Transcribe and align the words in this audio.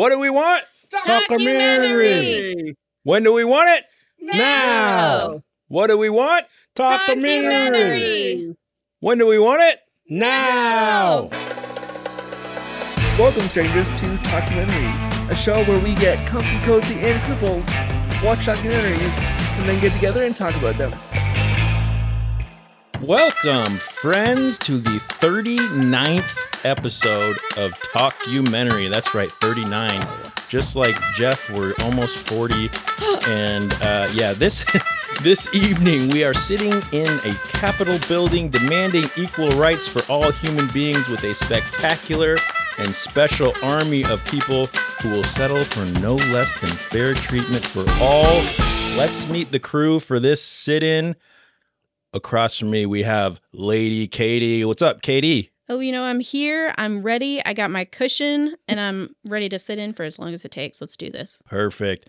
What 0.00 0.08
do 0.08 0.18
we 0.18 0.30
want? 0.30 0.64
Documentary. 1.04 2.74
When 3.02 3.22
do 3.22 3.34
we 3.34 3.44
want 3.44 3.68
it? 3.68 3.84
Now. 4.18 5.42
What 5.68 5.88
do 5.88 5.98
we 5.98 6.08
want? 6.08 6.46
Documentary. 6.74 8.56
When 9.00 9.18
do 9.18 9.26
we 9.26 9.38
want 9.38 9.60
it? 9.60 9.80
Now. 10.08 11.28
Welcome, 13.18 13.46
strangers, 13.50 13.88
to 13.88 14.16
Talkumentary, 14.24 15.30
a 15.30 15.36
show 15.36 15.62
where 15.64 15.78
we 15.78 15.94
get 15.96 16.26
comfy, 16.26 16.58
cozy, 16.60 16.94
and 17.00 17.22
crippled, 17.24 17.64
watch 18.24 18.46
documentaries, 18.46 19.18
and 19.58 19.68
then 19.68 19.78
get 19.82 19.92
together 19.92 20.22
and 20.22 20.34
talk 20.34 20.54
about 20.54 20.78
them. 20.78 20.94
Welcome, 23.02 23.78
friends, 23.78 24.58
to 24.58 24.76
the 24.76 24.98
39th 24.98 26.66
episode 26.66 27.38
of 27.56 27.72
Talkumentary. 27.94 28.90
That's 28.90 29.14
right, 29.14 29.32
39. 29.32 30.06
Just 30.50 30.76
like 30.76 31.00
Jeff, 31.14 31.48
we're 31.48 31.72
almost 31.82 32.18
40. 32.28 32.68
And 33.26 33.72
uh, 33.80 34.06
yeah, 34.12 34.34
this 34.34 34.66
this 35.22 35.52
evening 35.54 36.10
we 36.10 36.24
are 36.24 36.34
sitting 36.34 36.74
in 36.92 37.08
a 37.24 37.32
Capitol 37.48 37.98
building 38.06 38.50
demanding 38.50 39.04
equal 39.16 39.48
rights 39.52 39.88
for 39.88 40.02
all 40.12 40.30
human 40.30 40.68
beings 40.68 41.08
with 41.08 41.24
a 41.24 41.32
spectacular 41.32 42.36
and 42.78 42.94
special 42.94 43.54
army 43.62 44.04
of 44.04 44.22
people 44.26 44.66
who 45.00 45.08
will 45.08 45.24
settle 45.24 45.64
for 45.64 45.86
no 46.00 46.16
less 46.16 46.60
than 46.60 46.68
fair 46.68 47.14
treatment 47.14 47.64
for 47.64 47.84
all. 48.02 48.42
Let's 48.98 49.26
meet 49.26 49.52
the 49.52 49.58
crew 49.58 50.00
for 50.00 50.20
this 50.20 50.44
sit-in. 50.44 51.16
Across 52.12 52.58
from 52.58 52.70
me, 52.70 52.86
we 52.86 53.04
have 53.04 53.40
Lady 53.52 54.08
Katie. 54.08 54.64
What's 54.64 54.82
up, 54.82 55.00
Katie? 55.00 55.50
Oh, 55.68 55.78
you 55.78 55.92
know, 55.92 56.02
I'm 56.02 56.18
here. 56.18 56.74
I'm 56.76 57.02
ready. 57.02 57.40
I 57.44 57.54
got 57.54 57.70
my 57.70 57.84
cushion 57.84 58.56
and 58.66 58.80
I'm 58.80 59.14
ready 59.24 59.48
to 59.48 59.60
sit 59.60 59.78
in 59.78 59.92
for 59.92 60.02
as 60.02 60.18
long 60.18 60.34
as 60.34 60.44
it 60.44 60.50
takes. 60.50 60.80
Let's 60.80 60.96
do 60.96 61.08
this. 61.08 61.40
Perfect. 61.46 62.08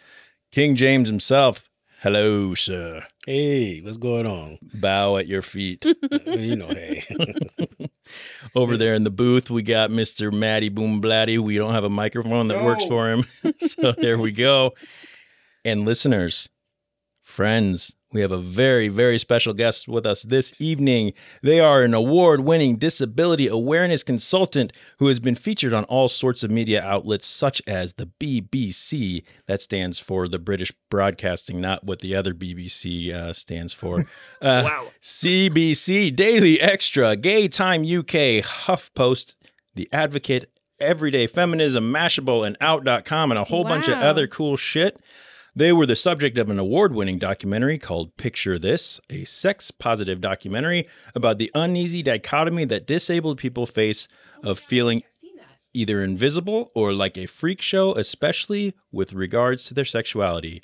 King 0.52 0.76
James 0.76 1.08
himself. 1.08 1.70
Hello, 2.02 2.55
sir. 2.55 3.05
Hey, 3.27 3.79
what's 3.82 3.98
going 3.98 4.26
on? 4.26 4.57
Bow 4.74 5.18
at 5.18 5.27
your 5.27 5.44
feet. 5.44 5.85
Uh, 6.12 6.32
you 6.32 6.55
know, 6.55 6.68
hey. 6.68 7.04
Over 8.55 8.77
there 8.77 8.96
in 8.96 9.04
the 9.04 9.10
booth, 9.12 9.49
we 9.49 9.62
got 9.62 9.90
Mr. 9.90 10.32
Matty 10.32 10.70
Boomblatty. 10.70 11.40
We 11.40 11.57
don't 11.57 11.74
have 11.74 11.84
a 11.84 11.90
microphone 11.90 12.48
that 12.49 12.63
works 12.63 12.85
for 12.85 13.10
him. 13.10 13.24
so 13.57 13.91
there 13.91 14.18
we 14.18 14.32
go. 14.32 14.74
And 15.63 15.85
listeners, 15.85 16.49
friends, 17.22 17.96
we 18.13 18.21
have 18.21 18.31
a 18.31 18.37
very, 18.37 18.87
very 18.90 19.17
special 19.17 19.54
guest 19.54 19.87
with 19.87 20.05
us 20.05 20.23
this 20.23 20.54
evening. 20.59 21.13
They 21.41 21.59
are 21.59 21.81
an 21.81 21.93
award 21.93 22.41
winning 22.41 22.76
disability 22.76 23.48
awareness 23.48 24.04
consultant 24.04 24.73
who 24.99 25.07
has 25.07 25.20
been 25.20 25.35
featured 25.35 25.71
on 25.73 25.85
all 25.85 26.07
sorts 26.09 26.43
of 26.43 26.51
media 26.51 26.84
outlets 26.84 27.26
such 27.26 27.62
as 27.65 27.93
the 27.93 28.07
BBC. 28.20 29.23
That 29.48 29.62
stands 29.62 29.99
for 29.99 30.27
the 30.27 30.39
British 30.39 30.73
Broadcasting, 30.89 31.62
not 31.62 31.85
what 31.85 31.99
the 31.99 32.15
other 32.15 32.34
BBC 32.34 33.13
uh, 33.13 33.34
stands 33.34 33.73
for. 33.73 34.05
Uh, 34.41 34.63
Wow. 34.65 34.87
CBC, 35.01 36.15
Daily 36.15 36.57
Xtra, 36.57 37.20
Gay 37.20 37.48
Time 37.48 37.82
UK, 37.82 38.43
HuffPost, 38.43 39.35
The 39.76 39.87
Advocate, 39.91 40.45
Everyday 40.79 41.27
Feminism, 41.27 41.91
Mashable, 41.93 42.45
and 42.45 42.57
Out.com, 42.59 43.32
and 43.32 43.39
a 43.39 43.43
whole 43.43 43.63
bunch 43.63 43.87
of 43.87 43.93
other 43.99 44.26
cool 44.26 44.57
shit. 44.57 44.99
They 45.54 45.74
were 45.74 45.85
the 45.85 45.98
subject 45.98 46.38
of 46.38 46.49
an 46.49 46.60
award 46.60 46.94
winning 46.94 47.20
documentary 47.20 47.77
called 47.77 48.16
Picture 48.16 48.57
This, 48.57 49.02
a 49.10 49.26
sex 49.26 49.70
positive 49.70 50.21
documentary 50.21 50.88
about 51.13 51.40
the 51.40 51.52
uneasy 51.54 52.02
dichotomy 52.02 52.63
that 52.66 52.88
disabled 52.88 53.38
people 53.38 53.66
face 53.66 54.07
of 54.41 54.57
feeling 54.57 55.04
either 55.74 56.02
invisible 56.02 56.72
or 56.74 56.94
like 56.94 57.18
a 57.18 57.26
freak 57.26 57.62
show, 57.62 57.94
especially 57.96 58.74
with 58.94 59.12
regards 59.12 59.66
to 59.66 59.74
their 59.74 59.84
sexuality. 59.84 60.62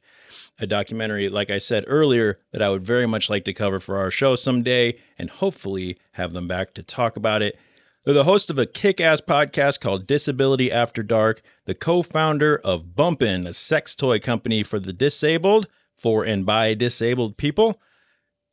A 0.58 0.66
documentary, 0.66 1.28
like 1.28 1.50
I 1.50 1.58
said 1.58 1.84
earlier, 1.88 2.40
that 2.52 2.62
I 2.62 2.70
would 2.70 2.84
very 2.84 3.06
much 3.06 3.30
like 3.30 3.44
to 3.46 3.54
cover 3.54 3.82
for 3.82 3.98
our 3.98 4.12
show 4.12 4.36
someday 4.36 4.98
and 5.18 5.30
hopefully 5.30 5.98
have 6.14 6.32
them 6.32 6.48
back 6.48 6.74
to 6.76 6.84
talk 6.84 7.18
about 7.18 7.42
it. 7.42 7.60
They're 8.08 8.14
the 8.14 8.24
host 8.24 8.50
of 8.50 8.58
a 8.58 8.66
kick 8.66 9.02
ass 9.02 9.20
podcast 9.20 9.82
called 9.82 10.08
Disability 10.08 10.72
After 10.72 11.04
Dark, 11.04 11.42
the 11.66 11.76
co 11.76 12.02
founder 12.02 12.58
of 12.58 12.96
Bump'n, 12.96 13.46
a 13.46 13.52
sex 13.52 13.96
toy 13.96 14.18
company 14.18 14.64
for 14.64 14.80
the 14.80 14.94
disabled, 14.94 15.68
for 15.98 16.24
and 16.24 16.46
by 16.46 16.74
disabled 16.74 17.36
people. 17.36 17.82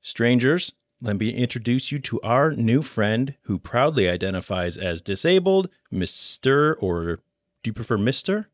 Strangers, 0.00 0.72
let 1.00 1.18
me 1.18 1.30
introduce 1.30 1.92
you 1.92 2.00
to 2.00 2.20
our 2.22 2.50
new 2.50 2.82
friend 2.82 3.36
who 3.42 3.60
proudly 3.60 4.08
identifies 4.08 4.76
as 4.76 5.00
disabled, 5.00 5.70
Mr. 5.92 6.74
or 6.80 7.20
do 7.62 7.68
you 7.68 7.72
prefer 7.72 7.96
Mr.? 7.96 8.46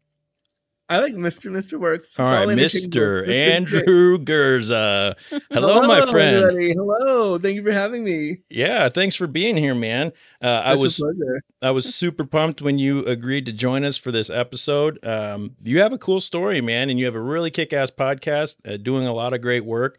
I 0.90 0.98
like 0.98 1.14
Mr. 1.14 1.52
Mr. 1.52 1.78
Works. 1.78 2.18
All 2.18 2.26
right, 2.26 2.48
Mr. 2.48 3.28
Andrew 3.32 4.18
Gurza. 4.18 5.16
Hello, 5.48 5.82
my 5.82 6.00
friend. 6.00 6.36
everybody. 6.36 6.72
Hello. 6.72 7.38
Thank 7.38 7.54
you 7.54 7.62
for 7.62 7.70
having 7.70 8.02
me. 8.02 8.38
Yeah, 8.50 8.88
thanks 8.88 9.14
for 9.14 9.28
being 9.28 9.56
here, 9.56 9.76
man. 9.76 10.12
Uh, 10.42 10.48
I 10.48 10.72
a 10.72 10.78
was 10.78 10.98
pleasure. 10.98 11.42
I 11.62 11.70
was 11.70 11.94
super 11.94 12.24
pumped 12.24 12.60
when 12.60 12.80
you 12.80 13.04
agreed 13.06 13.46
to 13.46 13.52
join 13.52 13.84
us 13.84 13.96
for 13.96 14.10
this 14.10 14.30
episode. 14.30 14.98
Um, 15.04 15.54
you 15.62 15.80
have 15.80 15.92
a 15.92 15.98
cool 15.98 16.18
story, 16.18 16.60
man, 16.60 16.90
and 16.90 16.98
you 16.98 17.04
have 17.04 17.14
a 17.14 17.20
really 17.20 17.52
kick-ass 17.52 17.92
podcast, 17.92 18.56
uh, 18.68 18.76
doing 18.76 19.06
a 19.06 19.12
lot 19.12 19.32
of 19.32 19.40
great 19.40 19.64
work 19.64 19.96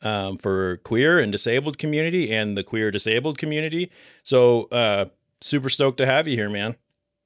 um, 0.00 0.38
for 0.38 0.78
queer 0.78 1.18
and 1.18 1.30
disabled 1.30 1.76
community 1.76 2.32
and 2.32 2.56
the 2.56 2.64
queer 2.64 2.90
disabled 2.90 3.36
community. 3.36 3.92
So, 4.22 4.68
uh, 4.72 5.06
super 5.42 5.68
stoked 5.68 5.98
to 5.98 6.06
have 6.06 6.26
you 6.26 6.36
here, 6.36 6.48
man. 6.48 6.76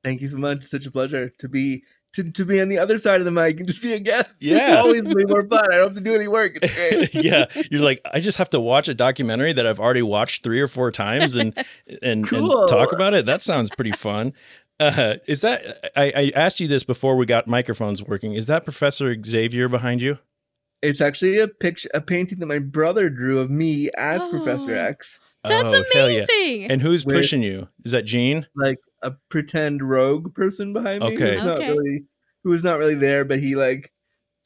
Thank 0.03 0.21
you 0.21 0.29
so 0.29 0.37
much. 0.37 0.67
Such 0.67 0.85
a 0.87 0.91
pleasure 0.91 1.31
to 1.39 1.49
be 1.49 1.85
to, 2.15 2.33
to 2.33 2.45
be 2.45 2.61
on 2.61 2.69
the 2.69 2.79
other 2.79 2.99
side 2.99 3.21
of 3.21 3.25
the 3.25 3.31
mic 3.31 3.59
and 3.59 3.69
just 3.69 3.83
be 3.83 3.93
a 3.93 3.99
guest. 4.01 4.35
Yeah. 4.41 4.75
It's 4.79 4.85
always 4.85 5.03
way 5.03 5.25
more 5.29 5.47
fun. 5.49 5.65
I 5.73 5.77
don't 5.77 5.89
have 5.89 5.95
to 5.95 6.01
do 6.03 6.15
any 6.15 6.29
work. 6.29 6.59
It's 6.63 7.11
great. 7.13 7.15
yeah, 7.25 7.47
you're 7.71 7.83
like, 7.83 8.01
I 8.13 8.21
just 8.21 8.39
have 8.39 8.49
to 8.51 8.61
watch 8.61 8.89
a 8.89 8.95
documentary 8.95 9.53
that 9.53 9.67
I've 9.67 9.81
already 9.81 10.03
watched 10.03 10.43
three 10.43 10.61
or 10.61 10.69
four 10.69 10.91
times 10.91 11.37
and 11.37 11.53
and, 12.03 12.27
Cool. 12.27 12.61
and 12.61 12.69
talk 12.69 12.93
about 12.93 13.15
it. 13.15 13.27
That 13.27 13.43
sounds 13.43 13.71
pretty 13.71 13.93
fun. 13.93 14.33
Uh, 14.81 15.15
is 15.29 15.41
that 15.43 15.91
I, 15.97 16.13
I 16.17 16.33
asked 16.35 16.59
you 16.61 16.67
this 16.67 16.83
before 16.83 17.17
we 17.17 17.27
got 17.27 17.47
microphones 17.47 18.03
working? 18.03 18.35
Is 18.35 18.47
that 18.47 18.65
Professor 18.65 19.15
Xavier 19.25 19.69
behind 19.69 20.03
you? 20.03 20.19
It's 20.83 21.01
actually 21.01 21.39
a 21.39 21.49
picture, 21.49 21.89
a 21.95 22.01
painting 22.01 22.41
that 22.41 22.47
my 22.47 22.59
brother 22.59 23.09
drew 23.09 23.39
of 23.39 23.51
me 23.51 23.89
as 23.97 24.27
Professor 24.29 24.75
Oh. 24.75 24.79
X, 24.85 25.21
That's 25.45 25.73
Oh, 25.73 25.85
hell 25.95 26.11
yeah. 26.11 26.25
amazing. 26.29 26.71
And 26.71 26.83
who's 26.83 27.05
With- 27.07 27.17
pushing 27.17 27.43
you? 27.43 27.69
Is 27.85 27.93
that 27.93 28.05
Jean? 28.05 28.47
like 28.57 28.79
a 29.05 29.17
pretend 29.29 29.83
rogue 29.89 30.35
person 30.35 30.73
behind 30.73 31.01
me. 31.03 31.15
Okay. 31.15 31.35
Who's 31.35 31.45
not 31.45 31.59
Okay. 31.59 31.71
really, 31.71 32.05
who 32.43 32.51
was 32.51 32.65
not 32.65 32.79
really 32.79 32.95
there, 32.95 33.25
but 33.25 33.39
he 33.41 33.55
like 33.55 33.91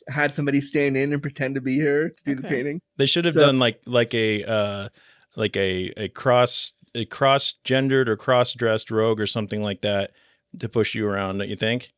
had 0.08 0.32
somebody 0.32 0.60
stand 0.60 0.96
in 0.96 1.12
and 1.12 1.20
pretend 1.22 1.54
to 1.54 1.60
be 1.60 1.78
her 1.80 2.08
to 2.10 2.16
do 2.24 2.34
the 2.34 2.42
painting. 2.48 2.80
They 2.96 3.06
should 3.06 3.24
have 3.24 3.34
So- 3.34 3.40
done 3.46 3.58
like 3.58 3.80
like 3.86 4.14
a 4.14 4.44
uh, 4.44 4.88
like 5.36 5.56
a 5.56 5.92
a 5.96 6.08
cross 6.08 6.74
a 6.94 7.04
cross 7.04 7.54
gendered 7.64 8.08
or 8.08 8.16
cross 8.16 8.54
dressed 8.54 8.90
rogue 8.90 9.20
or 9.20 9.26
something 9.26 9.62
like 9.62 9.82
that 9.82 10.12
to 10.58 10.68
push 10.68 10.94
you 10.94 11.06
around. 11.06 11.38
Don't 11.38 11.48
you 11.48 11.56
think? 11.56 11.92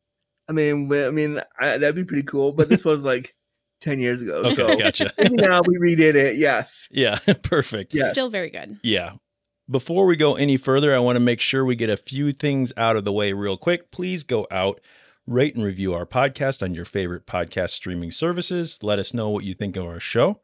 I 0.49 0.53
mean, 0.53 0.91
I 0.93 1.09
mean, 1.11 1.39
I, 1.59 1.77
that'd 1.77 1.95
be 1.95 2.03
pretty 2.03 2.23
cool. 2.23 2.51
But 2.51 2.67
this 2.67 2.83
was 2.83 3.03
like 3.03 3.33
ten 3.81 3.99
years 3.99 4.21
ago, 4.21 4.41
Okay, 4.41 4.53
so 4.55 4.77
gotcha. 4.77 5.11
maybe 5.17 5.37
now 5.37 5.61
we 5.65 5.77
redid 5.77 6.15
it. 6.15 6.35
Yes. 6.37 6.87
Yeah, 6.91 7.17
perfect. 7.43 7.93
Yeah. 7.93 8.09
Still 8.11 8.29
very 8.29 8.49
good. 8.49 8.77
Yeah. 8.83 9.13
Before 9.71 10.05
we 10.05 10.17
go 10.17 10.35
any 10.35 10.57
further, 10.57 10.93
I 10.93 10.99
want 10.99 11.15
to 11.15 11.21
make 11.21 11.39
sure 11.39 11.63
we 11.63 11.77
get 11.77 11.89
a 11.89 11.95
few 11.95 12.33
things 12.33 12.73
out 12.75 12.97
of 12.97 13.05
the 13.05 13.13
way 13.13 13.31
real 13.31 13.55
quick. 13.55 13.89
Please 13.89 14.25
go 14.25 14.45
out, 14.51 14.81
rate 15.25 15.55
and 15.55 15.63
review 15.63 15.93
our 15.93 16.05
podcast 16.05 16.61
on 16.61 16.75
your 16.75 16.83
favorite 16.83 17.25
podcast 17.25 17.69
streaming 17.69 18.11
services. 18.11 18.79
Let 18.83 18.99
us 18.99 19.13
know 19.13 19.29
what 19.29 19.45
you 19.45 19.53
think 19.53 19.77
of 19.77 19.85
our 19.85 20.01
show. 20.01 20.41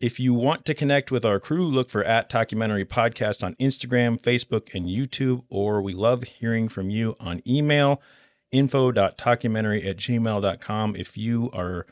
If 0.00 0.20
you 0.20 0.34
want 0.34 0.66
to 0.66 0.74
connect 0.74 1.10
with 1.10 1.24
our 1.24 1.40
crew, 1.40 1.64
look 1.64 1.88
for 1.88 2.04
at 2.04 2.28
Talkumentary 2.28 2.84
Podcast 2.84 3.42
on 3.42 3.54
Instagram, 3.54 4.20
Facebook, 4.20 4.68
and 4.74 4.84
YouTube, 4.84 5.44
or 5.48 5.80
we 5.80 5.94
love 5.94 6.24
hearing 6.24 6.68
from 6.68 6.90
you 6.90 7.16
on 7.18 7.40
email, 7.48 8.02
info.talkumentary 8.52 9.86
at 9.86 9.96
gmail.com. 9.96 10.94
If 10.94 11.16
you 11.16 11.50
are 11.54 11.86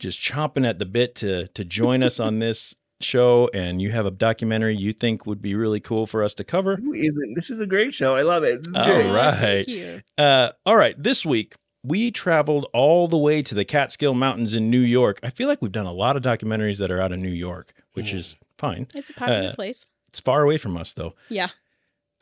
just 0.00 0.18
chomping 0.18 0.68
at 0.68 0.80
the 0.80 0.86
bit 0.86 1.14
to 1.14 1.46
to 1.46 1.64
join 1.64 2.02
us 2.02 2.18
on 2.18 2.38
this 2.40 2.74
show 3.04 3.48
and 3.54 3.80
you 3.82 3.90
have 3.90 4.06
a 4.06 4.10
documentary 4.10 4.76
you 4.76 4.92
think 4.92 5.26
would 5.26 5.40
be 5.42 5.54
really 5.54 5.80
cool 5.80 6.06
for 6.06 6.22
us 6.22 6.34
to 6.34 6.44
cover, 6.44 6.76
Who 6.76 6.92
isn't? 6.92 7.34
This 7.34 7.50
is 7.50 7.60
a 7.60 7.66
great 7.66 7.94
show. 7.94 8.16
I 8.16 8.22
love 8.22 8.42
it. 8.44 8.66
All 8.74 8.84
great. 8.84 9.10
right. 9.12 9.34
Thank 9.34 9.68
you. 9.68 10.02
Uh, 10.18 10.50
all 10.66 10.76
right. 10.76 10.94
this 11.00 11.24
week 11.26 11.54
we 11.84 12.10
traveled 12.12 12.66
all 12.72 13.08
the 13.08 13.18
way 13.18 13.42
to 13.42 13.54
the 13.56 13.64
Catskill 13.64 14.14
Mountains 14.14 14.54
in 14.54 14.70
New 14.70 14.78
York. 14.78 15.18
I 15.24 15.30
feel 15.30 15.48
like 15.48 15.60
we've 15.60 15.72
done 15.72 15.86
a 15.86 15.92
lot 15.92 16.14
of 16.16 16.22
documentaries 16.22 16.78
that 16.78 16.92
are 16.92 17.00
out 17.00 17.10
of 17.10 17.18
New 17.18 17.28
York, 17.28 17.72
which 17.94 18.12
is 18.12 18.36
fine. 18.56 18.86
It's 18.94 19.10
a 19.10 19.14
popular 19.14 19.48
Uh, 19.50 19.54
place. 19.54 19.84
It's 20.08 20.20
far 20.20 20.42
away 20.42 20.58
from 20.58 20.76
us, 20.76 20.94
though. 20.94 21.14
Yeah. 21.28 21.48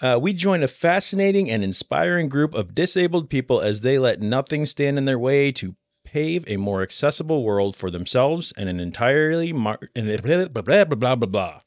Uh, 0.00 0.18
we 0.22 0.32
joined 0.32 0.62
a 0.64 0.68
fascinating 0.68 1.50
and 1.50 1.62
inspiring 1.62 2.30
group 2.30 2.54
of 2.54 2.74
disabled 2.74 3.28
people 3.28 3.60
as 3.60 3.82
they 3.82 3.98
let 3.98 4.22
nothing 4.22 4.64
stand 4.64 4.96
in 4.96 5.04
their 5.04 5.18
way 5.18 5.52
to 5.52 5.74
pave 6.12 6.44
a 6.46 6.56
more 6.56 6.82
accessible 6.82 7.44
world 7.44 7.76
for 7.76 7.90
themselves 7.90 8.52
and 8.56 8.68
an 8.68 8.80
entirely 8.80 9.52
mar- 9.52 9.78
and 9.94 10.08
it- 10.08 10.22
blah 10.22 10.46
blah 10.46 10.84
blah 10.84 10.84
blah 10.84 11.16
blah 11.16 11.28
blah. 11.28 11.60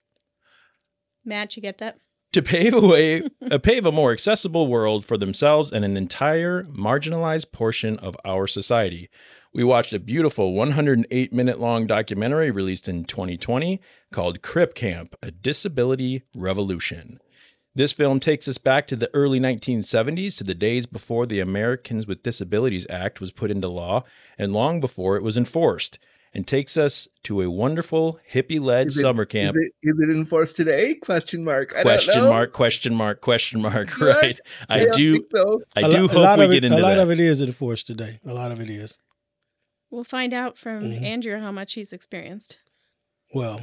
Matt, 1.25 1.55
you 1.55 1.61
get 1.61 1.77
that? 1.77 1.97
to 2.33 2.41
pave 2.41 2.73
a 2.73 2.81
way, 2.81 3.21
uh, 3.51 3.59
pave 3.59 3.85
a 3.85 3.91
more 3.91 4.11
accessible 4.11 4.65
world 4.65 5.05
for 5.05 5.17
themselves 5.17 5.71
and 5.71 5.85
an 5.85 5.95
entire 5.95 6.63
marginalized 6.63 7.51
portion 7.51 7.95
of 7.99 8.17
our 8.25 8.47
society. 8.47 9.07
We 9.53 9.63
watched 9.63 9.93
a 9.93 9.99
beautiful 9.99 10.53
108 10.53 11.31
minute 11.31 11.59
long 11.59 11.85
documentary 11.85 12.49
released 12.49 12.89
in 12.89 13.05
2020 13.05 13.79
called 14.11 14.41
Crip 14.41 14.73
Camp 14.73 15.15
A 15.21 15.29
Disability 15.29 16.23
Revolution. 16.35 17.19
This 17.75 17.91
film 17.91 18.19
takes 18.19 18.47
us 18.47 18.59
back 18.59 18.87
to 18.87 18.95
the 18.95 19.09
early 19.15 19.39
1970s 19.39 20.37
to 20.37 20.43
the 20.43 20.53
days 20.53 20.85
before 20.85 21.25
the 21.25 21.39
Americans 21.39 22.05
with 22.05 22.21
Disabilities 22.21 22.85
Act 22.89 23.19
was 23.19 23.31
put 23.31 23.49
into 23.49 23.67
law 23.67 24.03
and 24.37 24.53
long 24.53 24.79
before 24.79 25.17
it 25.17 25.23
was 25.23 25.37
enforced, 25.37 25.97
and 26.35 26.45
takes 26.47 26.77
us 26.77 27.07
to 27.23 27.41
a 27.41 27.49
wonderful 27.49 28.19
hippie-led 28.31 28.87
Is 28.87 28.97
it- 28.97 29.01
summer 29.01 29.25
camp. 29.25 29.57
Is 29.57 29.65
it, 29.65 29.73
is 29.81 30.09
it 30.09 30.11
enforced 30.15 30.55
today? 30.55 30.93
Question 30.93 31.43
mark. 31.43 31.73
I 31.75 31.81
Question 31.81 32.13
don't 32.13 32.23
know. 32.25 32.29
mark, 32.29 32.53
question 32.53 32.93
mark, 32.93 33.21
question 33.21 33.59
mark. 33.61 33.89
What? 33.99 34.21
Right. 34.21 34.39
I 34.69 34.79
don't 34.85 34.95
do 34.95 35.13
think 35.13 35.27
so. 35.33 35.61
I 35.75 35.79
A 35.81 35.89
do 35.89 36.01
lo- 36.07 36.07
hope 36.27 36.37
we 36.39 36.45
of 36.45 36.51
get 36.51 36.63
it, 36.63 36.67
into 36.67 36.77
A 36.77 36.81
lot 36.81 36.89
that. 36.95 36.99
of 36.99 37.09
it 37.11 37.19
is 37.19 37.41
enforced 37.41 37.87
today. 37.87 38.19
A 38.25 38.33
lot 38.33 38.51
of 38.51 38.59
it 38.61 38.69
is. 38.69 38.99
We'll 39.89 40.03
find 40.03 40.31
out 40.33 40.59
from 40.59 40.81
Mm-hmm. 40.81 41.03
Andrew 41.05 41.39
how 41.39 41.51
much 41.51 41.73
he's 41.73 41.91
experienced. 41.91 42.57
Well, 43.33 43.61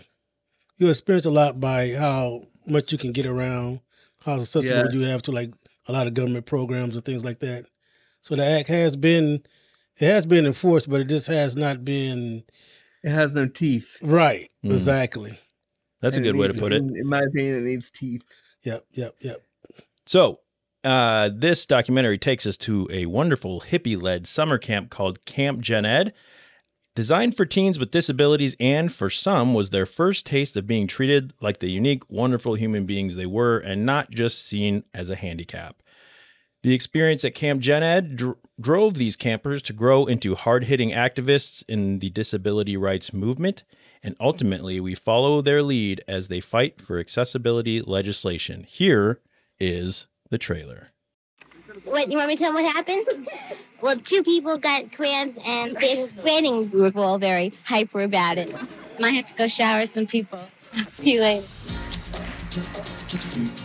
you 0.78 0.88
experience 0.88 1.26
a 1.26 1.30
lot 1.30 1.60
by 1.60 1.94
how 1.94 2.46
much 2.66 2.90
you 2.92 2.98
can 2.98 3.12
get 3.12 3.26
around, 3.26 3.80
how 4.24 4.36
accessible 4.36 4.92
you 4.92 5.02
have 5.06 5.22
to 5.22 5.32
like 5.32 5.52
a 5.86 5.92
lot 5.92 6.06
of 6.06 6.14
government 6.14 6.46
programs 6.46 6.94
and 6.94 7.04
things 7.04 7.24
like 7.24 7.40
that. 7.40 7.66
So 8.20 8.36
the 8.36 8.44
act 8.44 8.68
has 8.68 8.96
been, 8.96 9.42
it 9.98 10.06
has 10.06 10.26
been 10.26 10.46
enforced, 10.46 10.88
but 10.90 11.00
it 11.00 11.08
just 11.08 11.26
has 11.28 11.56
not 11.56 11.84
been 11.84 12.44
It 13.02 13.10
has 13.10 13.34
no 13.34 13.46
teeth. 13.48 13.96
right. 14.02 14.48
Mm. 14.64 14.70
Exactly. 14.70 15.38
That's 16.00 16.16
a 16.16 16.20
good 16.20 16.36
way 16.36 16.48
to 16.48 16.54
put 16.54 16.72
it. 16.72 16.76
In, 16.78 16.96
in 16.96 17.06
my 17.06 17.20
opinion, 17.20 17.56
it 17.56 17.62
needs 17.62 17.90
teeth. 17.90 18.22
Yep. 18.62 18.86
Yep. 18.92 19.16
Yep. 19.20 19.42
So, 20.06 20.40
uh, 20.82 21.28
this 21.34 21.66
documentary 21.66 22.16
takes 22.16 22.46
us 22.46 22.56
to 22.58 22.88
a 22.90 23.04
wonderful 23.06 23.60
hippie 23.60 24.00
led 24.00 24.26
summer 24.26 24.56
camp 24.56 24.90
called 24.90 25.24
Camp 25.26 25.60
Jened. 25.60 26.12
Designed 26.96 27.36
for 27.36 27.46
teens 27.46 27.78
with 27.78 27.92
disabilities, 27.92 28.56
and 28.58 28.92
for 28.92 29.10
some, 29.10 29.54
was 29.54 29.70
their 29.70 29.86
first 29.86 30.26
taste 30.26 30.56
of 30.56 30.66
being 30.66 30.86
treated 30.88 31.32
like 31.40 31.60
the 31.60 31.70
unique, 31.70 32.02
wonderful 32.10 32.54
human 32.54 32.84
beings 32.84 33.14
they 33.14 33.26
were 33.26 33.58
and 33.58 33.86
not 33.86 34.10
just 34.10 34.44
seen 34.44 34.82
as 34.92 35.08
a 35.08 35.16
handicap. 35.16 35.82
The 36.62 36.74
experience 36.74 37.24
at 37.24 37.34
Camp 37.34 37.62
Jened 37.62 38.16
dr- 38.16 38.36
drove 38.60 38.94
these 38.94 39.16
campers 39.16 39.62
to 39.62 39.72
grow 39.72 40.04
into 40.04 40.34
hard 40.34 40.64
hitting 40.64 40.90
activists 40.90 41.64
in 41.68 42.00
the 42.00 42.10
disability 42.10 42.76
rights 42.76 43.12
movement, 43.12 43.62
and 44.02 44.16
ultimately, 44.20 44.80
we 44.80 44.94
follow 44.94 45.40
their 45.40 45.62
lead 45.62 46.02
as 46.08 46.28
they 46.28 46.40
fight 46.40 46.80
for 46.80 46.98
accessibility 46.98 47.80
legislation. 47.80 48.64
Here 48.64 49.20
is 49.58 50.06
the 50.30 50.38
trailer. 50.38 50.92
What, 51.84 52.10
you 52.10 52.18
want 52.18 52.28
me 52.28 52.36
to 52.36 52.42
tell 52.42 52.52
them 52.52 52.62
what 52.62 52.74
happened? 52.74 53.28
Well, 53.80 53.96
two 53.96 54.22
people 54.22 54.58
got 54.58 54.92
cramps 54.92 55.38
and 55.46 55.76
they're 55.76 56.06
spreading. 56.06 56.70
We 56.70 56.82
were 56.82 56.92
all 56.96 57.18
very 57.18 57.52
hyper 57.64 58.02
about 58.02 58.38
it. 58.38 58.54
Might 58.98 59.12
have 59.12 59.26
to 59.28 59.34
go 59.34 59.48
shower 59.48 59.86
some 59.86 60.06
people. 60.06 60.40
I'll 60.74 60.84
see 60.84 61.14
you 61.14 61.20
later. 61.20 61.46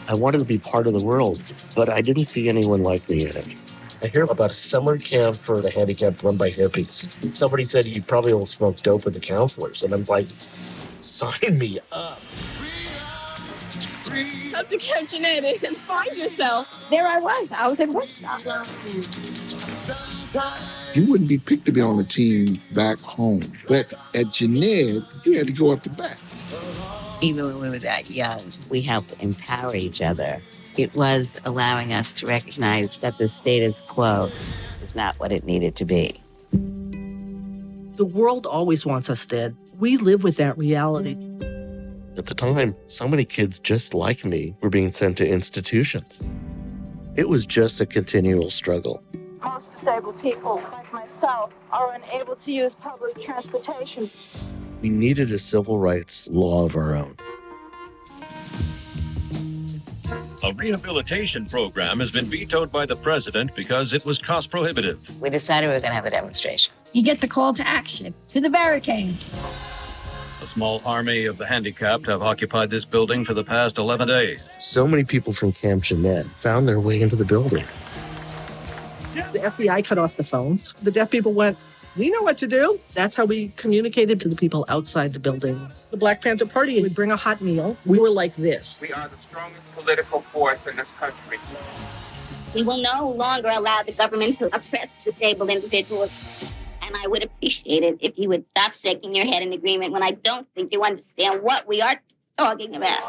I 0.07 0.13
wanted 0.13 0.38
to 0.39 0.45
be 0.45 0.57
part 0.57 0.88
of 0.88 0.94
the 0.94 1.03
world, 1.03 1.41
but 1.75 1.89
I 1.89 2.01
didn't 2.01 2.25
see 2.25 2.47
anyone 2.47 2.83
like 2.83 3.09
me 3.09 3.25
in 3.25 3.35
it. 3.35 3.56
I 4.01 4.07
hear 4.07 4.23
about 4.23 4.51
a 4.51 4.53
summer 4.53 4.97
camp 4.97 5.35
for 5.35 5.62
the 5.62 5.71
handicapped 5.71 6.21
run 6.23 6.38
by 6.38 6.51
hippies. 6.51 7.09
Somebody 7.31 7.63
said 7.63 7.85
you 7.85 8.01
probably 8.01 8.33
will 8.33 8.45
smoke 8.45 8.77
dope 8.77 9.06
with 9.06 9.15
the 9.15 9.19
counselors, 9.19 9.83
and 9.83 9.94
I'm 9.94 10.03
like, 10.03 10.27
sign 11.00 11.57
me 11.57 11.79
up. 11.91 12.21
Come 14.51 14.65
to 14.67 14.77
Camp 14.77 15.09
Jened 15.09 15.63
and 15.63 15.75
find 15.77 16.15
yourself. 16.15 16.81
There 16.89 17.06
I 17.06 17.19
was. 17.19 17.51
I 17.51 17.67
was 17.67 17.79
in 17.79 17.94
Woodstock. 17.94 18.44
You 20.94 21.06
wouldn't 21.06 21.27
be 21.27 21.38
picked 21.38 21.65
to 21.65 21.71
be 21.73 21.81
on 21.81 21.97
the 21.97 22.03
team 22.06 22.62
back 22.73 23.00
home. 23.00 23.41
But 23.67 23.94
at 24.13 24.31
Jened, 24.31 25.06
you 25.25 25.33
had 25.38 25.47
to 25.47 25.53
go 25.53 25.71
up 25.71 25.83
the 25.83 25.89
back. 25.89 26.17
even 27.21 27.45
when 27.45 27.59
we 27.59 27.69
were 27.69 27.79
that 27.79 28.09
young, 28.09 28.41
we 28.69 28.81
helped 28.81 29.21
empower 29.21 29.75
each 29.75 30.01
other. 30.01 30.41
It 30.77 30.95
was 30.95 31.39
allowing 31.45 31.91
us 31.94 32.13
to 32.13 32.27
recognize 32.27 32.97
that 33.00 33.17
the 33.17 33.27
status 33.27 33.81
quo 33.81 34.29
is 34.81 34.95
not 34.95 35.19
what 35.19 35.31
it 35.31 35.44
needed 35.45 35.75
to 35.77 35.85
be. 35.85 36.21
The 37.95 38.06
world 38.06 38.45
always 38.45 38.85
wants 38.85 39.09
us 39.09 39.25
dead. 39.25 39.56
We 39.77 39.97
live 39.97 40.23
with 40.23 40.38
that 40.38 40.57
reality. 40.57 41.15
At 42.17 42.27
the 42.27 42.33
time, 42.33 42.77
so 42.88 43.09
many 43.09 43.25
kids 43.25 43.59
just 43.59 43.94
like 43.94 44.23
me 44.23 44.56
were 44.62 44.69
being 44.69 44.89
sent 44.89 45.17
to 45.17 45.27
institutions. 45.27 46.23
It 47.15 47.27
was 47.27 47.45
just 47.45 47.81
a 47.81 47.85
continual 47.85 48.50
struggle. 48.50 49.03
Most 49.44 49.73
disabled 49.73 50.21
people, 50.21 50.63
like 50.71 50.91
myself, 50.94 51.51
are 51.73 51.94
unable 51.94 52.38
to 52.38 52.51
use 52.53 52.73
public 52.73 53.21
transportation. 53.21 54.09
We 54.81 54.89
needed 54.89 55.31
a 55.31 55.39
civil 55.39 55.77
rights 55.77 56.29
law 56.31 56.65
of 56.65 56.77
our 56.77 56.95
own. 56.95 57.17
A 60.44 60.53
rehabilitation 60.53 61.45
program 61.45 62.00
has 62.00 62.12
been 62.12 62.25
vetoed 62.25 62.71
by 62.71 62.85
the 62.85 62.95
president 62.95 63.53
because 63.56 63.91
it 63.91 64.06
was 64.06 64.19
cost 64.19 64.51
prohibitive. 64.51 65.00
We 65.21 65.29
decided 65.29 65.67
we 65.67 65.73
were 65.73 65.81
going 65.81 65.91
to 65.91 65.95
have 65.95 66.06
a 66.06 66.12
demonstration. 66.12 66.71
You 66.94 67.03
get 67.03 67.19
the 67.19 67.27
call 67.27 67.53
to 67.56 67.67
action 67.67 68.13
to 68.29 68.39
the 68.39 68.50
barricades. 68.50 69.31
A 70.56 70.57
small 70.57 70.81
army 70.86 71.25
of 71.25 71.38
the 71.38 71.46
handicapped 71.46 72.06
have 72.06 72.22
occupied 72.22 72.69
this 72.69 72.86
building 72.86 73.25
for 73.25 73.34
the 73.34 73.44
past 73.44 73.78
11 73.78 74.07
days. 74.07 74.48
So 74.57 74.88
many 74.88 75.04
people 75.04 75.34
from 75.34 75.52
Camp 75.52 75.84
Jened 75.84 76.31
found 76.31 76.66
their 76.66 76.80
way 76.80 77.02
into 77.02 77.18
the 77.18 77.25
building. 77.25 77.66
The 79.34 79.52
FBI 79.52 79.84
cut 79.84 79.98
off 79.98 80.16
the 80.16 80.24
phones. 80.24 80.72
The 80.72 80.92
deaf 80.92 81.12
people 81.12 81.34
went, 81.34 81.57
we 81.98 82.10
know 82.10 82.22
what 82.22 82.38
to 82.38 82.48
do. 82.48 82.80
That's 82.94 83.18
how 83.18 83.25
we 83.25 83.50
communicated 83.57 84.22
to 84.22 84.30
the 84.30 84.36
people 84.38 84.66
outside 84.69 85.12
the 85.12 85.19
building. 85.19 85.60
The 85.92 85.98
Black 85.98 86.22
Panther 86.22 86.46
Party 86.46 86.81
would 86.81 86.96
bring 86.96 87.12
a 87.12 87.18
hot 87.18 87.42
meal. 87.42 87.75
We 87.86 88.00
were 88.00 88.10
like 88.10 88.34
this. 88.38 88.80
We 88.80 88.94
are 88.94 89.10
the 89.10 89.18
strongest 89.28 89.75
political 89.75 90.22
force 90.22 90.60
in 90.66 90.78
this 90.78 90.88
country. 90.98 91.38
We 92.56 92.63
will 92.63 92.78
no 92.78 93.10
longer 93.10 93.50
allow 93.50 93.84
the 93.84 93.92
government 93.92 94.40
to 94.40 94.46
oppress 94.46 95.04
the 95.04 95.12
disabled 95.12 95.50
individuals. 95.50 96.54
And 96.86 96.96
I 96.96 97.08
would 97.08 97.24
appreciate 97.24 97.84
it 97.84 97.98
if 98.00 98.20
you 98.20 98.30
would 98.30 98.46
stop 98.52 98.76
shaking 98.76 99.16
your 99.16 99.26
head 99.26 99.42
in 99.42 99.54
agreement 99.54 99.92
when 99.92 100.04
I 100.04 100.12
don't 100.12 100.48
think 100.54 100.72
you 100.72 100.84
understand 100.84 101.42
what 101.42 101.68
we 101.68 101.82
are 101.82 102.00
talking 102.38 102.76
about. 102.76 103.02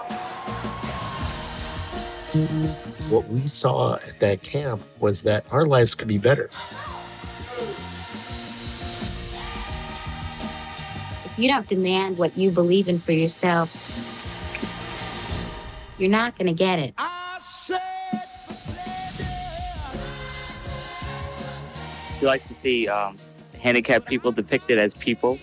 What 3.11 3.29
we 3.29 3.47
saw 3.47 3.97
at 3.97 4.19
that 4.21 4.43
camp 4.43 4.81
was 4.99 5.23
that 5.23 5.53
our 5.53 5.67
lives 5.67 5.95
could 5.95 6.09
be 6.09 6.17
better. 6.17 6.47
If 11.25 11.33
you 11.37 11.49
don't 11.49 11.69
demand 11.69 12.19
what 12.19 12.37
you 12.37 12.51
believe 12.51 12.89
in 12.89 12.99
for 12.99 13.13
yourself, 13.13 13.71
you're 15.99 16.11
not 16.11 16.39
going 16.39 16.49
to 16.49 16.55
get 16.55 16.79
it. 16.79 16.95
You 22.21 22.27
like 22.27 22.45
to 22.47 22.55
see 22.55 22.89
um, 22.89 23.17
handicapped 23.67 24.07
people 24.07 24.31
depicted 24.31 24.79
as 24.79 24.95
people. 24.95 25.39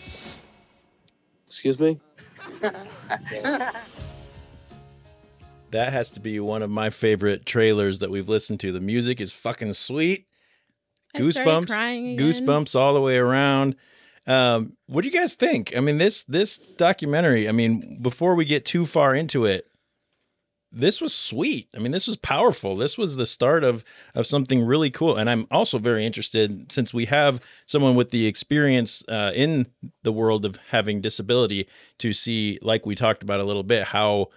Excuse 1.48 1.78
me? 1.80 2.00
That 5.72 5.92
has 5.92 6.12
to 6.12 6.20
be 6.20 6.40
one 6.40 6.62
of 6.62 6.70
my 6.70 6.92
favorite 6.92 7.48
trailers 7.48 7.98
that 7.98 8.12
we've 8.12 8.30
listened 8.30 8.60
to. 8.60 8.72
The 8.72 8.80
music 8.80 9.20
is 9.20 9.34
fucking 9.34 9.74
sweet. 9.74 10.28
I 11.16 11.20
Goosebumps, 11.20 12.16
goosebumps 12.16 12.80
all 12.80 12.94
the 12.94 13.02
way 13.02 13.18
around. 13.18 13.76
Um, 14.28 14.78
what 14.86 15.02
do 15.02 15.08
you 15.10 15.20
guys 15.20 15.34
think? 15.34 15.76
I 15.76 15.80
mean, 15.80 15.98
this 15.98 16.26
this 16.26 16.60
documentary. 16.60 17.50
I 17.50 17.54
mean, 17.54 17.98
before 18.04 18.36
we 18.36 18.46
get 18.46 18.66
too 18.66 18.86
far 18.86 19.16
into 19.16 19.46
it, 19.46 19.66
this 20.74 21.00
was 21.00 21.14
sweet. 21.14 21.70
I 21.76 21.80
mean, 21.80 21.92
this 21.92 22.08
was 22.08 22.18
powerful. 22.18 22.76
This 22.76 22.98
was 22.98 23.16
the 23.16 23.26
start 23.26 23.64
of 23.64 23.86
of 24.16 24.26
something 24.26 24.66
really 24.66 24.90
cool. 24.90 25.16
And 25.16 25.30
I'm 25.30 25.48
also 25.52 25.78
very 25.78 26.06
interested 26.06 26.72
since 26.72 26.94
we 26.94 27.06
have 27.06 27.42
someone 27.66 27.96
with 27.96 28.10
the 28.10 28.26
experience 28.26 29.04
uh, 29.08 29.32
in 29.36 29.68
the 30.02 30.12
world 30.12 30.46
of 30.46 30.58
having 30.70 31.00
disability 31.00 31.68
to 32.00 32.12
see, 32.12 32.58
like 32.62 32.86
we 32.86 32.96
talked 32.96 33.22
about 33.22 33.40
a 33.40 33.44
little 33.46 33.64
bit, 33.64 33.88
how 33.88 34.30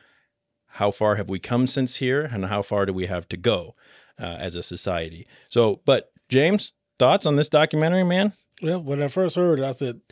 how 0.66 0.90
far 0.90 1.16
have 1.16 1.30
we 1.30 1.38
come 1.38 1.66
since 1.66 1.96
here, 1.96 2.28
and 2.30 2.44
how 2.46 2.60
far 2.60 2.84
do 2.84 2.92
we 2.92 3.06
have 3.06 3.26
to 3.30 3.38
go 3.38 3.74
uh, 4.20 4.36
as 4.38 4.54
a 4.54 4.62
society. 4.62 5.26
So, 5.48 5.80
but 5.86 6.12
James, 6.28 6.74
thoughts 6.98 7.24
on 7.24 7.36
this 7.36 7.48
documentary, 7.48 8.04
man? 8.04 8.34
Well, 8.62 8.82
when 8.82 9.02
I 9.02 9.08
first 9.08 9.36
heard 9.36 9.58
it, 9.58 9.64
I 9.64 9.72
said, 9.72 10.02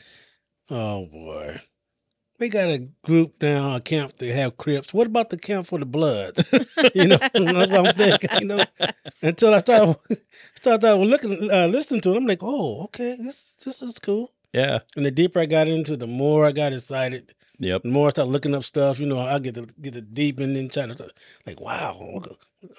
"Oh 0.71 1.07
boy, 1.07 1.61
we 2.45 2.51
got 2.51 2.69
a 2.69 2.87
group 3.03 3.41
now, 3.41 3.77
a 3.77 3.81
camp 3.81 4.19
to 4.19 4.31
have 4.31 4.59
Crips. 4.59 4.93
What 4.93 5.07
about 5.07 5.31
the 5.31 5.39
camp 5.39 5.67
for 5.67 5.79
the 5.79 5.87
Bloods? 5.87 6.53
you 6.95 7.09
know, 7.09 7.17
that's 7.33 7.71
what 7.71 7.87
I'm 7.87 7.95
thinking. 7.95 8.29
You 8.41 8.47
know, 8.47 8.65
until 9.23 9.55
I 9.55 9.59
started 9.59 9.97
started 10.55 10.97
looking, 10.97 11.51
uh, 11.51 11.69
listening 11.69 12.03
to 12.03 12.13
it, 12.13 12.17
I'm 12.19 12.27
like, 12.27 12.43
oh, 12.43 12.85
okay, 12.85 13.17
this 13.19 13.53
this 13.65 13.81
is 13.81 13.99
cool. 13.99 14.31
Yeah. 14.53 14.81
And 14.95 15.07
the 15.07 15.11
deeper 15.11 15.41
I 15.41 15.47
got 15.47 15.69
into, 15.69 15.95
it, 15.95 16.01
the 16.01 16.07
more 16.07 16.45
I 16.45 16.53
got 16.53 16.75
excited 16.75 17.33
Yep. 17.61 17.83
The 17.83 17.89
more 17.89 18.09
I 18.09 18.11
start 18.11 18.29
looking 18.29 18.55
up 18.55 18.65
stuff, 18.65 18.99
you 18.99 19.07
know, 19.07 19.21
I 19.21 19.39
get 19.39 19.55
to 19.55 19.67
get 19.81 19.95
the 19.95 20.01
deep 20.01 20.41
and 20.41 20.57
then 20.57 20.69
trying 20.69 20.93
to 20.93 21.09
like, 21.47 21.61
wow. 21.61 22.21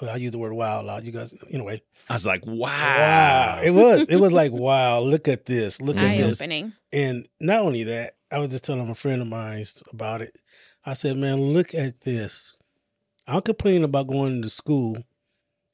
I 0.02 0.18
use 0.18 0.32
the 0.32 0.38
word 0.38 0.54
wow 0.54 0.82
a 0.82 0.84
lot. 0.84 1.04
You 1.04 1.12
guys, 1.12 1.34
anyway. 1.50 1.82
I 2.10 2.14
was 2.14 2.26
like, 2.26 2.46
wow. 2.46 2.68
Wow. 2.68 3.62
It 3.64 3.72
was. 3.72 4.10
It 4.10 4.18
was 4.20 4.32
like, 4.32 4.52
wow, 4.52 5.00
look 5.00 5.28
at 5.28 5.46
this. 5.46 5.82
Look 5.82 5.98
at 5.98 6.04
Eye 6.04 6.18
this. 6.18 6.42
opening. 6.42 6.74
And 6.92 7.28
not 7.40 7.62
only 7.62 7.84
that, 7.86 8.16
I 8.36 8.40
was 8.40 8.50
just 8.50 8.66
telling 8.66 8.90
a 8.90 8.96
friend 8.96 9.22
of 9.22 9.30
mine 9.30 9.64
about 9.94 10.22
it. 10.22 10.38
I 10.86 10.92
said, 10.92 11.16
man, 11.16 11.40
look 11.40 11.74
at 11.74 12.02
this. 12.02 12.58
I'm 13.26 13.42
complaining 13.42 13.86
about 13.86 14.08
going 14.08 14.42
to 14.42 14.50
school 14.50 14.98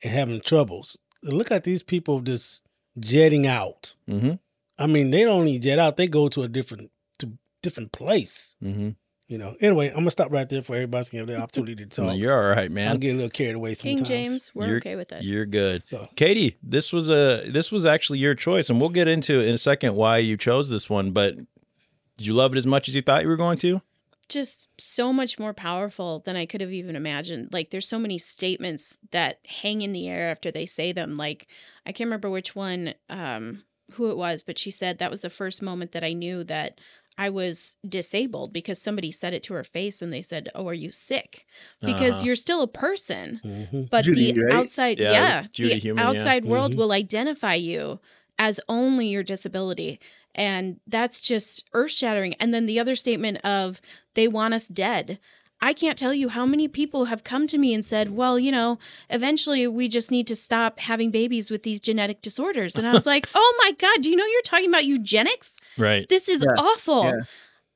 and 0.03 0.13
having 0.13 0.41
troubles. 0.41 0.95
Look 1.23 1.49
at 1.49 1.63
these 1.63 1.81
people 1.81 2.21
just 2.21 2.63
jetting 2.99 3.47
out. 3.47 3.95
Mm-hmm. 4.07 4.33
I 4.77 4.85
mean, 4.85 5.09
they 5.09 5.23
don't 5.23 5.39
only 5.39 5.57
jet 5.57 5.79
out; 5.79 5.97
they 5.97 6.07
go 6.07 6.27
to 6.29 6.43
a 6.43 6.47
different 6.47 6.91
to 7.17 7.31
different 7.63 7.91
place. 7.93 8.55
Mm-hmm. 8.63 8.89
You 9.27 9.37
know. 9.39 9.55
Anyway, 9.59 9.89
I'm 9.89 9.95
gonna 9.95 10.11
stop 10.11 10.31
right 10.31 10.47
there 10.47 10.61
for 10.61 10.75
everybody 10.75 11.05
to 11.05 11.17
have 11.17 11.27
the 11.27 11.41
opportunity 11.41 11.75
to 11.83 11.85
talk. 11.89 12.05
No, 12.05 12.13
you're 12.13 12.33
all 12.33 12.55
right, 12.55 12.71
man. 12.71 12.89
I'll 12.89 12.97
get 12.97 13.13
a 13.13 13.15
little 13.15 13.29
carried 13.31 13.55
away 13.55 13.73
King. 13.73 14.03
James, 14.03 14.51
we're 14.53 14.67
You're- 14.67 14.77
okay 14.77 14.95
with 14.95 15.09
that. 15.09 15.23
You're 15.23 15.47
good. 15.47 15.85
So 15.87 16.09
Katie, 16.15 16.57
this 16.61 16.93
was 16.93 17.09
a 17.09 17.43
this 17.47 17.71
was 17.71 17.87
actually 17.87 18.19
your 18.19 18.35
choice, 18.35 18.69
and 18.69 18.79
we'll 18.79 18.89
get 18.89 19.07
into 19.07 19.41
in 19.41 19.55
a 19.55 19.59
second 19.59 19.95
why 19.95 20.17
you 20.19 20.37
chose 20.37 20.69
this 20.69 20.89
one. 20.89 21.11
But 21.11 21.35
did 22.21 22.27
you 22.27 22.33
love 22.33 22.53
it 22.53 22.57
as 22.57 22.67
much 22.67 22.87
as 22.87 22.93
you 22.93 23.01
thought 23.01 23.23
you 23.23 23.27
were 23.29 23.35
going 23.35 23.57
to? 23.59 23.81
just 24.29 24.69
so 24.79 25.11
much 25.11 25.37
more 25.37 25.53
powerful 25.53 26.19
than 26.19 26.37
I 26.37 26.45
could 26.45 26.61
have 26.61 26.71
even 26.71 26.95
imagined. 26.95 27.49
Like 27.51 27.69
there's 27.69 27.87
so 27.87 27.99
many 27.99 28.17
statements 28.17 28.97
that 29.11 29.39
hang 29.45 29.81
in 29.81 29.91
the 29.91 30.07
air 30.07 30.29
after 30.29 30.49
they 30.51 30.65
say 30.65 30.93
them. 30.93 31.17
Like 31.17 31.47
I 31.85 31.91
can't 31.91 32.07
remember 32.07 32.29
which 32.29 32.55
one 32.55 32.93
um 33.09 33.63
who 33.93 34.09
it 34.09 34.15
was, 34.15 34.41
but 34.41 34.57
she 34.57 34.71
said 34.71 34.99
that 34.99 35.11
was 35.11 35.21
the 35.21 35.29
first 35.29 35.61
moment 35.61 35.91
that 35.91 36.03
I 36.05 36.13
knew 36.13 36.45
that 36.45 36.79
I 37.17 37.29
was 37.29 37.75
disabled 37.85 38.53
because 38.53 38.81
somebody 38.81 39.11
said 39.11 39.33
it 39.33 39.43
to 39.43 39.53
her 39.53 39.65
face 39.65 40.01
and 40.01 40.13
they 40.13 40.21
said, 40.21 40.47
"Oh, 40.55 40.67
are 40.69 40.73
you 40.73 40.91
sick?" 40.93 41.45
Because 41.83 42.19
Uh-huh. 42.19 42.27
you're 42.27 42.35
still 42.35 42.61
a 42.61 42.67
person. 42.69 43.41
mhm. 43.43 43.89
But 43.89 44.05
Judy, 44.05 44.31
the 44.31 44.41
right? 44.45 44.53
outside 44.53 44.97
Yeah, 44.97 45.11
yeah, 45.11 45.43
Judy 45.51 45.69
the 45.73 45.79
Heumann, 45.79 46.05
yeah. 46.05 46.09
outside 46.09 46.45
world 46.45 46.71
Mhm. 46.71 46.77
will 46.77 46.93
identify 46.93 47.55
you 47.55 47.99
as 48.39 48.61
only 48.69 49.07
your 49.07 49.23
disability. 49.23 49.99
And 50.35 50.79
that's 50.87 51.21
just 51.21 51.69
earth 51.73 51.91
shattering. 51.91 52.33
And 52.35 52.53
then 52.53 52.65
the 52.65 52.79
other 52.79 52.95
statement 52.95 53.37
of 53.43 53.81
they 54.15 54.27
want 54.27 54.53
us 54.53 54.67
dead. 54.67 55.19
I 55.63 55.73
can't 55.73 55.97
tell 55.97 56.13
you 56.13 56.29
how 56.29 56.45
many 56.45 56.67
people 56.67 57.05
have 57.05 57.23
come 57.23 57.45
to 57.47 57.57
me 57.59 57.73
and 57.73 57.85
said, 57.85 58.09
well, 58.09 58.39
you 58.39 58.51
know, 58.51 58.79
eventually 59.11 59.67
we 59.67 59.89
just 59.89 60.09
need 60.09 60.25
to 60.27 60.35
stop 60.35 60.79
having 60.79 61.11
babies 61.11 61.51
with 61.51 61.61
these 61.61 61.79
genetic 61.79 62.21
disorders. 62.23 62.75
And 62.75 62.87
I 62.87 62.93
was 62.93 63.05
like, 63.13 63.27
oh 63.35 63.55
my 63.59 63.71
God, 63.73 64.01
do 64.01 64.09
you 64.09 64.15
know 64.15 64.25
you're 64.25 64.41
talking 64.41 64.69
about 64.69 64.85
eugenics? 64.85 65.57
Right. 65.77 66.09
This 66.09 66.27
is 66.29 66.43
Yeah, 66.43 66.55
awful. 66.61 67.03
yeah. 67.05 67.19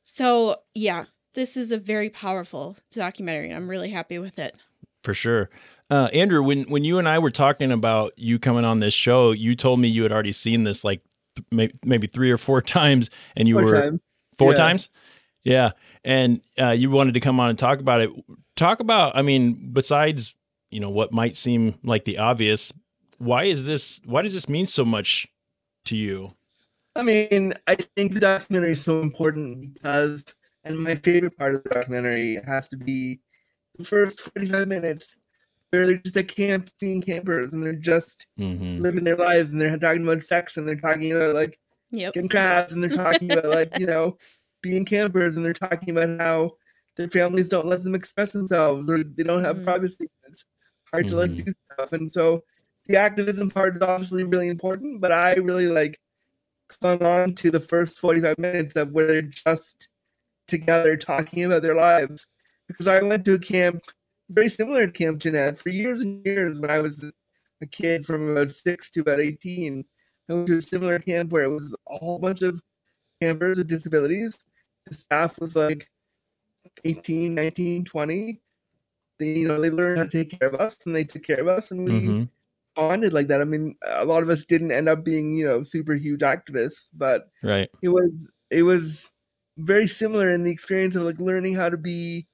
So, 0.04 0.58
yeah, 0.74 1.06
this 1.34 1.58
is 1.58 1.72
a 1.72 1.78
very 1.78 2.10
powerful 2.10 2.78
documentary. 2.92 3.48
and 3.50 3.56
I'm 3.56 3.70
really 3.70 3.92
happy 3.92 4.18
with 4.20 4.40
it. 4.40 4.56
For 5.04 5.14
sure. 5.14 5.50
Uh, 5.90 6.10
Andrew, 6.14 6.42
when 6.42 6.64
when 6.64 6.84
you 6.84 6.98
and 6.98 7.08
I 7.08 7.20
were 7.20 7.30
talking 7.30 7.72
about 7.72 8.14
you 8.18 8.40
coming 8.40 8.66
on 8.66 8.80
this 8.80 8.96
show, 8.96 9.32
you 9.32 9.56
told 9.56 9.80
me 9.80 9.88
you 9.88 10.02
had 10.02 10.12
already 10.12 10.32
seen 10.32 10.64
this 10.64 10.84
like 10.84 11.02
th- 11.56 11.74
maybe 11.84 12.08
three 12.08 12.32
or 12.32 12.38
four 12.38 12.62
times, 12.80 13.10
and 13.36 13.48
you 13.48 13.56
Four 13.56 13.63
were 13.63 13.82
times. 13.82 14.01
four 14.38 14.51
Yeah. 14.51 14.58
times. 14.58 14.89
Yeah, 15.44 15.72
and 16.04 16.42
uh, 16.60 16.72
you 16.72 16.89
wanted 16.89 17.13
to 17.13 17.20
come 17.20 17.39
on 17.39 17.50
and 17.50 17.60
talk 17.60 17.80
about 17.80 18.01
it. 18.01 18.10
Talk 18.56 18.80
about, 18.80 19.15
I 19.15 19.22
mean, 19.22 19.70
besides 19.74 20.34
you 20.72 20.80
know 20.80 20.89
what 20.89 21.13
might 21.13 21.36
seem 21.36 21.75
like 21.84 22.06
the 22.06 22.18
obvious, 22.18 22.74
why 23.20 23.44
is 23.44 23.65
this? 23.65 24.01
Why 24.06 24.24
does 24.24 24.34
this 24.34 24.50
mean 24.50 24.65
so 24.65 24.84
much 24.84 25.27
to 25.86 25.96
you? 25.96 26.34
I 26.96 27.04
mean, 27.04 27.54
I 27.68 27.75
think 27.75 28.13
the 28.13 28.22
documentary 28.22 28.72
is 28.72 28.82
so 28.82 29.01
important 29.01 29.74
because, 29.75 30.24
and 30.63 30.80
my 30.80 30.96
favorite 30.96 31.38
part 31.38 31.56
of 31.56 31.63
the 31.63 31.70
documentary 31.70 32.39
has 32.46 32.68
to 32.70 32.77
be 32.77 33.20
the 33.77 33.84
first 33.84 34.22
45 34.34 34.68
minutes 34.68 35.15
they're 35.72 35.98
just 35.98 36.18
at 36.18 36.28
camping 36.28 37.02
campers 37.02 37.54
and 37.54 37.64
they're 37.66 37.74
just 37.74 38.28
Mm-hmm. 38.40 38.84
living 38.84 39.04
their 39.04 39.16
lives 39.18 39.52
and 39.52 39.62
they're 39.62 39.78
talking 39.78 40.04
about 40.08 40.24
sex 40.24 40.58
and 40.58 40.68
they're 40.68 40.76
talking 40.80 41.12
about 41.14 41.36
like 41.36 41.60
Yep. 41.92 42.14
getting 42.14 42.30
crabs 42.30 42.74
and 42.74 42.84
they're 42.84 42.92
talking 42.92 43.32
about 43.32 43.46
like, 43.46 43.72
you 43.76 43.86
know, 43.86 44.18
being 44.62 44.86
campers 44.86 45.36
and 45.36 45.46
they're 45.46 45.54
talking 45.54 45.92
about 45.98 46.20
how 46.20 46.52
their 46.98 47.08
families 47.10 47.50
don't 47.50 47.68
let 47.68 47.84
them 47.84 47.96
express 47.96 48.32
themselves 48.34 48.90
or 48.90 49.04
they 49.04 49.24
don't 49.24 49.44
have 49.44 49.58
Mhm. 49.58 49.64
privacy. 49.64 50.08
It's 50.30 50.46
hard 50.94 51.08
to 51.10 51.16
let 51.18 51.32
Mhm. 51.32 51.46
do 51.46 51.52
stuff. 51.74 51.94
And 51.94 52.12
so 52.12 52.44
the 52.88 52.98
activism 52.98 53.50
part 53.50 53.76
is 53.76 53.82
obviously 53.82 54.24
really 54.24 54.50
important, 54.50 55.02
but 55.02 55.12
I 55.12 55.36
really 55.36 55.68
like 55.68 56.00
clung 56.70 57.04
on 57.04 57.34
to 57.36 57.52
the 57.52 57.60
first 57.60 58.00
45 58.00 58.38
minutes 58.40 58.76
of 58.76 58.92
where 58.94 59.08
they're 59.08 59.22
just 59.24 59.90
together 60.48 60.98
talking 60.98 61.46
about 61.46 61.62
their 61.64 61.76
lives. 61.76 62.28
Because 62.68 62.88
I 62.88 63.02
went 63.04 63.26
to 63.26 63.36
a 63.36 63.40
camp 63.40 63.82
very 64.29 64.50
similar 64.50 64.86
to 64.88 64.91
Camp 64.91 65.20
Jened 65.20 65.58
for 65.58 65.70
years 65.70 66.01
and 66.01 66.25
years 66.25 66.60
when 66.60 66.72
I 66.72 66.79
was 66.79 67.03
a 67.62 67.65
kid 67.65 68.05
from 68.05 68.29
about 68.29 68.53
six 68.53 68.89
to 68.91 69.01
about 69.01 69.20
18. 69.20 69.86
I 70.29 70.34
went 70.34 70.48
to 70.48 70.58
a 70.58 70.62
similar 70.62 71.00
camp 71.00 71.32
where 71.32 71.44
it 71.44 71.50
was 71.50 71.75
a 71.89 71.98
whole 71.98 72.20
bunch 72.20 72.41
of 72.41 72.62
campers 73.22 73.58
with 73.58 73.67
disabilities. 73.67 74.46
The 74.88 74.96
staff 74.96 75.39
was 75.39 75.55
like 75.55 75.88
18, 76.86 77.36
19, 77.36 77.86
20. 77.86 78.41
They, 79.20 79.25
you 79.27 79.48
know, 79.48 79.62
they 79.62 79.70
learned 79.70 79.98
how 80.00 80.03
to 80.05 80.10
take 80.10 80.39
care 80.39 80.50
of 80.50 80.55
us 80.55 80.77
and 80.86 80.96
they 80.96 81.03
took 81.05 81.24
care 81.24 81.39
of 81.41 81.48
us 81.48 81.72
and 81.72 81.86
we 81.86 81.91
Mm-hmm. 81.91 82.24
bonded 82.75 83.13
like 83.13 83.27
that. 83.27 83.41
I 83.41 83.46
mean, 83.46 83.75
a 83.86 84.05
lot 84.05 84.24
of 84.24 84.29
us 84.29 84.46
didn't 84.46 84.72
end 84.72 84.89
up 84.89 85.05
being, 85.05 85.36
you 85.36 85.46
know, 85.48 85.63
super 85.63 85.94
huge 85.94 86.22
activists, 86.22 86.89
but 86.94 87.29
Right. 87.44 87.70
it 87.82 87.89
was 87.89 88.27
it 88.50 88.63
was 88.63 89.12
very 89.58 89.88
similar 89.88 90.32
in 90.32 90.44
the 90.44 90.51
experience 90.51 90.96
of 90.96 91.03
like 91.03 91.20
learning 91.20 91.55
how 91.55 91.70
to 91.70 91.77
be 91.77 92.27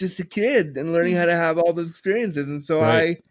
just 0.00 0.18
a 0.18 0.26
kid 0.26 0.76
and 0.76 0.92
learning 0.92 1.14
how 1.14 1.26
to 1.26 1.36
have 1.36 1.58
all 1.58 1.72
those 1.72 1.90
experiences. 1.90 2.48
And 2.48 2.62
so 2.62 2.80
Right. 2.80 3.18
I 3.18 3.22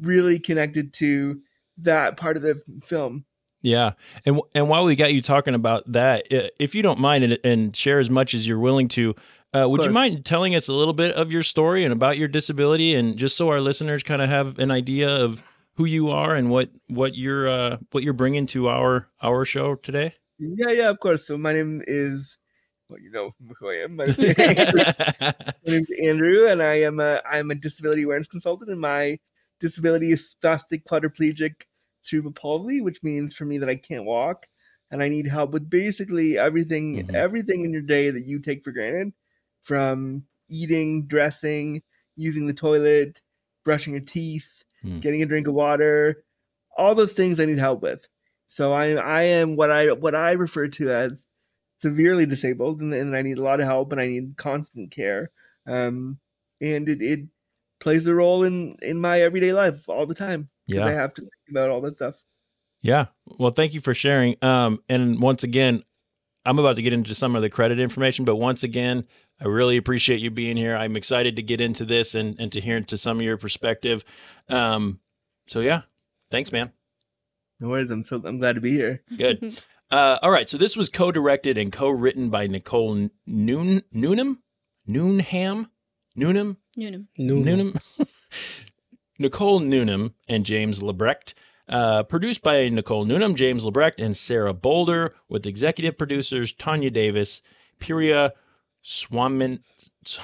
really 0.00 0.38
connected 0.38 0.94
to 0.94 1.40
that 1.78 2.16
part 2.16 2.36
of 2.36 2.42
the 2.42 2.62
film. 2.82 3.26
Yeah, 3.60 3.92
and 4.26 4.40
and 4.56 4.68
while 4.68 4.84
we 4.84 4.96
got 4.96 5.14
you 5.14 5.22
talking 5.22 5.54
about 5.54 5.84
that, 5.92 6.26
if 6.30 6.74
you 6.74 6.82
don't 6.82 6.98
mind, 6.98 7.22
and, 7.22 7.38
and 7.44 7.76
share 7.76 8.00
as 8.00 8.10
much 8.10 8.34
as 8.34 8.48
you're 8.48 8.58
willing 8.58 8.88
to, 8.88 9.14
uh, 9.54 9.68
would 9.68 9.82
you 9.82 9.90
mind 9.90 10.24
telling 10.24 10.56
us 10.56 10.66
a 10.66 10.72
little 10.72 10.92
bit 10.92 11.14
of 11.14 11.30
your 11.30 11.44
story 11.44 11.84
and 11.84 11.92
about 11.92 12.18
your 12.18 12.26
disability, 12.26 12.94
and 12.94 13.16
just 13.16 13.36
so 13.36 13.50
our 13.50 13.60
listeners 13.60 14.02
kind 14.02 14.20
of 14.20 14.28
have 14.28 14.58
an 14.58 14.72
idea 14.72 15.08
of 15.08 15.44
who 15.76 15.84
you 15.84 16.10
are 16.10 16.34
and 16.34 16.50
what 16.50 16.70
what 16.88 17.14
you're 17.14 17.48
uh, 17.48 17.76
what 17.92 18.02
you're 18.02 18.12
bringing 18.12 18.46
to 18.46 18.68
our 18.68 19.08
our 19.22 19.44
show 19.44 19.76
today? 19.76 20.14
Yeah, 20.40 20.72
yeah, 20.72 20.88
of 20.88 20.98
course. 20.98 21.24
So 21.24 21.38
my 21.38 21.52
name 21.52 21.82
is 21.86 22.38
well, 22.92 23.00
you 23.00 23.10
know 23.10 23.34
who 23.58 23.68
I 23.70 23.74
am. 23.84 23.96
My 23.96 24.06
name 24.06 24.14
is 24.18 24.38
Andrew. 24.38 24.84
Name's 25.64 25.88
Andrew, 26.02 26.46
and 26.46 26.62
I 26.62 26.80
am 26.82 27.00
a 27.00 27.20
I'm 27.30 27.50
a 27.50 27.54
disability 27.54 28.02
awareness 28.02 28.28
consultant, 28.28 28.70
and 28.70 28.80
my 28.80 29.18
disability 29.60 30.10
is 30.12 30.34
spastic 30.34 30.84
quadriplegic 30.84 31.62
cerebral 32.00 32.32
palsy, 32.32 32.80
which 32.80 33.02
means 33.02 33.34
for 33.34 33.44
me 33.44 33.58
that 33.58 33.68
I 33.68 33.76
can't 33.76 34.04
walk, 34.04 34.46
and 34.90 35.02
I 35.02 35.08
need 35.08 35.26
help 35.28 35.52
with 35.52 35.70
basically 35.70 36.36
everything 36.38 37.06
Mhm. 37.06 37.14
everything 37.14 37.64
in 37.64 37.72
your 37.72 37.82
day 37.82 38.10
that 38.10 38.24
you 38.24 38.38
take 38.40 38.62
for 38.64 38.72
granted, 38.72 39.12
from 39.60 40.24
eating, 40.48 41.06
dressing, 41.06 41.82
using 42.16 42.46
the 42.46 42.54
toilet, 42.54 43.22
brushing 43.64 43.94
your 43.94 44.02
teeth, 44.02 44.64
Hmm. 44.82 44.98
getting 44.98 45.22
a 45.22 45.26
drink 45.26 45.46
of 45.46 45.54
water, 45.54 46.24
all 46.76 46.94
those 46.94 47.12
things 47.14 47.38
I 47.40 47.44
need 47.46 47.58
help 47.58 47.82
with. 47.82 48.08
So 48.48 48.72
I 48.72 48.90
I 48.94 49.22
am 49.22 49.56
what 49.56 49.70
I 49.70 49.92
what 49.92 50.14
I 50.14 50.32
refer 50.32 50.68
to 50.68 50.90
as 50.90 51.24
severely 51.82 52.24
disabled, 52.26 52.80
and, 52.80 52.94
and 52.94 53.14
I 53.16 53.22
need 53.22 53.38
a 53.38 53.42
lot 53.42 53.60
of 53.60 53.66
help, 53.66 53.92
and 53.92 54.00
I 54.00 54.06
need 54.06 54.36
constant 54.36 54.90
care. 54.90 55.30
Um, 55.66 56.18
and 56.60 56.88
it, 56.88 57.02
it 57.02 57.20
plays 57.80 58.06
a 58.06 58.14
role 58.14 58.42
in 58.44 58.76
in 58.80 59.00
my 59.00 59.20
everyday 59.20 59.52
life 59.52 59.88
all 59.88 60.06
the 60.06 60.14
time. 60.14 60.48
'cause 60.68 60.76
Yeah. 60.76 60.86
I 60.86 60.92
have 60.92 61.12
to 61.14 61.22
think 61.22 61.32
about 61.50 61.70
all 61.70 61.80
that 61.82 61.96
stuff. 61.96 62.24
Yeah. 62.80 63.06
Well, 63.26 63.50
thank 63.52 63.74
you 63.74 63.80
for 63.80 63.94
sharing. 63.94 64.36
Um, 64.42 64.82
and 64.88 65.20
once 65.20 65.42
again, 65.44 65.82
I'm 66.44 66.58
about 66.58 66.76
to 66.76 66.82
get 66.82 66.92
into 66.92 67.14
some 67.14 67.36
of 67.36 67.42
the 67.42 67.50
credit 67.50 67.78
information, 67.78 68.24
but 68.24 68.36
once 68.36 68.64
again, 68.64 69.04
I 69.40 69.46
really 69.46 69.76
appreciate 69.76 70.20
you 70.20 70.30
being 70.30 70.56
here. 70.56 70.74
I'm 70.76 70.96
excited 70.96 71.36
to 71.36 71.42
get 71.42 71.60
into 71.60 71.84
this 71.84 72.14
and, 72.16 72.38
and 72.40 72.50
to 72.52 72.60
hear 72.60 72.76
into 72.76 72.96
some 72.98 73.18
of 73.18 73.22
your 73.22 73.36
perspective. 73.36 74.04
Um, 74.48 74.98
so 75.46 75.60
yeah, 75.60 75.82
thanks, 76.30 76.50
man. 76.50 76.72
No 77.60 77.68
worries. 77.68 77.90
I'm 77.92 78.02
so 78.02 78.20
I'm 78.24 78.38
glad 78.38 78.56
to 78.56 78.60
be 78.60 78.72
here. 78.72 79.02
Good. 79.16 79.62
Uh, 79.92 80.18
all 80.22 80.30
right. 80.30 80.48
So 80.48 80.56
this 80.56 80.76
was 80.76 80.88
co-directed 80.88 81.58
and 81.58 81.70
co-written 81.70 82.30
by 82.30 82.46
Nicole 82.46 83.10
Noon 83.26 83.82
Noonham, 83.94 84.38
Noonham, 84.88 85.68
Noonham, 86.18 86.56
Noonan. 86.76 87.08
Noonan. 87.18 87.74
Nicole 89.18 89.60
Noonan 89.60 90.14
and 90.28 90.46
James 90.46 90.80
Lebrecht. 90.80 91.34
Uh, 91.68 92.02
produced 92.02 92.42
by 92.42 92.68
Nicole 92.68 93.04
Noonan, 93.04 93.36
James 93.36 93.64
Lebrecht, 93.64 94.04
and 94.04 94.16
Sara 94.16 94.52
Bolder, 94.52 95.14
with 95.28 95.46
executive 95.46 95.96
producers 95.96 96.52
Tanya 96.52 96.90
Davis, 96.90 97.40
Piria 97.78 98.32
Swamin. 98.82 99.60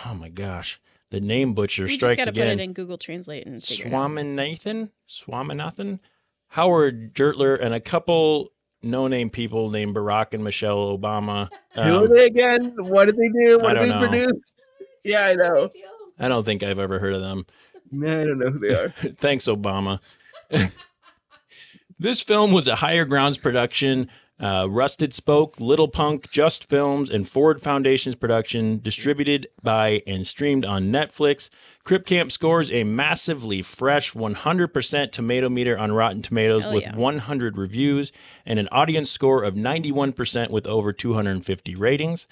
Oh 0.04 0.14
my 0.14 0.28
gosh, 0.30 0.80
the 1.10 1.20
name 1.20 1.54
butcher 1.54 1.84
We 1.84 1.90
just 1.90 2.00
strikes 2.00 2.24
got 2.24 2.34
to 2.34 2.40
put 2.40 2.48
it 2.48 2.60
in 2.60 2.72
Google 2.72 2.98
Translate 2.98 3.46
and 3.46 3.62
figure 3.62 3.86
it 3.86 3.92
out. 3.94 4.10
Swaminathan, 4.10 4.90
Swaminathan, 5.08 6.00
Howard 6.48 7.14
Gertler, 7.14 7.58
and 7.58 7.72
a 7.72 7.80
couple 7.80 8.52
no 8.82 9.08
name 9.08 9.30
people 9.30 9.70
named 9.70 9.94
Barack 9.94 10.34
and 10.34 10.42
Michelle 10.44 10.96
Obama. 10.96 11.48
Who 11.74 11.80
are 11.80 12.04
Um, 12.06 12.14
they 12.14 12.26
again? 12.26 12.74
What 12.78 13.06
did 13.06 13.16
they 13.16 13.28
do? 13.40 13.58
What 13.60 13.74
did 13.74 13.82
they 13.82 13.90
know. 13.90 13.98
produce? 13.98 14.52
Yeah, 15.04 15.26
I 15.26 15.34
know. 15.34 15.70
I 16.18 16.28
don't 16.28 16.44
think 16.44 16.62
I've 16.62 16.78
ever 16.78 16.98
heard 16.98 17.14
of 17.14 17.20
them. 17.20 17.46
No, 17.90 18.20
I 18.20 18.24
don't 18.24 18.38
know 18.38 18.50
who 18.50 18.58
they 18.58 18.74
are. 18.74 18.88
Thanks, 18.98 19.46
Obama. 19.46 20.00
this 21.98 22.22
film 22.22 22.52
was 22.52 22.68
a 22.68 22.76
Higher 22.76 23.04
Grounds 23.04 23.38
production. 23.38 24.10
Uh, 24.40 24.68
Rusted 24.70 25.12
Spoke, 25.12 25.58
Little 25.58 25.88
Punk, 25.88 26.30
Just 26.30 26.68
Films, 26.68 27.10
and 27.10 27.28
Ford 27.28 27.60
Foundation's 27.60 28.14
production, 28.14 28.78
distributed 28.78 29.48
by 29.64 30.00
and 30.06 30.24
streamed 30.24 30.64
on 30.64 30.92
Netflix. 30.92 31.50
Crip 31.82 32.06
Camp 32.06 32.30
scores 32.30 32.70
a 32.70 32.84
massively 32.84 33.62
fresh 33.62 34.12
100% 34.12 35.10
tomato 35.10 35.48
meter 35.48 35.76
on 35.76 35.90
Rotten 35.90 36.22
Tomatoes 36.22 36.64
Oh, 36.64 36.72
with 36.72 36.84
yeah. 36.84 36.94
100 36.96 37.58
reviews 37.58 38.12
and 38.46 38.60
an 38.60 38.68
audience 38.70 39.10
score 39.10 39.42
of 39.42 39.54
91% 39.54 40.50
with 40.50 40.68
over 40.68 40.92
250 40.92 41.74
ratings. 41.74 42.28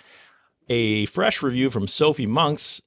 A 0.68 1.06
fresh 1.06 1.42
review 1.42 1.70
from 1.70 1.88
Sophie 1.88 2.26
Monks 2.26 2.82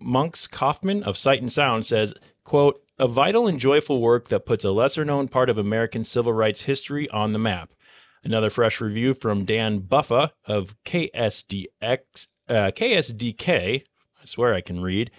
Monks 0.00 0.46
Kaufman 0.46 1.02
of 1.04 1.16
Sight 1.16 1.40
and 1.40 1.52
Sound 1.52 1.86
says, 1.86 2.12
quote, 2.44 2.82
a 2.98 3.06
vital 3.06 3.46
and 3.46 3.60
joyful 3.60 4.00
work 4.00 4.28
that 4.28 4.44
puts 4.46 4.64
a 4.64 4.70
lesser 4.70 5.04
known 5.04 5.28
part 5.28 5.48
of 5.48 5.58
American 5.58 6.02
civil 6.02 6.32
rights 6.32 6.62
history 6.62 7.08
on 7.10 7.32
the 7.32 7.38
map. 7.38 7.70
Another 8.24 8.50
fresh 8.50 8.80
review 8.80 9.14
from 9.14 9.44
Dan 9.44 9.80
Buffa 9.80 10.32
of 10.46 10.76
KSDX, 10.84 11.66
uh, 11.82 12.70
KSDK, 12.70 13.82
I 13.82 14.24
swear 14.24 14.54
I 14.54 14.60
can 14.60 14.80
read, 14.80 15.10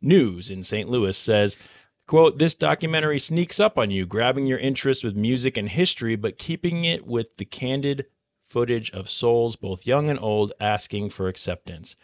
News 0.00 0.50
in 0.50 0.62
St. 0.62 0.88
Louis 0.88 1.16
says, 1.16 1.56
quote, 2.06 2.38
this 2.38 2.54
documentary 2.54 3.18
sneaks 3.18 3.60
up 3.60 3.78
on 3.78 3.90
you, 3.90 4.06
grabbing 4.06 4.46
your 4.46 4.58
interest 4.58 5.04
with 5.04 5.16
music 5.16 5.56
and 5.56 5.68
history, 5.68 6.16
but 6.16 6.38
keeping 6.38 6.84
it 6.84 7.06
with 7.06 7.36
the 7.36 7.44
candid 7.44 8.06
footage 8.44 8.90
of 8.90 9.08
souls, 9.08 9.56
both 9.56 9.86
young 9.86 10.08
and 10.08 10.18
old, 10.20 10.52
asking 10.60 11.10
for 11.10 11.28
acceptance. 11.28 11.94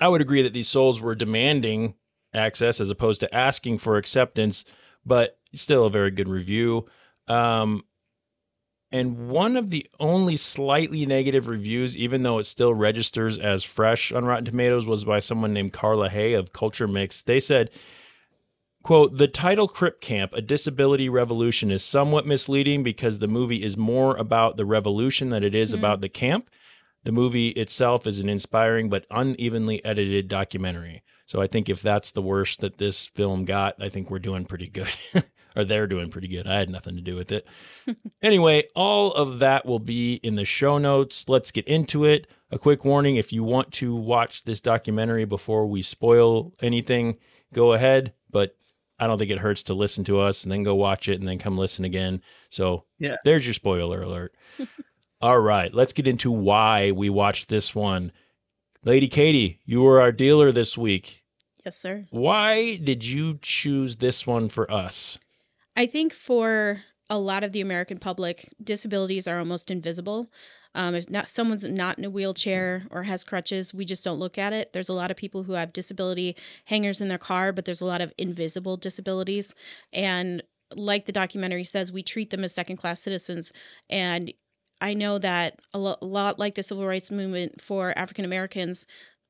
I 0.00 0.08
would 0.08 0.20
agree 0.20 0.42
that 0.42 0.52
these 0.52 0.68
souls 0.68 1.00
were 1.00 1.14
demanding 1.14 1.94
access 2.32 2.80
as 2.80 2.90
opposed 2.90 3.20
to 3.20 3.34
asking 3.34 3.78
for 3.78 3.96
acceptance, 3.96 4.64
but 5.04 5.38
still 5.54 5.84
a 5.84 5.90
very 5.90 6.10
good 6.10 6.28
review. 6.28 6.86
Um, 7.28 7.84
and 8.92 9.28
one 9.28 9.56
of 9.56 9.70
the 9.70 9.86
only 9.98 10.36
slightly 10.36 11.04
negative 11.06 11.48
reviews, 11.48 11.96
even 11.96 12.22
though 12.22 12.38
it 12.38 12.44
still 12.44 12.72
registers 12.72 13.38
as 13.38 13.64
fresh 13.64 14.12
on 14.12 14.24
Rotten 14.24 14.44
Tomatoes, 14.44 14.86
was 14.86 15.04
by 15.04 15.18
someone 15.18 15.52
named 15.52 15.72
Carla 15.72 16.08
Hay 16.08 16.34
of 16.34 16.52
Culture 16.52 16.86
Mix. 16.86 17.20
They 17.20 17.40
said, 17.40 17.70
quote, 18.84 19.18
the 19.18 19.26
title 19.26 19.66
Crip 19.66 20.00
Camp, 20.00 20.32
A 20.34 20.40
Disability 20.40 21.08
Revolution 21.08 21.72
is 21.72 21.82
somewhat 21.82 22.26
misleading 22.26 22.84
because 22.84 23.18
the 23.18 23.26
movie 23.26 23.64
is 23.64 23.76
more 23.76 24.16
about 24.16 24.56
the 24.56 24.64
revolution 24.64 25.30
than 25.30 25.42
it 25.42 25.54
is 25.54 25.70
mm-hmm. 25.70 25.80
about 25.80 26.00
the 26.00 26.08
camp. 26.08 26.48
The 27.02 27.12
movie 27.12 27.50
itself 27.50 28.06
is 28.06 28.20
an 28.20 28.28
inspiring 28.28 28.88
but 28.88 29.06
unevenly 29.10 29.84
edited 29.84 30.28
documentary. 30.28 31.02
So 31.26 31.40
I 31.40 31.48
think 31.48 31.68
if 31.68 31.82
that's 31.82 32.12
the 32.12 32.22
worst 32.22 32.60
that 32.60 32.78
this 32.78 33.06
film 33.06 33.44
got, 33.44 33.74
I 33.80 33.88
think 33.88 34.10
we're 34.10 34.20
doing 34.20 34.44
pretty 34.44 34.68
good. 34.68 34.94
or 35.56 35.64
they're 35.64 35.86
doing 35.86 36.10
pretty 36.10 36.28
good. 36.28 36.46
I 36.46 36.58
had 36.58 36.68
nothing 36.70 36.94
to 36.96 37.02
do 37.02 37.16
with 37.16 37.32
it. 37.32 37.46
anyway, 38.22 38.64
all 38.76 39.12
of 39.12 39.38
that 39.40 39.64
will 39.66 39.78
be 39.78 40.14
in 40.16 40.34
the 40.36 40.44
show 40.44 40.78
notes. 40.78 41.24
Let's 41.28 41.50
get 41.50 41.66
into 41.66 42.04
it. 42.04 42.26
A 42.50 42.58
quick 42.58 42.84
warning 42.84 43.16
if 43.16 43.32
you 43.32 43.42
want 43.42 43.72
to 43.74 43.94
watch 43.94 44.44
this 44.44 44.60
documentary 44.60 45.24
before 45.24 45.66
we 45.66 45.82
spoil 45.82 46.52
anything, 46.60 47.16
go 47.52 47.72
ahead. 47.72 48.12
But 48.30 48.56
I 48.98 49.06
don't 49.06 49.18
think 49.18 49.30
it 49.30 49.38
hurts 49.38 49.62
to 49.64 49.74
listen 49.74 50.04
to 50.04 50.20
us 50.20 50.42
and 50.44 50.52
then 50.52 50.62
go 50.62 50.74
watch 50.74 51.08
it 51.08 51.18
and 51.18 51.28
then 51.28 51.38
come 51.38 51.58
listen 51.58 51.84
again. 51.84 52.22
So 52.50 52.84
Yeah. 52.98 53.16
there's 53.24 53.46
your 53.46 53.54
spoiler 53.54 54.02
alert. 54.02 54.34
All 55.20 55.40
right, 55.40 55.72
let's 55.72 55.94
get 55.94 56.06
into 56.06 56.30
why 56.30 56.90
we 56.90 57.08
watched 57.08 57.48
this 57.48 57.74
one. 57.74 58.12
Lady 58.84 59.08
Katie, 59.08 59.60
you 59.64 59.82
were 59.82 60.00
our 60.00 60.12
dealer 60.12 60.52
this 60.52 60.76
week. 60.78 61.24
Yes, 61.64 61.76
sir. 61.78 62.06
Why 62.10 62.76
did 62.76 63.02
you 63.04 63.38
choose 63.42 63.96
this 63.96 64.26
one 64.26 64.48
for 64.48 64.70
us? 64.70 65.18
I 65.76 65.86
think 65.86 66.12
for 66.12 66.80
a 67.08 67.18
lot 67.18 67.44
of 67.44 67.52
the 67.52 67.60
American 67.60 67.98
public, 67.98 68.48
disabilities 68.62 69.28
are 69.28 69.38
almost 69.38 69.70
invisible. 69.70 70.28
Um, 70.74 70.94
if 70.94 71.08
not 71.08 71.28
someone's 71.28 71.64
not 71.64 71.98
in 71.98 72.04
a 72.04 72.10
wheelchair 72.10 72.86
or 72.90 73.04
has 73.04 73.24
crutches, 73.24 73.72
we 73.72 73.84
just 73.84 74.04
don't 74.04 74.18
look 74.18 74.36
at 74.38 74.52
it. 74.52 74.72
There's 74.72 74.88
a 74.88 74.94
lot 74.94 75.10
of 75.10 75.16
people 75.16 75.44
who 75.44 75.52
have 75.52 75.72
disability 75.72 76.36
hangers 76.66 77.00
in 77.00 77.08
their 77.08 77.18
car, 77.18 77.52
but 77.52 77.64
there's 77.64 77.80
a 77.80 77.86
lot 77.86 78.00
of 78.00 78.12
invisible 78.18 78.76
disabilities. 78.76 79.54
And 79.92 80.42
like 80.74 81.04
the 81.04 81.12
documentary 81.12 81.64
says, 81.64 81.92
we 81.92 82.02
treat 82.02 82.30
them 82.30 82.42
as 82.42 82.54
second 82.54 82.76
class 82.76 83.00
citizens. 83.00 83.52
And 83.88 84.32
I 84.80 84.94
know 84.94 85.18
that 85.18 85.60
a 85.72 85.78
a 85.78 86.04
lot 86.04 86.38
like 86.38 86.54
the 86.56 86.62
civil 86.62 86.86
rights 86.86 87.10
movement 87.10 87.60
for 87.60 87.96
African 87.96 88.24
Americans, 88.24 88.86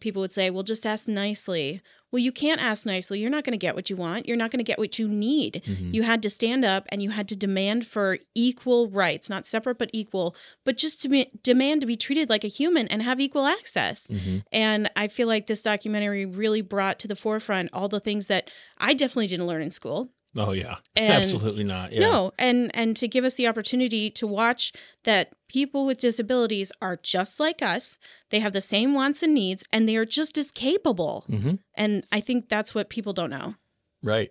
people 0.07 0.23
would 0.23 0.31
say, 0.31 0.51
well, 0.51 0.63
just 0.63 0.87
ask 0.87 1.09
nicely. 1.09 1.83
Well, 2.13 2.21
you 2.23 2.31
can't 2.31 2.61
ask 2.61 2.87
nicely. 2.87 3.19
You're 3.19 3.29
not 3.29 3.43
going 3.43 3.59
to 3.59 3.67
get 3.67 3.75
what 3.75 3.91
you 3.91 3.97
want. 3.97 4.29
You're 4.29 4.37
not 4.37 4.53
going 4.53 4.61
to 4.61 4.71
get 4.73 4.79
what 4.79 5.01
you 5.01 5.09
need. 5.09 5.63
Mhm. 5.67 5.93
You 5.93 6.03
had 6.05 6.23
to 6.23 6.31
stand 6.31 6.65
up 6.65 6.87
and 6.91 7.03
you 7.03 7.11
had 7.11 7.27
to 7.31 7.37
demand 7.37 7.89
for 7.89 8.19
equal 8.37 8.89
rights, 8.89 9.29
not 9.29 9.45
separate, 9.45 9.79
but 9.79 9.91
equal, 9.93 10.37
but 10.65 10.77
just 10.77 11.03
to 11.03 11.09
be, 11.09 11.29
demand 11.43 11.81
to 11.81 11.87
be 11.89 11.97
treated 11.97 12.31
like 12.31 12.45
a 12.45 12.49
human 12.49 12.87
and 12.87 13.03
have 13.03 13.19
equal 13.19 13.47
access. 13.47 14.07
Mhm. 14.07 14.45
And 14.53 14.89
I 14.95 15.09
feel 15.09 15.27
like 15.27 15.49
this 15.49 15.63
documentary 15.63 16.25
really 16.25 16.61
brought 16.63 17.01
to 17.01 17.09
the 17.09 17.17
forefront 17.17 17.71
all 17.73 17.89
the 17.89 17.99
things 17.99 18.29
that 18.29 18.49
I 18.79 18.95
definitely 18.95 19.27
didn't 19.27 19.47
learn 19.47 19.63
in 19.63 19.73
school. 19.73 20.11
Oh 20.37 20.53
yeah, 20.53 20.77
And- 20.97 21.13
absolutely 21.15 21.65
not. 21.65 21.93
Yeah. 21.93 22.01
No, 22.01 22.33
and 22.39 22.71
and 22.75 22.97
to 22.99 23.09
give 23.09 23.25
us 23.25 23.35
the 23.35 23.47
opportunity 23.47 24.11
to 24.11 24.27
watch 24.27 24.73
that 25.05 25.33
people 25.49 25.87
with 25.87 25.99
disabilities 25.99 26.73
are 26.83 26.97
just 27.03 27.41
like 27.41 27.63
us. 27.63 27.99
They 28.31 28.41
have 28.41 28.53
the 28.53 28.61
same 28.61 28.93
wants 28.95 29.23
and 29.23 29.33
needs 29.35 29.65
and 29.73 29.89
they 29.89 29.97
are 29.97 30.05
just 30.05 30.37
as 30.37 30.51
capable. 30.51 31.25
hmm 31.29 31.55
And 31.75 32.05
I 32.13 32.21
think 32.21 32.49
that's 32.49 32.75
what 32.75 32.89
people 32.91 33.13
don't 33.13 33.31
know. 33.31 33.55
Right. 34.03 34.31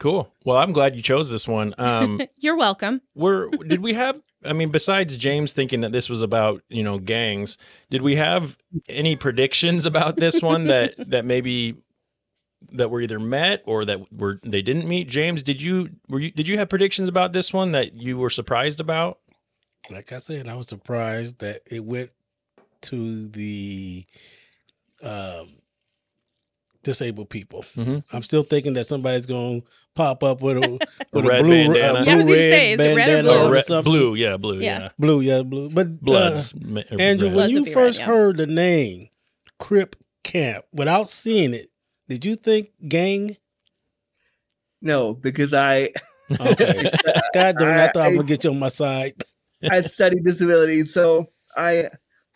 Cool. 0.00 0.32
Well, 0.44 0.56
I'm 0.56 0.72
glad 0.72 0.96
you 0.96 1.02
chose 1.02 1.30
this 1.30 1.46
one. 1.46 1.72
Um, 1.78 2.20
You're 2.38 2.56
welcome. 2.56 3.00
were 3.14 3.48
did 3.68 3.80
we 3.82 3.94
have? 3.94 4.20
I 4.44 4.52
mean, 4.52 4.70
besides 4.70 5.16
James 5.16 5.52
thinking 5.52 5.80
that 5.80 5.92
this 5.92 6.10
was 6.10 6.20
about 6.20 6.62
you 6.68 6.82
know 6.82 6.98
gangs, 6.98 7.56
did 7.90 8.02
we 8.02 8.16
have 8.16 8.58
any 8.88 9.14
predictions 9.16 9.86
about 9.86 10.16
this 10.16 10.42
one 10.42 10.64
that 10.64 10.94
that 11.10 11.24
maybe 11.24 11.76
that 12.72 12.90
were 12.90 13.00
either 13.00 13.18
met 13.18 13.62
or 13.66 13.84
that 13.84 14.12
were 14.12 14.40
they 14.42 14.62
didn't 14.62 14.86
meet? 14.88 15.08
James, 15.08 15.42
did 15.42 15.60
you 15.62 15.90
were 16.08 16.20
you 16.20 16.30
did 16.30 16.48
you 16.48 16.58
have 16.58 16.68
predictions 16.68 17.08
about 17.08 17.32
this 17.32 17.52
one 17.52 17.72
that 17.72 17.96
you 17.96 18.16
were 18.18 18.30
surprised 18.30 18.80
about? 18.80 19.18
Like 19.90 20.12
I 20.12 20.18
said, 20.18 20.48
I 20.48 20.54
was 20.56 20.68
surprised 20.68 21.40
that 21.40 21.60
it 21.70 21.84
went 21.84 22.10
to 22.82 23.28
the 23.28 24.04
um, 25.02 25.48
disabled 26.82 27.30
people. 27.30 27.64
Mhm. 27.76 28.02
I'm 28.12 28.22
still 28.22 28.42
thinking 28.42 28.74
that 28.74 28.86
somebody's 28.86 29.26
going 29.26 29.62
to 29.62 29.66
pop 29.94 30.22
up 30.22 30.42
with 30.42 30.58
a 30.58 30.60
with 31.12 31.24
a, 31.26 31.42
blue, 31.42 31.72
bandana. 31.72 32.00
uh, 32.00 32.04
Yeah, 32.04 32.12
I 32.12 32.16
was 32.16 32.26
blue 32.26 32.34
gonna 32.34 32.46
red 32.46 32.52
say, 32.52 32.72
is 32.72 32.80
it 32.80 32.96
red 32.96 33.08
or 33.08 33.22
blue? 33.22 33.46
Or 33.46 33.52
red, 33.52 33.64
something. 33.64 33.92
blue, 33.92 34.14
yeah, 34.14 34.36
blue, 34.36 34.60
Yeah. 34.60 34.78
yeah. 34.80 34.88
Blue, 34.98 35.20
yeah, 35.20 35.42
blue. 35.42 35.70
But 35.70 36.00
Bloods, 36.00 36.54
uh, 36.54 36.80
Andrew, 36.98 36.98
red. 36.98 36.98
when 36.98 37.32
Bloods 37.32 37.52
you 37.52 37.60
would 37.60 37.64
be 37.66 37.70
red, 37.70 37.74
first 37.74 37.98
yeah. 38.00 38.06
heard 38.06 38.36
the 38.36 38.46
name 38.46 39.08
Crip 39.58 39.96
Camp 40.22 40.64
without 40.72 41.08
seeing 41.08 41.54
it, 41.54 41.68
did 42.08 42.24
you 42.24 42.36
think 42.36 42.70
gang? 42.86 43.36
No, 44.82 45.14
because 45.14 45.54
I 45.54 45.90
Okay. 46.40 46.88
God 47.34 47.58
damn, 47.58 47.78
it, 47.78 47.82
I 47.82 47.86
thought 47.88 47.96
I, 47.96 48.04
I- 48.04 48.08
was 48.08 48.16
gonna 48.18 48.28
get 48.28 48.44
you 48.44 48.50
on 48.50 48.58
my 48.58 48.68
side. 48.68 49.14
I 49.70 49.80
studied 49.80 50.24
disability, 50.24 50.84
so 50.84 51.30
I 51.56 51.84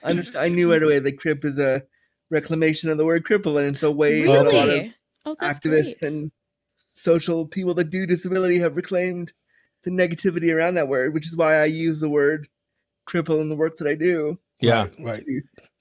understand. 0.02 0.44
I 0.44 0.48
knew 0.48 0.70
right 0.70 0.82
away 0.82 0.98
that 0.98 1.18
crip 1.18 1.44
is 1.44 1.58
a 1.58 1.82
reclamation 2.30 2.90
of 2.90 2.96
the 2.98 3.04
word 3.04 3.24
cripple, 3.24 3.58
and 3.58 3.74
it's 3.74 3.82
a 3.82 3.90
way 3.90 4.22
that 4.26 4.46
a 4.46 4.50
lot 4.50 4.68
of 4.70 4.84
Oh, 5.26 5.36
activists 5.36 6.00
great. 6.00 6.02
and 6.02 6.32
social 6.94 7.46
people 7.46 7.74
that 7.74 7.90
do 7.90 8.06
disability 8.06 8.58
have 8.58 8.76
reclaimed 8.76 9.32
the 9.84 9.90
negativity 9.90 10.54
around 10.54 10.74
that 10.74 10.88
word, 10.88 11.12
which 11.12 11.26
is 11.26 11.36
why 11.36 11.56
I 11.56 11.66
use 11.66 12.00
the 12.00 12.08
word 12.08 12.48
cripple 13.06 13.40
in 13.40 13.48
the 13.48 13.56
work 13.56 13.76
that 13.78 13.88
I 13.88 13.94
do. 13.94 14.38
Yeah, 14.60 14.82
Right, 14.84 14.92
right. 15.00 15.24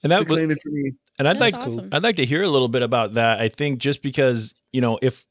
And 0.02 0.12
that 0.12 0.28
was, 0.28 0.38
it 0.38 0.60
for 0.62 0.68
me. 0.70 0.92
And 1.18 1.28
I'd 1.28 1.38
That's 1.38 1.56
like 1.56 1.66
awesome. 1.66 1.88
I'd 1.92 2.02
like 2.02 2.16
to 2.16 2.24
hear 2.26 2.42
a 2.42 2.48
little 2.48 2.68
bit 2.68 2.82
about 2.82 3.14
that. 3.14 3.40
I 3.40 3.48
think 3.48 3.78
just 3.80 4.02
because 4.02 4.54
you 4.72 4.80
know 4.80 4.98
if 5.02 5.26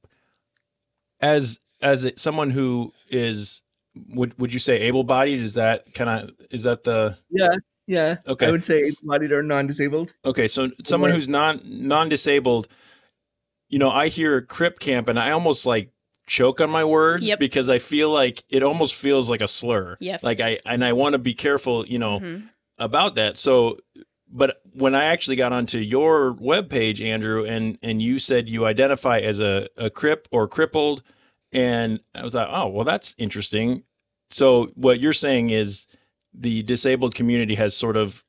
as 1.22 1.60
as 1.82 2.06
it, 2.06 2.20
someone 2.20 2.50
who 2.52 2.94
is 3.10 3.62
would 4.10 4.38
would 4.40 4.54
you 4.54 4.60
say 4.60 4.82
able 4.82 5.04
bodied 5.04 5.40
is 5.42 5.56
that 5.56 5.94
kind 5.94 6.10
of 6.10 6.32
is 6.52 6.64
that 6.64 6.84
the 6.84 7.18
Yeah, 7.30 7.50
yeah. 7.88 8.18
Okay. 8.28 8.48
I 8.48 8.52
would 8.52 8.64
say 8.64 8.84
able-bodied 8.88 9.32
or 9.32 9.42
non-disabled. 9.44 10.14
okay 10.26 10.48
so 10.48 10.70
someone 10.84 11.12
who's 11.12 11.28
non 11.28 11.62
non 11.64 12.10
disabled 12.10 12.68
you 13.70 13.80
know 13.80 13.90
I 13.90 14.08
hear 14.10 14.42
crip 14.42 14.80
camp 14.80 15.08
and 15.08 15.18
I 15.20 15.32
almost 15.32 15.66
like 15.66 15.92
choke 16.28 16.60
on 16.62 16.70
my 16.70 16.84
words 16.84 17.28
Yep. 17.28 17.40
because 17.40 17.70
I 17.70 17.80
feel 17.80 18.10
like 18.12 18.44
it 18.50 18.62
almost 18.62 18.94
feels 18.94 19.30
like 19.30 19.42
a 19.42 19.48
slur 19.48 19.98
Yes. 20.00 20.24
like 20.24 20.40
I 20.42 20.60
and 20.66 20.84
I 20.84 20.94
want 20.94 21.14
to 21.14 21.20
be 21.20 21.34
careful 21.34 21.86
you 21.88 21.98
know 22.00 22.20
Mhm. 22.20 22.50
about 22.78 23.16
that. 23.16 23.38
So, 23.38 23.78
but 24.30 24.62
when 24.78 24.94
I 24.94 25.06
actually 25.06 25.36
got 25.36 25.52
onto 25.54 25.80
your 25.80 26.34
webpage, 26.36 27.04
Andrew, 27.04 27.44
and 27.46 27.78
and 27.82 28.02
you 28.02 28.20
said 28.20 28.48
you 28.48 28.66
identify 28.66 29.20
as 29.20 29.40
a 29.40 29.68
a 29.78 29.90
crip 29.90 30.28
or 30.32 30.48
crippled, 30.48 31.04
and 31.52 32.00
I 32.14 32.24
was 32.24 32.36
like, 32.36 32.48
oh, 32.50 32.68
well, 32.68 32.86
that's 32.86 33.16
interesting. 33.18 33.84
So 34.30 34.68
what 34.76 35.00
you're 35.00 35.14
saying 35.14 35.50
is 35.50 35.88
the 36.34 36.62
disabled 36.64 37.16
community 37.16 37.56
has 37.56 37.76
sort 37.76 37.98
of 37.98 38.24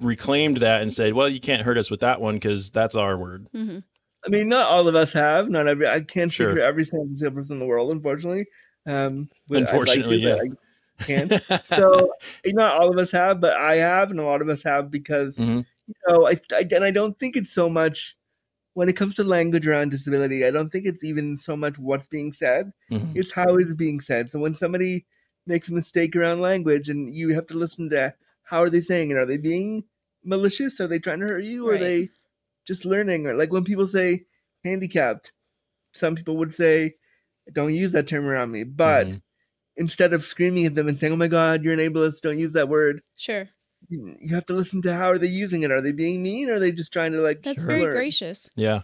reclaimed 0.00 0.58
that 0.58 0.82
and 0.82 0.92
said, 0.92 1.14
"Well, 1.14 1.28
you 1.28 1.40
can't 1.40 1.62
hurt 1.62 1.78
us 1.78 1.90
with 1.90 2.00
that 2.00 2.20
one 2.20 2.34
because 2.34 2.70
that's 2.70 2.94
our 2.94 3.16
word." 3.16 3.48
Mm-hmm. 3.54 3.78
I 4.24 4.28
mean, 4.28 4.48
not 4.48 4.68
all 4.68 4.88
of 4.88 4.94
us 4.94 5.12
have. 5.12 5.48
Not 5.50 5.66
every. 5.66 5.86
I 5.88 6.00
can't 6.00 6.32
Sure. 6.32 6.52
speak 6.52 6.62
every 6.62 6.84
single 6.84 7.08
disabled 7.08 7.36
person 7.36 7.56
in 7.56 7.60
the 7.60 7.66
world, 7.66 7.90
unfortunately. 7.90 8.46
Um, 8.86 9.28
but 9.48 9.56
I'd 9.56 9.60
like 9.60 9.68
to, 9.68 9.80
Unfortunately, 9.80 10.50
can't. 11.00 11.32
so 11.74 12.12
not 12.46 12.80
all 12.80 12.90
of 12.90 12.98
us 12.98 13.12
have, 13.12 13.40
but 13.40 13.54
I 13.54 13.76
have, 13.76 14.10
and 14.10 14.20
a 14.20 14.24
lot 14.24 14.42
of 14.42 14.48
us 14.48 14.62
have 14.64 14.90
because 14.90 15.38
Mhm. 15.38 15.64
you 15.86 15.94
know, 16.08 16.26
I, 16.28 16.32
I 16.52 16.60
and 16.72 16.84
I 16.84 16.90
don't 16.90 17.16
think 17.16 17.36
it's 17.36 17.52
so 17.52 17.68
much 17.68 18.16
when 18.74 18.88
it 18.88 18.96
comes 18.96 19.14
to 19.16 19.24
language 19.24 19.66
around 19.66 19.90
disability. 19.90 20.44
I 20.44 20.50
don't 20.50 20.68
think 20.70 20.86
it's 20.86 21.04
even 21.04 21.36
so 21.38 21.56
much 21.56 21.78
what's 21.78 22.08
being 22.08 22.32
said; 22.32 22.72
Mhm. 22.90 23.12
it's 23.16 23.32
how 23.32 23.54
it's 23.56 23.74
being 23.74 24.00
said. 24.00 24.32
So 24.32 24.38
when 24.40 24.54
somebody 24.54 25.06
makes 25.46 25.68
a 25.68 25.74
mistake 25.74 26.16
around 26.16 26.40
language, 26.40 26.88
and 26.88 27.14
you 27.14 27.34
have 27.34 27.46
to 27.48 27.54
listen 27.54 27.90
to 27.90 28.14
how 28.44 28.60
are 28.62 28.70
they 28.70 28.80
saying 28.80 29.10
it? 29.10 29.16
Are 29.18 29.26
they 29.26 29.36
being 29.38 29.84
malicious? 30.24 30.80
Are 30.80 30.86
they 30.88 30.98
trying 30.98 31.20
to 31.20 31.26
hurt 31.26 31.44
you? 31.44 31.66
Or 31.68 31.72
Right. 31.72 31.80
are 31.82 31.84
they 31.84 32.08
just 32.66 32.84
learning? 32.86 33.26
Or 33.26 33.34
like 33.34 33.52
when 33.52 33.64
people 33.64 33.86
say 33.86 34.24
handicapped, 34.64 35.32
some 35.92 36.14
people 36.16 36.36
would 36.38 36.54
say, 36.54 36.96
"Don't 37.52 37.74
use 37.74 37.92
that 37.92 38.08
term 38.08 38.26
around 38.26 38.52
me," 38.52 38.64
but 38.64 39.08
Mhm. 39.08 39.22
Instead 39.76 40.12
of 40.12 40.22
screaming 40.22 40.66
at 40.66 40.74
them 40.74 40.88
and 40.88 40.98
saying, 40.98 41.12
"Oh 41.12 41.16
my 41.16 41.28
God, 41.28 41.62
you're 41.64 41.72
an 41.72 41.78
ableist! 41.80 42.20
Don't 42.22 42.38
use 42.38 42.52
that 42.52 42.68
word," 42.68 43.00
Sure. 43.16 43.48
you 43.88 44.16
you 44.20 44.34
have 44.34 44.46
to 44.46 44.54
listen 44.54 44.80
to 44.82 44.94
how 44.94 45.10
are 45.10 45.18
they 45.18 45.26
using 45.28 45.62
it. 45.62 45.70
Are 45.70 45.80
they 45.80 45.92
being 45.92 46.22
mean? 46.22 46.48
Or 46.50 46.54
are 46.54 46.58
they 46.60 46.72
just 46.72 46.92
trying 46.92 47.12
to 47.12 47.20
like? 47.20 47.42
That's 47.42 47.62
very 47.62 47.82
learn? 47.82 47.94
gracious. 47.94 48.50
Yeah. 48.56 48.82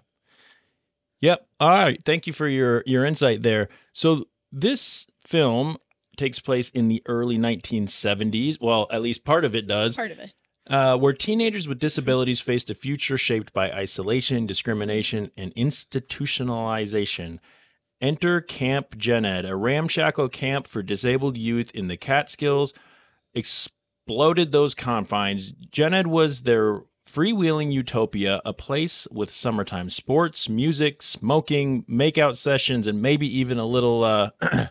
Yep. 1.20 1.46
All 1.60 1.68
right. 1.68 2.02
Thank 2.04 2.26
you 2.26 2.32
for 2.32 2.48
your 2.48 2.82
your 2.86 3.04
insight 3.04 3.42
there. 3.42 3.68
So 3.92 4.26
this 4.50 5.06
film 5.24 5.76
takes 6.16 6.38
place 6.38 6.68
in 6.70 6.88
the 6.88 7.02
early 7.06 7.38
1970s. 7.38 8.58
Well, 8.60 8.86
at 8.90 9.00
least 9.02 9.24
part 9.24 9.44
of 9.44 9.54
it 9.56 9.66
does. 9.66 9.96
Part 9.96 10.10
of 10.10 10.18
it. 10.18 10.34
uh, 10.66 10.96
where 10.96 11.12
teenagers 11.12 11.66
with 11.68 11.78
disabilities 11.78 12.40
faced 12.40 12.68
a 12.70 12.74
future 12.74 13.16
shaped 13.16 13.52
by 13.52 13.70
isolation, 13.70 14.46
discrimination, 14.46 15.30
and 15.36 15.54
institutionalization. 15.54 17.38
Enter 18.00 18.40
Camp 18.40 18.96
Jened, 18.96 19.46
a 19.46 19.54
ramshackle 19.56 20.28
camp 20.30 20.66
for 20.66 20.82
disabled 20.82 21.36
youth 21.36 21.70
in 21.72 21.88
the 21.88 21.96
Catskills, 21.96 22.72
exploded 23.34 24.52
those 24.52 24.74
confines. 24.74 25.52
Jened 25.52 26.06
was 26.10 26.42
their 26.42 26.82
freewheeling 27.06 27.72
utopia, 27.72 28.40
a 28.44 28.52
place 28.52 29.06
with 29.10 29.30
summertime 29.30 29.90
sports, 29.90 30.48
music, 30.48 31.02
smoking, 31.02 31.82
makeout 31.84 32.36
sessions, 32.36 32.86
and 32.86 33.02
maybe 33.02 33.26
even 33.26 33.58
a 33.58 33.66
little 33.66 34.04
uh, 34.04 34.30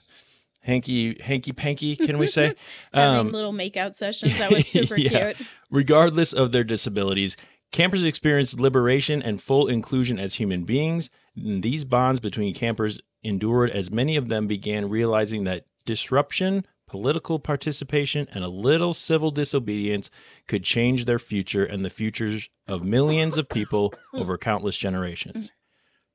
hanky 0.61 1.19
hanky 1.21 1.51
panky. 1.51 1.95
Can 1.95 2.17
we 2.17 2.27
say? 2.27 2.53
Having 2.93 3.19
Um, 3.27 3.31
little 3.31 3.53
makeout 3.53 3.95
sessions. 3.95 4.37
That 4.39 4.51
was 4.51 4.67
super 4.71 4.97
Yeah. 4.97 5.33
cute. 5.33 5.47
Regardless 5.69 6.33
of 6.33 6.51
their 6.51 6.63
disabilities, 6.63 7.35
campers 7.71 8.03
experienced 8.03 8.59
liberation 8.59 9.21
and 9.21 9.41
full 9.41 9.67
inclusion 9.67 10.17
as 10.19 10.35
human 10.35 10.63
beings. 10.63 11.09
And 11.35 11.61
these 11.63 11.85
bonds 11.85 12.19
between 12.19 12.53
campers 12.53 12.99
endured 13.23 13.71
as 13.71 13.91
many 13.91 14.15
of 14.15 14.29
them 14.29 14.47
began 14.47 14.89
realizing 14.89 15.43
that 15.43 15.65
disruption, 15.85 16.65
political 16.87 17.39
participation, 17.39 18.27
and 18.33 18.43
a 18.43 18.49
little 18.49 18.93
civil 18.93 19.31
disobedience 19.31 20.09
could 20.47 20.63
change 20.63 21.05
their 21.05 21.19
future 21.19 21.63
and 21.63 21.83
the 21.83 21.89
futures 21.89 22.49
of 22.67 22.83
millions 22.83 23.37
of 23.37 23.49
people 23.49 23.93
over 24.13 24.37
countless 24.37 24.77
generations. 24.77 25.51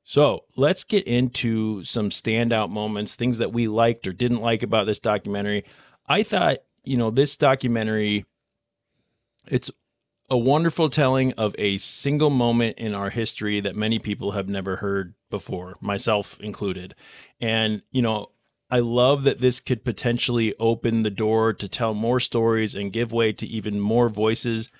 So 0.03 0.45
let's 0.55 0.83
get 0.83 1.05
into 1.07 1.83
some 1.83 2.09
standout 2.09 2.69
moments, 2.69 3.15
things 3.15 3.39
that 3.39 3.51
we 3.51 3.67
liked 3.67 4.07
or 4.07 4.13
didn't 4.13 4.41
like 4.41 4.61
about 4.61 4.85
this 4.85 4.99
documentary. 4.99 5.65
I 6.07 6.21
thought, 6.21 6.57
you 6.83 6.95
know, 6.95 7.09
this 7.09 7.35
documentary, 7.35 8.25
it's 9.47 9.71
a 10.29 10.37
wonderful 10.37 10.89
telling 10.89 11.33
of 11.33 11.55
a 11.57 11.77
single 11.77 12.29
moment 12.29 12.77
in 12.77 12.93
our 12.95 13.09
history 13.11 13.59
that 13.59 13.75
many 13.75 13.99
people 13.99 14.31
have 14.31 14.49
never 14.49 14.77
heard 14.77 15.13
before, 15.29 15.75
myself 15.79 16.39
included. 16.39 16.95
And, 17.39 17.83
you 17.91 18.01
know, 18.01 18.31
I 18.69 18.79
love 18.79 19.23
that 19.23 19.39
this 19.39 19.59
could 19.59 19.85
potentially 19.85 20.55
open 20.59 21.03
the 21.03 21.11
door 21.11 21.53
to 21.53 21.67
tell 21.67 21.93
more 21.93 22.19
stories 22.19 22.73
and 22.73 22.91
give 22.91 23.11
way 23.11 23.31
to 23.33 23.45
even 23.45 23.79
more 23.79 24.09
voices 24.09 24.71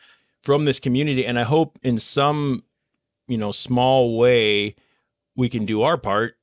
from 0.42 0.66
this 0.66 0.80
community. 0.80 1.26
And 1.26 1.38
I 1.38 1.44
hope 1.44 1.78
in 1.84 2.00
some, 2.00 2.64
you 3.28 3.38
know, 3.38 3.52
small 3.52 4.18
way 4.18 4.76
we 5.36 5.50
can 5.50 5.66
do 5.66 5.84
our 5.84 5.98
part 5.98 6.38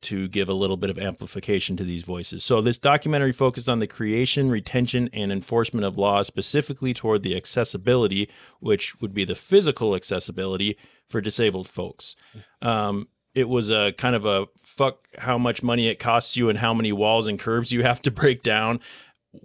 to 0.00 0.28
give 0.28 0.48
a 0.48 0.54
little 0.54 0.76
bit 0.76 0.90
of 0.90 0.98
amplification 0.98 1.76
to 1.76 1.84
these 1.84 2.02
voices. 2.04 2.44
So 2.44 2.60
this 2.60 2.78
documentary 2.78 3.32
focused 3.32 3.68
on 3.68 3.80
the 3.80 3.86
creation, 3.86 4.50
retention, 4.50 5.08
and 5.12 5.32
enforcement 5.32 5.84
of 5.84 5.98
laws 5.98 6.26
specifically 6.26 6.94
toward 6.94 7.22
the 7.22 7.36
accessibility, 7.36 8.28
which 8.60 9.00
would 9.00 9.12
be 9.12 9.24
the 9.24 9.34
physical 9.34 9.94
accessibility 9.96 10.76
for 11.08 11.20
disabled 11.20 11.68
folks. 11.68 12.14
Um, 12.62 13.08
it 13.34 13.48
was 13.48 13.70
a 13.70 13.92
kind 13.92 14.14
of 14.14 14.24
a 14.24 14.46
fuck 14.60 15.08
how 15.18 15.38
much 15.38 15.62
money 15.62 15.88
it 15.88 15.98
costs 15.98 16.36
you 16.36 16.48
and 16.48 16.58
how 16.58 16.72
many 16.72 16.92
walls 16.92 17.26
and 17.26 17.38
curbs 17.38 17.72
you 17.72 17.82
have 17.82 18.00
to 18.02 18.10
break 18.10 18.42
down. 18.42 18.80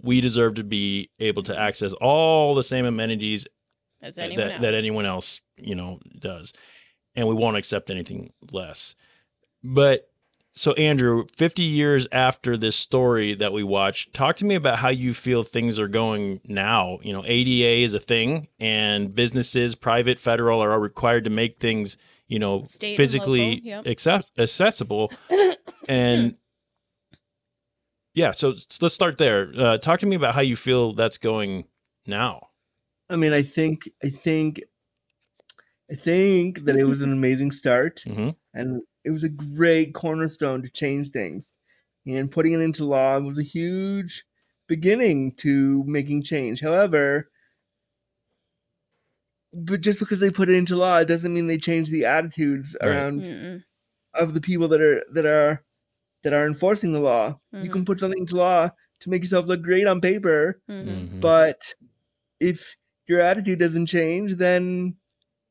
We 0.02 0.20
deserve 0.20 0.54
to 0.54 0.64
be 0.64 1.10
able 1.18 1.42
to 1.44 1.58
access 1.58 1.92
all 1.94 2.54
the 2.54 2.62
same 2.62 2.86
amenities 2.86 3.46
anyone 4.18 4.48
that, 4.48 4.60
that 4.60 4.74
anyone 4.74 5.06
else, 5.06 5.40
you 5.56 5.74
know, 5.74 6.00
does. 6.18 6.52
And 7.14 7.28
we 7.28 7.34
won't 7.34 7.56
accept 7.56 7.90
anything 7.90 8.32
less. 8.50 8.94
But 9.62 10.10
so 10.56 10.72
Andrew, 10.74 11.24
50 11.36 11.62
years 11.64 12.06
after 12.12 12.56
this 12.56 12.76
story 12.76 13.34
that 13.34 13.52
we 13.52 13.64
watched, 13.64 14.14
talk 14.14 14.36
to 14.36 14.44
me 14.44 14.54
about 14.54 14.78
how 14.78 14.88
you 14.88 15.12
feel 15.12 15.42
things 15.42 15.80
are 15.80 15.88
going 15.88 16.40
now. 16.44 16.98
You 17.02 17.12
know, 17.12 17.24
ADA 17.26 17.82
is 17.84 17.92
a 17.92 17.98
thing 17.98 18.46
and 18.60 19.12
businesses, 19.14 19.74
private, 19.74 20.18
federal 20.18 20.62
are 20.62 20.72
all 20.72 20.78
required 20.78 21.24
to 21.24 21.30
make 21.30 21.58
things, 21.58 21.96
you 22.28 22.38
know, 22.38 22.64
State 22.66 22.96
physically 22.96 23.56
local, 23.56 23.66
yep. 23.68 23.86
accept- 23.86 24.30
accessible. 24.38 25.10
and 25.88 26.36
yeah, 28.14 28.30
so 28.30 28.54
let's 28.80 28.94
start 28.94 29.18
there. 29.18 29.52
Uh, 29.56 29.76
talk 29.76 29.98
to 30.00 30.06
me 30.06 30.14
about 30.14 30.36
how 30.36 30.40
you 30.40 30.54
feel 30.54 30.92
that's 30.92 31.18
going 31.18 31.64
now. 32.06 32.48
I 33.10 33.16
mean, 33.16 33.32
I 33.32 33.42
think, 33.42 33.88
I 34.04 34.08
think, 34.08 34.62
I 35.90 35.96
think 35.96 36.64
that 36.64 36.76
it 36.76 36.84
was 36.84 37.02
an 37.02 37.12
amazing 37.12 37.50
start, 37.50 38.02
Mhm. 38.06 38.36
and 38.54 38.82
it 39.04 39.10
was 39.10 39.22
a 39.24 39.28
great 39.28 39.94
cornerstone 39.94 40.62
to 40.62 40.68
change 40.70 41.10
things. 41.10 41.52
And 42.06 42.30
putting 42.30 42.52
it 42.52 42.60
into 42.60 42.84
law 42.84 43.18
was 43.18 43.38
a 43.38 43.42
huge 43.42 44.24
beginning 44.66 45.32
to 45.38 45.82
making 45.86 46.22
change. 46.22 46.60
However, 46.60 47.30
but 49.52 49.80
just 49.80 49.98
because 49.98 50.20
they 50.20 50.30
put 50.30 50.48
it 50.48 50.56
into 50.56 50.76
law, 50.76 50.98
it 50.98 51.08
doesn't 51.08 51.32
mean 51.32 51.46
they 51.46 51.58
change 51.58 51.90
the 51.90 52.04
attitudes 52.04 52.76
Right. 52.82 52.90
around 52.90 53.22
Mm-mm. 53.24 53.64
of 54.14 54.34
the 54.34 54.40
people 54.40 54.68
that 54.68 54.80
are 54.80 55.04
that 55.12 55.26
are 55.26 55.64
that 56.22 56.32
are 56.32 56.46
enforcing 56.46 56.92
the 56.92 57.00
law. 57.00 57.38
You 57.52 57.58
Mm-hmm. 57.60 57.72
can 57.72 57.84
put 57.84 58.00
something 58.00 58.20
into 58.20 58.36
law 58.36 58.70
to 59.00 59.10
make 59.10 59.22
yourself 59.22 59.46
look 59.46 59.62
great 59.62 59.86
on 59.86 60.00
paper, 60.00 60.60
Mhm. 60.68 60.86
Mhm. 60.86 61.20
but 61.20 61.74
if 62.40 62.76
your 63.06 63.20
attitude 63.20 63.58
doesn't 63.58 63.86
change, 63.86 64.36
then 64.36 64.96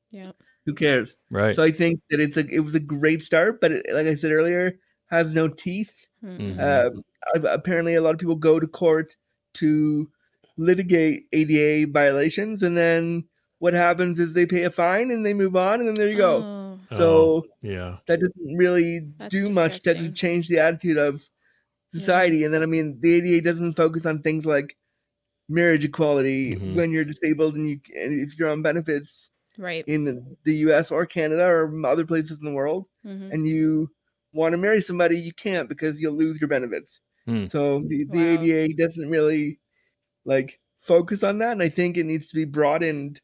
Yeah. 0.10 0.32
Who 0.65 0.73
cares? 0.73 1.17
Right. 1.30 1.56
So 1.56 1.63
I 1.63 1.71
think 1.71 2.02
that 2.10 2.19
it's 2.19 2.38
a 2.38 2.47
it 2.47 2.62
was 2.62 2.76
a 2.76 2.80
great 2.80 3.23
start, 3.23 3.60
but 3.62 3.71
it, 3.71 3.86
like 3.93 4.08
I 4.08 4.15
said 4.15 4.32
earlier, 4.32 4.78
has 5.08 5.34
no 5.36 5.47
teeth. 5.47 6.10
Mm-mm. 6.23 6.56
Mhm. 6.58 6.93
Um, 6.95 7.04
apparently, 7.45 7.95
a 7.95 8.02
lot 8.02 8.13
of 8.13 8.19
people 8.19 8.36
go 8.36 8.60
to 8.60 8.67
court 8.67 9.15
to 9.56 10.10
litigate 10.58 11.28
ADA 11.34 11.91
violations, 11.91 12.63
and 12.63 12.78
then 12.78 13.26
what 13.60 13.73
happens 13.73 14.19
is 14.19 14.34
they 14.34 14.45
pay 14.45 14.63
a 14.63 14.69
fine 14.71 15.10
and 15.12 15.26
they 15.26 15.34
move 15.34 15.56
on, 15.56 15.80
and 15.80 15.88
then 15.88 15.95
there 15.95 16.10
you 16.10 16.17
go. 16.17 16.43
Oh, 16.91 16.95
So 16.95 17.45
yeah. 17.62 17.97
that 18.08 18.19
doesn't 18.19 18.58
really 18.58 18.99
That's 19.17 19.34
do 19.34 19.49
much 19.49 19.82
to, 19.84 19.93
to 19.95 20.12
change 20.12 20.47
the 20.49 20.60
attitude 20.60 20.97
of 20.97 21.21
society. 21.93 22.43
And 22.43 22.54
then 22.54 22.63
I 22.63 22.65
mean, 22.65 22.99
the 23.02 23.15
ADA 23.15 23.41
doesn't 23.43 23.73
focus 23.73 24.06
on 24.06 24.21
things 24.21 24.45
like 24.45 24.78
marriage 25.49 25.86
equality 25.86 26.56
Mhm. 26.56 26.76
when 26.76 26.91
you're 26.91 27.06
disabled 27.06 27.56
and 27.56 27.69
you 27.69 27.80
and 27.95 28.19
if 28.21 28.38
you're 28.39 28.49
on 28.49 28.62
benefits 28.62 29.30
right. 29.58 29.84
in 29.88 30.36
the 30.44 30.54
U.S. 30.68 30.92
or 30.92 31.06
Canada 31.06 31.46
or 31.46 31.86
other 31.86 32.06
places 32.06 32.39
in 32.39 32.46
the 32.46 32.54
world, 32.54 32.86
Mhm. 33.06 33.32
and 33.32 33.48
you 33.48 33.89
want 34.34 34.54
to 34.54 34.58
marry 34.58 34.82
somebody, 34.82 35.18
you 35.18 35.32
can't 35.34 35.70
because 35.70 36.02
you'll 36.02 36.13
lose 36.16 36.39
your 36.42 36.48
benefits. 36.48 37.00
Hmm. 37.26 37.46
So 37.48 37.80
the, 37.80 38.06
the 38.10 38.36
Wow. 38.38 38.44
ADA 38.44 38.74
doesn't 38.76 39.10
really 39.10 39.60
like 40.26 40.60
focus 40.78 41.24
on 41.24 41.38
that, 41.39 41.52
and 41.54 41.62
I 41.63 41.70
think 41.70 41.98
it 41.98 42.06
needs 42.06 42.30
to 42.30 42.36
be 42.36 42.46
broadened 42.46 43.22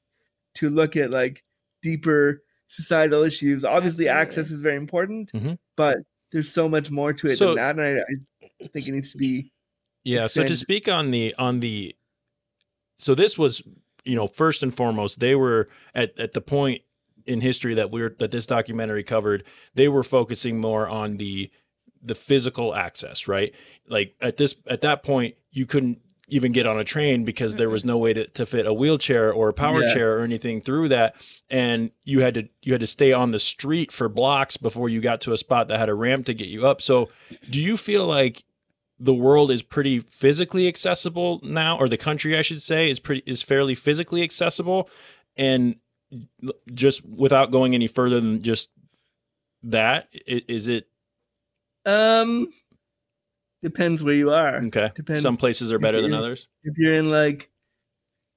to 0.56 0.70
look 0.70 0.96
at 0.96 1.12
like 1.12 1.44
deeper 1.82 2.44
societal 2.68 3.24
issues. 3.24 3.66
Obviously, 3.66 4.08
access 4.08 4.52
is 4.52 4.62
very 4.62 4.78
important, 4.78 5.32
Mhm. 5.34 5.58
but 5.76 5.98
there's 6.32 6.50
so 6.52 6.70
much 6.70 6.92
more 6.92 7.12
to 7.14 7.28
it 7.28 7.38
So- 7.38 7.56
than 7.56 7.56
that, 7.56 7.80
and 7.80 8.04
I, 8.42 8.46
I 8.64 8.68
think 8.68 8.88
it 8.88 8.92
needs 8.92 9.12
to 9.14 9.18
be. 9.18 9.52
Yeah. 10.04 10.28
So 10.28 10.46
to 10.48 10.56
speak 10.56 10.88
on 10.88 11.12
the 11.12 11.34
on 11.36 11.60
the, 11.60 11.96
so 12.98 13.16
this 13.16 13.38
was 13.38 13.64
you 14.10 14.16
know 14.16 14.28
first 14.28 14.64
and 14.64 14.74
foremost 14.74 15.20
they 15.20 15.36
were 15.36 15.70
at 15.94 16.18
at 16.20 16.34
the 16.34 16.42
point 16.42 16.82
in 17.26 17.42
history 17.42 17.74
that 17.76 17.92
we're 17.92 18.16
that 18.20 18.32
this 18.32 18.46
documentary 18.46 19.04
covered 19.04 19.44
they 19.76 19.88
were 19.88 20.04
focusing 20.04 20.60
more 20.60 20.88
on 20.90 21.18
the 21.18 21.50
the 22.02 22.16
physical 22.16 22.74
access, 22.74 23.28
right? 23.28 23.54
Like 23.90 24.16
at 24.22 24.38
this 24.38 24.56
at 24.68 24.82
that 24.82 25.04
point, 25.04 25.36
you 25.52 25.66
couldn't 25.66 26.00
even 26.30 26.52
get 26.54 26.66
on 26.66 26.78
a 26.80 26.84
train 26.84 27.24
because 27.26 27.56
there 27.56 27.70
was 27.70 27.84
no 27.84 27.98
way 27.98 28.14
to, 28.14 28.26
to 28.28 28.46
fit 28.46 28.66
a 28.66 28.72
wheelchair 28.74 29.34
or 29.34 29.50
a 29.50 29.54
power 29.54 29.84
Yeah. 29.84 29.94
chair 29.94 30.18
or 30.18 30.22
anything 30.22 30.62
through 30.62 30.90
that 30.90 31.16
and 31.50 31.90
you 32.06 32.22
had 32.22 32.36
to 32.36 32.48
you 32.62 32.72
had 32.74 32.82
to 32.82 32.88
stay 32.88 33.12
on 33.12 33.32
the 33.32 33.40
street 33.40 33.92
for 33.92 34.08
blocks 34.08 34.56
before 34.56 34.90
you 34.90 35.02
got 35.02 35.22
to 35.22 35.34
a 35.34 35.38
spot 35.38 35.68
that 35.68 35.80
had 35.80 35.90
a 35.90 35.96
ramp 35.96 36.28
to 36.28 36.36
get 36.36 36.48
you 36.48 36.68
up 36.68 36.82
so 36.84 37.10
do 37.50 37.60
you 37.60 37.76
feel 37.78 38.06
like 38.06 38.44
the 39.00 39.14
world 39.14 39.50
is 39.52 39.62
pretty 39.62 40.00
physically 40.00 40.68
accessible 40.68 41.40
now 41.44 41.78
or 41.78 41.88
the 41.88 41.98
country 41.98 42.38
I 42.38 42.42
should 42.42 42.62
say 42.62 42.90
is 42.90 43.00
pretty 43.00 43.24
is 43.26 43.42
fairly 43.42 43.76
physically 43.76 44.22
accessible 44.24 44.90
and 45.38 45.76
just 46.74 47.06
without 47.06 47.52
going 47.52 47.74
any 47.76 47.88
further 47.88 48.20
than 48.20 48.42
just 48.42 48.70
that, 49.64 50.08
is 50.26 50.68
it 50.68 50.88
Um, 51.86 52.50
depends 53.62 54.04
where 54.04 54.14
you 54.16 54.32
are. 54.32 54.58
okay 54.66 54.92
Depends. 54.96 55.22
some 55.22 55.38
places 55.38 55.72
are 55.72 55.80
better 55.80 56.02
than 56.02 56.14
others 56.14 56.48
If 56.64 56.78
you're 56.78 56.94
in 56.96 57.10
like, 57.10 57.50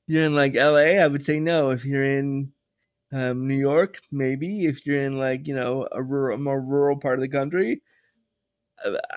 you're 0.06 0.24
in 0.24 0.34
like 0.34 0.54
L.A., 0.56 0.98
I 0.98 1.06
would 1.06 1.22
say 1.22 1.38
no. 1.40 1.70
If 1.70 1.84
you're 1.84 2.04
in 2.04 2.52
um, 3.12 3.46
New 3.46 3.58
York, 3.58 3.98
maybe. 4.10 4.64
If 4.66 4.84
you're 4.86 5.02
in 5.02 5.18
like 5.18 5.46
you 5.46 5.54
know 5.54 5.86
a 5.92 6.02
rural, 6.02 6.38
more 6.38 6.60
rural 6.60 6.96
part 6.98 7.14
of 7.14 7.20
the 7.20 7.28
country, 7.28 7.82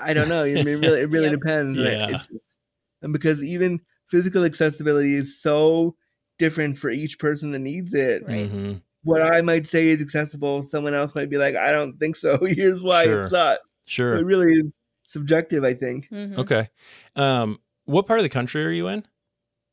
I 0.02 0.14
don't 0.14 0.30
know. 0.30 0.44
I 0.44 0.54
mean, 0.54 0.68
it 0.68 0.76
really, 0.76 1.02
it 1.02 1.10
really 1.10 1.30
Yep. 1.32 1.40
depends. 1.40 1.80
right? 1.80 1.92
Yeah. 1.92 2.08
It's, 2.10 2.58
and 3.02 3.14
because 3.14 3.44
even 3.44 3.82
physical 4.08 4.44
accessibility 4.46 5.14
is 5.16 5.42
so 5.42 5.96
different 6.40 6.78
for 6.78 6.90
each 6.90 7.20
person 7.20 7.52
that 7.52 7.60
needs 7.60 7.94
it. 7.94 8.24
Right. 8.28 8.52
Mhm. 8.52 8.82
What 9.04 9.22
I 9.22 9.42
might 9.42 9.68
say 9.68 9.90
is 9.90 10.02
accessible, 10.02 10.64
someone 10.64 10.94
else 10.96 11.14
might 11.16 11.30
be 11.30 11.38
like, 11.38 11.56
I 11.56 11.72
don't 11.72 11.98
think 12.00 12.16
so. 12.16 12.38
Here's 12.46 12.82
why 12.82 13.04
Sure. 13.06 13.22
it's 13.22 13.32
not. 13.32 13.60
sure 13.86 14.16
It 14.18 14.26
really 14.26 14.52
is 14.52 14.66
subjective, 15.06 15.64
I 15.64 15.74
think. 15.76 16.10
Mhm. 16.10 16.38
okay 16.40 16.70
um 17.16 17.60
what 17.86 18.08
part 18.08 18.20
of 18.20 18.24
the 18.24 18.30
country 18.30 18.66
are 18.66 18.72
you 18.72 18.88
in 18.88 19.06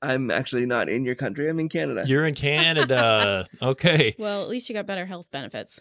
I'm 0.03 0.31
actually 0.31 0.67
not 0.67 0.89
in 0.89 1.05
your 1.05 1.15
country. 1.15 1.49
I'm 1.49 1.61
in 1.61 1.69
Canada. 1.69 2.05
You're 2.07 2.27
in 2.27 2.35
Canada. 2.35 3.47
okay. 3.63 4.17
Well, 4.19 4.43
at 4.43 4.49
least 4.49 4.69
you 4.69 4.75
got 4.75 4.85
better 4.85 5.07
health 5.07 5.31
benefits. 5.31 5.81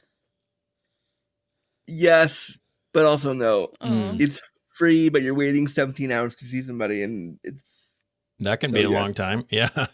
yes, 1.88 2.60
but 2.94 3.06
also 3.06 3.34
no. 3.34 3.72
Mm. 3.84 4.22
It's 4.22 4.42
free, 4.66 5.10
but 5.10 5.22
you're 5.22 5.36
waiting 5.36 5.68
17 5.68 6.12
hours 6.12 6.36
to 6.38 6.46
see 6.46 6.62
somebody, 6.62 7.04
and 7.04 7.40
it's 7.44 8.04
That 8.40 8.60
can 8.60 8.72
be 8.72 8.84
Oh, 8.84 8.88
a 8.88 8.90
yeah. 8.90 9.00
long 9.00 9.14
time. 9.14 9.46
Yeah. 9.52 9.88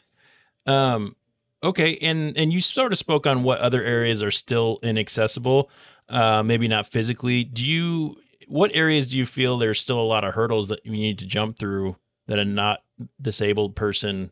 Um 0.66 1.16
okay, 1.64 1.98
and 2.02 2.38
and 2.38 2.54
you 2.54 2.62
sort 2.62 2.92
of 2.92 2.98
spoke 2.98 3.28
on 3.28 3.44
what 3.44 3.60
other 3.60 3.84
areas 3.84 4.22
are 4.24 4.32
still 4.32 4.80
inaccessible, 4.84 5.70
uh 6.10 6.44
maybe 6.44 6.68
not 6.68 6.88
physically. 6.88 7.44
Do 7.46 7.64
you 7.66 8.18
what 8.48 8.72
areas 8.76 9.10
do 9.12 9.18
you 9.18 9.26
feel 9.26 9.58
there's 9.58 9.80
still 9.82 10.00
a 10.00 10.04
lot 10.04 10.24
of 10.26 10.34
hurdles 10.36 10.68
that 10.70 10.86
you 10.86 10.92
need 10.94 11.20
to 11.20 11.26
jump 11.26 11.58
through 11.60 11.98
that 12.28 12.40
a 12.40 12.46
not 12.46 12.84
disabled 13.22 13.76
person 13.76 14.32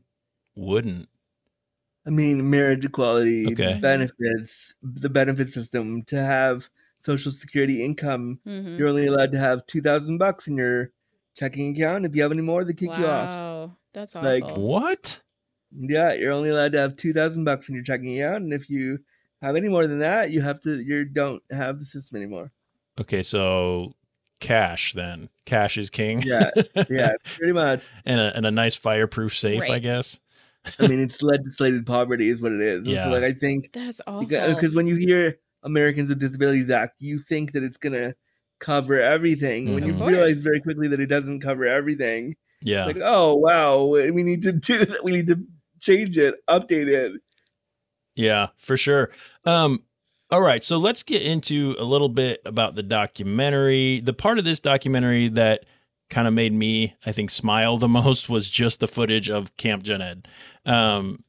wouldn't? 0.55 1.09
I 2.07 2.11
mean, 2.11 2.49
marriage 2.49 2.85
equality, 2.85 3.53
Okay. 3.53 3.73
benefits, 3.79 4.75
the 4.83 5.09
benefit 5.09 5.51
system 5.51 6.03
to 6.03 6.17
have 6.21 6.69
social 7.05 7.31
security 7.31 7.83
income. 7.83 8.39
Mhm. 8.47 8.77
You're 8.77 8.87
only 8.89 9.05
allowed 9.05 9.31
to 9.33 9.37
have 9.39 9.65
2,000 9.67 10.17
bucks 10.17 10.47
in 10.47 10.57
your 10.57 10.91
checking 11.35 11.75
account. 11.75 12.05
If 12.05 12.15
you 12.15 12.21
have 12.23 12.31
any 12.31 12.41
more, 12.41 12.63
they 12.63 12.73
kick 12.73 12.89
you 12.97 13.05
off. 13.05 13.29
Wow, 13.29 13.77
that's 13.93 14.15
awful. 14.15 14.29
Like- 14.31 14.57
What? 14.57 15.21
Yeah, 15.77 16.13
you're 16.13 16.31
only 16.31 16.49
allowed 16.49 16.71
to 16.71 16.79
have 16.79 16.95
2,000 16.95 17.43
bucks 17.43 17.67
in 17.69 17.75
your 17.75 17.83
checking 17.83 18.19
account, 18.21 18.43
and 18.45 18.53
if 18.53 18.69
you 18.69 18.99
have 19.41 19.55
any 19.55 19.67
more 19.67 19.85
than 19.87 19.99
that, 19.99 20.31
you 20.31 20.41
have 20.41 20.59
to 20.61 20.81
you 20.81 21.05
don't 21.05 21.43
have 21.51 21.79
the 21.79 21.85
system 21.85 22.17
anymore. 22.17 22.51
Okay, 22.99 23.21
so 23.21 23.93
cash 24.39 24.93
then. 24.93 25.29
Cash 25.45 25.77
is 25.77 25.89
king. 25.89 26.21
Yeah, 26.25 26.49
yeah, 26.89 27.13
pretty 27.25 27.51
much. 27.53 27.83
and 28.05 28.19
a 28.21 28.35
and 28.37 28.45
a 28.45 28.51
nice 28.51 28.75
fireproof 28.77 29.35
safe, 29.37 29.63
I 29.69 29.79
guess. 29.79 30.19
I 30.79 30.87
mean, 30.87 30.99
it's 30.99 31.21
legislated 31.21 31.85
poverty 31.85 32.27
is 32.29 32.41
what 32.41 32.51
it 32.53 32.61
is. 32.61 32.77
And 32.85 32.87
Yeah. 32.87 33.03
so, 33.03 33.09
like, 33.09 33.23
I 33.23 33.33
think 33.33 33.71
that's 33.73 34.01
awful. 34.07 34.25
because 34.27 34.73
when 34.75 34.87
you 34.87 34.95
hear 34.95 35.37
Americans 35.65 36.09
with 36.09 36.19
Disabilities 36.19 36.69
Act, 36.69 37.01
you 37.01 37.17
think 37.17 37.51
that 37.51 37.63
it's 37.63 37.77
gonna 37.77 38.13
cover 38.59 39.01
everything. 39.01 39.73
When 39.73 39.85
you 39.85 39.93
Mhm. 39.93 40.07
Realize 40.07 40.37
very 40.43 40.61
quickly 40.61 40.87
that 40.87 40.99
it 41.01 41.07
doesn't 41.07 41.41
cover 41.41 41.65
everything, 41.65 42.35
Yeah. 42.61 42.85
like, 42.85 42.99
oh 43.01 43.35
wow, 43.35 43.85
we 43.85 44.23
need 44.23 44.43
to 44.43 44.53
do 44.53 44.85
that. 44.85 45.03
We 45.03 45.11
need 45.11 45.27
to 45.27 45.39
change 45.81 46.17
it, 46.17 46.35
update 46.47 46.87
it. 46.87 47.13
Yeah, 48.15 48.47
for 48.57 48.77
sure. 48.77 49.11
Um, 49.43 49.83
all 50.31 50.41
right, 50.41 50.63
so 50.63 50.77
let's 50.77 51.03
get 51.03 51.21
into 51.21 51.75
a 51.77 51.83
little 51.83 52.09
bit 52.09 52.41
about 52.45 52.75
the 52.75 52.83
documentary. 52.83 53.99
The 54.01 54.13
part 54.13 54.39
of 54.39 54.45
this 54.45 54.59
documentary 54.59 55.27
that 55.29 55.65
kind 56.09 56.27
of 56.27 56.33
made 56.33 56.53
me, 56.53 56.95
I 57.05 57.11
think, 57.11 57.29
smile 57.31 57.77
the 57.77 57.87
most 57.89 58.29
was 58.29 58.49
just 58.49 58.79
the 58.79 58.87
footage 58.87 59.29
of 59.29 59.55
Camp 59.57 59.83
Jened. 59.83 60.27
Um, 60.65 61.23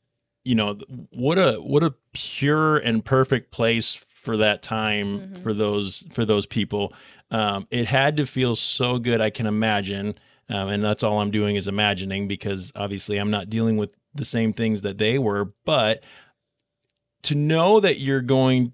you 0.45 0.55
know, 0.55 0.79
what 1.11 1.39
a 1.39 1.55
what 1.55 1.83
a 1.83 1.95
pure 2.13 2.77
and 2.77 3.05
perfect 3.05 3.51
place 3.51 3.95
for 4.27 4.37
that 4.37 4.61
time 4.63 5.21
Mhm. 5.21 5.39
for 5.43 5.55
those 5.55 6.05
for 6.11 6.25
those 6.27 6.45
people. 6.47 6.93
Um, 7.31 7.67
it 7.71 7.87
had 7.87 8.17
to 8.19 8.27
feel 8.27 8.55
so 8.57 8.99
good. 8.99 9.21
I 9.21 9.31
can 9.31 9.47
imagine, 9.47 10.19
um, 10.51 10.69
and 10.69 10.85
that's 10.85 11.03
all 11.03 11.21
I'm 11.21 11.31
doing 11.31 11.57
is 11.57 11.69
imagining 11.69 12.27
because 12.29 12.73
obviously 12.77 13.17
I'm 13.19 13.31
not 13.31 13.49
dealing 13.49 13.77
with 13.77 13.91
the 14.15 14.25
same 14.25 14.53
things 14.53 14.83
that 14.83 14.99
they 14.99 15.19
were, 15.19 15.53
but 15.65 16.03
to 17.23 17.35
know 17.35 17.81
that 17.81 17.99
you're 18.01 18.21
going 18.21 18.73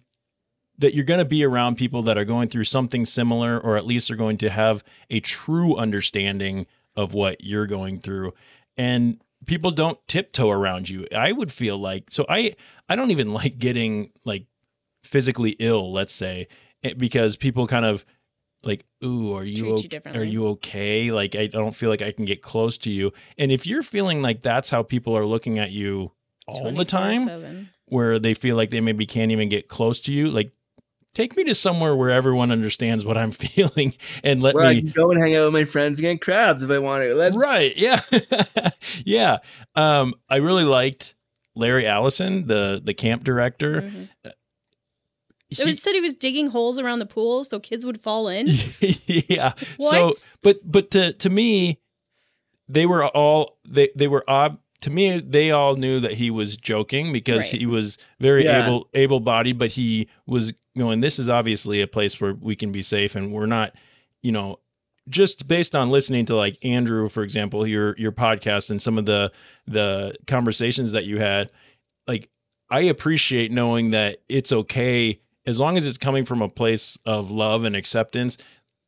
that 0.79 0.95
you're 0.95 1.05
going 1.05 1.19
to 1.19 1.25
be 1.25 1.45
around 1.45 1.77
people 1.77 2.03
that 2.03 2.17
are 2.19 2.25
going 2.25 2.49
through 2.49 2.65
something 2.65 3.05
similar 3.05 3.61
or 3.61 3.77
at 3.77 3.87
least 3.87 4.11
are 4.11 4.17
going 4.17 4.39
to 4.39 4.51
have 4.51 4.83
a 5.11 5.21
true 5.21 5.77
understanding 5.77 6.67
of 6.97 7.13
what 7.15 7.45
you're 7.45 7.67
going 7.67 8.01
through 8.01 8.33
and 8.77 9.21
people 9.47 9.71
don't 9.71 9.99
tiptoe 10.09 10.51
around 10.51 10.89
you 10.89 11.07
i 11.17 11.31
would 11.31 11.53
feel 11.53 11.79
like 11.79 12.11
so 12.11 12.25
i 12.29 12.55
i 12.89 12.97
don't 12.97 13.11
even 13.11 13.29
like 13.41 13.59
getting 13.59 14.11
like 14.25 14.47
physically 15.05 15.57
ill 15.59 15.93
let's 15.93 16.13
say 16.13 16.47
eh, 16.85 16.93
because 16.97 17.37
people 17.37 17.67
kind 17.67 17.85
of 17.85 18.05
like 18.63 18.85
ooh 19.05 19.35
are 19.35 19.45
you, 19.45 19.53
Treat 19.77 19.93
you 19.93 19.99
okay? 19.99 20.19
are 20.19 20.25
you 20.25 20.47
okay 20.49 21.11
like 21.11 21.35
i 21.35 21.47
don't 21.47 21.75
feel 21.75 21.91
like 21.91 22.03
i 22.03 22.13
can 22.13 22.25
get 22.25 22.43
close 22.43 22.79
to 22.79 22.91
you 22.91 23.13
and 23.37 23.51
if 23.51 23.67
you're 23.67 23.83
feeling 23.83 24.23
like 24.23 24.43
that's 24.43 24.71
how 24.71 24.83
people 24.83 25.17
are 25.17 25.27
looking 25.27 25.59
at 25.59 25.73
you 25.73 26.13
all 26.47 26.71
the 26.71 26.85
time 26.85 27.27
24/7. 27.27 27.67
where 27.87 28.19
they 28.19 28.35
feel 28.35 28.57
like 28.57 28.71
they 28.71 28.81
maybe 28.81 29.05
can't 29.07 29.33
even 29.33 29.49
get 29.49 29.69
close 29.69 30.01
to 30.03 30.13
you 30.13 30.29
like 30.29 30.53
take 31.15 31.37
me 31.37 31.45
to 31.45 31.55
somewhere 31.55 31.95
where 31.95 32.11
everyone 32.11 32.53
understands 32.53 33.05
what 33.05 33.17
i'm 33.19 33.31
feeling 33.33 33.95
and 34.23 34.41
let 34.43 34.55
Where 34.55 34.65
I 34.67 34.75
me 34.75 34.83
can 34.83 34.91
go 34.91 35.11
and 35.11 35.21
hang 35.21 35.35
out 35.35 35.45
with 35.47 35.53
my 35.55 35.65
friends 35.65 35.99
and 35.99 36.07
get 36.07 36.21
crabs 36.21 36.63
if 36.63 36.71
I 36.71 36.79
want 36.79 37.03
to. 37.03 37.15
Let's, 37.15 37.35
right 37.37 37.73
yeah 37.77 38.01
yeah 39.05 39.39
um 39.75 40.15
i 40.29 40.37
really 40.37 40.65
liked 40.65 41.15
larry 41.57 41.87
allison 41.87 42.47
the 42.47 42.81
the 42.83 42.95
camp 42.95 43.25
director 43.25 43.83
Mhm. 43.83 44.09
He- 45.57 45.63
It 45.63 45.67
was 45.67 45.83
said 45.83 45.95
he 45.95 46.01
was 46.01 46.15
digging 46.15 46.49
holes 46.49 46.79
around 46.79 46.99
the 46.99 47.07
pool 47.07 47.45
so 47.45 47.59
kids 47.61 47.85
would 47.87 48.01
fall 48.01 48.29
in. 48.29 48.49
yeah. 49.07 49.53
So, 49.79 50.07
What? 50.07 50.29
but 50.43 50.57
but 50.65 50.91
to 50.93 51.13
to 51.15 51.31
me, 51.31 51.79
they 52.69 52.87
were 52.87 53.07
all 53.07 53.59
they 53.69 53.91
they 53.97 54.09
were 54.09 54.25
ob. 54.29 54.59
To 54.83 54.91
me, 54.91 55.21
they 55.21 55.53
all 55.53 55.77
knew 55.77 56.01
that 56.01 56.15
he 56.15 56.29
was 56.31 56.57
joking 56.57 57.13
because 57.13 57.53
Right. 57.53 57.61
he 57.61 57.67
was 57.67 57.99
very 58.19 58.45
Yeah. 58.45 58.65
able 58.67 58.89
able 58.95 59.21
bodied, 59.21 59.57
but 59.59 59.73
he 59.73 60.09
was 60.27 60.55
going. 60.77 61.01
This 61.01 61.19
is 61.21 61.29
obviously 61.29 61.81
a 61.81 61.87
place 61.87 62.21
where 62.21 62.35
we 62.35 62.57
can 62.57 62.73
be 62.73 62.83
safe, 62.83 63.15
and 63.15 63.31
we're 63.33 63.47
not, 63.47 63.77
you 64.25 64.33
know, 64.33 64.59
just 65.09 65.47
based 65.47 65.75
on 65.77 65.91
listening 65.91 66.25
to 66.27 66.35
like 66.37 66.59
Andrew, 66.65 67.09
for 67.09 67.23
example, 67.23 67.65
your 67.67 67.95
your 67.97 68.11
podcast 68.13 68.71
and 68.71 68.83
some 68.83 68.99
of 68.99 69.05
the 69.07 69.31
the 69.69 70.15
conversations 70.27 70.91
that 70.93 71.05
you 71.05 71.19
had. 71.19 71.53
Like, 72.09 72.29
I 72.69 72.81
appreciate 72.81 73.53
knowing 73.53 73.93
that 73.93 74.19
it's 74.29 74.51
okay 74.51 75.21
as 75.47 75.59
long 75.61 75.77
as 75.77 75.87
it's 75.87 75.99
coming 75.99 76.25
from 76.25 76.41
a 76.43 76.49
place 76.49 76.99
of 77.05 77.31
love 77.31 77.65
and 77.65 77.75
acceptance 77.77 78.37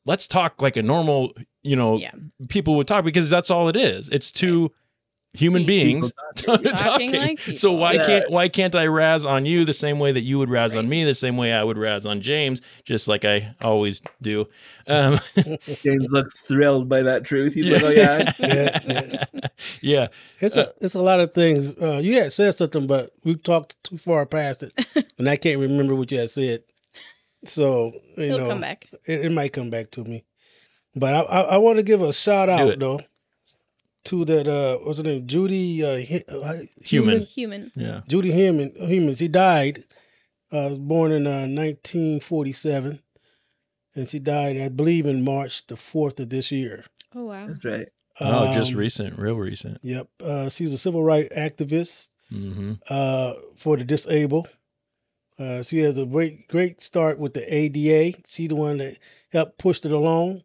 let's 0.07 0.27
talk 0.27 0.61
like 0.63 0.77
a 0.77 0.83
normal 0.83 1.33
you 1.63 1.77
know 1.77 1.97
Yeah. 1.99 2.13
people 2.49 2.75
would 2.77 2.87
talk 2.87 3.05
because 3.05 3.29
that's 3.31 3.51
all 3.51 3.69
it 3.69 3.77
is 3.77 4.09
it's 4.11 4.31
two 4.31 4.71
human 5.35 5.65
People 5.65 5.67
beings 5.67 6.13
Talking 6.37 6.73
talking, 6.77 7.13
like 7.13 7.41
so 7.41 7.73
why 7.73 7.95
Yeah. 7.95 8.07
can't 8.07 8.31
why 8.31 8.49
can't 8.49 8.75
i 8.75 8.87
razz 8.87 9.25
on 9.27 9.47
you 9.47 9.65
the 9.65 9.73
same 9.73 9.99
way 9.99 10.13
that 10.13 10.23
you 10.23 10.39
would 10.39 10.51
razz 10.51 10.75
on 10.75 10.89
me 10.89 11.05
the 11.05 11.15
same 11.15 11.37
way 11.37 11.53
i 11.53 11.63
would 11.63 11.79
razz 11.79 12.07
on 12.07 12.21
james 12.21 12.61
just 12.85 13.09
like 13.09 13.25
i 13.25 13.55
always 13.63 14.01
do 14.23 14.47
um 14.89 15.19
James 15.85 16.07
looks 16.11 16.41
thrilled 16.41 16.89
by 16.89 17.03
that 17.03 17.25
truth. 17.25 17.55
He's 17.55 17.71
like, 17.71 17.83
oh 17.83 17.91
yeah, 17.91 18.33
Yeah, 18.39 18.79
yeah. 18.87 19.49
yeah 19.81 20.07
It's 20.41 20.57
a 20.57 20.67
it's 20.81 20.95
a 20.95 21.03
lot 21.03 21.21
of 21.21 21.33
things. 21.35 21.77
Uh, 21.79 22.01
you 22.03 22.15
had 22.21 22.33
said 22.33 22.53
something, 22.55 22.87
but 22.87 23.11
we 23.25 23.35
talked 23.37 23.83
too 23.85 23.99
far 23.99 24.27
past 24.27 24.63
it, 24.63 24.73
and 25.19 25.29
I 25.29 25.37
can't 25.37 25.61
remember 25.61 25.95
what 25.95 26.11
you 26.13 26.19
had 26.19 26.31
said. 26.31 26.63
So 27.45 27.93
you 28.17 28.25
He'll 28.25 28.39
know, 28.39 28.49
come 28.49 28.61
back. 28.61 28.87
It, 29.07 29.27
it 29.27 29.33
might 29.33 29.53
come 29.53 29.71
back 29.71 29.91
to 29.93 30.05
me. 30.05 30.25
But 30.95 31.15
I 31.15 31.21
I, 31.21 31.41
I 31.41 31.57
want 31.59 31.79
to 31.79 31.83
give 31.83 32.01
a 32.03 32.13
shout 32.13 32.49
out 32.49 32.79
though 32.79 33.01
to 34.05 34.25
that 34.25 34.47
uh 34.47 34.79
what's 34.85 34.99
her 34.99 35.05
name 35.05 35.27
Judy 35.27 35.83
uh, 35.85 35.97
Hi- 35.97 36.25
uh, 36.29 36.55
Heumann. 36.85 37.23
Heumann. 37.23 37.73
yeah 37.75 38.03
Judy 38.09 38.33
Heumann 38.33 38.73
Humans. 38.77 39.19
He 39.19 39.29
died. 39.29 39.85
Uh, 40.53 40.69
was 40.71 40.79
born 40.79 41.11
in 41.11 41.27
uh, 41.27 41.47
1947, 41.49 43.01
and 43.97 44.09
she 44.09 44.19
died, 44.21 44.57
I 44.57 44.69
believe, 44.69 45.05
in 45.07 45.25
March 45.25 45.67
the 45.67 45.75
fourth 45.77 46.21
of 46.21 46.31
this 46.31 46.53
year. 46.53 46.85
Oh 47.15 47.25
wow. 47.25 47.47
That's 47.49 47.65
right. 47.65 47.89
Oh, 48.21 48.53
just 48.55 48.73
Um, 48.73 48.79
recent, 48.79 49.19
real 49.19 49.35
recent. 49.35 49.79
Yep. 49.83 50.09
Uh, 50.23 50.49
she 50.49 50.63
was 50.63 50.73
a 50.73 50.79
civil 50.79 51.03
rights 51.03 51.35
activist 51.37 52.11
hmm 52.31 52.75
uh, 52.89 53.35
for 53.57 53.77
the 53.77 53.85
disabled. 53.85 54.49
Uh, 55.39 55.63
she 55.63 55.79
has 55.79 55.99
a 55.99 56.07
great 56.07 56.47
great 56.47 56.81
start 56.81 57.19
with 57.19 57.35
the 57.35 57.43
ADA. 57.53 58.17
She 58.29 58.47
the 58.47 58.55
one 58.55 58.79
that 58.79 58.99
helped 59.33 59.59
push 59.59 59.85
it 59.85 59.91
along. 59.93 60.43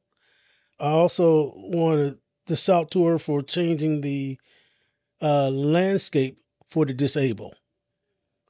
I 0.80 0.88
also 0.90 1.54
wanted 1.56 2.14
to 2.14 2.20
shout 2.56 2.92
to 2.92 3.06
her 3.06 3.20
for 3.20 3.42
changing 3.42 4.02
the 4.02 4.38
uh, 5.22 5.50
landscape 5.50 6.38
for 6.68 6.86
the 6.86 6.94
disabled. 6.94 7.56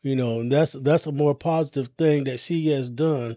You 0.01 0.15
know, 0.15 0.39
and 0.39 0.51
that's 0.51 0.71
that's 0.73 1.07
a 1.07 1.11
more 1.11 1.35
positive 1.35 1.89
thing 1.97 2.23
that 2.25 2.39
she 2.39 2.67
has 2.69 2.89
done. 2.89 3.35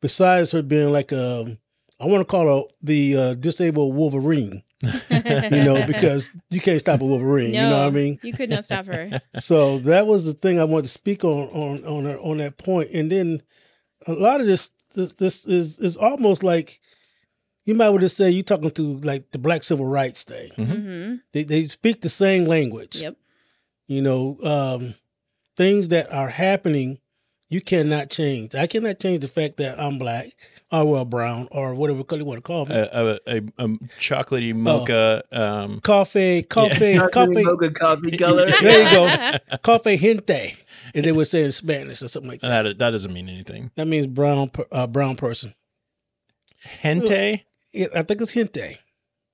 Besides 0.00 0.52
her 0.52 0.62
being 0.62 0.90
like 0.92 1.12
a, 1.12 1.56
I 2.00 2.06
want 2.06 2.20
to 2.20 2.24
call 2.30 2.46
her 2.62 2.68
the 2.82 3.16
uh, 3.16 3.34
disabled 3.34 3.94
Wolverine. 3.94 4.62
you 4.82 5.64
know, 5.64 5.82
because 5.86 6.28
you 6.50 6.60
can't 6.60 6.80
stop 6.80 7.00
a 7.00 7.04
Wolverine. 7.04 7.52
no, 7.52 7.62
you 7.62 7.70
know 7.70 7.78
what 7.78 7.86
I 7.86 7.90
mean? 7.90 8.18
You 8.22 8.32
could 8.32 8.50
not 8.50 8.64
stop 8.64 8.84
her. 8.86 9.20
so 9.38 9.78
that 9.80 10.06
was 10.06 10.24
the 10.24 10.34
thing 10.34 10.58
I 10.60 10.64
wanted 10.64 10.82
to 10.84 10.88
speak 10.88 11.24
on 11.24 11.48
on 11.48 11.84
on 11.86 12.04
her- 12.04 12.18
on 12.18 12.38
that 12.38 12.58
point. 12.58 12.90
And 12.92 13.10
then 13.10 13.42
a 14.06 14.12
lot 14.12 14.40
of 14.40 14.46
this 14.46 14.70
this, 14.94 15.12
this 15.12 15.46
is 15.46 15.78
is 15.78 15.96
almost 15.96 16.42
like 16.42 16.80
you 17.64 17.74
might 17.74 17.90
want 17.90 18.00
to 18.02 18.08
say 18.08 18.30
you're 18.30 18.42
talking 18.42 18.70
to 18.72 18.82
like 18.98 19.30
the 19.30 19.38
Black 19.38 19.62
Civil 19.62 19.86
Rights 19.86 20.24
thing. 20.24 20.50
hmm 20.56 21.14
They 21.32 21.44
they 21.44 21.64
speak 21.64 22.00
the 22.00 22.08
same 22.08 22.44
language. 22.46 22.96
Yep. 22.96 23.16
You 23.86 24.02
know, 24.02 24.38
um, 24.44 24.94
things 25.56 25.88
that 25.88 26.10
are 26.12 26.28
happening, 26.30 26.98
you 27.50 27.60
cannot 27.60 28.08
change. 28.08 28.54
I 28.54 28.66
cannot 28.66 28.98
change 28.98 29.20
the 29.20 29.28
fact 29.28 29.58
that 29.58 29.78
I'm 29.78 29.98
black 29.98 30.28
or 30.70 30.90
well 30.90 31.04
brown 31.04 31.48
or 31.50 31.74
whatever 31.74 32.02
color 32.02 32.20
you 32.22 32.26
want 32.26 32.38
to 32.38 32.42
call 32.42 32.64
me. 32.66 32.74
A, 32.74 32.88
a, 32.90 33.18
a, 33.26 33.36
a 33.58 33.68
chocolatey 34.00 34.54
mocha. 34.54 35.22
Um, 35.30 35.80
coffee, 35.80 36.42
coffee, 36.44 36.94
Chocolate 36.94 37.12
coffee. 37.34 37.44
mocha 37.44 37.70
coffee 37.70 38.16
color. 38.16 38.50
There 38.62 38.82
you 38.82 39.38
go. 39.40 39.58
Coffee 39.62 39.96
gente, 39.98 40.54
as 40.94 41.04
they 41.04 41.12
would 41.12 41.26
say 41.26 41.44
in 41.44 41.52
Spanish 41.52 42.00
or 42.02 42.08
something 42.08 42.30
like 42.30 42.40
that. 42.40 42.62
that 42.62 42.78
that 42.78 42.90
doesn't 42.90 43.12
mean 43.12 43.28
anything. 43.28 43.70
That 43.76 43.86
means 43.86 44.06
brown, 44.06 44.50
uh, 44.70 44.86
brown 44.86 45.16
person. 45.16 45.52
Gente. 46.82 47.44
Yeah, 47.72 47.86
I 47.96 48.02
think 48.02 48.20
it's 48.20 48.32
gente. 48.32 48.78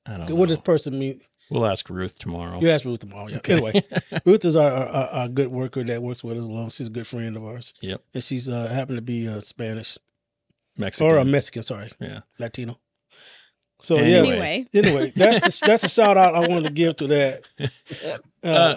I 0.07 0.17
don't 0.17 0.21
What 0.31 0.49
know. 0.49 0.55
does 0.55 0.59
person 0.59 0.99
mean? 0.99 1.19
We'll 1.51 1.67
ask 1.67 1.89
Ruth 1.89 2.19
tomorrow. 2.19 2.61
You 2.61 2.69
ask 2.71 2.85
Ruth 2.85 3.01
tomorrow. 3.01 3.29
Yeah. 3.29 3.39
Okay. 3.39 3.55
Anyway, 3.55 3.83
Ruth 4.27 4.45
is 4.45 4.55
our, 4.55 4.71
our, 4.71 5.07
our 5.09 5.29
good 5.29 5.49
worker 5.49 5.83
that 5.83 6.03
works 6.03 6.23
with 6.23 6.37
us 6.37 6.43
along. 6.45 6.71
She's 6.71 6.89
a 6.89 6.91
good 6.91 7.07
friend 7.07 7.37
of 7.37 7.45
ours. 7.45 7.73
Yep. 7.81 8.03
And 8.15 8.23
she's 8.23 8.49
uh, 8.51 8.67
happened 8.69 8.99
to 8.99 9.03
be 9.03 9.27
uh, 9.29 9.41
Spanish 9.41 9.97
Mexican. 10.77 11.07
or 11.13 11.19
a 11.19 11.25
Mexican, 11.25 11.63
sorry, 11.63 11.91
Yeah. 12.01 12.21
Latino. 12.39 12.79
So 13.81 13.97
Anyway. 13.97 14.11
yeah. 14.11 14.19
Anyway, 14.21 14.67
Anyway, 14.75 15.13
that's 15.17 15.61
the, 15.61 15.67
that's 15.67 15.85
a 15.85 15.89
shout 15.89 16.17
out 16.17 16.35
I 16.35 16.41
wanted 16.49 16.65
to 16.69 16.73
give 16.73 16.97
to 16.97 17.07
that. 17.09 17.49
Uh, 18.05 18.19
Uh, 18.45 18.77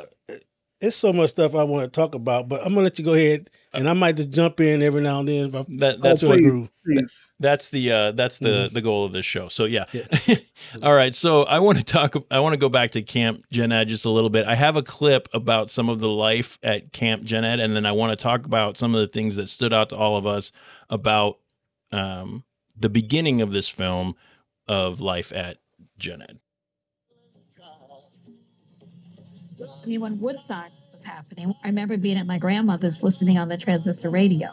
it's 0.80 0.95
so 0.97 1.13
much 1.13 1.30
stuff 1.30 1.54
I 1.54 1.63
want 1.63 1.84
to 1.86 1.89
talk 1.95 2.15
about, 2.15 2.50
but 2.50 2.62
I'm 2.62 2.69
gonna 2.69 2.82
let 2.82 2.97
you 2.97 3.06
go 3.06 3.13
ahead, 3.13 3.50
and 3.73 3.89
I 3.89 3.93
might 3.93 4.17
just 4.17 4.31
jump 4.31 4.60
in 4.60 4.81
every 4.84 5.01
now 5.01 5.19
and 5.19 5.27
then 5.27 5.45
if 5.47 5.55
I 5.55 5.65
That 5.79 6.01
that's 6.01 6.19
to 6.21 6.25
a 6.27 6.29
what 6.29 6.39
groove. 6.39 6.71
Please. 6.86 7.31
that's 7.39 7.69
the 7.69 7.91
uh 7.91 8.12
that's 8.12 8.38
the 8.39 8.47
Mm-hmm. 8.65 8.73
the 8.73 8.81
goal 8.81 9.05
of 9.05 9.13
this 9.13 9.25
show. 9.25 9.47
So 9.47 9.65
yeah. 9.65 9.86
All 10.84 10.93
right. 10.93 11.13
So 11.15 11.43
I 11.43 11.60
want 11.60 11.77
to 11.77 11.84
talk 11.84 12.15
I 12.29 12.39
want 12.39 12.53
to 12.53 12.57
go 12.57 12.69
back 12.69 12.91
to 12.91 13.01
Camp 13.01 13.45
Jened 13.51 13.88
just 13.88 14.05
a 14.05 14.10
little 14.10 14.29
bit. 14.29 14.45
I 14.47 14.55
have 14.55 14.75
a 14.75 14.84
clip 14.84 15.27
about 15.34 15.69
some 15.69 15.89
of 15.89 15.99
the 15.99 16.10
life 16.10 16.57
at 16.63 16.91
Camp 16.91 17.23
Jened, 17.23 17.62
and 17.62 17.75
then 17.75 17.86
I 17.86 17.91
want 17.93 18.17
to 18.17 18.21
talk 18.21 18.45
about 18.45 18.77
some 18.77 18.93
of 18.95 19.01
the 19.01 19.07
things 19.07 19.36
that 19.38 19.47
stood 19.49 19.73
out 19.73 19.89
to 19.89 19.95
all 19.95 20.17
of 20.17 20.25
us 20.27 20.51
about 20.89 21.38
um 21.91 22.43
the 22.77 22.89
beginning 22.89 23.41
of 23.41 23.53
this 23.53 23.69
film 23.69 24.15
of 24.67 24.99
life 24.99 25.31
at 25.34 25.57
Jened. 25.97 26.39
I 29.62 29.86
mean, 29.88 30.01
when 30.01 30.19
Woodstock 30.19 30.69
was 31.01 31.09
happening, 31.09 31.55
I 31.63 31.67
remember 31.67 31.97
being 31.97 32.17
at 32.17 32.27
my 32.27 32.37
grandmother's 32.37 33.01
listening 33.01 33.37
on 33.37 33.49
the 33.49 33.57
transistor 33.57 34.09
radio 34.09 34.49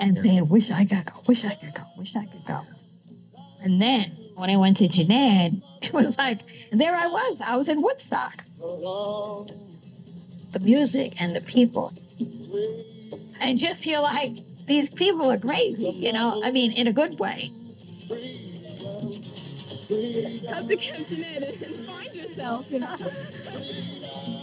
and 0.00 0.16
saying, 0.16 0.48
Wish 0.48 0.70
I 0.70 0.84
could 0.84 1.04
go, 1.04 1.20
wish 1.26 1.44
I 1.44 1.54
could 1.54 1.74
go, 1.74 1.82
wish 1.96 2.16
I 2.16 2.24
could 2.24 2.44
go. 2.46 2.62
And 3.60 3.80
then 3.80 4.16
when 4.36 4.50
I 4.50 4.56
went 4.56 4.78
to 4.78 4.88
Jened, 4.88 5.62
it 5.82 5.92
was 5.92 6.16
like, 6.18 6.40
there 6.72 6.94
I 6.94 7.06
was. 7.06 7.40
I 7.40 7.56
was 7.56 7.68
in 7.68 7.82
Woodstock. 7.82 8.44
The 8.58 10.60
music 10.60 11.20
and 11.20 11.36
the 11.36 11.42
people. 11.42 11.92
And 13.40 13.58
just 13.58 13.84
feel 13.84 14.02
like 14.02 14.32
these 14.66 14.88
people 14.88 15.30
are 15.30 15.38
crazy, 15.38 15.90
you 15.90 16.12
know? 16.12 16.40
I 16.42 16.50
mean, 16.50 16.72
in 16.72 16.86
a 16.86 16.92
good 16.92 17.18
way. 17.18 17.52
Have 20.48 20.66
to 20.66 20.76
come 20.76 21.04
to 21.04 21.16
Ned 21.16 21.42
and 21.42 21.86
find 21.86 22.16
yourself, 22.16 22.66
you 22.70 22.80
know. 22.80 22.96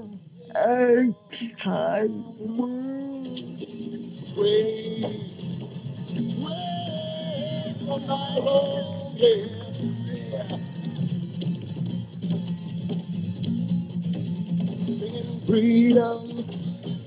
freedom, 15.47 16.43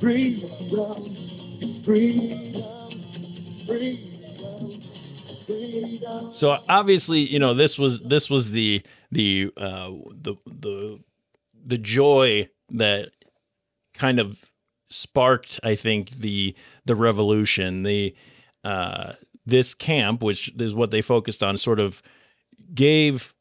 freedom, 0.01 1.83
freedom, 1.85 2.65
freedom. 5.47 6.33
So 6.33 6.59
obviously, 6.69 7.21
you 7.21 7.39
know, 7.39 7.55
this 7.55 7.79
was 7.79 8.01
this 8.01 8.29
was 8.29 8.51
the 8.51 8.83
the 9.13 9.51
uh 9.57 9.91
the 10.11 10.37
the 10.47 11.01
the 11.67 11.79
joy 11.79 12.49
that 12.71 13.11
kind 13.95 14.19
of 14.19 14.45
sparked, 14.91 15.59
I 15.63 15.75
think, 15.75 16.11
the 16.11 16.55
the 16.85 16.95
revolution. 16.95 17.83
The 17.85 18.15
uh 18.65 19.13
this 19.47 19.75
camp, 19.75 20.23
which 20.23 20.53
is 20.59 20.75
what 20.75 20.91
they 20.91 21.03
focused 21.03 21.43
on, 21.43 21.59
sort 21.59 21.79
of 21.81 22.03
gave 22.73 23.35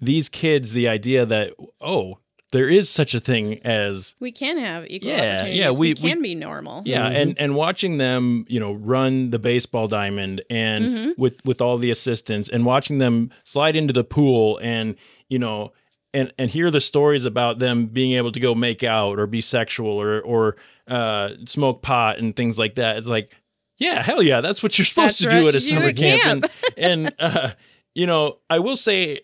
these 0.00 0.28
kids 0.28 0.72
the 0.72 0.88
idea 0.88 1.26
that 1.26 1.52
oh, 1.80 2.18
there 2.52 2.68
is 2.68 2.88
such 2.90 3.14
a 3.14 3.20
thing 3.20 3.60
as 3.62 4.16
We 4.18 4.32
can 4.32 4.58
have 4.58 4.84
equal 4.88 5.10
Yeah, 5.10 5.16
opportunities. 5.34 5.56
yeah, 5.56 5.70
we, 5.70 5.78
we- 5.78 5.88
we- 6.02 6.08
can 6.10 6.22
be 6.22 6.34
normal. 6.34 6.82
Yeah, 6.84 7.06
Mm-hmm. 7.06 7.16
and 7.16 7.38
and 7.40 7.54
watching 7.54 7.98
them, 7.98 8.44
you 8.48 8.58
know, 8.58 8.72
run 8.72 9.30
the 9.30 9.38
baseball 9.38 9.86
diamond 9.86 10.42
and 10.50 10.84
Mhm. 10.84 11.18
with 11.18 11.44
with 11.44 11.60
all 11.60 11.76
the 11.78 11.90
assistants 11.90 12.48
and 12.48 12.64
watching 12.64 12.98
them 12.98 13.30
slide 13.44 13.76
into 13.76 13.92
the 13.92 14.04
pool 14.04 14.58
and 14.62 14.96
you 15.28 15.38
know 15.38 15.72
and 16.12 16.32
and 16.38 16.50
hear 16.50 16.70
the 16.70 16.80
stories 16.80 17.24
about 17.24 17.58
them 17.58 17.86
being 17.86 18.12
able 18.12 18.32
to 18.32 18.40
go 18.40 18.54
make 18.54 18.82
out 18.82 19.18
or 19.18 19.26
be 19.26 19.40
sexual 19.40 20.00
or 20.00 20.20
or 20.20 20.56
uh, 20.88 21.30
smoke 21.46 21.82
pot 21.82 22.18
and 22.18 22.34
things 22.34 22.58
like 22.58 22.74
that. 22.74 22.96
It's 22.96 23.06
like, 23.06 23.32
yeah, 23.78 24.02
hell 24.02 24.22
yeah, 24.22 24.40
that's 24.40 24.62
what 24.62 24.78
you're 24.78 24.84
supposed 24.84 25.20
That's 25.20 25.32
to 25.34 25.40
do 25.40 25.48
at 25.48 25.54
a 25.54 25.60
summer 25.60 25.86
at 25.86 25.96
camp. 25.96 26.22
camp. 26.22 26.52
And, 26.76 27.06
and 27.06 27.14
uh, 27.36 27.50
you 27.94 28.06
know, 28.06 28.38
I 28.48 28.58
will 28.58 28.76
say, 28.76 29.20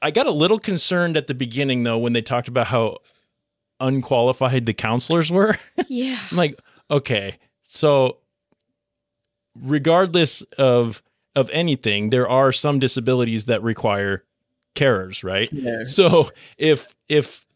I 0.00 0.10
got 0.10 0.26
a 0.26 0.30
little 0.30 0.58
concerned 0.58 1.16
at 1.16 1.26
the 1.26 1.34
beginning 1.34 1.82
though 1.82 1.98
when 1.98 2.12
they 2.12 2.22
talked 2.22 2.48
about 2.48 2.68
how 2.68 2.98
unqualified 3.80 4.66
the 4.66 4.74
counselors 4.74 5.30
were. 5.30 5.56
Yeah. 5.88 6.18
I'm 6.30 6.36
like, 6.36 6.60
okay, 6.90 7.38
so 7.62 8.18
regardless 9.54 10.42
of 10.58 11.02
of 11.34 11.48
anything, 11.50 12.10
there 12.10 12.28
are 12.28 12.52
some 12.52 12.78
disabilities 12.78 13.44
that 13.46 13.62
require 13.62 14.24
carers, 14.74 15.24
right? 15.24 15.48
Yeah. 15.52 15.84
So 15.84 16.30
if 16.56 16.94
if 17.08 17.46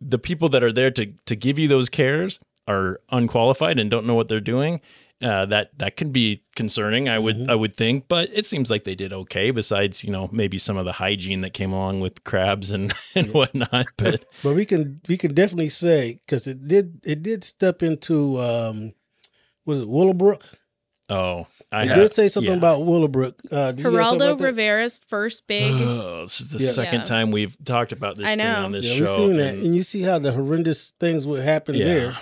the 0.00 0.18
people 0.18 0.48
that 0.50 0.62
are 0.62 0.72
there 0.72 0.90
to 0.92 1.06
to 1.06 1.36
give 1.36 1.58
you 1.58 1.68
those 1.68 1.88
cares 1.88 2.40
are 2.66 3.00
unqualified 3.10 3.78
and 3.78 3.90
don't 3.90 4.06
know 4.06 4.14
what 4.14 4.28
they're 4.28 4.40
doing, 4.40 4.80
uh, 5.22 5.46
that 5.46 5.78
that 5.78 5.96
can 5.96 6.10
be 6.10 6.42
concerning. 6.56 7.08
I 7.08 7.18
would 7.18 7.48
I 7.48 7.54
would 7.54 7.74
think, 7.76 8.08
but 8.08 8.30
it 8.32 8.46
seems 8.46 8.70
like 8.70 8.84
they 8.84 8.94
did 8.94 9.12
okay. 9.12 9.50
Besides, 9.50 10.04
you 10.04 10.10
know, 10.10 10.28
maybe 10.32 10.58
some 10.58 10.76
of 10.76 10.84
the 10.84 10.92
hygiene 10.92 11.40
that 11.42 11.54
came 11.54 11.72
along 11.72 12.00
with 12.00 12.24
crabs 12.24 12.70
and 12.70 12.92
and 13.14 13.32
whatnot. 13.32 13.86
But 13.96 14.24
But 14.42 14.54
we 14.54 14.66
can 14.66 15.00
we 15.08 15.16
can 15.16 15.34
definitely 15.34 15.70
say 15.70 16.20
because 16.26 16.46
it 16.46 16.66
did 16.66 17.00
it 17.04 17.22
did 17.22 17.44
step 17.44 17.82
into 17.82 18.38
um 18.38 18.94
was 19.64 19.80
it 19.80 19.88
Willowbrook 19.88 20.42
Oh, 21.10 21.46
I 21.70 21.82
I 21.82 21.84
have, 21.86 21.96
did 21.96 22.14
say 22.14 22.28
something 22.28 22.52
yeah. 22.52 22.58
about 22.58 22.84
Willowbrook. 22.86 23.40
Uh, 23.52 23.72
did 23.72 23.84
you 23.84 23.92
guys 23.92 24.10
say 24.10 24.16
Geraldo 24.16 24.32
about? 24.32 24.40
Rivera's 24.40 24.98
first 24.98 25.46
big. 25.48 25.72
Oh, 25.80 26.22
this 26.22 26.40
is 26.40 26.50
the 26.52 26.64
Yeah. 26.64 26.70
second 26.70 27.00
Yeah. 27.00 27.04
time 27.04 27.30
we've 27.30 27.56
talked 27.64 27.92
about 27.92 28.16
this 28.16 28.26
I 28.26 28.30
thing 28.36 28.38
know. 28.38 28.64
on 28.64 28.72
this 28.72 28.86
yeah, 28.86 28.94
show. 28.96 29.00
we've 29.04 29.16
seen 29.16 29.36
that, 29.36 29.54
and- 29.54 29.62
and 29.66 29.74
you 29.76 29.82
see 29.82 30.02
how 30.02 30.18
the 30.18 30.32
horrendous 30.32 30.94
things 31.00 31.26
would 31.26 31.42
happen 31.42 31.74
Yeah. 31.74 31.84
there. 31.84 32.18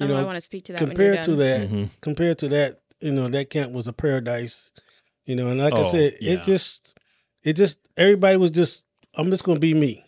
Oh, 0.00 0.06
You 0.06 0.14
I 0.14 0.22
wanna 0.22 0.40
speak 0.40 0.64
to 0.66 0.72
that 0.72 0.80
when 0.80 0.90
you're 0.90 0.94
compared 0.96 1.24
to 1.24 1.30
done. 1.30 1.38
that, 1.38 1.68
Mhm. 1.70 1.88
compared 2.00 2.38
to 2.38 2.48
that, 2.48 2.80
you 3.00 3.12
know, 3.12 3.28
that 3.28 3.50
camp 3.50 3.72
was 3.72 3.88
a 3.88 3.92
paradise. 3.92 4.72
You 5.24 5.36
know, 5.36 5.48
and 5.48 5.60
like 5.60 5.74
I 5.74 5.80
Oh, 5.80 5.82
said, 5.84 6.14
yeah. 6.20 6.32
it 6.34 6.42
just, 6.42 6.96
it 7.44 7.52
just, 7.54 7.78
everybody 7.96 8.36
was 8.36 8.50
just, 8.50 8.84
I'm 9.16 9.30
just 9.30 9.44
gonna 9.44 9.60
be 9.60 9.74
me. 9.74 10.04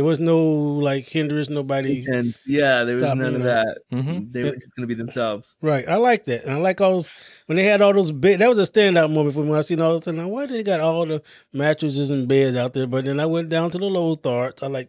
There 0.00 0.06
was 0.06 0.18
no 0.18 0.38
like 0.40 1.04
hindrance, 1.06 1.50
nobody. 1.50 2.02
And 2.06 2.34
yeah, 2.46 2.84
there 2.84 2.94
was 2.96 3.04
Stop, 3.04 3.18
none 3.18 3.34
of 3.34 3.40
know. 3.40 3.44
that. 3.44 3.78
Mhm. 3.92 4.32
They 4.32 4.44
were 4.44 4.52
just 4.56 4.74
gonna 4.74 4.86
be 4.86 4.94
themselves. 4.94 5.58
Right, 5.60 5.86
I 5.86 5.96
like 5.96 6.24
that, 6.24 6.44
and 6.44 6.52
I 6.54 6.56
like 6.56 6.80
all 6.80 6.92
those 6.92 7.10
when 7.44 7.56
they 7.56 7.64
had 7.64 7.82
all 7.82 7.92
those 7.92 8.10
bed. 8.10 8.38
That 8.38 8.48
was 8.48 8.58
a 8.58 8.62
standout 8.62 9.12
moment 9.12 9.34
for 9.34 9.42
me 9.44 9.50
when 9.50 9.58
I 9.58 9.60
seen 9.60 9.78
all 9.82 9.98
this. 9.98 10.06
And 10.06 10.16
now, 10.16 10.28
why 10.28 10.46
they 10.46 10.62
got 10.62 10.80
all 10.80 11.04
the 11.04 11.22
mattresses 11.52 12.10
and 12.10 12.26
beds 12.26 12.56
out 12.56 12.72
there? 12.72 12.86
But 12.86 13.04
then 13.04 13.20
I 13.20 13.26
went 13.26 13.50
down 13.50 13.70
to 13.72 13.78
the 13.78 13.84
low 13.90 14.14
tharts. 14.16 14.62
I 14.62 14.68
like 14.68 14.88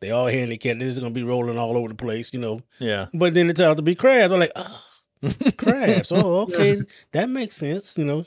they 0.00 0.12
all 0.12 0.28
handicapped. 0.28 0.78
They're 0.78 0.86
just 0.88 1.00
gonna 1.00 1.10
be 1.12 1.24
rolling 1.24 1.58
all 1.58 1.76
over 1.76 1.88
the 1.88 1.96
place, 1.96 2.30
you 2.32 2.38
know. 2.38 2.60
Yeah. 2.78 3.08
But 3.12 3.34
then 3.34 3.50
it 3.50 3.56
turned 3.56 3.70
out 3.70 3.78
to 3.78 3.82
be 3.82 3.96
crabs. 3.96 4.32
I'm 4.32 4.38
like, 4.38 4.52
oh, 4.54 4.84
crabs. 5.56 6.12
Oh, 6.12 6.42
okay, 6.42 6.76
that 7.10 7.28
makes 7.28 7.56
sense, 7.56 7.98
you 7.98 8.04
know. 8.04 8.24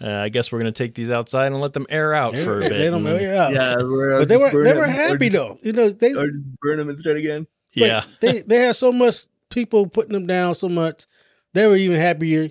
Uh, 0.00 0.10
I 0.10 0.28
guess 0.28 0.50
we're 0.50 0.58
gonna 0.58 0.72
take 0.72 0.94
these 0.94 1.10
outside 1.10 1.46
and 1.46 1.60
let 1.60 1.72
them 1.72 1.86
air 1.88 2.14
out 2.14 2.34
for 2.34 2.58
a 2.60 2.60
bit. 2.68 2.70
they 2.78 2.90
don't 2.90 3.06
and- 3.06 3.20
air 3.20 3.36
out. 3.36 3.52
Yeah, 3.52 3.74
But 3.76 4.28
they 4.28 4.36
were 4.36 4.50
they 4.50 4.70
them 4.70 4.78
were 4.78 4.86
happy 4.86 5.28
just- 5.28 5.32
though. 5.32 5.58
You 5.62 5.72
know, 5.72 5.88
they 5.90 6.12
Or 6.14 6.26
just 6.26 6.60
burn 6.60 6.78
them 6.78 6.88
instead 6.90 7.16
again. 7.16 7.46
Yeah. 7.72 8.02
they 8.20 8.40
they 8.46 8.58
had 8.58 8.76
so 8.76 8.92
much 8.92 9.16
people 9.50 9.86
putting 9.86 10.12
them 10.12 10.26
down 10.26 10.54
so 10.54 10.68
much. 10.68 11.06
They 11.52 11.66
were 11.66 11.76
even 11.76 11.96
happier 11.96 12.50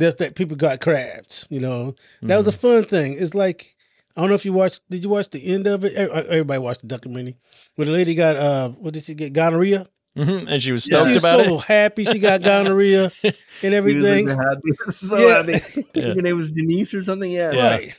just 0.00 0.18
that 0.18 0.34
people 0.34 0.56
got 0.56 0.80
crabs. 0.80 1.46
You 1.50 1.60
know, 1.60 1.94
that 2.22 2.36
was 2.36 2.46
a 2.48 2.50
Mm-hmm. 2.52 2.60
fun 2.60 2.84
thing. 2.84 3.16
It's 3.18 3.34
like 3.34 3.74
I 4.16 4.20
don't 4.22 4.30
know 4.30 4.34
if 4.36 4.44
you 4.46 4.52
watched. 4.54 4.82
Did 4.90 5.04
you 5.04 5.10
watch 5.10 5.28
the 5.30 5.44
end 5.52 5.66
of 5.66 5.84
it? 5.84 5.94
Everybody 5.94 6.58
watched 6.58 6.80
the 6.80 6.86
documentary 6.88 7.36
where 7.76 7.84
the 7.86 7.92
lady 7.92 8.14
got 8.14 8.36
uh, 8.36 8.70
what 8.70 8.94
did 8.94 9.04
she 9.04 9.14
get? 9.14 9.32
Gonorrhea. 9.34 9.86
Mhm, 10.18 10.46
And 10.48 10.62
she 10.62 10.72
was 10.72 10.88
Yeah, 10.88 10.96
stoked 10.96 11.08
she 11.08 11.12
was 11.14 11.24
about 11.24 11.46
so 11.46 11.54
it. 11.56 11.64
happy 11.64 12.04
she 12.04 12.18
got 12.18 12.42
gonorrhea 12.42 13.12
and 13.22 13.34
He 13.60 13.68
was 13.68 13.72
everything. 13.72 14.26
like. 14.26 14.58
So 14.90 15.16
Yeah. 15.28 15.34
happy. 15.36 15.52
I 15.54 15.58
think 15.58 16.16
Her 16.16 16.22
name 16.22 16.36
was 16.36 16.50
Denise 16.50 16.92
or 16.94 17.02
something. 17.02 17.30
Yeah. 17.30 17.52
Yeah. 17.52 17.70
Right. 17.70 17.96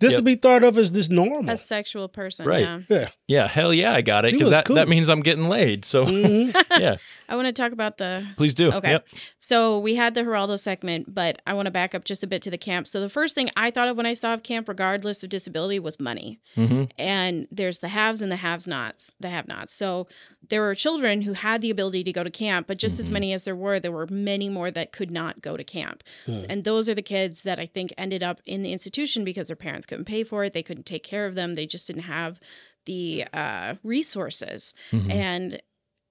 Just 0.00 0.16
to 0.16 0.22
be 0.22 0.34
thought 0.34 0.64
of 0.64 0.78
as 0.78 0.92
this 0.92 1.10
normal. 1.10 1.50
A 1.52 1.58
sexual 1.58 2.08
person. 2.08 2.46
Right. 2.46 2.60
Yeah. 2.62 2.80
Yeah. 2.88 3.08
Yeah, 3.28 3.46
hell 3.48 3.72
yeah, 3.74 3.92
I 3.92 4.00
got 4.00 4.24
it 4.24 4.32
because 4.32 4.50
that, 4.50 4.64
cool. 4.64 4.76
that 4.76 4.88
means 4.88 5.10
I'm 5.10 5.20
getting 5.20 5.48
laid. 5.50 5.84
So 5.84 6.06
Mm-hmm. 6.06 6.80
yeah, 6.80 6.96
I 7.30 7.36
want 7.36 7.46
to 7.46 7.52
talk 7.52 7.72
about 7.72 7.96
the. 7.98 8.26
please 8.36 8.52
do. 8.54 8.70
Okay. 8.72 8.90
Yep. 8.90 9.08
So 9.38 9.78
we 9.78 9.94
had 9.94 10.14
the 10.14 10.22
Geraldo 10.22 10.58
segment, 10.58 11.14
but 11.14 11.40
I 11.46 11.54
want 11.54 11.66
to 11.66 11.70
back 11.70 11.94
up 11.94 12.04
just 12.04 12.22
a 12.22 12.26
bit 12.26 12.42
to 12.42 12.50
the 12.50 12.58
camp. 12.58 12.86
So 12.86 13.00
the 13.00 13.08
first 13.08 13.34
thing 13.34 13.50
I 13.56 13.70
thought 13.70 13.88
of 13.88 13.96
when 13.96 14.04
I 14.06 14.12
saw 14.12 14.34
of 14.34 14.42
camp, 14.42 14.68
regardless 14.68 15.22
of 15.22 15.30
disability, 15.30 15.78
was 15.78 15.98
money. 16.00 16.40
Mhm. 16.56 16.90
And 16.98 17.46
there's 17.50 17.78
the 17.78 17.88
haves 17.88 18.20
and 18.20 18.30
the 18.30 18.36
haves 18.36 18.66
nots, 18.66 19.12
the 19.20 19.30
have 19.30 19.46
nots. 19.48 19.72
So 19.72 20.08
there 20.48 20.60
were 20.60 20.74
children 20.74 21.22
who 21.22 21.34
had 21.34 21.60
the 21.60 21.70
ability 21.70 22.02
to 22.04 22.12
go 22.12 22.24
to 22.24 22.30
camp, 22.30 22.66
but 22.66 22.78
just 22.78 22.98
as 22.98 23.08
many 23.08 23.32
as 23.32 23.44
there 23.44 23.54
were, 23.56 23.78
there 23.78 23.92
were 23.92 24.08
many 24.08 24.48
more 24.48 24.70
that 24.72 24.90
could 24.92 25.10
not 25.10 25.40
go 25.40 25.56
to 25.56 25.62
camp. 25.64 26.02
Hmm. 26.26 26.40
And 26.48 26.64
those 26.64 26.88
are 26.88 26.94
the 26.94 27.02
kids 27.02 27.42
that 27.42 27.60
I 27.60 27.66
think 27.66 27.92
ended 27.96 28.22
up 28.24 28.40
in 28.44 28.62
the 28.62 28.72
institution 28.72 29.22
because 29.24 29.46
their 29.46 29.56
parents 29.56 29.86
couldn't 29.86 30.06
pay 30.06 30.24
for 30.24 30.42
it. 30.44 30.52
They 30.52 30.62
couldn't 30.64 30.86
take 30.86 31.04
care 31.04 31.26
of 31.26 31.36
them. 31.36 31.54
They 31.54 31.66
just 31.66 31.86
didn't 31.86 32.02
have 32.02 32.40
the 32.86 33.26
uh, 33.32 33.74
resources. 33.84 34.74
Mhm. 34.90 35.12
And 35.12 35.62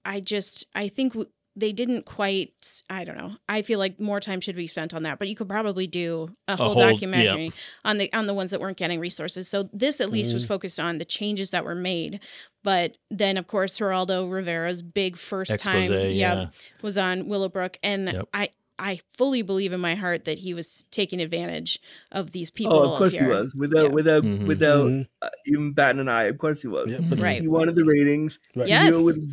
I 0.04 0.20
just, 0.20 0.66
I 0.74 0.88
think 0.88 1.12
w- 1.14 1.30
they 1.56 1.72
didn't 1.72 2.06
quite, 2.06 2.52
I 2.88 3.04
don't 3.04 3.18
know. 3.18 3.32
I 3.48 3.62
feel 3.62 3.78
like 3.78 3.98
more 4.00 4.20
time 4.20 4.40
should 4.40 4.56
be 4.56 4.66
spent 4.66 4.94
on 4.94 5.02
that, 5.02 5.18
but 5.18 5.28
you 5.28 5.34
could 5.34 5.48
probably 5.48 5.86
do 5.86 6.34
a 6.48 6.52
A 6.52 6.56
whole, 6.56 6.74
whole- 6.74 6.82
documentary 6.90 7.44
yeah. 7.46 7.50
on 7.84 7.98
the 7.98 8.10
on 8.12 8.26
the 8.26 8.34
ones 8.34 8.52
that 8.52 8.60
weren't 8.60 8.76
getting 8.76 9.00
resources. 9.00 9.48
So 9.48 9.68
this 9.72 10.00
at 10.00 10.10
least 10.10 10.32
was 10.32 10.44
Mhm. 10.44 10.48
focused 10.48 10.80
on 10.80 10.98
the 10.98 11.04
changes 11.04 11.50
that 11.50 11.64
were 11.64 11.74
made. 11.74 12.20
But 12.62 12.96
then 13.10 13.36
of 13.36 13.46
course 13.46 13.78
Geraldo 13.78 14.30
Rivera's 14.30 14.80
big 14.80 15.16
first 15.16 15.58
time 15.62 15.78
Expose, 15.82 16.14
yeah. 16.14 16.46
was 16.82 16.96
on 16.96 17.28
Willowbrook. 17.28 17.78
And 17.82 18.06
Yep. 18.12 18.28
I 18.32 18.50
I 18.82 19.00
fully 19.10 19.42
believe 19.42 19.74
in 19.74 19.80
my 19.80 19.94
heart 19.94 20.24
that 20.24 20.38
he 20.38 20.54
was 20.54 20.86
taking 20.90 21.20
advantage 21.20 21.78
of 22.12 22.32
these 22.32 22.50
people. 22.50 22.72
Oh, 22.74 22.92
of 22.92 22.96
course 22.96 23.12
here. 23.12 23.24
he 23.24 23.28
was. 23.28 23.54
Without 23.54 23.88
Yeah. 23.88 23.92
without 23.92 24.22
Mm-hmm. 24.22 24.46
without 24.46 24.86
Mhm. 24.86 25.08
uh, 25.20 25.28
even 25.46 25.72
batting 25.72 26.00
an 26.00 26.08
eye. 26.08 26.24
Of 26.24 26.38
course 26.38 26.62
he 26.62 26.68
was. 26.68 26.98
Right. 27.18 27.42
He 27.42 27.48
wanted 27.48 27.74
the 27.74 27.84
ratings. 27.84 28.40
Right. 28.56 28.64
He 28.66 28.70
Yes. 28.70 28.92
knew 28.94 29.00
it 29.00 29.02
would 29.02 29.28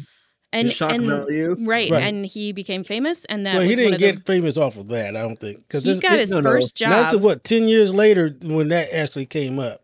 and, 0.53 0.69
shock 0.69 0.91
and 0.93 1.05
value. 1.05 1.55
Right, 1.59 1.89
Right. 1.91 2.03
and 2.03 2.25
he 2.25 2.51
became 2.53 2.83
famous, 2.83 3.25
and 3.25 3.45
that 3.45 3.53
well, 3.55 3.61
was 3.63 3.69
he 3.69 3.75
didn't 3.75 3.93
of 3.95 3.99
get 3.99 4.15
the, 4.17 4.21
famous 4.23 4.57
off 4.57 4.77
of 4.77 4.87
that. 4.89 5.15
I 5.15 5.21
don't 5.21 5.37
think 5.37 5.59
because 5.59 5.83
He 5.83 5.99
got 5.99 6.17
his 6.19 6.33
first 6.33 6.79
Not 6.81 6.89
job. 6.89 7.11
to 7.11 7.17
what 7.17 7.43
ten 7.43 7.67
years 7.67 7.93
later 7.93 8.35
when 8.43 8.69
that 8.69 8.93
actually 8.93 9.25
came 9.25 9.59
up. 9.59 9.81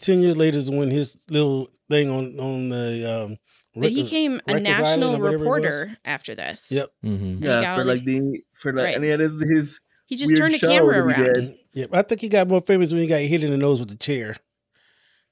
Ten 0.00 0.20
years 0.20 0.36
later 0.36 0.56
is 0.58 0.70
when 0.70 0.90
his 0.90 1.24
little 1.30 1.70
thing 1.90 2.10
on 2.10 2.38
on 2.38 2.68
the. 2.68 3.24
Um, 3.24 3.38
But 3.74 3.90
he 3.92 4.00
Rikers- 4.00 4.04
became 4.04 4.40
a 4.48 4.52
Rikers 4.54 4.62
national 4.62 5.08
Island 5.10 5.22
or 5.22 5.24
whatever 5.24 5.44
it 5.44 5.48
was. 5.48 5.62
reporter 5.62 5.96
after 6.04 6.34
this. 6.34 6.72
Yep. 6.72 6.88
Mm-hmm. 7.04 7.44
Yeah, 7.44 7.76
for 7.76 7.84
like 7.84 8.04
these- 8.04 8.20
the 8.20 8.42
for 8.52 8.72
like 8.72 8.84
Right. 8.84 8.94
and 8.96 9.04
he 9.04 9.10
had 9.10 9.20
his, 9.20 9.40
his 9.48 9.80
He 10.06 10.16
just 10.16 10.28
weird 10.30 10.38
turned 10.38 10.54
the 10.54 10.58
show 10.58 10.68
camera 10.68 11.02
around. 11.04 11.22
did. 11.34 11.54
Yep. 11.74 11.90
I 11.94 12.02
think 12.02 12.20
he 12.20 12.28
got 12.28 12.48
more 12.48 12.60
famous 12.60 12.90
when 12.92 13.00
he 13.00 13.06
got 13.06 13.20
hit 13.20 13.44
in 13.44 13.50
the 13.52 13.56
nose 13.56 13.78
with 13.78 13.88
the 13.90 13.96
chair. 13.96 14.34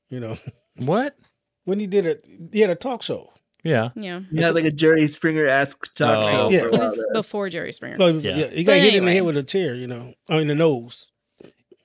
You 0.08 0.20
know 0.20 0.38
what? 0.76 1.16
When 1.64 1.80
he 1.80 1.86
did 1.88 2.06
it, 2.06 2.24
he 2.52 2.60
had 2.60 2.70
a 2.70 2.74
talk 2.76 3.02
show. 3.02 3.32
Yeah. 3.64 3.90
Yeah. 3.96 4.20
He 4.30 4.40
had 4.40 4.54
like 4.54 4.64
a 4.64 4.70
Jerry 4.70 5.08
Springer 5.08 5.46
esque 5.46 5.94
talk 5.94 6.26
Oh. 6.26 6.30
show. 6.30 6.50
Yeah. 6.50 6.60
for 6.62 6.68
a 6.68 6.74
It 6.74 6.80
was 6.80 6.94
there. 6.96 7.12
before 7.12 7.48
Jerry 7.48 7.72
Springer. 7.72 7.96
Oh, 8.00 8.06
yeah. 8.18 8.36
Yeah. 8.36 8.46
he 8.50 8.64
got 8.64 8.72
But 8.72 8.80
hit 8.80 8.94
in 8.94 9.04
the 9.04 9.12
head 9.12 9.24
with 9.24 9.36
a 9.36 9.42
chair. 9.42 9.74
You 9.74 9.86
know, 9.88 10.12
I 10.28 10.38
mean 10.38 10.46
the 10.48 10.54
nose. 10.54 11.06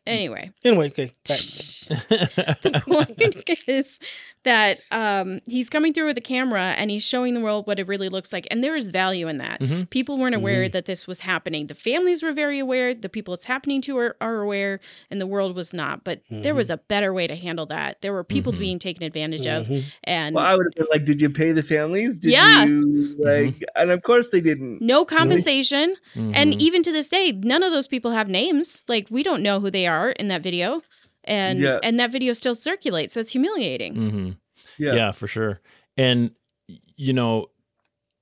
Anyway, 0.05 0.51
Anyway, 0.65 0.87
okay. 0.87 1.11
the 1.25 2.81
point 2.85 3.59
is 3.69 3.99
that 4.43 4.77
um, 4.91 5.39
he's 5.47 5.69
coming 5.69 5.93
through 5.93 6.07
with 6.07 6.17
a 6.17 6.21
camera 6.21 6.73
and 6.77 6.91
he's 6.91 7.03
showing 7.05 7.33
the 7.33 7.39
world 7.39 7.65
what 7.67 7.79
it 7.79 7.87
really 7.87 8.09
looks 8.09 8.31
like. 8.33 8.47
And 8.51 8.63
there 8.63 8.75
is 8.75 8.89
value 8.89 9.27
in 9.27 9.37
that. 9.37 9.59
Mhm. 9.61 9.89
People 9.89 10.17
weren't 10.17 10.35
aware 10.35 10.65
Mhm. 10.65 10.71
that 10.73 10.85
this 10.85 11.07
was 11.07 11.21
happening. 11.21 11.67
The 11.67 11.73
families 11.75 12.21
were 12.21 12.31
very 12.33 12.59
aware. 12.59 12.93
The 12.93 13.09
people 13.09 13.33
it's 13.33 13.45
happening 13.45 13.81
to 13.83 13.97
are, 13.97 14.15
are 14.21 14.41
aware, 14.41 14.79
and 15.09 15.21
the 15.21 15.27
world 15.27 15.55
was 15.55 15.73
not. 15.73 16.03
But 16.03 16.21
there 16.29 16.53
was 16.55 16.69
a 16.69 16.77
better 16.77 17.13
way 17.13 17.27
to 17.27 17.35
handle 17.35 17.65
that. 17.67 18.01
There 18.01 18.13
were 18.13 18.23
people 18.23 18.51
Mhm. 18.53 18.59
being 18.59 18.79
taken 18.79 19.03
advantage 19.03 19.45
of. 19.47 19.67
Mhm. 19.67 19.83
And 20.03 20.35
Well, 20.35 20.45
I 20.45 20.55
would 20.55 20.65
have 20.65 20.75
been 20.75 20.87
like, 20.91 21.05
"Did 21.05 21.21
you 21.21 21.29
pay 21.29 21.51
the 21.51 21.63
families? 21.63 22.19
Did 22.19 22.33
Yeah. 22.33 22.65
you 22.65 23.15
like?" 23.19 23.55
And 23.75 23.91
of 23.91 24.01
course 24.03 24.29
they 24.29 24.41
didn't. 24.41 24.81
no 24.81 25.05
compensation. 25.05 25.95
And 26.15 26.61
even 26.61 26.83
to 26.83 26.91
this 26.91 27.07
day, 27.09 27.31
none 27.31 27.63
of 27.63 27.71
those 27.71 27.87
people 27.87 28.11
have 28.11 28.27
names. 28.27 28.83
Like 28.87 29.07
we 29.09 29.23
don't 29.23 29.41
know 29.41 29.59
who 29.59 29.69
they 29.69 29.87
are 29.87 30.11
in 30.11 30.27
that 30.27 30.43
video. 30.43 30.81
And 31.25 31.59
Yeah. 31.59 31.79
and 31.83 31.99
that 31.99 32.11
video 32.11 32.33
still 32.33 32.55
circulates. 32.55 33.13
That's 33.13 33.31
humiliating. 33.31 33.95
hmm 33.95 34.29
Yeah. 34.77 34.93
Yeah. 34.95 35.11
for 35.11 35.27
sure. 35.27 35.61
And 35.97 36.31
you 36.95 37.13
know, 37.13 37.47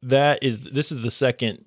that 0.02 0.42
is 0.44 0.60
this 0.60 0.92
is 0.92 1.02
the 1.02 1.12
second 1.12 1.64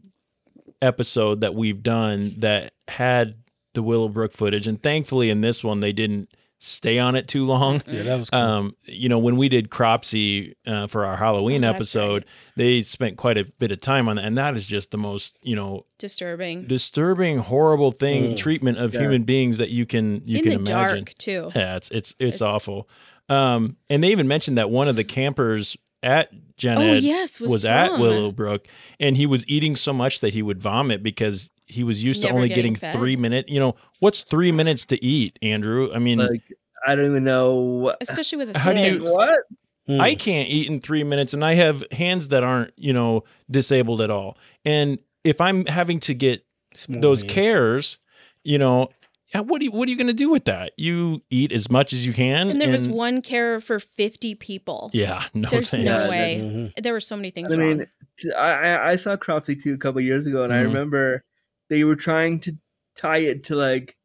episode 0.83 1.41
that 1.41 1.55
we've 1.55 1.83
done 1.83 2.35
that 2.39 2.73
had 2.89 3.37
the 3.75 3.83
Willowbrook 3.83 4.33
footage, 4.33 4.67
and 4.67 4.83
thankfully 4.83 5.31
in 5.31 5.41
this 5.41 5.65
one 5.65 5.81
they 5.81 5.93
didn't 5.93 6.29
stay 6.59 6.99
on 6.99 7.15
it 7.17 7.29
too 7.29 7.45
long. 7.45 7.83
Yeah, 7.87 8.03
that 8.05 8.17
was 8.19 8.31
cool. 8.31 8.41
Um, 8.41 8.77
you 8.85 9.09
know, 9.09 9.19
when 9.19 9.37
we 9.37 9.49
did 9.49 9.71
Cropsy 9.71 10.55
uh, 10.67 10.87
for 10.87 11.05
our 11.05 11.17
Halloween 11.17 11.63
Oh, 11.65 11.69
that's 11.69 11.77
episode, 11.77 12.25
they 12.57 12.83
spent 12.83 13.17
quite 13.17 13.37
a 13.37 13.45
bit 13.59 13.71
of 13.71 13.81
time 13.81 14.09
on 14.09 14.17
that, 14.17 14.25
and 14.25 14.39
that 14.39 14.57
is 14.57 14.67
just 14.67 14.91
the 14.91 14.99
most 14.99 15.37
you 15.43 15.55
know 15.57 15.85
Disturbing. 15.99 16.65
disturbing, 16.67 17.39
horrible 17.39 17.91
thing 17.91 18.33
Mm. 18.33 18.37
treatment 18.37 18.79
of 18.79 18.95
Yeah. 18.95 19.01
human 19.01 19.25
beings 19.25 19.59
that 19.59 19.71
you 19.71 19.85
can 19.87 20.23
you 20.27 20.39
in 20.39 20.43
can 20.45 20.65
the 20.65 20.73
imagine. 20.73 21.05
dark 21.05 21.15
too. 21.19 21.51
Yeah, 21.55 21.77
it's 21.77 21.91
it's 21.91 22.11
it's, 22.19 22.37
It's- 22.37 22.41
awful. 22.41 22.89
Um, 23.29 23.77
and 23.89 24.05
they 24.05 24.09
even 24.13 24.29
mentioned 24.29 24.59
that 24.59 24.69
one 24.71 24.87
of 24.89 24.97
the 24.97 25.05
campers 25.05 25.77
at 26.03 26.29
Gen 26.59 26.77
Oh, 26.79 26.83
Ed 26.83 27.03
yes, 27.03 27.41
was 27.41 27.65
at 27.65 27.99
Willowbrook, 27.99 28.69
and 29.01 29.17
he 29.17 29.25
was 29.27 29.49
eating 29.49 29.75
so 29.77 29.93
much 29.95 30.21
that 30.21 30.35
he 30.35 30.43
would 30.43 30.61
vomit 30.61 31.03
because 31.03 31.51
he 31.67 31.83
was 31.85 32.05
used 32.05 32.23
to 32.23 32.31
only 32.31 32.49
getting 32.49 32.75
getting 32.75 32.93
three 32.93 33.17
minutes. 33.17 33.51
You 33.51 33.61
know, 33.61 33.77
what's 34.01 34.23
three 34.23 34.53
minutes 34.53 34.87
to 34.87 35.03
eat, 35.05 35.39
Andrew? 35.43 35.91
I 35.95 35.99
mean, 35.99 36.19
Like 36.19 36.43
I 36.87 36.95
don't 36.95 37.07
even 37.07 37.25
know 37.25 37.55
what. 37.61 37.97
Especially 38.01 38.39
with 38.39 38.57
How 38.57 38.71
do 38.71 38.77
you- 38.77 38.83
assistance. 38.99 39.05
What? 39.15 39.41
Mm. 39.89 40.01
I 40.01 40.15
can't 40.15 40.49
eat 40.49 40.69
in 40.71 40.81
three 40.81 41.05
minutes, 41.05 41.35
and 41.35 41.45
I 41.45 41.55
have 41.55 41.85
hands 41.93 42.29
that 42.29 42.43
aren't, 42.43 42.73
you 42.77 42.95
know, 42.95 43.25
disabled 43.51 44.01
at 44.01 44.11
all. 44.11 44.39
And 44.65 44.99
if 45.25 45.43
I'm 45.43 45.67
having 45.67 46.01
to 46.01 46.15
get 46.15 46.47
Small 46.73 47.03
those 47.03 47.21
hands. 47.23 47.33
cares, 47.35 47.99
you 48.45 48.57
know, 48.57 48.89
what 49.35 49.59
do 49.59 49.67
you, 49.67 49.71
what 49.73 49.87
are 49.87 49.91
you 49.91 49.97
going 49.99 50.07
to 50.07 50.15
do 50.15 50.31
with 50.31 50.47
that? 50.47 50.73
You 50.79 51.23
eat 51.29 51.53
as 51.53 51.71
much 51.71 51.93
as 51.93 52.07
you 52.07 52.15
can, 52.15 52.49
And 52.49 52.61
there 52.63 52.71
was 52.71 52.89
one 52.89 53.21
carer 53.21 53.61
for 53.61 53.79
50 53.79 54.35
people. 54.37 54.91
Yeah, 54.95 55.23
no 55.35 55.51
There's 55.51 55.71
thanks. 55.71 55.85
no 55.85 55.97
Yeah, 55.97 56.09
way. 56.11 56.41
Mhm. 56.77 56.83
There 56.83 56.95
were 56.95 57.01
so 57.01 57.17
many 57.17 57.31
things 57.31 57.53
I 57.53 57.57
mean, 57.57 57.79
wrong. 57.79 57.87
t- 58.19 58.33
I 58.33 58.77
I, 58.77 58.91
I 58.93 58.97
saw 58.97 59.17
Cropsy 59.17 59.55
2 59.55 59.75
a 59.75 59.77
couple 59.79 60.01
years 60.01 60.27
ago, 60.27 60.45
and 60.45 60.53
I 60.53 60.63
Mhm. 60.63 60.67
remember 60.69 61.25
they 61.75 61.83
were 61.83 61.97
trying 61.97 62.39
to 62.39 62.53
tie 62.97 63.19
it 63.19 63.43
to 63.45 63.57
like 63.57 63.97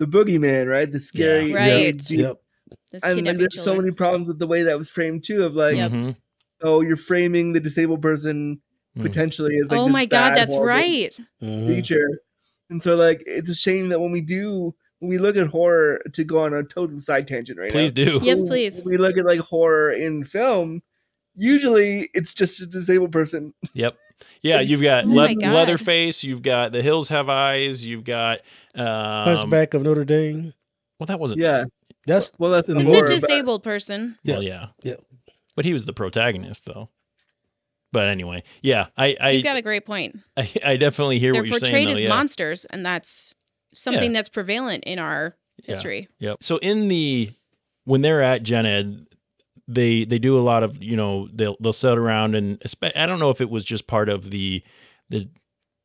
the 0.00 0.06
boogeyman, 0.06 0.68
right? 0.68 0.90
The 0.90 0.98
scary, 0.98 1.52
Right. 1.52 1.96
deep- 1.96 2.18
Yep. 2.20 2.36
Those 2.90 3.02
And 3.04 3.10
like, 3.10 3.14
kidnapping 3.16 3.40
there's 3.40 3.62
so 3.62 3.76
many 3.76 3.92
problems 3.92 4.26
with 4.26 4.38
the 4.40 4.46
way 4.48 4.62
that 4.64 4.76
was 4.76 4.90
framed 4.90 5.22
too. 5.24 5.44
Of 5.44 5.54
like, 5.54 5.76
Yep. 5.76 5.92
Mhm. 5.92 6.16
oh, 6.62 6.80
you're 6.80 6.96
framing 6.96 7.52
the 7.52 7.60
disabled 7.60 8.02
person 8.02 8.60
Mm. 8.98 9.02
potentially 9.02 9.56
as 9.62 9.70
like 9.70 9.78
oh 9.80 9.84
this 9.84 9.92
my 9.92 10.04
God, 10.04 10.30
bad, 10.30 10.36
that's 10.38 10.54
horrible 10.54 10.66
right. 10.68 11.16
Mhm. 11.42 11.66
creature. 11.66 12.08
And 12.68 12.82
so 12.82 12.96
like 12.96 13.22
it's 13.26 13.48
a 13.50 13.54
shame 13.54 13.88
that 13.90 14.00
when 14.00 14.10
we 14.10 14.20
do 14.20 14.74
when 14.98 15.08
we 15.10 15.18
look 15.18 15.36
at 15.36 15.46
horror 15.48 16.00
to 16.12 16.24
go 16.24 16.40
on 16.40 16.52
a 16.54 16.62
total 16.62 16.98
side 16.98 17.26
tangent 17.28 17.58
right 17.58 17.70
Please 17.72 17.90
now. 17.96 18.04
do. 18.04 18.20
Yes, 18.22 18.42
please. 18.42 18.82
we 18.84 18.96
look 18.96 19.16
at 19.16 19.24
like 19.24 19.40
horror 19.40 19.90
in 19.92 20.24
film, 20.24 20.80
usually 21.34 22.08
it's 22.14 22.34
just 22.34 22.60
a 22.60 22.66
disabled 22.66 23.12
person. 23.12 23.54
Yep. 23.74 23.96
Yeah, 24.42 24.60
you've 24.60 24.82
got 24.82 25.04
Oh 25.04 25.08
Le- 25.08 25.34
Leatherface. 25.34 26.24
You've 26.24 26.42
got 26.42 26.72
The 26.72 26.82
Hills 26.82 27.08
Have 27.08 27.28
Eyes. 27.28 27.86
You've 27.86 28.04
got 28.04 28.40
um, 28.74 28.86
Hunchback 28.86 29.74
of 29.74 29.82
Notre 29.82 30.04
Dame. 30.04 30.52
Well, 30.98 31.06
that 31.06 31.18
wasn't. 31.20 31.40
Yeah. 31.40 31.64
That's 32.06 32.32
well, 32.38 32.50
that's 32.50 32.68
in 32.68 32.78
It's 32.80 32.88
a 32.90 33.00
but- 33.00 33.08
disabled 33.08 33.62
person. 33.62 34.16
Well, 34.24 34.42
yeah. 34.42 34.68
Yeah. 34.82 34.94
But 35.54 35.64
he 35.64 35.72
was 35.72 35.84
the 35.86 35.92
protagonist, 35.92 36.64
though. 36.64 36.88
But 37.92 38.08
anyway, 38.08 38.42
yeah, 38.62 38.86
I 38.96 39.16
I, 39.20 39.30
you 39.32 39.42
got 39.42 39.58
a 39.58 39.62
great 39.62 39.84
point. 39.84 40.18
I, 40.36 40.50
I 40.64 40.76
definitely 40.78 41.18
hear 41.18 41.32
They're 41.32 41.42
what 41.42 41.50
you're 41.50 41.58
portrayed 41.60 41.72
saying. 41.72 41.88
as 41.90 41.98
though, 41.98 42.04
yeah. 42.04 42.08
monsters, 42.08 42.64
and 42.64 42.86
that's 42.86 43.34
something 43.74 44.14
that's 44.14 44.30
prevalent 44.30 44.84
in 44.84 44.98
our 44.98 45.36
Yeah. 45.58 45.64
history. 45.74 46.08
Yep. 46.18 46.38
So 46.42 46.56
in 46.56 46.88
the 46.88 47.28
when 47.84 48.00
they're 48.00 48.22
at 48.22 48.44
Jened, 48.44 49.08
they 49.68 50.04
they 50.04 50.18
do 50.18 50.38
a 50.38 50.42
lot 50.42 50.62
of 50.62 50.82
you 50.82 50.96
know 50.96 51.28
they'll 51.32 51.56
they'll 51.60 51.72
sit 51.72 51.96
around 51.96 52.34
and 52.34 52.60
I 52.96 53.06
don't 53.06 53.18
know 53.18 53.30
if 53.30 53.40
it 53.40 53.50
was 53.50 53.64
just 53.64 53.86
part 53.86 54.08
of 54.08 54.30
the 54.30 54.62
the 55.08 55.28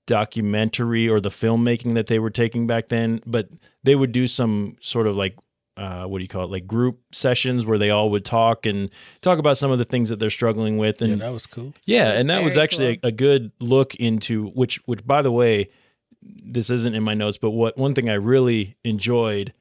documentary 0.08 1.08
or 1.08 1.20
the 1.20 1.30
filmmaking 1.30 1.94
that 1.96 2.08
they 2.08 2.18
were 2.18 2.30
taking 2.30 2.66
back 2.66 2.88
then, 2.90 3.22
but 3.26 3.50
they 3.84 3.96
would 3.96 4.12
do 4.12 4.26
some 4.26 4.78
sort 4.82 5.06
of 5.06 5.16
like 5.16 5.38
uh, 5.76 6.06
what 6.06 6.18
do 6.18 6.24
you 6.24 6.28
call 6.28 6.44
it 6.46 6.50
like 6.50 6.66
group 6.66 7.00
sessions 7.12 7.64
where 7.66 7.78
they 7.78 7.92
all 7.92 8.10
would 8.10 8.26
talk 8.26 8.66
and 8.66 8.90
talk 9.22 9.38
about 9.38 9.60
some 9.60 9.70
of 9.70 9.78
the 9.78 9.86
things 9.86 10.10
that 10.10 10.20
they're 10.20 10.32
struggling 10.32 10.78
with 10.80 11.02
and 11.04 11.12
Yeah, 11.12 11.16
that 11.28 11.32
was 11.34 11.46
cool. 11.46 11.74
yeah, 11.86 12.06
That 12.06 12.12
was 12.14 12.22
and 12.22 12.30
that 12.32 12.44
was 12.44 12.54
very 12.56 12.64
actually 12.64 13.00
a, 13.04 13.08
a 13.08 13.12
good 13.12 13.52
look 13.60 13.94
into 13.96 14.48
which 14.50 14.78
which 14.86 15.06
by 15.06 15.22
the 15.22 15.32
way, 15.32 15.70
this 16.24 16.72
isn't 16.72 16.96
in 16.96 17.04
my 17.04 17.14
notes, 17.14 17.38
but 17.38 17.52
what 17.52 17.78
one 17.78 17.94
thing 17.94 18.10
I 18.10 18.16
really 18.16 18.76
enjoyed 18.84 19.54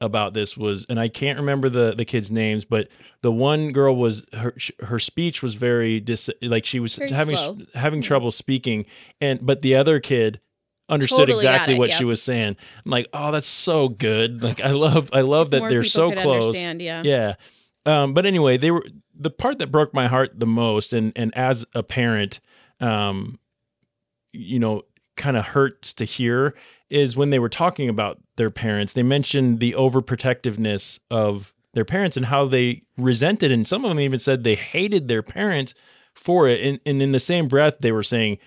about 0.00 0.32
this 0.34 0.56
was 0.56 0.86
and 0.88 0.98
I 0.98 1.08
can't 1.08 1.38
remember 1.38 1.68
the 1.68 1.94
the 1.94 2.04
kids 2.04 2.30
names, 2.30 2.64
but 2.64 2.88
the 3.22 3.30
one 3.32 3.72
girl 3.72 3.94
was 3.94 4.24
her 4.32 4.54
her 4.80 4.98
speech 4.98 5.42
was 5.42 5.54
very 5.54 6.00
dis 6.00 6.30
like 6.42 6.64
she 6.64 6.80
was 6.80 6.96
Very 6.96 7.10
having 7.10 7.36
slow. 7.36 7.58
having 7.74 8.00
trouble 8.02 8.30
speaking 8.30 8.86
and 9.20 9.44
but 9.44 9.62
the 9.62 9.76
other 9.76 10.00
kid 10.00 10.40
understood 10.88 11.28
Totally 11.28 11.38
exactly 11.38 11.74
it, 11.74 11.78
what 11.78 11.90
yep. 11.90 11.98
she 11.98 12.04
was 12.04 12.22
saying. 12.22 12.56
I'm 12.84 12.90
like, 12.90 13.06
"Oh, 13.12 13.30
that's 13.30 13.48
so 13.48 13.88
good." 13.88 14.42
Like 14.42 14.60
I 14.60 14.72
love 14.72 15.10
I 15.12 15.20
love 15.20 15.50
that 15.50 15.68
they're 15.68 15.84
so 15.84 16.12
close. 16.12 16.54
yeah. 16.54 17.02
Yeah. 17.04 17.34
Um, 17.86 18.12
but 18.12 18.26
anyway, 18.26 18.56
they 18.56 18.70
were 18.70 18.84
the 19.14 19.30
part 19.30 19.58
that 19.58 19.68
broke 19.68 19.94
my 19.94 20.06
heart 20.08 20.38
the 20.38 20.46
most, 20.46 20.92
and 20.92 21.12
and 21.14 21.34
as 21.36 21.66
a 21.74 21.82
parent, 21.82 22.40
um, 22.80 23.38
you 24.32 24.58
know, 24.58 24.82
kind 25.16 25.36
of 25.36 25.46
hurts 25.46 25.94
to 25.94 26.04
hear 26.04 26.54
is 26.90 27.16
when 27.16 27.30
they 27.30 27.38
were 27.38 27.48
talking 27.48 27.88
about 27.88 28.18
their 28.36 28.50
parents. 28.50 28.92
They 28.92 29.02
mentioned 29.02 29.60
the 29.60 29.72
overprotectiveness 29.72 30.98
of 31.10 31.54
their 31.72 31.84
parents 31.84 32.16
and 32.16 32.26
how 32.26 32.46
they 32.46 32.82
resented, 32.96 33.50
and 33.50 33.66
some 33.66 33.84
of 33.84 33.90
them 33.90 34.00
even 34.00 34.18
said 34.18 34.42
they 34.42 34.56
hated 34.56 35.08
their 35.08 35.22
parents 35.22 35.74
for 36.14 36.48
it. 36.48 36.60
And, 36.60 36.80
and 36.84 37.00
in 37.00 37.12
the 37.12 37.20
same 37.20 37.48
breath, 37.48 37.78
they 37.80 37.92
were 37.92 38.02
saying 38.02 38.38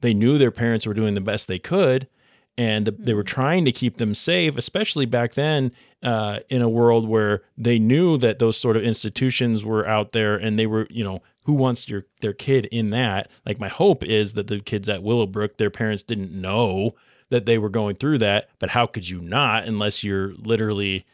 they 0.00 0.14
knew 0.14 0.38
their 0.38 0.50
parents 0.50 0.86
were 0.86 0.94
doing 0.94 1.14
the 1.14 1.20
best 1.20 1.48
they 1.48 1.58
could 1.58 2.08
and 2.56 2.86
they 2.86 3.14
were 3.14 3.22
trying 3.22 3.64
to 3.64 3.72
keep 3.72 3.96
them 3.96 4.14
safe 4.14 4.56
especially 4.58 5.06
back 5.06 5.34
then 5.34 5.72
uh, 6.02 6.40
in 6.48 6.62
a 6.62 6.68
world 6.68 7.08
where 7.08 7.42
they 7.56 7.78
knew 7.78 8.16
that 8.18 8.38
those 8.38 8.56
sort 8.56 8.76
of 8.76 8.82
institutions 8.82 9.64
were 9.64 9.86
out 9.86 10.12
there 10.12 10.36
and 10.36 10.58
they 10.58 10.66
were 10.66 10.86
you 10.90 11.04
know 11.04 11.22
who 11.44 11.52
wants 11.54 11.88
your 11.88 12.04
their 12.20 12.32
kid 12.32 12.66
in 12.66 12.90
that 12.90 13.30
like 13.46 13.58
my 13.58 13.68
hope 13.68 14.04
is 14.04 14.34
that 14.34 14.48
the 14.48 14.60
kids 14.60 14.88
at 14.88 15.02
willowbrook 15.02 15.56
their 15.56 15.70
parents 15.70 16.02
didn't 16.02 16.32
know 16.32 16.94
that 17.30 17.46
they 17.46 17.58
were 17.58 17.68
going 17.68 17.96
through 17.96 18.18
that 18.18 18.48
but 18.58 18.70
how 18.70 18.86
could 18.86 19.08
you 19.08 19.20
not 19.20 19.64
unless 19.64 20.04
you're 20.04 20.34
literally 20.34 21.04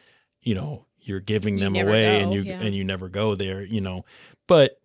you 0.41 0.55
know 0.55 0.85
you're 0.99 1.19
giving 1.19 1.57
them 1.59 1.73
never 1.73 1.89
away 1.89 2.19
go, 2.19 2.23
and 2.25 2.33
you 2.33 2.41
yeah. 2.41 2.59
and 2.59 2.75
you 2.75 2.83
never 2.83 3.07
go 3.07 3.35
there 3.35 3.63
you 3.63 3.81
know 3.81 4.03
but 4.47 4.79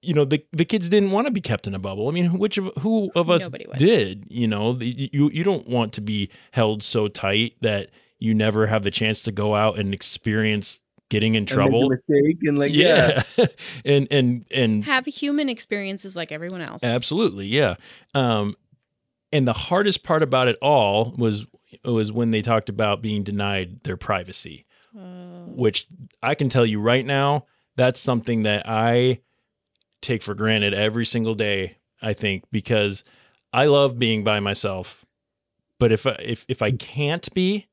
you 0.00 0.14
know 0.14 0.24
the 0.24 0.44
the 0.52 0.64
kids 0.64 0.88
didn't 0.88 1.10
want 1.10 1.26
to 1.26 1.30
be 1.30 1.40
kept 1.40 1.66
in 1.66 1.74
a 1.74 1.78
bubble. 1.78 2.08
I 2.08 2.12
mean, 2.12 2.38
which 2.38 2.56
of 2.56 2.70
who 2.78 3.10
of 3.16 3.30
us 3.30 3.48
did? 3.76 4.26
You 4.28 4.46
know, 4.46 4.72
the, 4.72 5.10
you 5.12 5.28
you 5.32 5.42
don't 5.42 5.66
want 5.68 5.92
to 5.94 6.00
be 6.00 6.30
held 6.52 6.82
so 6.82 7.08
tight 7.08 7.56
that 7.62 7.90
you 8.18 8.34
never 8.34 8.68
have 8.68 8.84
the 8.84 8.90
chance 8.90 9.22
to 9.22 9.32
go 9.32 9.54
out 9.54 9.78
and 9.78 9.92
experience 9.92 10.82
getting 11.10 11.34
in 11.34 11.38
And 11.38 11.50
make 11.50 11.50
a 11.50 11.54
trouble. 11.54 11.90
mistake 11.90 12.38
and 12.42 12.58
like 12.58 12.72
yeah. 12.72 13.22
yeah, 13.36 13.46
and 13.84 14.08
and 14.10 14.44
and 14.54 14.84
Have 14.84 15.06
human 15.06 15.48
experiences 15.48 16.16
like 16.16 16.30
everyone 16.30 16.60
else. 16.60 16.84
Absolutely, 16.84 17.46
yeah. 17.46 17.74
Um, 18.14 18.56
and 19.32 19.46
the 19.46 19.52
hardest 19.52 20.02
part 20.02 20.22
about 20.22 20.48
it 20.48 20.56
all 20.62 21.14
was 21.16 21.46
was 21.84 22.10
when 22.10 22.30
they 22.30 22.42
talked 22.42 22.68
about 22.68 23.02
being 23.02 23.22
denied 23.22 23.82
their 23.84 23.96
privacy, 23.96 24.64
which 24.94 25.86
I 26.22 26.34
can 26.34 26.48
tell 26.48 26.64
you 26.66 26.80
right 26.80 27.04
now, 27.04 27.44
that's 27.76 28.00
something 28.00 28.42
that 28.42 28.64
I 28.68 29.20
take 30.00 30.22
for 30.22 30.34
granted 30.34 30.74
every 30.74 31.04
single 31.06 31.34
day. 31.34 31.76
I 32.00 32.12
think 32.12 32.44
because 32.50 33.04
I 33.52 33.66
love 33.66 33.98
being 33.98 34.24
by 34.24 34.40
myself, 34.40 35.04
but 35.78 35.92
if 35.92 36.06
I, 36.06 36.16
if 36.20 36.44
if 36.48 36.62
I 36.62 36.70
can't 36.72 37.32
be, 37.34 37.66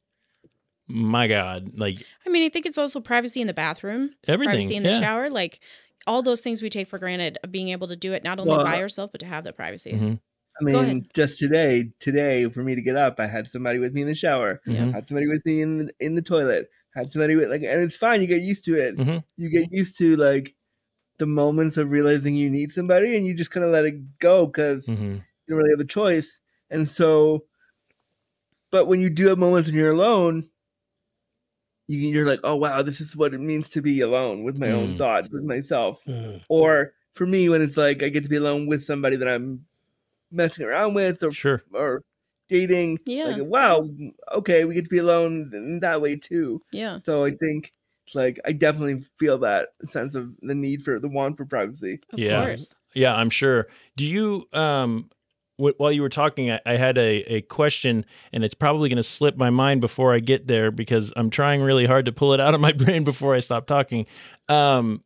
my 0.88 1.28
God, 1.28 1.72
like 1.78 2.04
I 2.26 2.30
mean, 2.30 2.44
I 2.44 2.50
think 2.50 2.66
it's 2.66 2.78
also 2.78 3.00
privacy 3.00 3.40
in 3.42 3.48
the 3.48 3.54
bathroom, 3.54 4.12
Everything, 4.28 4.54
privacy 4.54 4.76
in 4.76 4.84
the 4.84 4.90
yeah. 4.92 5.00
shower, 5.00 5.30
like 5.30 5.60
all 6.08 6.22
those 6.22 6.42
things 6.42 6.62
we 6.62 6.70
take 6.70 6.88
for 6.88 7.00
granted 7.00 7.38
of 7.44 7.52
being 7.52 7.70
able 7.70 7.88
to 7.88 7.96
do 7.96 8.14
it 8.14 8.24
not 8.24 8.40
only 8.40 8.56
Well, 8.56 8.64
by 8.66 8.78
yourself 8.78 9.12
but 9.12 9.20
to 9.22 9.26
have 9.26 9.44
that 9.46 9.56
privacy. 9.56 9.94
Mhm. 9.94 10.20
I 10.60 10.64
mean, 10.64 11.08
just 11.14 11.38
today, 11.38 11.92
today 12.00 12.48
for 12.50 12.64
me 12.64 12.76
to 12.76 12.82
get 12.82 12.96
up, 12.96 13.20
I 13.20 13.28
had 13.28 13.46
somebody 13.48 13.78
with 13.80 13.94
me 13.94 14.02
in 14.04 14.08
the 14.08 14.16
shower, 14.16 14.62
Mhm. 14.68 14.94
had 14.94 15.06
somebody 15.06 15.28
with 15.28 15.46
me 15.46 15.62
in 15.62 15.78
the, 15.88 15.94
in 16.00 16.16
the 16.16 16.22
toilet, 16.22 16.70
had 16.94 17.10
somebody 17.12 17.36
with 17.36 17.50
like, 17.50 17.62
and 17.62 17.82
it's 17.82 17.98
fine. 17.98 18.22
You 18.22 18.28
get 18.28 18.42
used 18.42 18.64
to 18.66 18.76
it. 18.76 18.96
Mhm. 18.98 19.24
You 19.36 19.50
get 19.50 19.68
used 19.72 19.98
to 19.98 20.16
like 20.16 20.56
the 21.18 21.26
moments 21.26 21.76
of 21.78 21.92
realizing 21.92 22.36
you 22.36 22.50
need 22.50 22.72
somebody, 22.72 23.16
and 23.18 23.26
you 23.28 23.34
just 23.34 23.52
kind 23.52 23.66
of 23.66 23.72
let 23.72 23.86
it 23.86 24.18
go 24.20 24.46
because 24.48 24.86
Mhm. 24.88 25.16
you 25.16 25.22
don't 25.50 25.58
really 25.58 25.72
have 25.72 25.80
a 25.80 25.86
choice. 25.86 26.40
And 26.70 26.90
so, 26.90 27.46
but 28.72 28.86
when 28.86 29.02
you 29.02 29.10
do 29.10 29.28
have 29.28 29.38
moments 29.38 29.70
when 29.70 29.78
you're 29.78 29.92
alone, 29.92 30.50
you, 31.88 32.00
you're 32.00 32.26
like, 32.26 32.40
oh 32.44 32.56
wow, 32.56 32.82
this 32.82 33.00
is 33.02 33.16
what 33.16 33.34
it 33.34 33.40
means 33.40 33.70
to 33.72 33.82
be 33.82 34.00
alone 34.02 34.44
with 34.44 34.58
my 34.58 34.72
own 34.72 34.94
Mm. 34.96 34.98
thoughts, 34.98 35.32
with 35.32 35.44
myself. 35.44 36.02
Mm. 36.08 36.44
Or 36.50 36.94
for 37.14 37.26
me, 37.28 37.48
when 37.50 37.62
it's 37.62 37.78
like 37.78 38.02
I 38.04 38.10
get 38.10 38.24
to 38.24 38.30
be 38.30 38.38
alone 38.38 38.68
with 38.68 38.84
somebody 38.84 39.16
that 39.18 39.28
I'm 39.28 39.66
messing 40.32 40.66
around 40.66 40.94
with, 40.94 41.24
or 41.24 41.32
Sure. 41.32 41.64
or 41.74 42.02
dating, 42.50 43.00
Yeah. 43.06 43.26
like 43.26 43.44
wow, 43.44 43.90
okay, 44.34 44.66
we 44.66 44.76
get 44.76 44.84
to 44.86 44.90
be 44.90 45.00
alone 45.00 45.52
in 45.54 45.80
that 45.82 46.02
way 46.02 46.16
too. 46.16 46.62
Yeah. 46.72 46.98
So 46.98 47.26
I 47.26 47.32
think 47.32 47.72
like 48.14 48.40
I 48.46 48.52
definitely 48.52 49.00
feel 49.18 49.40
that 49.40 49.70
sense 49.84 50.14
of 50.14 50.36
the 50.42 50.54
need 50.54 50.84
for 50.84 51.00
the 51.00 51.08
want 51.10 51.38
for 51.38 51.46
privacy. 51.46 52.00
Of 52.14 52.20
yeah. 52.20 52.46
course. 52.46 52.78
Yeah, 52.94 53.16
I'm 53.16 53.32
sure. 53.32 53.68
Do 53.98 54.06
you 54.06 54.48
um 54.54 55.10
wh- 55.58 55.78
while 55.78 55.92
you 55.92 56.04
were 56.04 56.10
talking 56.10 56.52
I, 56.52 56.60
I 56.68 56.74
had 56.78 57.00
a, 57.00 57.22
a 57.38 57.42
question 57.42 58.06
and 58.32 58.46
it's 58.46 58.54
probably 58.54 58.90
going 58.90 58.98
to 58.98 59.04
slip 59.04 59.38
my 59.38 59.50
mind 59.50 59.82
before 59.82 60.14
I 60.14 60.20
get 60.20 60.46
there 60.46 60.70
because 60.70 61.12
I'm 61.16 61.32
trying 61.32 61.62
really 61.64 61.88
hard 61.88 62.06
to 62.06 62.12
pull 62.12 62.34
it 62.34 62.40
out 62.40 62.54
of 62.54 62.62
my 62.62 62.72
brain 62.84 63.04
before 63.06 63.34
I 63.34 63.40
stop 63.40 63.66
talking. 63.66 64.06
Um 64.50 65.04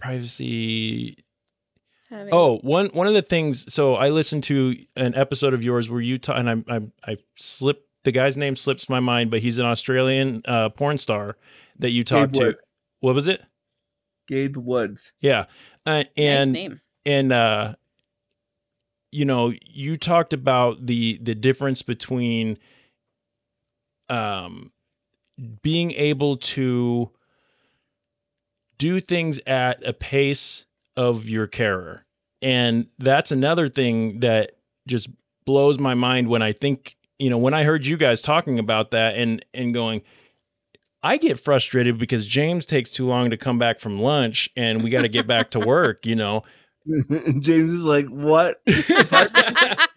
privacy 0.00 1.16
Having- 2.10 2.34
Oh, 2.34 2.58
one 2.58 2.86
one 2.88 3.06
of 3.06 3.14
the 3.14 3.22
things. 3.22 3.72
So 3.72 3.94
I 3.94 4.08
listened 4.10 4.44
to 4.44 4.76
an 4.96 5.14
episode 5.14 5.54
of 5.54 5.62
yours 5.62 5.88
where 5.88 6.00
you 6.00 6.18
ta- 6.18 6.34
and 6.34 6.50
I 6.50 6.76
I 6.76 6.80
I 7.12 7.16
slipped 7.36 7.86
the 8.04 8.12
guy's 8.12 8.36
name 8.36 8.56
slips 8.56 8.88
my 8.88 8.98
mind, 9.00 9.30
but 9.30 9.40
he's 9.40 9.58
an 9.58 9.66
Australian 9.66 10.42
uh, 10.46 10.70
porn 10.70 10.98
star 10.98 11.36
that 11.78 11.90
you 11.90 12.02
talked 12.02 12.34
to. 12.34 12.56
What 13.00 13.14
was 13.14 13.28
it? 13.28 13.42
Gabe 14.26 14.56
Woods. 14.56 15.12
Yeah, 15.20 15.46
uh, 15.86 16.04
and 16.16 16.52
name. 16.52 16.80
and 17.06 17.30
uh, 17.32 17.74
you 19.12 19.24
know, 19.24 19.52
you 19.64 19.96
talked 19.96 20.32
about 20.32 20.86
the 20.86 21.18
the 21.22 21.34
difference 21.34 21.82
between 21.82 22.58
um 24.08 24.72
being 25.62 25.92
able 25.92 26.36
to 26.36 27.10
do 28.78 29.00
things 29.00 29.38
at 29.46 29.86
a 29.86 29.92
pace 29.92 30.66
of 30.96 31.28
your 31.28 31.46
carer. 31.46 32.04
And 32.42 32.86
that's 32.98 33.30
another 33.30 33.68
thing 33.68 34.20
that 34.20 34.52
just 34.88 35.08
blows 35.44 35.78
my 35.78 35.94
mind 35.94 36.28
when 36.28 36.42
I 36.42 36.52
think, 36.52 36.96
you 37.18 37.28
know, 37.30 37.38
when 37.38 37.54
I 37.54 37.64
heard 37.64 37.86
you 37.86 37.96
guys 37.96 38.22
talking 38.22 38.58
about 38.58 38.90
that 38.92 39.16
and 39.16 39.44
and 39.52 39.74
going 39.74 40.02
I 41.02 41.16
get 41.16 41.40
frustrated 41.40 41.98
because 41.98 42.26
James 42.26 42.66
takes 42.66 42.90
too 42.90 43.06
long 43.06 43.30
to 43.30 43.36
come 43.36 43.58
back 43.58 43.80
from 43.80 43.98
lunch 44.00 44.50
and 44.56 44.82
we 44.84 44.90
got 44.90 45.02
to 45.02 45.08
get 45.08 45.26
back 45.26 45.50
to 45.52 45.58
work, 45.66 46.04
you 46.04 46.14
know. 46.16 46.42
James 47.40 47.72
is 47.72 47.82
like, 47.84 48.06
what? 48.06 48.60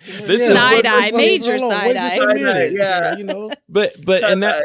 This 0.05 0.41
is 0.41 0.53
Side 0.53 0.85
eye, 0.85 1.11
major 1.13 1.57
side 1.57 1.95
wait 1.95 1.97
eye. 1.97 2.33
minute. 2.33 2.73
Yeah. 2.73 3.15
you 3.15 3.23
know. 3.23 3.51
but 3.69 3.95
but 4.03 4.23
and 4.23 4.43
that 4.43 4.61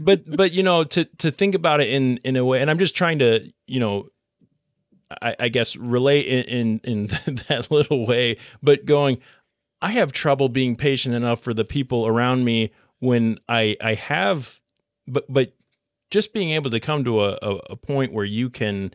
but 0.00 0.22
but 0.26 0.52
you 0.52 0.62
know 0.62 0.84
to 0.84 1.04
to 1.04 1.30
think 1.32 1.56
about 1.56 1.80
it 1.80 1.88
in 1.88 2.18
in 2.18 2.36
a 2.36 2.44
way 2.44 2.60
and 2.60 2.70
i'm 2.70 2.78
just 2.78 2.94
trying 2.94 3.18
to 3.18 3.50
you 3.66 3.80
know 3.80 4.06
i, 5.22 5.36
I 5.40 5.48
guess 5.48 5.76
relate 5.76 6.26
in, 6.26 6.44
in 6.44 6.80
in 6.84 7.06
that 7.48 7.68
little 7.70 8.06
way 8.06 8.36
but 8.62 8.84
going 8.84 9.18
I 9.80 9.90
have 9.92 10.10
trouble 10.12 10.48
being 10.48 10.74
patient 10.76 11.14
enough 11.14 11.40
for 11.40 11.54
the 11.54 11.64
people 11.64 12.06
around 12.06 12.44
me 12.44 12.72
when 12.98 13.38
I 13.48 13.76
I 13.80 13.94
have 13.94 14.60
but 15.06 15.32
but 15.32 15.52
just 16.10 16.32
being 16.32 16.50
able 16.50 16.70
to 16.70 16.80
come 16.80 17.04
to 17.04 17.22
a, 17.22 17.38
a, 17.42 17.56
a 17.70 17.76
point 17.76 18.12
where 18.12 18.24
you 18.24 18.50
can 18.50 18.92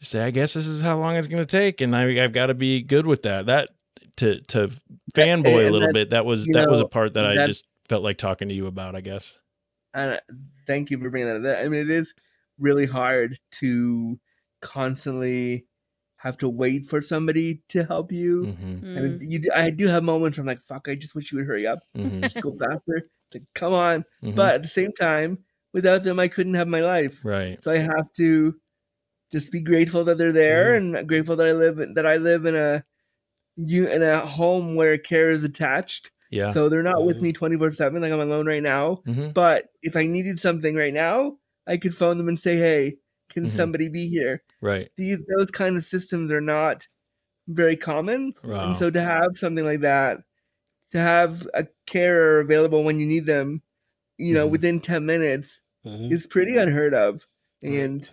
say, 0.00 0.24
I 0.24 0.30
guess 0.30 0.54
this 0.54 0.66
is 0.66 0.80
how 0.80 0.98
long 0.98 1.16
it's 1.16 1.28
going 1.28 1.38
to 1.38 1.46
take, 1.46 1.80
and 1.80 1.94
I, 1.94 2.22
I've 2.22 2.32
got 2.32 2.46
to 2.46 2.54
be 2.54 2.80
good 2.82 3.06
with 3.06 3.22
that. 3.22 3.46
That 3.46 3.70
to 4.16 4.40
to 4.42 4.70
fanboy 5.14 5.68
a 5.68 5.70
little 5.70 5.80
that- 5.80 5.94
bit. 5.94 6.10
That 6.10 6.24
was 6.24 6.46
that 6.46 6.70
was 6.70 6.80
a 6.80 6.86
part 6.86 7.14
that 7.14 7.26
I 7.26 7.46
just 7.46 7.64
felt 7.88 8.02
like 8.02 8.18
talking 8.18 8.48
to 8.48 8.54
you 8.54 8.66
about. 8.66 8.96
I 8.96 9.00
guess. 9.00 9.38
and 9.94 10.20
thank 10.66 10.90
you 10.90 10.98
for 10.98 11.10
bringing 11.10 11.42
that. 11.42 11.64
I 11.64 11.68
mean, 11.68 11.80
it 11.80 11.90
is 11.90 12.14
really 12.58 12.86
hard 12.86 13.38
to 13.52 14.18
constantly 14.60 15.66
have 16.16 16.36
to 16.38 16.48
wait 16.48 16.84
for 16.86 17.00
somebody 17.00 17.62
to 17.68 17.84
help 17.84 18.10
you. 18.10 18.46
Mm-hmm. 18.46 18.96
And 18.98 19.32
you, 19.32 19.42
I 19.54 19.70
do 19.70 19.86
have 19.86 20.02
moments 20.02 20.36
where 20.36 20.42
I'm 20.42 20.46
like, 20.48 20.60
"Fuck! 20.60 20.88
I 20.88 20.94
just 20.96 21.14
wish 21.14 21.30
you 21.32 21.38
would 21.38 21.46
hurry 21.46 21.66
up, 21.66 21.80
Mhm. 21.96 22.22
just 22.22 22.40
go 22.42 22.52
faster." 22.52 22.96
It's 22.96 23.34
like, 23.34 23.44
come 23.54 23.72
on! 23.72 24.04
Mhm. 24.22 24.34
But 24.34 24.54
at 24.56 24.62
the 24.62 24.68
same 24.68 24.92
time, 24.92 25.38
without 25.72 26.02
them, 26.02 26.18
I 26.18 26.28
couldn't 26.28 26.54
have 26.54 26.68
my 26.68 26.80
life. 26.80 27.24
Right. 27.24 27.62
So 27.62 27.70
I 27.70 27.78
have 27.78 28.12
to 28.16 28.56
just 29.30 29.52
be 29.52 29.60
grateful 29.60 30.04
that 30.04 30.18
they're 30.18 30.32
there, 30.32 30.74
and 30.74 31.06
grateful 31.08 31.36
that 31.36 31.46
I 31.46 31.52
live 31.52 31.76
that 31.94 32.06
I 32.06 32.16
live 32.16 32.46
in 32.46 32.56
a 32.56 32.84
you 33.56 33.86
in 33.88 34.02
a 34.02 34.18
home 34.20 34.74
where 34.76 34.98
care 34.98 35.30
is 35.30 35.44
attached. 35.44 36.10
Yeah. 36.30 36.50
So 36.50 36.68
they're 36.68 36.82
not 36.82 37.04
with 37.06 37.22
me 37.22 37.32
24 37.32 37.72
7, 37.72 38.02
like 38.02 38.12
I'm 38.12 38.20
alone 38.20 38.46
right 38.46 38.62
now. 38.62 39.02
Mhm. 39.06 39.34
But 39.34 39.66
if 39.82 39.96
I 39.96 40.06
needed 40.06 40.40
something 40.40 40.74
right 40.76 40.92
now, 40.94 41.38
I 41.68 41.76
could 41.76 41.94
phone 41.94 42.18
them 42.18 42.28
and 42.28 42.40
say, 42.40 42.56
hey, 42.56 42.96
can 43.30 43.44
Mhm. 43.46 43.50
somebody 43.50 43.88
be 43.88 44.08
here? 44.08 44.42
Right. 44.62 44.88
These 44.96 45.18
those 45.36 45.50
kind 45.50 45.76
of 45.76 45.84
systems 45.84 46.30
are 46.32 46.40
not 46.40 46.88
very 47.46 47.76
common. 47.76 48.34
Wow. 48.42 48.68
And 48.68 48.76
so 48.76 48.90
to 48.90 49.00
have 49.00 49.36
something 49.36 49.64
like 49.64 49.80
that, 49.82 50.18
to 50.92 50.98
have 50.98 51.46
a 51.54 51.66
carer 51.86 52.40
available 52.40 52.82
when 52.84 52.98
you 52.98 53.06
need 53.06 53.26
them, 53.26 53.62
you 54.16 54.32
know, 54.34 54.46
within 54.46 54.80
10 54.80 55.04
minutes 55.06 55.60
is 55.84 56.26
pretty 56.26 56.56
unheard 56.56 56.92
of. 56.94 57.26
And 57.62 58.08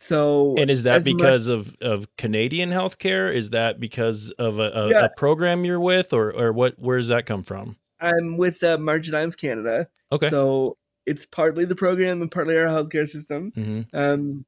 so 0.00 0.54
And 0.58 0.70
is 0.70 0.82
that 0.84 0.96
as 0.96 1.04
much- 1.06 1.16
because 1.16 1.46
of, 1.48 1.76
of 1.80 2.14
Canadian 2.16 2.70
healthcare? 2.70 3.32
Is 3.32 3.50
that 3.50 3.78
because 3.80 4.30
of 4.32 4.58
a, 4.58 4.70
a, 4.74 4.90
Yeah. 4.90 5.04
a 5.06 5.08
program 5.16 5.64
you're 5.64 5.80
with, 5.80 6.12
or 6.12 6.32
or 6.32 6.52
what? 6.52 6.78
Where 6.78 6.98
does 6.98 7.08
that 7.08 7.26
come 7.26 7.42
from? 7.44 7.76
I'm 8.00 8.36
with 8.36 8.62
uh, 8.64 8.78
March 8.78 9.06
of 9.06 9.12
Dimes 9.12 9.36
Canada. 9.36 9.88
Okay. 10.10 10.28
So 10.28 10.76
it's 11.06 11.26
partly 11.26 11.64
the 11.64 11.76
program 11.76 12.22
and 12.22 12.30
partly 12.30 12.56
our 12.58 12.66
healthcare 12.66 13.08
system. 13.08 13.52
Mhm. 13.56 13.86
Um, 13.92 14.44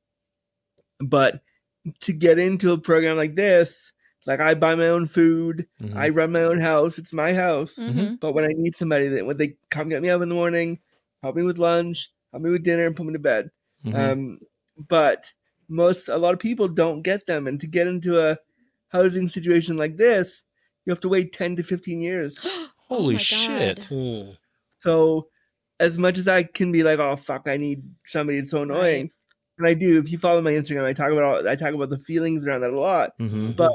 but 1.01 1.43
to 2.01 2.13
get 2.13 2.39
into 2.39 2.73
a 2.73 2.79
program 2.79 3.17
like 3.17 3.35
this, 3.35 3.93
like 4.27 4.41
I 4.41 4.55
buy 4.55 4.75
my 4.75 4.87
own 4.89 5.07
food, 5.07 5.67
Mhm. 5.83 5.95
I 5.95 6.09
run 6.09 6.33
my 6.33 6.43
own 6.45 6.61
house. 6.61 6.99
It's 6.99 7.13
my 7.13 7.35
house. 7.35 7.77
Mhm. 7.77 8.21
But 8.21 8.33
when 8.33 8.45
I 8.45 8.55
need 8.57 8.75
somebody 8.77 9.09
that 9.09 9.27
when 9.27 9.37
they 9.37 9.57
come 9.71 9.89
get 9.89 10.01
me 10.03 10.09
up 10.09 10.23
in 10.23 10.29
the 10.29 10.35
morning, 10.35 10.81
help 11.23 11.37
me 11.37 11.43
with 11.43 11.59
lunch, 11.59 12.11
help 12.33 12.43
me 12.43 12.51
with 12.51 12.63
dinner, 12.63 12.87
and 12.87 12.97
put 12.97 13.05
me 13.07 13.13
to 13.13 13.19
bed. 13.19 13.51
Mhm. 13.85 13.95
Um, 13.95 14.39
but 14.79 15.33
most 15.69 16.09
a 16.09 16.17
lot 16.17 16.33
of 16.35 16.41
people 16.41 16.69
don't 16.69 17.03
get 17.03 17.27
them, 17.27 17.47
and 17.47 17.61
to 17.61 17.67
get 17.67 17.87
into 17.87 18.19
a 18.21 18.39
housing 18.89 19.29
situation 19.29 19.77
like 19.77 19.97
this, 19.99 20.45
you 20.85 20.91
have 20.91 21.01
to 21.01 21.09
wait 21.09 21.33
ten 21.33 21.57
to 21.57 21.63
fifteen 21.63 22.01
years. 22.01 22.39
Holy 22.89 23.19
shit! 23.19 23.89
So, 24.79 25.29
as 25.81 25.99
much 25.99 26.19
as 26.19 26.29
I 26.29 26.45
can 26.45 26.73
be 26.73 26.83
like, 26.83 26.99
"Oh 26.99 27.17
fuck, 27.17 27.49
I 27.49 27.57
need 27.57 27.83
somebody," 28.05 28.39
it's 28.39 28.51
so 28.51 28.63
annoying, 28.63 29.11
and 29.59 29.67
I 29.67 29.75
do. 29.75 29.99
If 29.99 30.11
you 30.11 30.19
follow 30.19 30.41
my 30.41 30.53
Instagram, 30.53 30.85
I 30.85 30.93
talk 30.93 31.11
about 31.11 31.25
all, 31.25 31.49
I 31.49 31.57
talk 31.57 31.75
about 31.75 31.91
the 31.91 31.99
feelings 31.99 32.47
around 32.47 32.63
that 32.63 32.73
a 32.73 32.79
lot. 32.79 33.17
Mhm. 33.19 33.57
But 33.57 33.73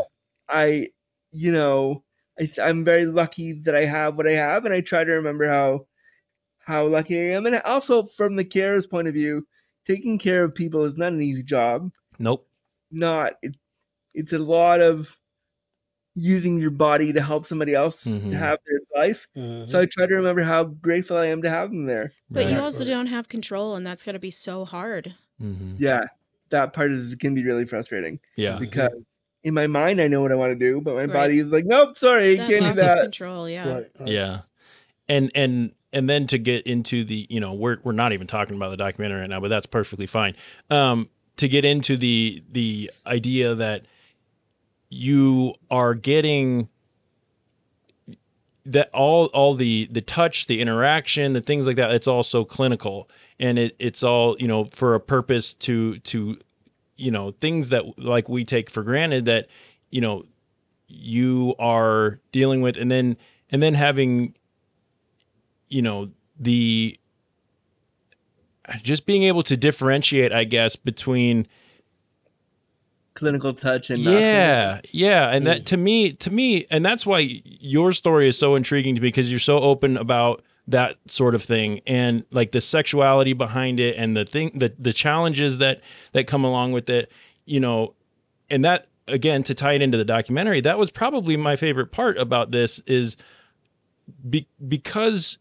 I, 0.47 0.89
you 1.32 1.52
know, 1.52 2.04
I, 2.39 2.50
I'm 2.62 2.84
very 2.86 3.06
lucky 3.06 3.54
that 3.64 3.76
I 3.76 3.86
have 3.86 4.18
what 4.18 4.28
I 4.28 4.32
have, 4.32 4.66
and 4.66 4.74
I 4.74 4.82
try 4.82 5.04
to 5.04 5.12
remember 5.12 5.47
how 5.47 5.88
how 6.60 6.86
lucky 6.86 7.18
I 7.18 7.36
am, 7.36 7.45
and 7.45 7.62
also 7.66 8.04
from 8.04 8.36
the 8.36 8.45
carer's 8.45 8.88
point 8.88 9.08
of 9.08 9.14
view, 9.14 9.47
taking 9.86 10.18
care 10.18 10.43
of 10.43 10.56
people 10.56 10.84
is 10.86 10.97
not 10.97 11.14
an 11.14 11.22
easy 11.22 11.43
job. 11.43 11.89
Nope. 12.18 12.47
Not 12.91 13.34
it, 13.41 13.56
it's 14.14 14.34
a 14.34 14.39
lot 14.39 14.82
of 14.82 15.20
using 16.20 16.59
your 16.59 16.72
body 16.72 17.13
to 17.13 17.22
help 17.22 17.45
somebody 17.45 17.74
else 17.74 18.03
Mhm. 18.05 18.32
to 18.32 18.38
have 18.38 18.59
their 18.67 18.80
life. 19.01 19.28
So 19.67 19.80
I 19.82 19.86
try 19.86 20.05
to 20.05 20.15
remember 20.15 20.41
how 20.41 20.65
grateful 20.65 21.17
I 21.17 21.28
am 21.28 21.41
to 21.43 21.49
have 21.49 21.70
them 21.70 21.86
there. 21.86 22.13
But 22.30 22.49
you 22.49 22.59
also 22.59 22.84
don't 22.86 23.07
have 23.07 23.30
control, 23.30 23.76
and 23.76 23.86
that's 23.86 24.03
going 24.03 24.13
to 24.13 24.20
be 24.20 24.32
so 24.32 24.65
hard. 24.65 25.15
Mm-hmm. 25.41 25.76
Yeah, 25.80 26.05
that 26.49 26.74
part 26.74 26.91
is 26.91 27.15
can 27.15 27.34
be 27.36 27.43
really 27.43 27.65
frustrating. 27.65 28.20
Yeah. 28.36 28.57
because 28.59 28.91
in 29.43 29.53
my 29.53 29.67
mind 29.67 30.01
I 30.01 30.07
know 30.07 30.22
what 30.22 30.32
I 30.34 30.36
want 30.36 30.51
to 30.51 30.59
do, 30.59 30.82
but 30.82 30.95
my 30.95 31.01
Right. 31.05 31.13
body 31.13 31.39
is 31.39 31.51
like, 31.51 31.65
nope, 31.65 31.95
sorry, 31.95 32.36
That 32.36 32.47
can't 32.49 32.76
do 32.76 32.82
that. 32.82 33.01
control, 33.03 33.49
yeah. 33.49 33.82
Yeah. 34.05 34.41
And 35.07 35.32
and 35.34 35.72
and 35.93 36.07
then 36.09 36.28
to 36.28 36.38
get 36.38 36.67
into 36.67 37.03
the, 37.05 37.26
you 37.30 37.39
know, 37.39 37.53
we're 37.53 37.78
we're 37.84 37.93
not 37.93 38.11
even 38.13 38.28
talking 38.28 38.55
about 38.55 38.70
the 38.70 38.78
documentary 38.78 39.22
right 39.22 39.30
now, 39.30 39.39
but 39.39 39.47
that's 39.49 39.65
perfectly 39.65 40.05
fine. 40.07 40.36
Um 40.70 41.09
to 41.38 41.47
get 41.47 41.63
into 41.63 41.95
the 41.95 42.43
the 42.51 42.91
idea 43.07 43.55
that 43.55 43.86
you 44.90 45.54
are 45.70 45.94
getting 45.94 46.70
that 48.66 48.90
all 48.94 49.26
all 49.28 49.56
the 49.56 49.88
the 49.92 50.02
touch, 50.02 50.48
the 50.48 50.62
interaction, 50.62 51.34
the 51.34 51.42
things 51.42 51.68
like 51.68 51.76
that, 51.78 51.92
it's 51.92 52.08
all 52.08 52.24
so 52.24 52.44
clinical. 52.46 53.10
And 53.40 53.58
it 53.58 53.76
it's 53.80 54.04
all, 54.04 54.36
you 54.40 54.48
know, 54.48 54.66
for 54.66 54.96
a 54.96 55.00
purpose 55.00 55.54
to 55.56 56.00
to 56.00 56.38
you 56.96 57.12
know, 57.12 57.32
things 57.32 57.70
that 57.70 57.98
like 57.98 58.28
we 58.28 58.44
take 58.44 58.70
for 58.70 58.84
granted 58.84 59.24
that, 59.26 59.48
you 59.90 60.02
know, 60.02 60.26
you 60.88 61.56
are 61.58 62.20
dealing 62.34 62.62
with. 62.62 62.76
And 62.76 62.92
then 62.92 63.16
and 63.52 63.64
then 63.64 63.74
having 63.74 64.36
you 65.70 65.82
know 65.82 66.10
the 66.40 67.00
just 68.82 69.06
being 69.06 69.24
able 69.24 69.44
to 69.44 69.58
differentiate 69.58 70.32
i 70.32 70.44
guess 70.44 70.76
between 70.76 71.48
clinical 73.20 73.53
touch 73.53 73.89
and 73.89 74.01
yeah 74.01 74.80
yeah 74.91 75.30
and 75.30 75.45
that 75.45 75.61
mm. 75.61 75.65
to 75.65 75.78
me 75.78 76.11
to 76.13 76.32
me 76.32 76.65
and 76.72 76.86
that's 76.86 77.05
why 77.05 77.20
your 77.43 77.91
story 77.91 78.28
is 78.28 78.38
so 78.38 78.55
intriguing 78.55 78.95
to 78.95 79.01
me 79.01 79.09
because 79.09 79.30
you're 79.30 79.39
so 79.39 79.59
open 79.59 79.97
about 79.97 80.41
that 80.67 80.95
sort 81.05 81.36
of 81.36 81.43
thing 81.43 81.82
and 81.86 82.24
like 82.32 82.53
the 82.53 82.61
sexuality 82.61 83.34
behind 83.34 83.80
it 83.80 83.95
and 83.97 84.15
the 84.15 84.24
thing 84.24 84.51
the, 84.55 84.74
the 84.80 84.93
challenges 84.93 85.57
that 85.57 85.82
that 86.13 86.28
come 86.28 86.45
along 86.45 86.72
with 86.72 86.89
it 86.89 87.11
you 87.45 87.59
know 87.59 87.93
and 88.49 88.63
that 88.63 88.88
again 89.07 89.43
to 89.43 89.53
tie 89.53 89.74
it 89.74 89.82
into 89.82 89.97
the 89.97 90.05
documentary 90.05 90.61
that 90.61 90.78
was 90.78 90.89
probably 90.89 91.36
my 91.36 91.57
favorite 91.57 91.91
part 91.91 92.17
about 92.17 92.51
this 92.51 92.80
is 92.80 93.17
be, 94.30 94.47
because 94.65 95.38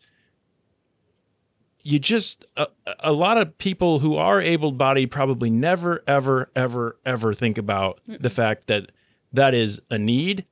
you 1.89 1.99
just 1.99 2.45
a, 2.57 2.67
a 3.01 3.13
lot 3.13 3.39
of 3.39 3.57
people 3.57 4.01
who 4.01 4.17
are 4.17 4.43
able-bodied 4.43 5.11
probably 5.11 5.49
never 5.49 6.03
ever 6.07 6.51
ever 6.55 6.99
ever 7.07 7.33
think 7.33 7.57
about 7.57 8.01
the 8.07 8.29
fact 8.29 8.67
that 8.67 8.93
that 9.33 9.55
is 9.55 9.81
a 9.91 9.97
need 9.97 10.45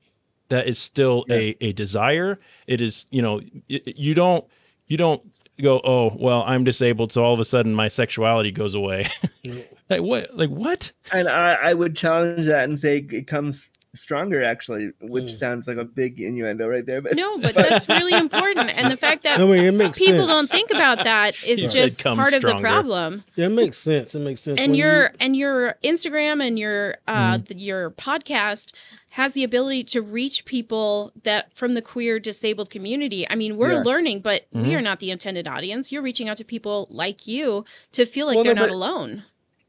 that 0.48 0.66
is 0.66 0.78
still 0.78 1.24
a, 1.28 1.56
a 1.60 1.72
desire. 1.72 2.38
It 2.66 2.80
is 2.80 3.04
you 3.10 3.20
know 3.20 3.40
y- 3.68 3.80
you 3.84 4.14
don't 4.14 4.46
you 4.86 4.96
don't 4.96 5.22
go 5.60 5.80
oh 5.84 6.14
well 6.18 6.44
i'm 6.46 6.64
disabled 6.64 7.10
so 7.10 7.24
all 7.24 7.32
of 7.32 7.40
a 7.40 7.44
sudden 7.44 7.74
my 7.74 7.88
sexuality 7.88 8.50
goes 8.50 8.74
away. 8.74 9.06
Like 9.88 10.02
what 10.02 10.34
like 10.34 10.50
what? 10.50 10.90
And 11.12 11.28
I, 11.28 11.54
I 11.54 11.74
would 11.74 11.94
challenge 11.94 12.46
that 12.48 12.64
and 12.64 12.76
say 12.76 13.06
it 13.08 13.28
comes 13.28 13.70
stronger 13.96 14.42
actually, 14.42 14.90
which 15.00 15.34
sounds 15.34 15.66
like 15.66 15.76
a 15.78 15.84
big 15.84 16.20
innuendo 16.20 16.68
right 16.68 16.84
there. 16.86 17.00
But 17.02 17.16
No, 17.16 17.38
but 17.40 17.54
that's 17.54 17.88
really 17.88 18.12
important. 18.12 18.70
And 18.70 18.90
the 18.92 18.96
fact 18.96 19.22
that 19.24 19.40
I 19.40 19.44
mean, 19.44 19.64
it 19.64 19.72
makes 19.74 19.98
people 19.98 20.26
sense. 20.26 20.28
don't 20.28 20.48
think 20.48 20.70
about 20.70 21.04
that 21.04 21.34
is 21.44 21.62
You 21.62 21.68
said 21.68 21.82
just 21.82 22.02
come 22.02 22.16
part 22.18 22.34
of 22.34 22.42
the 22.42 22.56
problem. 22.58 23.24
Yeah, 23.34 23.46
it 23.46 23.50
makes 23.50 23.78
sense. 23.78 24.14
It 24.14 24.20
makes 24.20 24.42
sense. 24.42 24.60
and 24.60 24.72
when 24.72 24.78
your 24.78 25.10
and 25.20 25.34
your 25.36 25.74
Instagram 25.82 26.46
and 26.46 26.58
your 26.58 26.96
uh 27.08 27.38
Mhm. 27.38 27.48
th- 27.48 27.60
your 27.60 27.90
podcast 27.90 28.72
has 29.10 29.32
the 29.32 29.42
ability 29.44 29.82
to 29.82 30.02
reach 30.02 30.44
people 30.44 31.10
that 31.22 31.50
from 31.56 31.72
the 31.72 31.80
queer 31.80 32.18
disabled 32.20 32.68
community. 32.68 33.26
I 33.30 33.34
mean, 33.34 33.56
we're 33.56 33.72
Yeah. 33.72 33.80
learning, 33.82 34.20
but 34.20 34.46
we 34.52 34.60
Mhm. 34.70 34.74
are 34.76 34.82
not 34.82 35.00
the 35.00 35.10
intended 35.10 35.48
audience. 35.48 35.90
You're 35.90 36.02
reaching 36.02 36.28
out 36.28 36.36
to 36.36 36.44
people 36.44 36.86
like 36.90 37.26
you 37.26 37.64
to 37.92 38.04
feel 38.04 38.26
like 38.26 38.34
Well, 38.34 38.44
they're 38.44 38.54
no, 38.54 38.62
not 38.62 38.68
but- 38.68 38.74
alone. 38.74 39.22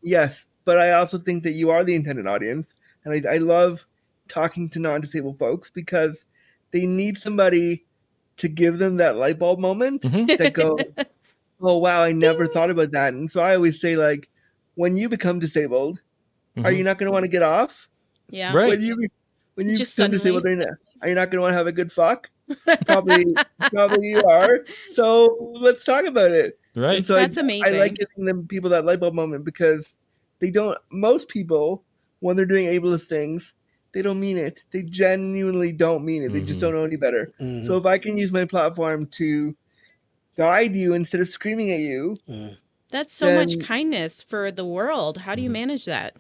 Yes, 0.04 0.48
but 0.66 0.78
I 0.78 0.92
also 0.92 1.18
think 1.18 1.44
that 1.44 1.54
you 1.54 1.70
are 1.70 1.84
the 1.84 1.96
intended 1.96 2.28
audience, 2.28 2.76
and 3.06 3.26
I, 3.28 3.36
I 3.36 3.38
love 3.38 3.86
talking 4.28 4.70
to 4.72 4.80
non-disabled 4.80 5.40
folks 5.40 5.70
because 5.70 6.26
they 6.72 6.86
need 6.86 7.18
somebody 7.18 7.86
to 8.38 8.48
give 8.48 8.78
them 8.78 8.98
that 8.98 9.16
light 9.16 9.40
bulb 9.40 9.60
moment 9.60 10.04
that 10.04 10.52
go, 10.54 10.78
"Oh 11.62 11.78
wow, 11.78 12.04
I 12.04 12.12
never 12.12 12.46
thought 12.48 12.70
about 12.70 12.92
that." 12.92 13.14
And 13.14 13.30
so 13.32 13.42
I 13.42 13.56
always 13.56 13.80
say, 13.82 13.96
like, 13.96 14.30
when 14.76 14.96
you 14.96 15.10
become 15.10 15.40
disabled, 15.40 16.02
are 16.58 16.64
Mhm. 16.72 16.78
you 16.78 16.84
not 16.84 16.98
going 17.00 17.08
to 17.08 17.12
want 17.12 17.24
to 17.24 17.30
get 17.32 17.42
off? 17.44 17.90
Yeah. 18.30 18.54
Right. 18.54 18.70
When 18.70 18.82
you 18.82 19.08
when 19.56 19.70
you 19.70 19.76
Just 19.78 19.96
become 19.98 20.12
disabled, 20.12 20.46
are 20.46 20.50
suddenly. 20.50 20.66
you 20.66 20.70
not, 20.70 20.78
are 21.02 21.10
you 21.10 21.16
not 21.16 21.32
going 21.32 21.38
to 21.38 21.42
want 21.42 21.52
to 21.54 21.58
have 21.58 21.68
a 21.68 21.72
good 21.72 21.92
fuck? 21.92 22.30
Probably, 22.86 23.26
probably 23.74 24.08
you 24.10 24.24
are. 24.24 24.64
So 24.94 25.52
let's 25.56 25.84
talk 25.84 26.06
about 26.06 26.32
it. 26.32 26.58
Right. 26.76 26.98
And 26.98 27.06
so 27.06 27.16
That's 27.16 27.38
I, 27.38 27.42
I 27.42 27.44
amazing. 27.44 27.78
like 27.80 27.96
giving 27.96 28.26
them 28.26 28.48
people 28.48 28.70
that 28.70 28.86
light 28.86 29.00
bulb 29.02 29.16
moment 29.16 29.44
because 29.44 29.96
they 30.40 30.50
don't. 30.52 30.78
Most 30.92 31.28
people, 31.28 31.84
when 32.20 32.36
they're 32.38 32.46
doing 32.46 32.68
ableist 32.68 33.08
things, 33.08 33.54
they 33.98 34.04
don't 34.04 34.20
mean 34.20 34.38
it. 34.38 34.66
They 34.72 34.84
genuinely 34.84 35.72
don't 35.74 36.06
mean 36.06 36.24
it. 36.24 36.32
They 36.34 36.42
just 36.42 36.60
Mhm. 36.60 36.62
don't 36.62 36.74
know 36.76 36.84
any 36.86 36.98
better. 36.98 37.34
Mhm. 37.42 37.64
So 37.66 37.78
if 37.78 37.86
I 37.86 37.98
can 37.98 38.18
use 38.18 38.32
my 38.32 38.46
platform 38.46 39.08
to 39.08 39.56
guide 40.38 40.76
you 40.76 40.94
instead 40.94 41.22
of 41.22 41.30
screaming 41.30 41.72
at 41.72 41.80
you, 41.80 42.16
That's 42.90 43.14
so 43.14 43.32
much 43.32 43.60
kindness 43.60 44.24
for 44.24 44.52
the 44.52 44.66
world. 44.66 45.20
How 45.20 45.36
do 45.36 45.42
Mm-hmm. 45.42 45.46
you 45.46 45.50
manage 45.50 45.86
that? 45.86 46.16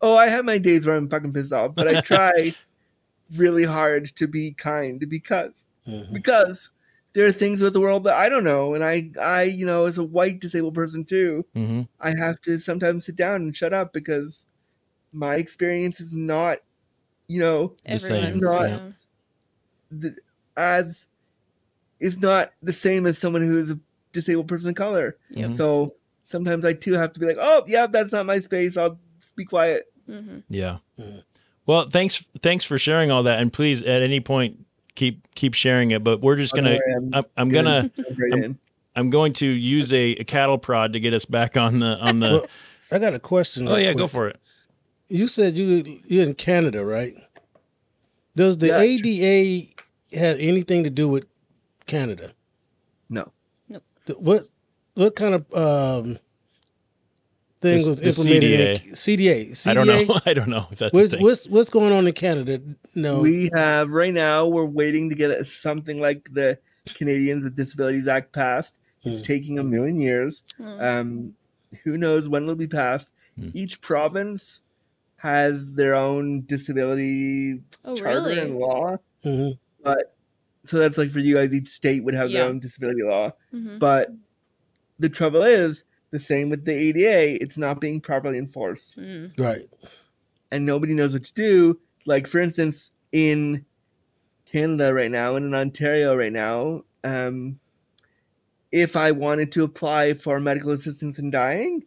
oh, 0.00 0.16
I 0.16 0.28
have 0.28 0.44
my 0.44 0.58
days 0.58 0.86
where 0.86 0.96
I'm 0.96 1.08
fucking 1.08 1.32
pissed 1.32 1.52
off, 1.52 1.74
but 1.74 1.88
I 1.88 1.96
try 2.02 2.32
really 3.36 3.64
hard 3.64 4.06
to 4.16 4.26
be 4.28 4.52
kind 4.52 5.04
because 5.08 5.66
Mhm. 5.86 6.12
because 6.12 6.70
there 7.14 7.26
are 7.26 7.32
things 7.32 7.62
with 7.62 7.72
the 7.74 7.80
world 7.80 8.04
that 8.04 8.14
I 8.14 8.28
don't 8.28 8.44
know, 8.44 8.74
and 8.74 8.84
I 8.84 9.10
I 9.20 9.44
you 9.44 9.66
know 9.66 9.86
as 9.86 9.98
a 9.98 10.04
white 10.04 10.40
disabled 10.40 10.74
person 10.74 11.04
too, 11.04 11.46
hmm 11.54 11.82
I 12.00 12.14
have 12.18 12.40
to 12.42 12.58
sometimes 12.60 13.06
sit 13.06 13.16
down 13.16 13.36
and 13.42 13.56
shut 13.56 13.72
up 13.74 13.92
because 13.92 14.46
my 15.12 15.36
experience 15.36 16.00
is 16.00 16.12
not, 16.12 16.58
you 17.28 17.40
know, 17.40 17.74
The 17.88 17.98
same, 17.98 18.12
Everyone's 18.24 18.42
not- 18.44 18.68
yeah. 18.68 18.78
the, 19.90 20.16
as 20.56 21.06
is 22.00 22.20
not 22.20 22.52
the 22.62 22.72
same 22.72 23.06
as 23.06 23.18
someone 23.18 23.42
who 23.42 23.56
is 23.56 23.70
a 23.70 23.78
disabled 24.12 24.48
person 24.48 24.70
of 24.70 24.74
color. 24.74 25.16
Yep. 25.30 25.52
So 25.54 25.94
sometimes 26.22 26.64
I 26.64 26.72
too 26.72 26.94
have 26.94 27.12
to 27.14 27.20
be 27.20 27.26
like, 27.26 27.36
oh 27.40 27.64
yeah, 27.66 27.86
that's 27.86 28.12
not 28.12 28.26
my 28.26 28.38
space. 28.40 28.76
I'll 28.76 28.98
be 29.36 29.44
quiet. 29.44 29.84
Mhm. 30.08 30.42
Yeah. 30.48 30.78
Mhm. 30.98 31.22
Well, 31.66 31.88
thanks 31.88 32.24
thanks 32.42 32.64
for 32.64 32.78
sharing 32.78 33.10
all 33.10 33.22
that, 33.24 33.40
and 33.40 33.52
please 33.52 33.82
at 33.82 34.02
any 34.02 34.20
point 34.20 34.64
keep 34.94 35.26
keep 35.34 35.52
sharing 35.54 35.90
it. 35.90 36.04
But 36.04 36.20
we're 36.20 36.36
just 36.36 36.54
gonna 36.54 36.70
worry, 36.76 36.94
I'm 36.96 37.10
I'm, 37.14 37.24
I'm 37.36 37.48
gonna 37.48 37.90
I'm- 38.32 38.58
I'm 38.94 39.10
going 39.10 39.34
to 39.34 39.46
use 39.46 39.92
a, 39.92 40.12
a 40.12 40.24
cattle 40.24 40.56
prod 40.56 40.94
to 40.94 41.00
get 41.00 41.12
us 41.12 41.26
back 41.26 41.56
on 41.58 41.80
the 41.80 41.98
on 41.98 42.20
the. 42.20 42.28
Well, 42.30 42.46
I 42.90 42.98
got 42.98 43.12
a 43.14 43.18
question. 43.18 43.68
oh 43.68 43.72
real 43.76 43.80
yeah, 43.84 43.92
go 43.92 44.06
for 44.06 44.28
it. 44.28 44.38
You 45.08 45.28
said 45.28 45.54
you 45.54 45.84
you're 46.06 46.24
in 46.26 46.34
Canada, 46.34 46.84
right? 46.84 47.12
Does 48.34 48.58
the 48.58 48.68
Yeah. 48.68 48.80
ADA 48.80 49.66
have 50.18 50.38
anything 50.38 50.84
to 50.84 50.90
do 50.90 51.08
with 51.08 51.26
Canada? 51.86 52.32
No. 53.08 53.32
Th- 54.06 54.18
What 54.18 54.44
what 54.94 55.14
kind 55.16 55.34
of 55.34 55.52
um 55.54 56.18
thing 57.60 57.78
The- 57.82 57.88
was 57.88 58.00
the 58.00 58.06
implemented? 58.08 58.42
in 58.86 58.94
CDA. 58.94 59.50
CDA. 59.54 59.66
I 59.70 59.74
don't 59.74 59.86
know. 59.86 60.20
I 60.26 60.34
don't 60.34 60.48
know 60.48 60.66
if 60.70 60.78
that's 60.78 60.94
a 60.94 61.00
What's 61.00 61.12
thing. 61.12 61.22
what's 61.22 61.46
what's 61.48 61.70
going 61.70 61.92
on 61.92 62.06
in 62.06 62.12
Canada? 62.12 62.60
No. 62.94 63.20
We 63.20 63.50
have 63.54 63.90
right 63.90 64.12
now. 64.14 64.46
We're 64.46 64.64
waiting 64.64 65.08
to 65.10 65.14
get 65.14 65.44
something 65.46 66.00
like 66.00 66.28
the 66.32 66.58
Canadians 66.94 67.44
with 67.44 67.56
Disabilities 67.56 68.06
Act 68.08 68.32
passed. 68.32 68.78
It's 69.04 69.20
Hmm. 69.20 69.24
taking 69.24 69.58
a 69.58 69.62
million 69.64 70.00
years. 70.00 70.42
Oh. 70.60 70.78
Um, 71.00 71.34
who 71.84 71.96
knows 71.96 72.28
when 72.28 72.42
it'll 72.44 72.54
be 72.54 72.66
passed? 72.66 73.12
Hmm. 73.38 73.50
Each 73.54 73.80
province 73.80 74.60
has 75.26 75.72
their 75.72 75.94
own 75.94 76.42
disability 76.46 77.60
Oh, 77.84 77.96
charter 77.96 78.20
really? 78.28 78.38
and 78.38 78.56
law, 78.56 78.96
Mhm. 79.24 79.58
but 79.82 80.14
so 80.64 80.78
that's 80.78 80.96
like 80.98 81.10
for 81.10 81.18
you 81.18 81.34
guys. 81.34 81.52
Each 81.52 81.68
state 81.68 82.04
would 82.04 82.14
have 82.14 82.30
Yeah. 82.30 82.40
their 82.42 82.48
own 82.50 82.60
disability 82.60 83.02
law, 83.02 83.32
Mhm. 83.52 83.78
but 83.78 84.12
the 84.98 85.08
trouble 85.08 85.42
is 85.42 85.84
the 86.12 86.20
same 86.20 86.48
with 86.48 86.64
the 86.64 86.72
ADA. 86.72 87.34
It's 87.42 87.58
not 87.58 87.80
being 87.80 88.00
properly 88.00 88.38
enforced 88.38 88.96
Mm. 88.98 89.38
Right. 89.38 89.66
and 90.50 90.64
nobody 90.64 90.94
knows 90.94 91.12
what 91.12 91.24
to 91.24 91.34
do. 91.34 91.80
Like 92.06 92.26
for 92.28 92.40
instance, 92.40 92.92
in 93.10 93.64
Canada 94.44 94.94
right 94.94 95.10
now 95.10 95.34
and 95.34 95.46
in 95.46 95.54
Ontario 95.54 96.14
right 96.16 96.32
now, 96.32 96.84
um, 97.02 97.58
if 98.70 98.94
I 98.96 99.10
wanted 99.10 99.50
to 99.52 99.64
apply 99.64 100.14
for 100.14 100.38
medical 100.38 100.70
assistance 100.70 101.18
in 101.18 101.30
dying 101.30 101.84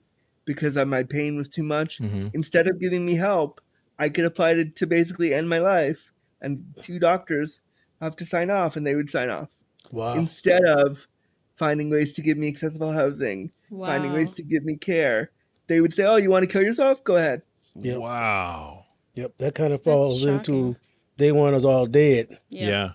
because 0.50 0.76
of 0.76 0.88
my 0.88 1.04
pain 1.04 1.38
was 1.38 1.48
too 1.48 1.62
much, 1.64 2.00
Mhm. 2.00 2.32
instead 2.34 2.66
of 2.68 2.80
giving 2.80 3.06
me 3.06 3.14
help, 3.16 3.62
I 4.00 4.10
could 4.10 4.26
apply 4.26 4.56
to, 4.56 4.66
to 4.66 4.88
basically 4.88 5.32
end 5.34 5.48
my 5.48 5.60
life, 5.60 6.12
and 6.42 6.64
two 6.82 6.98
doctors 6.98 7.62
have 8.02 8.16
to 8.16 8.26
sign 8.26 8.50
off, 8.50 8.76
and 8.76 8.84
they 8.88 8.96
would 8.96 9.12
sign 9.12 9.30
off 9.30 9.52
Wow. 9.92 10.16
instead 10.16 10.64
of 10.66 11.08
finding 11.54 11.90
ways 11.92 12.14
to 12.14 12.22
give 12.24 12.38
me 12.38 12.48
accessible 12.48 12.94
housing, 12.94 13.52
finding 13.70 14.12
ways 14.14 14.34
to 14.34 14.44
give 14.44 14.64
me 14.64 14.76
care. 14.76 15.30
They 15.68 15.82
would 15.82 15.94
say, 15.94 16.04
"Oh, 16.06 16.16
you 16.16 16.32
want 16.32 16.44
to 16.46 16.52
kill 16.52 16.64
yourself? 16.64 17.04
Go 17.04 17.16
ahead." 17.18 17.44
Yep. 17.80 18.00
Wow. 18.00 18.86
Yep. 19.14 19.38
That 19.38 19.54
kind 19.56 19.72
of 19.74 19.84
falls 19.84 20.26
into 20.26 20.76
they 21.18 21.32
want 21.32 21.54
us 21.56 21.66
all 21.66 21.86
dead. 21.86 22.40
Yeah. 22.50 22.68
Yeah. 22.70 22.90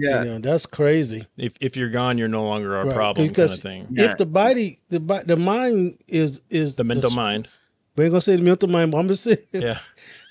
Yeah. 0.00 0.22
You 0.24 0.30
know, 0.30 0.38
that's 0.38 0.66
crazy. 0.66 1.26
If 1.36 1.54
if 1.60 1.76
you're 1.76 1.90
gone, 1.90 2.18
you're 2.18 2.28
no 2.28 2.44
longer 2.44 2.76
our 2.76 2.86
Right, 2.86 2.94
problem, 2.94 3.28
because 3.28 3.50
kind 3.50 3.58
of 3.58 3.62
thing. 3.62 3.86
Yeah. 3.90 4.12
If 4.12 4.18
the 4.18 4.26
body, 4.26 4.78
the 4.88 4.98
the 5.26 5.36
mind 5.36 5.98
is 6.08 6.42
is 6.50 6.76
The 6.76 6.84
mental 6.84 7.10
s- 7.10 7.16
mind. 7.16 7.48
We 7.96 8.04
ain't 8.04 8.12
gonna 8.12 8.20
say 8.22 8.36
the 8.36 8.42
mental 8.42 8.68
mind, 8.68 8.90
but 8.92 8.98
I'm 8.98 9.06
gonna 9.06 9.16
say 9.16 9.38
Yeah. 9.52 9.78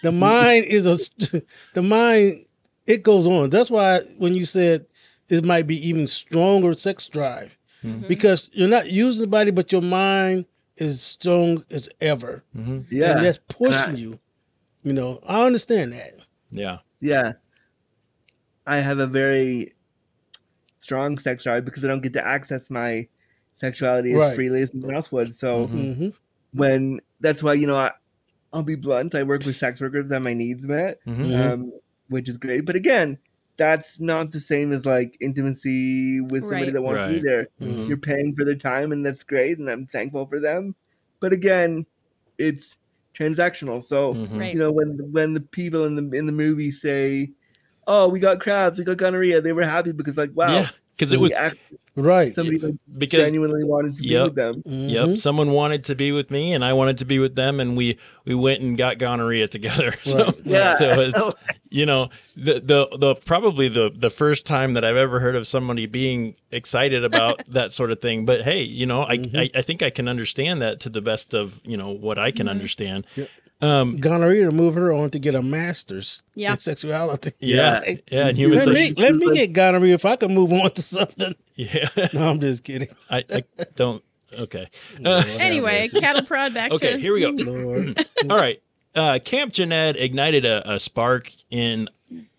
the 0.03 0.11
mind 0.11 0.65
is 0.65 0.85
a 0.87 0.95
the 1.73 1.81
mind. 1.83 2.45
It 2.87 3.03
goes 3.03 3.27
on. 3.27 3.49
That's 3.49 3.69
why 3.69 3.99
when 4.17 4.33
you 4.33 4.45
said 4.45 4.85
it 5.29 5.45
might 5.45 5.67
be 5.67 5.77
even 5.87 6.07
stronger 6.07 6.73
sex 6.73 7.07
drive 7.07 7.55
Mhm. 7.85 8.07
because 8.07 8.49
you're 8.53 8.67
not 8.67 8.89
using 8.91 9.21
the 9.21 9.27
body, 9.27 9.51
but 9.51 9.71
your 9.71 9.81
mind 9.83 10.45
is 10.77 11.01
strong 11.01 11.63
as 11.69 11.89
ever, 12.01 12.43
hmm 12.55 12.79
Yeah. 12.89 13.11
and 13.17 13.25
that's 13.25 13.39
pushing 13.47 13.95
I- 13.95 13.99
you. 14.03 14.19
You 14.83 14.93
know, 14.93 15.19
I 15.27 15.45
understand 15.45 15.93
that. 15.93 16.13
Yeah. 16.51 16.79
Yeah. 17.01 17.33
I 18.69 18.79
have 18.79 18.99
a 18.99 19.07
very 19.07 19.73
strong 20.79 21.17
sex 21.17 21.43
drive 21.43 21.65
because 21.65 21.83
I 21.83 21.87
don't 21.87 22.01
get 22.01 22.13
to 22.13 22.25
access 22.25 22.69
my 22.69 23.07
sexuality 23.53 24.13
as 24.13 24.35
freely 24.35 24.61
as 24.61 24.71
anyone 24.73 24.95
else 24.95 25.11
would. 25.11 25.35
So 25.35 25.67
Mhm. 25.67 25.95
hmm 25.97 26.09
when 26.51 26.99
that's 27.21 27.43
why, 27.43 27.53
you 27.53 27.67
know, 27.67 27.75
I, 27.75 27.91
I'll 28.51 28.63
be 28.63 28.75
blunt. 28.75 29.13
I 29.13 29.21
work 29.21 29.45
with 29.45 29.55
sex 29.55 29.79
workers 29.81 30.09
that 30.09 30.21
my 30.21 30.33
needs 30.33 30.65
met, 30.67 30.99
Mhm. 31.05 31.17
Mhm. 31.25 31.51
um, 31.53 31.71
which 32.07 32.27
is 32.27 32.37
great. 32.37 32.65
But 32.65 32.75
again, 32.75 33.19
that's 33.57 33.99
not 33.99 34.31
the 34.31 34.39
same 34.39 34.71
as 34.71 34.83
like 34.85 35.15
intimacy 35.19 36.21
with 36.21 36.41
somebody 36.43 36.63
Right. 36.65 36.73
that 36.73 36.81
wants 36.81 37.01
to 37.01 37.07
be 37.13 37.19
there. 37.19 37.47
Mhm. 37.61 37.87
You're 37.87 37.97
paying 37.97 38.33
for 38.35 38.45
their 38.45 38.55
time, 38.55 38.91
and 38.91 39.05
that's 39.05 39.23
great, 39.23 39.59
and 39.59 39.69
I'm 39.69 39.85
thankful 39.85 40.25
for 40.25 40.39
them. 40.39 40.73
But 41.19 41.33
again, 41.33 41.85
it's 42.39 42.77
transactional. 43.13 43.81
So 43.81 44.13
Mhm. 44.15 44.53
You 44.53 44.59
know 44.59 44.71
when 44.71 45.11
when 45.11 45.33
the 45.35 45.41
people 45.41 45.85
in 45.85 45.95
the 45.97 46.17
in 46.17 46.25
the 46.25 46.31
movie 46.31 46.71
say 46.71 47.31
oh 47.89 48.07
we 48.07 48.19
got 48.19 48.39
crabs 48.39 48.77
we 48.79 48.85
got 48.85 48.97
gonorrhea 48.97 49.41
they 49.41 49.51
were 49.53 49.63
happy 49.63 49.91
because 49.91 50.17
like 50.17 50.31
wow 50.33 50.53
Yeah, 50.53 50.69
'cause 50.97 51.11
it 51.11 51.19
was- 51.19 51.31
somebody 51.31 51.47
act- 51.55 51.57
Right. 51.95 52.33
somebody 52.33 52.59
like 52.59 52.75
Because 52.97 53.19
genuinely 53.19 53.65
wanted 53.65 53.97
to 53.97 54.03
be 54.03 54.17
with 54.21 54.35
them 54.35 54.63
Mhm. 54.63 54.89
Yep, 54.89 55.17
someone 55.17 55.51
wanted 55.51 55.83
to 55.85 55.95
be 55.95 56.13
with 56.13 56.31
me, 56.31 56.53
and 56.53 56.63
I 56.63 56.71
wanted 56.71 56.97
to 56.99 57.05
be 57.05 57.19
with 57.19 57.35
them, 57.35 57.59
and 57.59 57.75
we 57.75 57.97
we 58.23 58.33
went 58.35 58.61
and 58.61 58.77
got 58.77 58.99
gonorrhea 58.99 59.47
together. 59.49 59.91
So, 60.05 60.17
Right. 60.25 60.35
Yeah. 60.45 60.73
so 60.75 60.85
it's 61.01 61.23
you 61.69 61.85
know 61.85 62.09
the 62.37 62.53
the 62.71 62.97
the 62.97 63.15
probably 63.15 63.67
the 63.67 63.91
the 63.93 64.09
first 64.09 64.45
time 64.45 64.73
that 64.73 64.85
I've 64.85 64.95
ever 64.95 65.19
heard 65.19 65.35
of 65.35 65.45
somebody 65.45 65.87
being 65.87 66.35
excited 66.51 67.03
about 67.03 67.41
that 67.49 67.73
sort 67.73 67.91
of 67.91 67.99
thing. 67.99 68.25
But 68.25 68.43
hey, 68.43 68.61
you 68.63 68.85
know, 68.85 69.03
I, 69.03 69.17
Mhm. 69.17 69.37
I 69.37 69.49
I 69.59 69.61
think 69.61 69.83
I 69.83 69.89
can 69.89 70.07
understand 70.07 70.61
that 70.61 70.79
to 70.81 70.89
the 70.89 71.01
best 71.01 71.33
of 71.33 71.59
you 71.65 71.75
know 71.75 71.89
what 71.89 72.17
I 72.17 72.31
can 72.31 72.47
Mhm. 72.47 72.51
understand. 72.51 73.07
Yep. 73.17 73.27
Um, 73.61 73.97
Gonorrhea 73.97 74.45
to 74.45 74.51
move 74.51 74.75
her 74.75 74.93
on 74.93 75.09
to 75.09 75.19
get 75.19 75.35
a 75.35 75.41
master's 75.41 76.23
Yeah. 76.35 76.53
in 76.53 76.57
sexuality. 76.59 77.31
yeah, 77.39 77.81
Yeah. 77.85 77.95
yeah, 78.11 78.27
and 78.27 78.37
human 78.37 78.57
Let 78.59 78.65
sex- 78.65 78.79
me 78.79 78.93
let 78.97 79.15
me 79.15 79.33
get 79.35 79.51
gonorrhea 79.53 79.93
if 79.95 80.05
I 80.05 80.15
can 80.15 80.33
move 80.33 80.53
on 80.53 80.71
to 80.71 80.81
something. 80.81 81.35
yeah. 81.55 81.89
No, 82.13 82.29
I'm 82.29 82.39
just 82.39 82.63
kidding. 82.63 82.87
I, 83.09 83.23
I 83.29 83.43
don't. 83.75 84.01
Okay. 84.37 84.69
Lord 84.99 85.23
have 85.25 85.41
Anyway, 85.41 85.87
cattle 85.99 86.23
prod 86.23 86.53
back 86.53 86.71
Okay, 86.71 86.93
to 86.93 86.99
here 86.99 87.13
we 87.13 87.21
go. 87.21 87.29
Lord. 87.31 87.99
All 88.29 88.37
right. 88.37 88.61
Uh, 88.95 89.19
Camp 89.23 89.51
Jened 89.53 89.97
ignited 89.97 90.45
a, 90.45 90.75
a 90.75 90.79
spark 90.79 91.31
in 91.51 91.89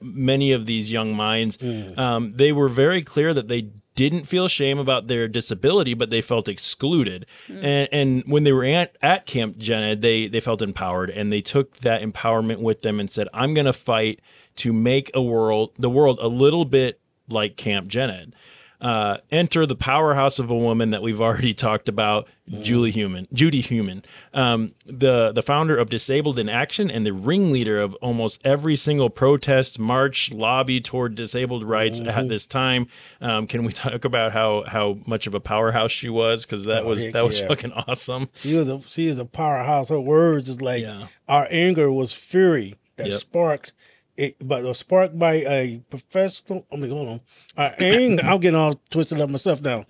many 0.01 0.53
of 0.53 0.67
these 0.67 0.91
young 0.91 1.15
minds. 1.15 1.57
Mm. 1.59 1.99
Um, 1.99 2.31
they 2.33 2.51
were 2.53 2.69
very 2.69 3.03
clear 3.03 3.33
that 3.35 3.47
they 3.49 3.69
didn't 4.01 4.25
feel 4.25 4.49
shame 4.49 4.79
about 4.79 5.09
their 5.09 5.29
disability, 5.29 5.93
but 5.93 6.09
they 6.09 6.23
felt 6.23 6.49
excluded. 6.49 7.27
Mm. 7.49 7.65
And, 7.65 7.89
and 7.93 8.23
when 8.25 8.45
they 8.45 8.53
were 8.53 8.65
at, 8.65 8.97
at 9.03 9.27
Camp 9.27 9.59
Jened, 9.59 10.01
they, 10.01 10.27
they 10.27 10.41
felt 10.41 10.63
empowered 10.63 11.11
and 11.11 11.31
they 11.31 11.43
took 11.43 11.77
that 11.81 12.01
empowerment 12.01 12.61
with 12.61 12.81
them 12.81 12.99
and 12.99 13.11
said, 13.11 13.29
I'm 13.35 13.53
going 13.53 13.67
to 13.67 13.75
fight 13.75 14.21
to 14.57 14.73
make 14.73 15.11
a 15.13 15.21
world, 15.21 15.73
the 15.79 15.91
world 15.91 16.19
a 16.23 16.29
little 16.29 16.65
bit 16.65 16.99
like 17.29 17.59
Camp 17.59 17.89
Jened. 17.89 18.35
Uh, 18.81 19.19
enter 19.31 19.67
the 19.67 19.77
powerhouse 19.77 20.39
of 20.39 20.51
a 20.51 20.57
woman 20.57 20.89
that 20.91 21.03
we've 21.03 21.21
already 21.21 21.53
talked 21.53 21.87
about, 21.89 22.27
Julie 22.49 22.91
Heumann, 22.91 23.29
Judy 23.33 23.61
Heumann, 23.61 24.03
um, 24.33 24.73
the 24.87 25.33
the 25.33 25.43
founder 25.43 25.77
of 25.77 25.91
Disabled 25.91 26.39
in 26.39 26.49
Action 26.49 26.91
and 26.91 27.05
the 27.05 27.13
ringleader 27.13 27.79
of 27.79 27.95
almost 27.97 28.41
every 28.45 28.77
single 28.77 29.11
protest, 29.11 29.79
march, 29.79 30.33
lobby 30.33 30.81
toward 30.81 31.15
disabled 31.15 31.63
rights 31.63 32.01
at 32.01 32.29
this 32.29 32.47
time. 32.47 32.87
Um, 33.21 33.47
can 33.47 33.65
we 33.65 33.73
talk 33.73 34.05
about 34.07 34.33
how 34.33 34.65
how 34.67 34.99
much 35.07 35.27
of 35.27 35.35
a 35.35 35.41
powerhouse 35.41 35.91
she 35.93 36.09
was? 36.09 36.47
Because 36.47 36.65
that 36.65 36.85
Oh, 36.85 36.89
was 36.89 37.13
that 37.13 37.25
was 37.25 37.41
fucking 37.41 37.73
awesome. 37.73 38.29
She 38.35 38.55
was 38.55 38.69
a 38.71 38.81
she 38.89 39.07
is 39.09 39.19
a 39.19 39.27
powerhouse. 39.27 39.91
Her 39.91 40.01
words 40.01 40.49
is 40.49 40.61
like 40.63 40.83
Yeah. 40.83 41.07
our 41.29 41.47
anger 41.51 41.93
was 41.93 42.13
fury 42.15 42.77
that 42.97 43.09
Yep. 43.09 43.15
sparked 43.15 43.73
it, 44.21 44.37
but 44.41 44.63
was 44.65 44.79
sparked 44.79 45.19
by 45.19 45.35
a 45.35 45.83
professional. 45.91 46.67
I 46.73 46.77
mean, 46.77 46.91
hold 46.91 47.09
on. 47.09 47.21
Our 47.57 47.75
anger. 47.79 48.23
I'm 48.25 48.41
getting 48.41 48.59
all 48.59 48.75
twisted 48.91 49.21
up 49.21 49.31
myself 49.31 49.63
now. 49.63 49.87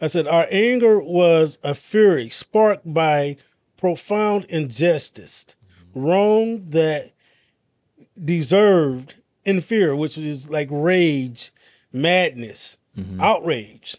I 0.00 0.06
said 0.06 0.26
our 0.26 0.46
anger 0.50 0.98
was 1.00 1.58
a 1.62 1.74
fury 1.74 2.28
sparked 2.30 2.92
by 2.92 3.36
profound 3.76 4.44
injustice, 4.46 5.56
wrong 5.94 6.68
that 6.70 7.12
deserved 8.22 9.14
in 9.44 9.60
fear, 9.60 9.94
which 9.96 10.18
is 10.18 10.48
like 10.50 10.68
rage, 10.70 11.50
madness, 11.92 12.76
Mm-hmm. 12.98 13.20
outrage, 13.20 13.96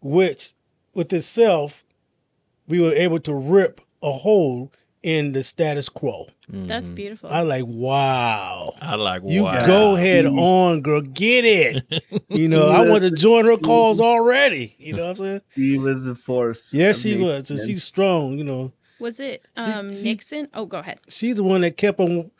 which 0.00 0.54
with 0.94 1.12
itself, 1.12 1.84
we 2.66 2.80
were 2.80 2.94
able 2.94 3.20
to 3.20 3.34
rip 3.34 3.82
a 4.02 4.10
hole 4.10 4.72
in 5.02 5.32
the 5.32 5.42
status 5.42 5.90
quo. 5.90 6.28
That's 6.52 6.88
beautiful. 6.88 7.30
I 7.30 7.42
like, 7.42 7.64
wow. 7.66 8.72
I 8.82 8.96
like 8.96 9.22
You 9.24 9.44
wow. 9.44 9.66
go 9.66 9.94
head 9.94 10.26
on, 10.26 10.80
girl. 10.82 11.00
Get 11.00 11.44
it. 11.44 12.02
You 12.28 12.48
know, 12.48 12.68
I 12.68 12.88
want 12.88 13.02
to 13.02 13.10
join 13.10 13.44
her 13.44 13.56
cause 13.56 14.00
already. 14.00 14.76
You 14.78 14.94
know 14.94 15.02
what 15.02 15.10
I'm 15.10 15.16
saying? 15.16 15.40
She 15.54 15.78
was 15.78 16.04
the 16.04 16.14
force. 16.14 16.72
Yes, 16.72 17.00
she 17.00 17.14
of 17.16 17.22
was. 17.22 17.50
And 17.50 17.58
she's 17.60 17.82
strong, 17.82 18.38
you 18.38 18.44
know. 18.44 18.72
Was 19.00 19.18
it 19.18 19.44
um, 19.56 19.88
Nixon? 19.88 20.48
Oh, 20.54 20.64
go 20.64 20.78
ahead. 20.78 21.00
She's 21.08 21.36
the 21.36 21.42
one 21.42 21.62
that 21.62 21.76
kept 21.76 21.98
on, 21.98 22.30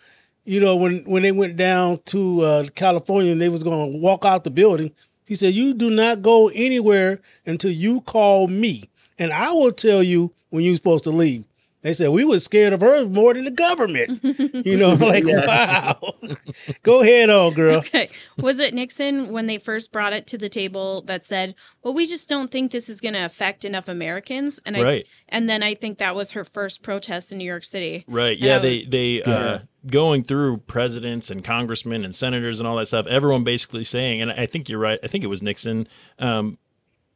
you 0.45 0.61
know, 0.61 0.77
when 0.77 1.03
when 1.05 1.23
they 1.25 1.33
went 1.33 1.57
down 1.57 1.99
to 2.07 2.41
uh, 2.43 2.67
California 2.77 3.33
and 3.33 3.41
they 3.41 3.49
was 3.49 3.63
going 3.65 3.93
to 3.93 3.99
walk 3.99 4.25
out 4.25 4.45
the 4.45 4.51
building, 4.51 4.93
he 5.27 5.35
said, 5.35 5.55
"You 5.55 5.75
do 5.75 5.91
not 5.91 6.23
go 6.23 6.49
anywhere 6.55 7.21
until 7.47 7.73
you 7.73 8.01
call 8.03 8.47
me, 8.47 8.85
and 9.19 9.33
I 9.33 9.53
will 9.53 9.73
tell 9.73 10.03
you 10.03 10.33
when 10.51 10.63
you're 10.65 10.77
supposed 10.77 11.05
to 11.05 11.11
leave." 11.11 11.45
They 11.83 11.95
said 11.95 12.11
we 12.11 12.25
were 12.25 12.39
scared 12.41 12.73
of 12.75 12.83
her 12.83 13.07
more 13.07 13.33
than 13.33 13.45
the 13.45 13.51
government. 13.51 14.21
you 14.67 14.77
know, 14.77 14.95
like 14.95 15.25
wow. 15.25 15.99
go 16.83 17.01
ahead, 17.01 17.31
on 17.31 17.55
girl. 17.55 17.77
Okay. 17.77 18.09
Was 18.37 18.59
it 18.61 18.75
Nixon 18.75 19.33
when 19.33 19.47
they 19.47 19.57
first 19.59 19.91
brought 19.91 20.13
it 20.13 20.27
to 20.29 20.39
the 20.39 20.49
table 20.51 21.03
that 21.03 21.25
said, 21.25 21.55
"Well, 21.83 21.95
we 21.95 22.05
just 22.07 22.29
don't 22.29 22.51
think 22.51 22.71
this 22.71 22.89
is 22.89 23.01
going 23.01 23.15
to 23.15 23.25
affect 23.25 23.65
enough 23.65 23.89
Americans," 23.89 24.61
and 24.67 24.77
I 24.77 24.83
Right. 24.83 25.07
and 25.29 25.49
then 25.49 25.63
I 25.63 25.75
think 25.75 25.99
that 25.99 26.15
was 26.15 26.33
her 26.33 26.45
first 26.45 26.83
protest 26.83 27.33
in 27.33 27.39
New 27.39 27.45
York 27.45 27.65
City. 27.65 28.05
Right. 28.07 28.37
And 28.37 28.45
Yeah. 28.45 28.57
I 28.57 28.59
They 28.59 28.77
was- 28.77 28.87
they 28.89 29.23
uh, 29.23 29.59
going 29.87 30.23
through 30.23 30.59
presidents 30.59 31.31
and 31.31 31.43
congressmen 31.43 32.05
and 32.05 32.15
senators 32.15 32.61
and 32.61 32.69
all 32.69 32.77
that 32.77 32.87
stuff. 32.87 33.07
Everyone 33.07 33.45
basically 33.45 33.85
saying, 33.85 34.21
and 34.21 34.31
I 34.31 34.45
think 34.45 34.69
you're 34.69 34.79
right. 34.79 34.99
I 35.03 35.07
think 35.07 35.25
it 35.25 35.29
was 35.29 35.43
Nixon. 35.43 35.89
Um, 36.19 36.59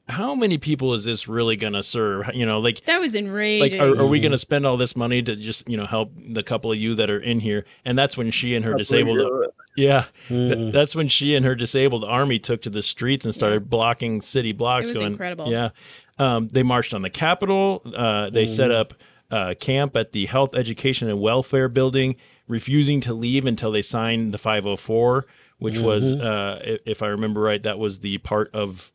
how 0.09 0.35
many 0.35 0.59
people 0.59 0.93
is 0.93 1.05
this 1.05 1.27
really 1.29 1.57
going 1.57 1.73
to 1.73 1.83
serve? 1.83 2.31
You 2.35 2.45
know, 2.45 2.61
like 2.61 2.85
That 2.85 3.01
was 3.01 3.15
like 3.15 3.73
are, 3.81 4.01
are 4.03 4.07
we 4.07 4.21
going 4.21 4.33
to 4.33 4.39
spend 4.39 4.67
all 4.67 4.77
this 4.77 4.95
money 4.97 5.23
to 5.23 5.35
just 5.37 5.69
you 5.69 5.77
know 5.77 5.87
help 5.87 6.13
the 6.17 6.43
couple 6.43 6.71
of 6.73 6.79
you 6.79 6.95
that 6.97 7.09
are 7.11 7.19
in 7.21 7.41
here? 7.41 7.65
And 7.85 7.97
that's 7.97 8.17
when 8.17 8.31
she 8.31 8.55
and 8.55 8.65
her 8.65 8.73
Couple 8.73 8.81
of 8.81 8.87
disabled. 8.87 9.47
Yeah, 9.77 10.05
Mm-hmm. 10.29 10.53
Th- 10.53 10.73
that's 10.73 10.95
when 10.95 11.09
she 11.09 11.35
and 11.35 11.45
her 11.45 11.55
disabled 11.55 12.05
army 12.05 12.39
took 12.39 12.63
to 12.63 12.71
the 12.71 12.83
streets 12.83 13.25
and 13.25 13.35
started 13.35 13.69
blocking 13.69 14.21
city 14.21 14.53
blocks. 14.53 14.87
It 14.89 14.93
was 14.93 14.99
going, 15.01 15.13
incredible. 15.13 15.51
Yeah, 15.51 15.71
um, 16.19 16.47
they 16.49 16.63
marched 16.63 16.95
on 16.95 17.03
the 17.03 17.11
Capitol. 17.11 17.83
Uh, 17.85 18.31
they 18.31 18.47
set 18.47 18.71
Mm-hmm. 18.71 18.81
up 18.81 18.95
uh, 19.31 19.55
camp 19.59 19.97
at 19.97 20.13
the 20.13 20.27
Health, 20.27 20.55
Education, 20.55 21.09
and 21.09 21.21
Welfare 21.21 21.69
Building, 21.69 22.15
refusing 22.47 23.01
to 23.01 23.13
leave 23.15 23.47
until 23.47 23.73
they 23.73 23.83
signed 23.83 24.31
the 24.31 24.39
504, 24.39 25.27
which 25.59 25.79
was, 25.79 26.15
Mm-hmm. 26.15 26.25
uh, 26.25 26.77
if 26.87 27.03
I 27.03 27.09
remember 27.09 27.41
right, 27.41 27.61
that 27.65 27.79
was 27.79 27.99
the 28.01 28.19
part 28.19 28.55
of 28.55 28.93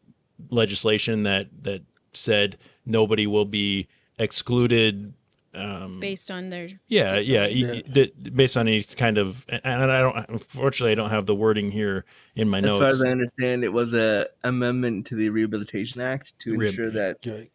legislation 0.50 1.24
that 1.24 1.48
that 1.64 1.82
said 2.14 2.58
nobody 2.86 3.28
will 3.28 3.46
be 3.46 3.88
excluded. 4.18 5.14
Um, 5.56 6.00
based 6.00 6.30
on 6.30 6.50
their 6.50 6.68
yeah, 6.88 7.16
yeah, 7.20 7.48
disability. 7.48 7.64
y- 7.64 7.84
y- 7.88 8.12
the- 8.22 8.30
based 8.30 8.56
on 8.56 8.68
any 8.68 8.84
kind 8.84 9.18
of, 9.18 9.46
and 9.50 9.92
I 9.92 10.00
don't. 10.02 10.30
Unfortunately, 10.30 10.92
I 10.92 10.96
don't 10.96 11.10
have 11.10 11.26
the 11.26 11.34
wording 11.34 11.72
here 11.72 12.06
in 12.36 12.48
my 12.50 12.60
As 12.60 12.66
notes. 12.66 12.80
far 12.80 12.88
as 12.90 13.02
I 13.04 13.10
understand, 13.10 13.64
it 13.64 13.74
was 13.74 13.94
a 13.96 14.28
amendment 14.44 15.08
to 15.08 15.16
the 15.16 15.30
Rehabilitation 15.32 16.02
Act 16.02 16.38
to 16.40 16.52
Rehab- 16.56 16.70
ensure 16.70 16.90
that 16.92 17.18
Right. 17.26 17.50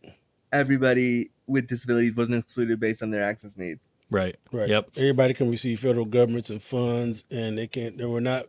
everybody 0.52 1.30
with 1.46 1.68
disabilities 1.68 2.16
wasn't 2.16 2.38
excluded 2.44 2.80
based 2.80 3.02
on 3.02 3.10
their 3.10 3.22
access 3.22 3.56
needs. 3.56 3.88
right. 4.10 4.36
Right. 4.52 4.68
Yep. 4.68 4.90
Everybody 4.96 5.34
can 5.34 5.50
receive 5.50 5.80
federal 5.80 6.04
governments 6.04 6.50
and 6.50 6.62
funds, 6.62 7.24
and 7.30 7.56
they 7.58 7.66
can't. 7.66 7.96
They 7.98 8.04
were 8.06 8.20
not 8.20 8.46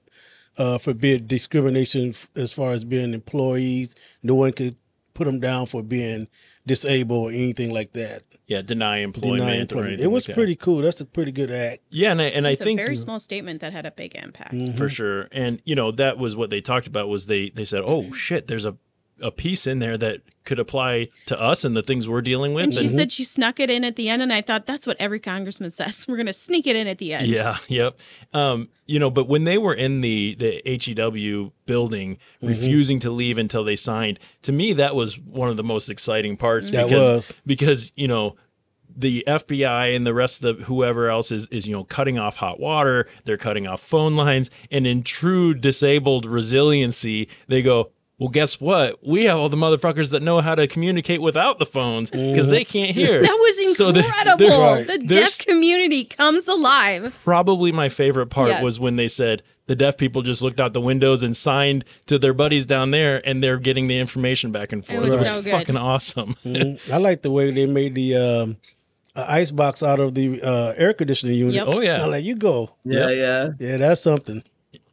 uh, 0.57 0.77
forbid 0.77 1.27
discrimination 1.27 2.09
f- 2.09 2.29
as 2.35 2.53
far 2.53 2.71
as 2.71 2.83
being 2.85 3.13
employees. 3.13 3.95
No 4.23 4.35
one 4.35 4.51
could 4.53 4.75
put 5.13 5.25
them 5.25 5.39
down 5.39 5.65
for 5.65 5.81
being 5.83 6.27
disabled 6.67 7.31
or 7.31 7.33
anything 7.33 7.71
like 7.73 7.93
that. 7.93 8.23
Yeah. 8.47 8.61
Deny 8.61 8.97
employment. 8.97 9.41
Deny 9.41 9.57
or 9.57 9.61
employment. 9.61 9.87
anything 9.93 10.05
It 10.05 10.11
was 10.11 10.27
like 10.27 10.35
that. 10.35 10.39
pretty 10.39 10.55
cool. 10.55 10.77
That's 10.81 11.01
a 11.01 11.05
pretty 11.05 11.31
good 11.31 11.51
act. 11.51 11.81
Yeah, 11.89 12.11
and 12.11 12.21
I, 12.21 12.25
and 12.25 12.45
I 12.47 12.55
think 12.55 12.79
a 12.79 12.83
very 12.83 12.95
small 12.95 13.19
statement 13.19 13.61
that 13.61 13.71
had 13.73 13.85
a 13.85 13.91
big 13.91 14.15
impact. 14.15 14.53
Mm-hmm. 14.53 14.77
for 14.77 14.89
sure. 14.89 15.27
And 15.31 15.61
you 15.65 15.75
know 15.75 15.91
that 15.91 16.17
was 16.17 16.35
what 16.35 16.49
they 16.49 16.61
talked 16.61 16.87
about 16.87 17.07
was 17.07 17.27
they 17.27 17.49
they 17.49 17.65
said, 17.65 17.83
oh 17.85 18.11
shit, 18.13 18.47
there's 18.47 18.65
a 18.65 18.77
a 19.21 19.31
piece 19.31 19.65
in 19.67 19.79
there 19.79 19.97
that 19.97 20.21
could 20.43 20.59
apply 20.59 21.07
to 21.25 21.39
us 21.41 21.63
and 21.65 21.75
the 21.75 21.81
things 21.81 22.07
we're 22.07 22.21
dealing 22.21 22.53
with. 22.53 22.65
And 22.65 22.73
she 22.73 22.85
And- 22.87 22.95
said 22.95 23.11
she 23.11 23.23
snuck 23.23 23.59
it 23.59 23.69
in 23.69 23.83
at 23.83 23.95
the 23.95 24.09
end, 24.09 24.21
and 24.21 24.31
I 24.31 24.41
thought 24.41 24.65
that's 24.67 24.85
what 24.85 24.95
every 24.99 25.19
congressman 25.19 25.71
says. 25.71 26.05
We're 26.07 26.17
going 26.17 26.27
to 26.27 26.33
sneak 26.33 26.67
it 26.67 26.75
in 26.75 26.85
at 26.87 26.99
the 26.99 27.13
end. 27.13 27.27
Yeah, 27.27 27.57
yep. 27.67 27.97
Um, 28.33 28.69
you 28.85 28.99
know, 28.99 29.09
but 29.09 29.27
when 29.27 29.45
they 29.45 29.57
were 29.57 29.73
in 29.73 30.01
the 30.01 30.35
the 30.35 30.61
HEW 30.65 31.51
building, 31.65 32.17
Mm-hmm. 32.37 32.47
refusing 32.47 32.99
to 32.99 33.09
leave 33.09 33.37
until 33.39 33.63
they 33.63 33.75
signed, 33.75 34.19
to 34.43 34.51
me 34.51 34.73
that 34.73 34.95
was 34.95 35.17
one 35.17 35.49
of 35.49 35.57
the 35.57 35.63
most 35.63 35.89
exciting 35.89 36.37
parts 36.37 36.69
That 36.69 36.85
because 36.89 37.09
was. 37.09 37.35
because 37.45 37.91
you 37.95 38.07
know 38.07 38.35
the 38.97 39.23
FBI 39.27 39.93
and 39.95 40.05
the 40.07 40.13
rest 40.13 40.43
of 40.43 40.59
the 40.59 40.63
whoever 40.65 41.09
else 41.09 41.31
is 41.31 41.47
is 41.47 41.67
you 41.67 41.75
know 41.75 41.83
cutting 41.85 42.19
off 42.19 42.35
hot 42.37 42.59
water, 42.59 43.07
they're 43.23 43.35
cutting 43.37 43.65
off 43.65 43.81
phone 43.81 44.15
lines, 44.15 44.51
and 44.69 44.85
in 44.85 45.01
true 45.03 45.53
disabled 45.55 46.25
resiliency, 46.25 47.27
they 47.47 47.61
go. 47.63 47.91
Well, 48.17 48.29
guess 48.29 48.61
what? 48.61 49.05
We 49.05 49.25
have 49.25 49.37
all 49.37 49.49
the 49.49 49.57
motherfuckers 49.57 50.11
that 50.11 50.23
know 50.23 50.39
how 50.39 50.55
to 50.55 50.67
communicate 50.67 51.21
without 51.21 51.59
the 51.59 51.65
phones 51.65 52.09
because 52.11 52.47
they 52.47 52.63
can't 52.63 52.91
hear. 52.91 53.21
That 53.25 53.33
was 53.33 53.75
So 53.77 53.91
they're- 53.91 54.05
incredible. 54.05 54.47
they're- 54.47 54.85
the 54.85 54.97
deaf 54.99 55.37
community 55.39 56.05
comes 56.05 56.47
alive. 56.47 57.19
probably 57.25 57.71
my 57.73 57.89
favorite 57.89 58.27
part 58.27 58.49
Yes. 58.49 58.63
was 58.63 58.79
when 58.79 58.95
they 58.95 59.09
said 59.09 59.43
the 59.67 59.75
deaf 59.75 59.97
people 59.97 60.21
just 60.21 60.41
looked 60.41 60.59
out 60.61 60.71
the 60.73 60.79
windows 60.79 61.23
and 61.23 61.35
signed 61.35 61.83
to 62.05 62.17
their 62.17 62.33
buddies 62.33 62.65
down 62.65 62.91
there 62.91 63.21
and 63.27 63.43
they're 63.43 63.57
getting 63.57 63.87
the 63.87 63.97
information 63.97 64.51
back 64.51 64.71
and 64.71 64.85
forth. 64.85 64.97
It 64.97 65.01
was 65.01 65.19
so 65.27 65.41
good. 65.41 65.51
fucking 65.51 65.75
awesome. 65.77 66.35
Mhm. 66.45 66.91
I 66.93 66.97
like 66.97 67.21
the 67.21 67.31
way 67.31 67.51
they 67.51 67.65
made 67.65 67.95
the 67.95 68.15
um, 68.15 68.57
uh, 69.15 69.25
ice 69.27 69.51
box 69.51 69.83
out 69.83 69.99
of 69.99 70.13
the 70.13 70.41
uh, 70.41 70.73
air 70.77 70.93
conditioning 70.93 71.35
unit. 71.35 71.55
Yep. 71.55 71.67
Oh, 71.67 71.81
yeah. 71.81 72.01
I 72.01 72.05
like 72.05 72.23
you 72.23 72.35
go. 72.35 72.69
Yeah, 72.85 73.09
Yep. 73.09 73.17
yeah. 73.59 73.67
Yeah, 73.67 73.77
that's 73.77 73.99
something. 74.01 74.41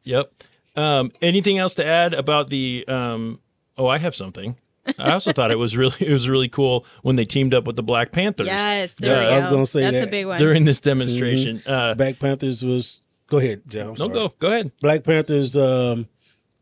yep. 0.02 0.32
Um, 0.76 1.10
anything 1.20 1.58
else 1.58 1.74
to 1.74 1.84
add 1.84 2.14
about 2.14 2.48
the 2.50 2.84
um, 2.88 3.40
oh, 3.76 3.86
I 3.86 3.98
have 3.98 4.14
something. 4.14 4.56
I 4.98 5.12
also 5.12 5.32
thought 5.32 5.50
it 5.50 5.58
was 5.58 5.76
really 5.76 5.94
it 6.00 6.12
was 6.12 6.28
really 6.28 6.48
cool 6.48 6.84
when 7.02 7.16
they 7.16 7.24
teamed 7.24 7.54
up 7.54 7.64
with 7.64 7.76
the 7.76 7.82
Black 7.82 8.10
Panthers. 8.12 8.46
Yes, 8.48 8.94
there 8.96 9.22
Yeah, 9.22 9.28
we 9.28 9.34
I 9.34 9.36
was 9.38 9.46
gonna 9.46 9.66
say 9.66 9.82
That's 9.82 9.98
that. 10.00 10.08
a 10.08 10.10
big 10.10 10.26
one. 10.26 10.38
During 10.38 10.64
this 10.64 10.80
demonstration. 10.80 11.62
Uh 11.66 11.94
Black 11.94 12.18
Panthers 12.18 12.64
was 12.64 13.02
go 13.28 13.38
ahead, 13.38 13.62
Joe. 13.68 13.80
I'm 13.82 13.88
no 13.90 13.94
sorry. 13.96 14.12
go 14.12 14.28
go 14.38 14.48
ahead. 14.48 14.72
Black 14.80 15.04
Panthers 15.04 15.56
um 15.56 16.08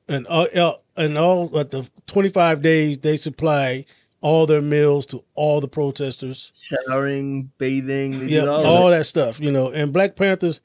and 0.09 0.27
all 0.27 0.47
and 0.97 1.17
all 1.17 1.59
at 1.59 1.71
the 1.71 1.89
25 2.09 2.61
days 2.61 2.99
they 2.99 3.17
supply 3.17 3.87
all 4.21 4.45
their 4.45 4.61
meals 4.61 5.07
to 5.07 5.25
all 5.35 5.61
the 5.63 5.69
protesters. 5.69 6.53
Showering, 6.59 7.51
bathing, 7.57 8.29
Yeah, 8.29 8.45
all, 8.45 8.67
all 8.67 8.87
of 8.89 8.91
that 8.99 9.07
stuff, 9.07 9.41
you 9.41 9.51
know. 9.51 9.71
And 9.71 9.93
Black 9.95 10.15
Panthers 10.17 10.61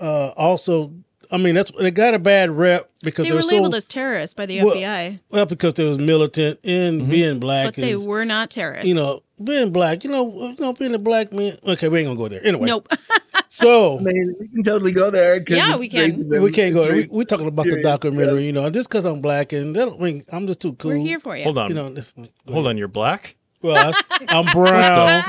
uh 0.00 0.32
also 0.36 0.92
I 1.32 1.36
mean 1.36 1.54
that's 1.54 1.70
they 1.72 1.90
got 1.90 2.14
a 2.14 2.18
bad 2.18 2.50
rep 2.50 2.90
because 3.02 3.24
they 3.26 3.30
they 3.30 3.36
were 3.36 3.42
so- 3.42 3.54
labeled 3.54 3.74
as 3.74 3.84
terrorists 3.84 4.34
by 4.34 4.46
the 4.46 4.62
Well, 4.64 4.74
FBI, 4.74 5.20
well 5.30 5.46
because 5.46 5.74
they 5.74 5.84
was 5.84 5.98
militant 5.98 6.58
and 6.64 7.02
mm-hmm. 7.02 7.10
being 7.10 7.38
black 7.40 7.66
but 7.66 7.74
they 7.76 7.96
were 7.96 8.24
not 8.24 8.50
terrorists. 8.50 8.88
you 8.88 8.94
know 8.94 9.22
being 9.42 9.70
black 9.72 10.04
you 10.04 10.10
know 10.10 10.32
you 10.50 10.56
know 10.58 10.72
being 10.72 10.94
a 10.94 10.98
black 10.98 11.32
man 11.32 11.56
okay 11.66 11.88
we 11.88 12.00
ain't 12.00 12.08
gonna 12.08 12.18
go 12.18 12.28
there 12.28 12.44
anyway 12.46 12.66
Nope. 12.66 12.88
so 13.48 13.98
I 13.98 14.02
mean, 14.02 14.36
we 14.38 14.48
can 14.48 14.62
totally 14.62 14.92
go 14.92 15.10
there. 15.10 15.42
'cause 15.42 15.56
Yeah, 15.56 15.76
we 15.78 15.88
can. 15.88 16.24
racism. 16.24 16.42
we 16.42 16.52
can't 16.52 16.74
go 16.74 16.82
there. 16.84 16.94
We, 16.96 17.06
we're 17.10 17.24
talking 17.24 17.46
about 17.48 17.64
the 17.64 17.70
Period. 17.70 17.84
documentary 17.84 18.44
you 18.44 18.52
know 18.52 18.68
just 18.70 18.88
because 18.90 19.04
i'm 19.04 19.20
black 19.20 19.52
and 19.52 19.74
they 19.74 19.80
don't 19.80 20.00
I 20.00 20.04
mean, 20.04 20.24
i'm 20.32 20.46
just 20.46 20.60
too 20.60 20.74
cool 20.74 20.90
We're 20.92 20.98
here 20.98 21.18
for 21.20 21.36
you. 21.36 21.44
Hold 21.44 21.58
on. 21.58 21.68
you 21.70 21.74
know 21.74 21.88
this, 21.90 22.12
Hold 22.48 22.66
on, 22.66 22.76
you're 22.76 22.88
black? 22.88 23.36
well 23.62 23.92
I, 24.10 24.24
i'm 24.28 24.46
brown 24.54 25.22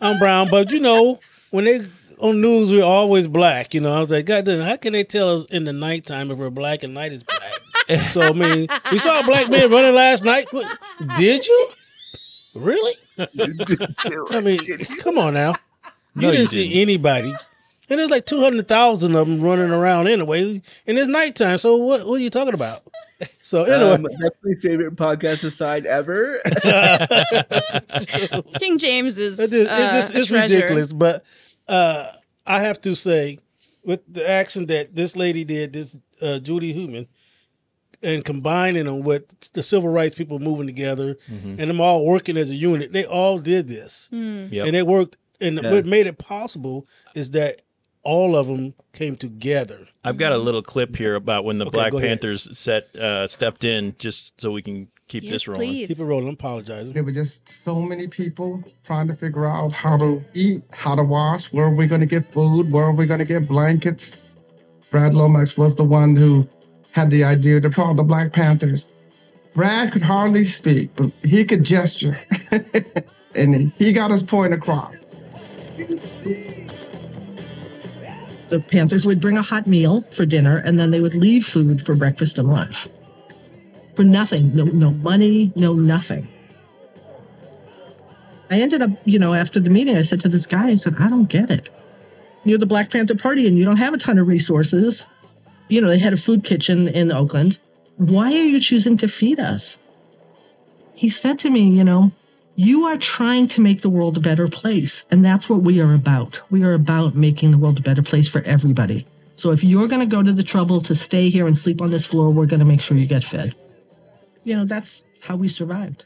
i'm 0.00 0.18
brown 0.18 0.48
but 0.50 0.70
you 0.70 0.80
know 0.80 1.20
when 1.50 1.64
they 1.64 1.80
on 2.20 2.40
news 2.40 2.70
we're 2.70 2.84
always 2.84 3.28
black 3.28 3.74
you 3.74 3.80
know 3.80 3.92
i 3.92 3.98
was 3.98 4.10
like 4.10 4.26
god 4.26 4.44
damn, 4.44 4.64
how 4.64 4.76
can 4.76 4.92
they 4.92 5.04
tell 5.04 5.34
us 5.34 5.44
in 5.46 5.64
the 5.64 5.72
nighttime 5.72 6.30
if 6.30 6.38
we're 6.38 6.50
black 6.50 6.82
and 6.82 6.94
night 6.94 7.12
is 7.12 7.22
black 7.22 8.00
so 8.06 8.20
i 8.22 8.32
mean 8.32 8.66
we 8.90 8.98
saw 8.98 9.20
a 9.20 9.24
black 9.24 9.48
man 9.50 9.70
running 9.70 9.94
last 9.94 10.24
night 10.24 10.46
What- 10.52 10.78
did 11.18 11.46
you 11.46 11.68
really 12.54 12.94
I 13.18 14.40
mean, 14.42 14.60
come 15.00 15.16
on 15.18 15.34
now. 15.34 15.54
You 16.14 16.22
No, 16.22 16.30
you 16.30 16.36
didn't 16.38 16.48
see 16.48 16.82
anybody. 16.82 17.32
And 17.88 17.98
there's 17.98 18.10
like 18.10 18.26
200,000 18.26 19.14
of 19.16 19.26
them 19.28 19.40
running 19.40 19.70
around 19.70 20.06
anyway. 20.08 20.60
And 20.86 20.98
it's 20.98 21.08
nighttime. 21.08 21.56
So 21.58 21.76
what, 21.76 22.06
what 22.06 22.16
are 22.16 22.22
you 22.22 22.28
talking 22.30 22.52
about? 22.52 22.82
So 23.40 23.64
anyway. 23.64 23.92
Um, 23.92 24.06
that's 24.20 24.36
my 24.42 24.52
favorite 24.60 24.96
podcast 24.96 25.44
aside 25.44 25.86
ever. 25.86 26.38
King 28.58 28.76
James 28.78 29.16
is 29.18 29.38
It's, 29.40 29.52
just- 29.52 29.70
uh, 29.70 29.74
it's, 29.78 30.10
just- 30.10 30.14
a 30.14 30.18
it's 30.18 30.30
ridiculous. 30.30 30.92
But 30.92 31.24
uh, 31.68 32.08
I 32.46 32.60
have 32.60 32.80
to 32.82 32.94
say, 32.94 33.38
with 33.84 34.00
the 34.12 34.28
action 34.28 34.66
that 34.66 34.94
this 34.94 35.16
lady 35.16 35.44
did, 35.44 35.72
this 35.72 35.96
uh, 36.22 36.38
Judy 36.38 36.72
Heumann, 36.72 37.06
and 38.02 38.24
combining 38.24 38.84
them 38.84 39.02
with 39.02 39.52
the 39.52 39.62
civil 39.62 39.88
rights 39.90 40.14
people 40.14 40.38
moving 40.38 40.66
together 40.66 41.16
and 41.28 41.58
them 41.58 41.80
all 41.80 42.04
working 42.06 42.36
as 42.36 42.50
a 42.50 42.54
unit, 42.54 42.92
they 42.92 43.04
all 43.06 43.38
did 43.38 43.68
this. 43.68 44.08
Hmm. 44.10 44.48
Yep. 44.50 44.66
And 44.66 44.76
it 44.76 44.86
worked. 44.86 45.16
And 45.40 45.60
Yeah. 45.62 45.72
what 45.72 45.86
made 45.86 46.06
it 46.06 46.18
possible 46.18 46.86
is 47.14 47.30
that 47.32 47.62
all 48.02 48.36
of 48.36 48.46
them 48.48 48.74
came 48.92 49.16
together. 49.16 49.86
I've 50.04 50.18
got 50.18 50.32
a 50.32 50.38
little 50.38 50.62
clip 50.62 50.96
here 50.96 51.14
about 51.14 51.44
when 51.44 51.58
the 51.58 51.66
Okay, 51.66 51.72
Black 51.78 51.92
go 51.92 51.98
ahead. 51.98 52.20
Panthers 52.20 52.48
set 52.58 52.94
uh, 52.96 53.26
stepped 53.26 53.64
in, 53.64 53.94
just 53.98 54.40
so 54.40 54.52
we 54.52 54.62
can 54.62 54.88
keep 55.08 55.28
this 55.28 55.48
rolling. 55.48 55.86
Keep 55.86 55.98
it 55.98 56.04
rolling. 56.04 56.28
I'm 56.28 56.34
apologizing. 56.34 56.92
There 56.92 57.04
were 57.04 57.12
just 57.12 57.48
so 57.48 57.80
many 57.80 58.08
people 58.08 58.62
trying 58.84 59.08
to 59.08 59.16
figure 59.16 59.46
out 59.46 59.72
how 59.72 59.96
to 59.98 60.24
eat, 60.34 60.62
how 60.72 60.94
to 60.94 61.02
wash, 61.02 61.52
where 61.52 61.66
are 61.66 61.74
we 61.74 61.86
going 61.86 62.00
to 62.00 62.06
get 62.06 62.32
food, 62.32 62.70
where 62.70 62.84
are 62.84 62.92
we 62.92 63.06
going 63.06 63.20
to 63.20 63.24
get 63.24 63.48
blankets. 63.48 64.16
Brad 64.90 65.14
Lomax 65.14 65.56
was 65.56 65.76
the 65.76 65.84
one 65.84 66.16
who 66.16 66.48
had 66.92 67.10
the 67.10 67.24
idea 67.24 67.60
to 67.60 67.70
call 67.70 67.94
the 67.94 68.04
Black 68.04 68.32
Panthers. 68.32 68.88
Brad 69.54 69.92
could 69.92 70.02
hardly 70.02 70.44
speak, 70.44 70.90
but 70.96 71.10
he 71.22 71.44
could 71.44 71.64
gesture. 71.64 72.20
and 73.34 73.72
he 73.72 73.92
got 73.92 74.10
his 74.10 74.22
point 74.22 74.54
across. 74.54 74.94
The 78.48 78.60
Panthers 78.60 79.06
would 79.06 79.20
bring 79.20 79.36
a 79.36 79.42
hot 79.42 79.66
meal 79.66 80.02
for 80.12 80.24
dinner 80.24 80.58
and 80.58 80.78
then 80.78 80.90
they 80.90 81.00
would 81.00 81.14
leave 81.14 81.46
food 81.46 81.84
for 81.84 81.94
breakfast 81.94 82.38
and 82.38 82.48
lunch. 82.48 82.86
For 83.96 84.04
nothing, 84.04 84.54
no 84.54 84.64
no 84.64 84.90
money, 84.90 85.52
no 85.56 85.72
nothing. 85.72 86.28
I 88.50 88.60
ended 88.60 88.82
up, 88.82 88.90
you 89.04 89.18
know, 89.18 89.34
after 89.34 89.58
the 89.58 89.70
meeting, 89.70 89.96
I 89.96 90.02
said 90.02 90.20
to 90.20 90.28
this 90.28 90.46
guy, 90.46 90.68
I 90.68 90.74
said, 90.76 90.96
I 90.98 91.08
don't 91.08 91.28
get 91.28 91.50
it. 91.50 91.68
You're 92.44 92.58
the 92.58 92.66
Black 92.66 92.90
Panther 92.90 93.16
Party 93.16 93.48
and 93.48 93.58
you 93.58 93.64
don't 93.64 93.78
have 93.78 93.92
a 93.92 93.98
ton 93.98 94.18
of 94.18 94.28
resources. 94.28 95.10
You 95.68 95.80
know, 95.80 95.88
they 95.88 95.98
had 95.98 96.12
a 96.12 96.16
food 96.16 96.44
kitchen 96.44 96.86
in 96.86 97.10
Oakland. 97.10 97.58
Why 97.96 98.26
are 98.26 98.44
you 98.44 98.60
choosing 98.60 98.96
to 98.98 99.08
feed 99.08 99.40
us? 99.40 99.80
He 100.94 101.08
said 101.08 101.40
to 101.40 101.50
me, 101.50 101.62
you 101.62 101.82
know, 101.82 102.12
you 102.54 102.84
are 102.84 102.96
trying 102.96 103.48
to 103.48 103.60
make 103.60 103.80
the 103.80 103.90
world 103.90 104.16
a 104.16 104.20
better 104.20 104.46
place. 104.46 105.04
And 105.10 105.24
that's 105.24 105.48
what 105.48 105.62
we 105.62 105.80
are 105.80 105.92
about. 105.92 106.40
We 106.50 106.62
are 106.62 106.72
about 106.72 107.16
making 107.16 107.50
the 107.50 107.58
world 107.58 107.78
a 107.78 107.82
better 107.82 108.02
place 108.02 108.28
for 108.28 108.42
everybody. 108.42 109.06
So 109.34 109.50
if 109.50 109.64
you're 109.64 109.88
going 109.88 110.08
to 110.08 110.16
go 110.16 110.22
to 110.22 110.32
the 110.32 110.42
trouble 110.42 110.80
to 110.82 110.94
stay 110.94 111.28
here 111.28 111.46
and 111.46 111.58
sleep 111.58 111.82
on 111.82 111.90
this 111.90 112.06
floor, 112.06 112.30
we're 112.30 112.46
going 112.46 112.60
to 112.60 112.66
make 112.66 112.80
sure 112.80 112.96
you 112.96 113.06
get 113.06 113.24
fed. 113.24 113.54
You 114.46 114.56
know, 114.56 114.64
that's 114.64 115.02
how 115.22 115.34
we 115.36 115.48
survived. 115.48 116.04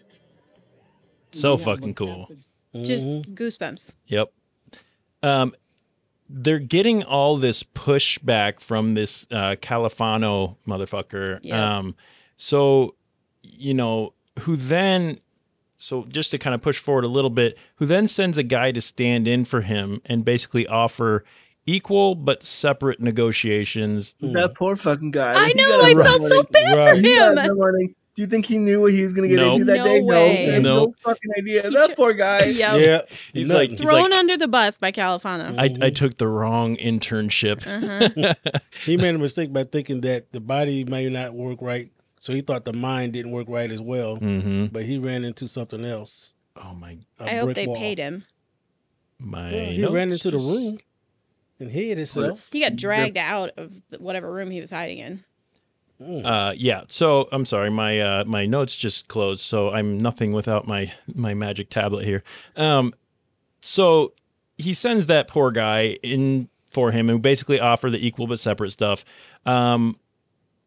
So 1.30 1.56
fucking 1.56 1.94
cool. 1.94 2.28
Just 2.74 3.04
Mm-hmm. 3.06 3.34
goosebumps. 3.34 3.94
Yep. 4.06 4.32
Um, 5.22 5.54
they're 6.28 6.58
getting 6.58 7.02
all 7.02 7.36
this 7.36 7.62
pushback 7.62 8.60
from 8.60 8.94
this 8.94 9.26
uh, 9.30 9.56
Califano 9.60 10.56
motherfucker. 10.66 11.40
Yeah. 11.42 11.78
Um, 11.78 11.96
so, 12.36 12.94
you 13.42 13.74
know, 13.74 14.14
who 14.40 14.56
then, 14.56 15.18
so 15.76 16.04
just 16.08 16.30
to 16.30 16.38
kind 16.38 16.54
of 16.54 16.62
push 16.62 16.78
forward 16.78 17.04
a 17.04 17.08
little 17.08 17.30
bit, 17.30 17.58
who 17.76 17.84
then 17.86 18.08
sends 18.08 18.38
a 18.38 18.42
guy 18.42 18.72
to 18.72 18.80
stand 18.80 19.28
in 19.28 19.44
for 19.44 19.60
him 19.62 20.00
and 20.06 20.24
basically 20.24 20.66
offer 20.66 21.24
equal 21.66 22.14
but 22.14 22.42
separate 22.42 23.00
negotiations. 23.00 24.14
That 24.20 24.54
poor 24.54 24.76
fucking 24.76 25.10
guy. 25.10 25.34
I 25.36 25.52
know, 25.52 25.80
I 25.82 25.86
I 25.88 25.90
a 25.90 26.02
felt 26.02 26.22
so 26.24 26.34
warning. 26.36 26.46
bad 26.52 26.94
for 26.96 27.00
He 27.02 27.16
got 27.16 27.46
him. 27.46 27.94
A 28.10 28.14
warning. 28.14 28.16
Do 28.16 28.22
you 28.22 28.26
think 28.28 28.46
he 28.46 28.58
knew 28.58 28.80
what 28.82 28.92
he 28.92 29.02
was 29.02 29.12
going 29.12 29.28
to 29.28 29.34
get 29.34 29.42
Nope. 29.42 29.52
into 29.60 29.64
that 29.66 29.78
No 29.78 29.84
day? 29.84 30.00
way. 30.02 30.26
No, 30.26 30.30
he 30.34 30.44
had 30.52 30.62
no 30.62 30.94
fucking 31.02 31.30
idea. 31.38 31.70
that 31.70 31.96
poor 31.96 32.12
guy. 32.12 32.44
Yep. 32.46 32.80
Yeah. 32.80 33.00
He's 33.32 33.48
nothing. 33.48 33.60
like, 33.60 33.70
he's 33.70 33.80
Thrown 33.80 34.10
like, 34.10 34.18
under 34.18 34.36
the 34.36 34.48
bus 34.48 34.78
by 34.78 34.92
Califano. 34.92 35.58
I, 35.58 35.86
I 35.86 35.90
took 35.90 36.18
the 36.18 36.26
wrong 36.28 36.76
internship. 36.76 37.66
Uh-huh. 37.66 38.34
he 38.84 38.96
made 38.96 39.14
a 39.14 39.18
mistake 39.18 39.52
by 39.52 39.64
thinking 39.64 40.00
that 40.02 40.32
the 40.32 40.40
body 40.40 40.84
may 40.84 41.08
not 41.08 41.34
work 41.34 41.58
right, 41.62 41.90
so 42.18 42.32
he 42.32 42.40
thought 42.40 42.64
the 42.64 42.72
mind 42.72 43.12
didn't 43.14 43.30
work 43.32 43.46
right 43.48 43.70
as 43.70 43.80
well. 43.80 44.16
hmm 44.16 44.66
But 44.66 44.84
he 44.84 44.98
ran 44.98 45.24
into 45.24 45.46
something 45.48 45.84
else. 45.84 46.34
Oh 46.56 46.74
my! 46.74 46.98
a 47.18 47.24
I 47.24 47.34
hope 47.36 47.54
they 47.54 47.66
wall. 47.66 47.76
paid 47.76 47.96
him. 47.98 48.24
My 49.18 49.52
Well, 49.52 49.66
he 49.70 49.86
ran 49.86 50.12
into 50.12 50.30
the 50.30 50.38
room 50.38 50.78
and 51.58 51.70
hid 51.70 51.96
himself. 51.98 52.48
He 52.52 52.60
got 52.60 52.74
dragged 52.76 53.16
out 53.16 53.50
of 53.56 53.80
whatever 53.98 54.30
room 54.32 54.50
he 54.50 54.60
was 54.60 54.70
hiding 54.70 54.98
in. 54.98 55.24
Uh, 56.00 56.54
yeah. 56.56 56.82
So 56.88 57.28
I'm 57.30 57.44
sorry, 57.44 57.70
my 57.70 58.00
uh, 58.00 58.24
my 58.24 58.46
notes 58.46 58.74
just 58.76 59.08
closed, 59.08 59.40
so 59.40 59.70
I'm 59.70 59.98
nothing 59.98 60.32
without 60.32 60.66
my 60.66 60.92
my 61.12 61.34
magic 61.34 61.68
tablet 61.68 62.04
here. 62.04 62.22
Um, 62.56 62.94
so 63.60 64.14
he 64.56 64.72
sends 64.72 65.06
that 65.06 65.28
poor 65.28 65.50
guy 65.50 65.98
in 66.02 66.48
for 66.68 66.92
him 66.92 67.10
and 67.10 67.20
basically 67.20 67.60
offer 67.60 67.90
the 67.90 68.04
equal 68.04 68.26
but 68.26 68.38
separate 68.38 68.70
stuff. 68.70 69.04
Um, 69.44 69.98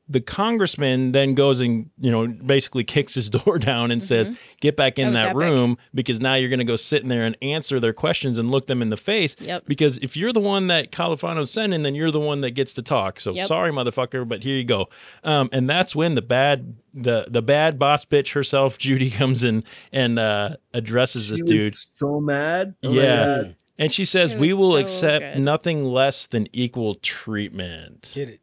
the 0.09 0.19
congressman 0.19 1.13
then 1.13 1.33
goes 1.33 1.61
and 1.61 1.89
you 1.99 2.11
know 2.11 2.27
basically 2.27 2.83
kicks 2.83 3.13
his 3.13 3.29
door 3.37 3.57
down 3.57 3.89
and 3.89 4.03
says, 4.03 4.37
"Get 4.59 4.75
back 4.75 4.99
in 4.99 5.05
Mm-hmm. 5.07 5.13
That 5.15 5.25
that, 5.27 5.35
was 5.35 5.43
epic. 5.45 5.57
room 5.57 5.77
because 5.93 6.19
now 6.19 6.33
you're 6.35 6.49
going 6.49 6.59
to 6.59 6.65
go 6.65 6.75
sit 6.75 7.01
in 7.03 7.07
there 7.09 7.23
and 7.25 7.37
answer 7.41 7.79
their 7.79 7.93
questions 7.93 8.37
and 8.37 8.51
look 8.51 8.65
them 8.65 8.81
in 8.81 8.89
the 8.89 8.97
face. 8.97 9.35
Yep. 9.39 9.65
Because 9.65 9.97
if 9.99 10.17
you're 10.17 10.33
the 10.33 10.39
one 10.41 10.67
that 10.67 10.91
Califano's 10.91 11.51
sending, 11.51 11.83
then 11.83 11.95
you're 11.95 12.11
the 12.11 12.19
one 12.19 12.41
that 12.41 12.51
gets 12.51 12.73
to 12.73 12.81
talk. 12.81 13.19
So 13.19 13.33
Yep. 13.33 13.47
sorry, 13.47 13.71
motherfucker, 13.71 14.27
but 14.27 14.43
here 14.43 14.57
you 14.57 14.63
go. 14.65 14.89
Um, 15.23 15.49
and 15.53 15.69
that's 15.69 15.95
when 15.95 16.15
the 16.15 16.21
bad 16.21 16.75
the 16.93 17.25
the 17.29 17.41
bad 17.41 17.79
boss 17.79 18.03
bitch 18.05 18.33
herself, 18.33 18.77
Judy, 18.85 19.09
comes 19.09 19.43
in 19.43 19.63
and 19.91 20.19
uh, 20.19 20.57
addresses 20.73 21.29
this 21.29 21.39
She 21.39 21.45
dude. 21.45 21.73
so 21.73 22.19
mad. 22.19 22.75
Oh 22.83 22.91
yeah. 22.91 23.43
And 23.79 23.91
she 23.91 24.05
says, 24.05 24.35
"We 24.35 24.53
will 24.53 24.71
so 24.73 24.77
accept 24.77 25.35
good. 25.35 25.43
nothing 25.43 25.83
less 25.83 26.27
than 26.27 26.47
equal 26.53 26.93
treatment." 26.95 28.11
Get 28.13 28.29
it? 28.29 28.39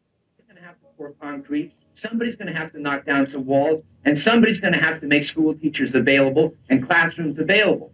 Pour 1.01 1.15
concrete. 1.19 1.73
Somebody's 1.95 2.37
going 2.37 2.53
to 2.53 2.59
have 2.59 2.73
to 2.73 2.81
knock 2.81 3.07
down 3.07 3.27
some 3.27 3.47
walls, 3.47 3.83
and 4.05 4.19
somebody's 4.19 4.61
going 4.61 4.75
to 4.75 4.79
have 4.79 5.01
to 5.01 5.07
make 5.07 5.25
school 5.25 5.55
teachers 5.55 5.95
available 5.95 6.55
and 6.69 6.87
classrooms 6.87 7.39
available. 7.39 7.91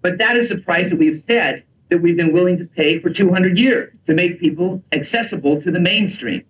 But 0.00 0.16
that 0.18 0.36
is 0.36 0.48
the 0.48 0.56
price 0.56 0.88
that 0.88 0.98
we've 0.98 1.22
said 1.28 1.64
that 1.90 1.98
we've 1.98 2.16
been 2.16 2.32
willing 2.32 2.58
to 2.58 2.64
pay 2.64 2.98
for 2.98 3.10
200 3.10 3.58
years 3.58 3.92
to 4.06 4.14
make 4.14 4.40
people 4.40 4.82
accessible 4.92 5.60
to 5.62 5.70
the 5.70 5.78
mainstream. 5.78 6.44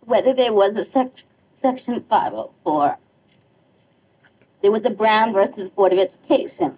whether 0.00 0.34
there 0.34 0.52
was 0.52 0.74
a 0.76 0.84
sec- 0.84 1.24
section 1.60 2.04
504, 2.08 2.98
there 4.62 4.70
was 4.70 4.84
a 4.84 4.90
Brown 4.90 5.32
versus 5.32 5.70
Board 5.70 5.92
of 5.92 5.98
Education. 5.98 6.76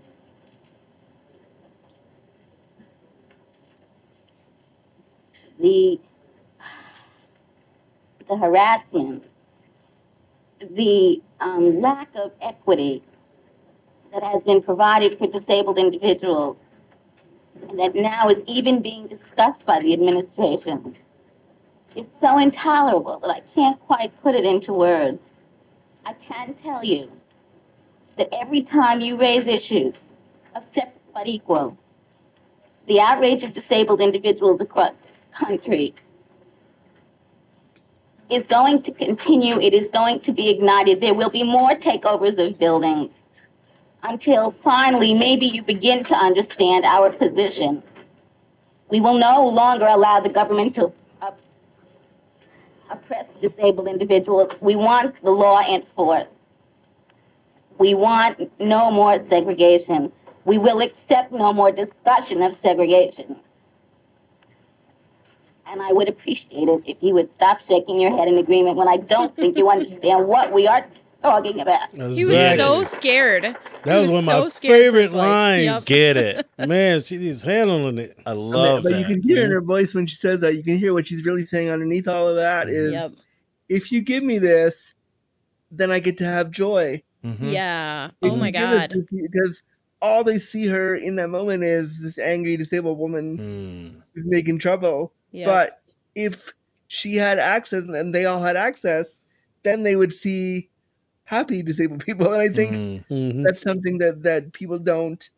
The 5.58 6.00
the 8.28 8.36
harassment, 8.36 9.24
the 10.70 11.22
um, 11.40 11.80
lack 11.80 12.08
of 12.14 12.32
equity 12.40 13.02
that 14.12 14.22
has 14.22 14.42
been 14.42 14.62
provided 14.62 15.18
for 15.18 15.26
disabled 15.26 15.78
individuals, 15.78 16.56
and 17.68 17.78
that 17.78 17.94
now 17.94 18.28
is 18.28 18.38
even 18.46 18.82
being 18.82 19.06
discussed 19.06 19.64
by 19.66 19.80
the 19.80 19.92
administration 19.92 20.96
it's 21.96 22.20
so 22.20 22.38
intolerable 22.38 23.18
that 23.20 23.30
I 23.30 23.40
can't 23.54 23.80
quite 23.80 24.12
put 24.22 24.34
it 24.34 24.44
into 24.44 24.74
words. 24.74 25.18
I 26.04 26.12
can 26.12 26.54
tell 26.62 26.84
you 26.84 27.10
that 28.18 28.28
every 28.32 28.62
time 28.62 29.00
you 29.00 29.18
raise 29.18 29.46
issues 29.46 29.94
of 30.54 30.64
separate 30.72 30.92
but 31.14 31.26
equal, 31.26 31.76
the 32.86 33.00
outrage 33.00 33.42
of 33.42 33.54
disabled 33.54 34.02
individuals 34.02 34.60
across 34.60 34.92
the 34.92 35.46
country 35.46 35.94
is 38.30 38.42
going 38.44 38.82
to 38.82 38.92
continue. 38.92 39.60
It 39.60 39.74
is 39.74 39.88
going 39.88 40.20
to 40.20 40.32
be 40.32 40.50
ignited. 40.50 41.00
There 41.00 41.14
will 41.14 41.30
be 41.30 41.44
more 41.44 41.70
takeovers 41.76 42.38
of 42.38 42.58
buildings 42.58 43.10
until 44.02 44.54
finally 44.62 45.14
maybe 45.14 45.46
you 45.46 45.62
begin 45.62 46.04
to 46.04 46.14
understand 46.14 46.84
our 46.84 47.10
position. 47.10 47.82
We 48.90 49.00
will 49.00 49.18
no 49.18 49.46
longer 49.46 49.86
allow 49.86 50.20
the 50.20 50.28
government 50.28 50.74
to 50.76 50.92
oppress 52.90 53.26
disabled 53.40 53.88
individuals. 53.88 54.52
We 54.60 54.76
want 54.76 55.20
the 55.22 55.30
law 55.30 55.60
enforced. 55.60 56.28
We 57.78 57.94
want 57.94 58.50
no 58.60 58.90
more 58.90 59.18
segregation. 59.28 60.12
We 60.44 60.58
will 60.58 60.80
accept 60.80 61.32
no 61.32 61.52
more 61.52 61.72
discussion 61.72 62.42
of 62.42 62.54
segregation. 62.54 63.36
And 65.68 65.82
I 65.82 65.92
would 65.92 66.08
appreciate 66.08 66.68
it 66.68 66.82
if 66.86 66.96
you 67.00 67.14
would 67.14 67.28
stop 67.36 67.58
shaking 67.66 67.98
your 67.98 68.16
head 68.16 68.28
in 68.28 68.38
agreement 68.38 68.76
when 68.76 68.88
I 68.88 68.98
don't 68.98 69.34
think 69.34 69.56
you 69.58 69.68
understand 69.68 70.26
what 70.28 70.52
we 70.52 70.66
are 70.68 70.86
talking 71.22 71.58
about. 71.60 71.90
He 71.92 72.24
was 72.24 72.56
so 72.56 72.82
scared. 72.84 73.56
That 73.84 73.96
He 73.96 74.02
was, 74.02 74.10
one 74.12 74.20
of 74.20 74.26
my 74.26 74.32
so 74.32 74.48
scared 74.48 74.72
for 74.72 75.00
favorite 75.00 75.12
lines. 75.16 75.64
Yep. 75.64 75.84
Get 75.86 76.16
it? 76.16 76.46
Man, 76.58 77.00
she's 77.00 77.42
handling 77.42 77.98
it. 77.98 78.16
I 78.24 78.30
I 78.30 78.34
mean, 78.34 78.50
love 78.50 78.82
but 78.84 78.92
that. 78.92 79.00
you 79.00 79.06
can 79.06 79.22
hear 79.22 79.44
in 79.44 79.50
her 79.50 79.60
voice 79.60 79.94
when 79.94 80.06
she 80.06 80.14
says 80.16 80.40
that. 80.40 80.54
You 80.54 80.62
can 80.62 80.76
hear 80.78 80.92
what 80.94 81.06
she's 81.08 81.24
really 81.26 81.44
saying 81.46 81.68
underneath 81.68 82.06
all 82.06 82.28
of 82.28 82.36
that 82.36 82.68
is, 82.68 82.92
Yep. 82.92 83.10
if 83.68 83.90
you 83.90 84.02
give 84.02 84.22
me 84.22 84.38
this, 84.38 84.94
then 85.72 85.90
I 85.90 85.98
get 85.98 86.16
to 86.18 86.24
have 86.24 86.50
joy. 86.52 87.02
Mhm. 87.24 87.52
Yeah. 87.52 88.10
If 88.22 88.32
Oh 88.32 88.36
my 88.36 88.46
you 88.46 88.52
give 88.52 88.62
us 88.62 88.86
God. 88.88 88.96
this- 89.10 89.20
because 89.22 89.62
all 90.00 90.22
they 90.22 90.38
see 90.38 90.68
her 90.68 90.94
in 90.94 91.16
that 91.16 91.28
moment 91.28 91.64
is 91.64 91.98
this 92.00 92.18
angry 92.18 92.56
disabled 92.56 92.98
woman 92.98 93.38
Mm. 93.98 94.02
who's 94.14 94.24
making 94.26 94.58
trouble. 94.60 95.12
Yeah. 95.37 95.47
But 95.47 95.82
if 96.14 96.53
she 96.89 97.16
had 97.16 97.39
access 97.39 97.84
and 97.84 98.14
they 98.14 98.26
all 98.26 98.43
had 98.43 98.57
access, 98.57 99.22
then 99.64 99.82
they 99.84 99.97
would 99.97 100.12
see 100.12 100.70
happy 101.24 101.62
disabled 101.62 102.05
people. 102.05 102.32
And 102.32 102.43
I 102.43 102.49
think 102.55 102.76
Mm. 102.76 103.05
Mhm. 103.11 103.45
that's 103.45 103.62
something 103.62 103.99
that 103.99 104.22
that 104.24 104.53
people 104.53 104.78
don't 104.78 105.28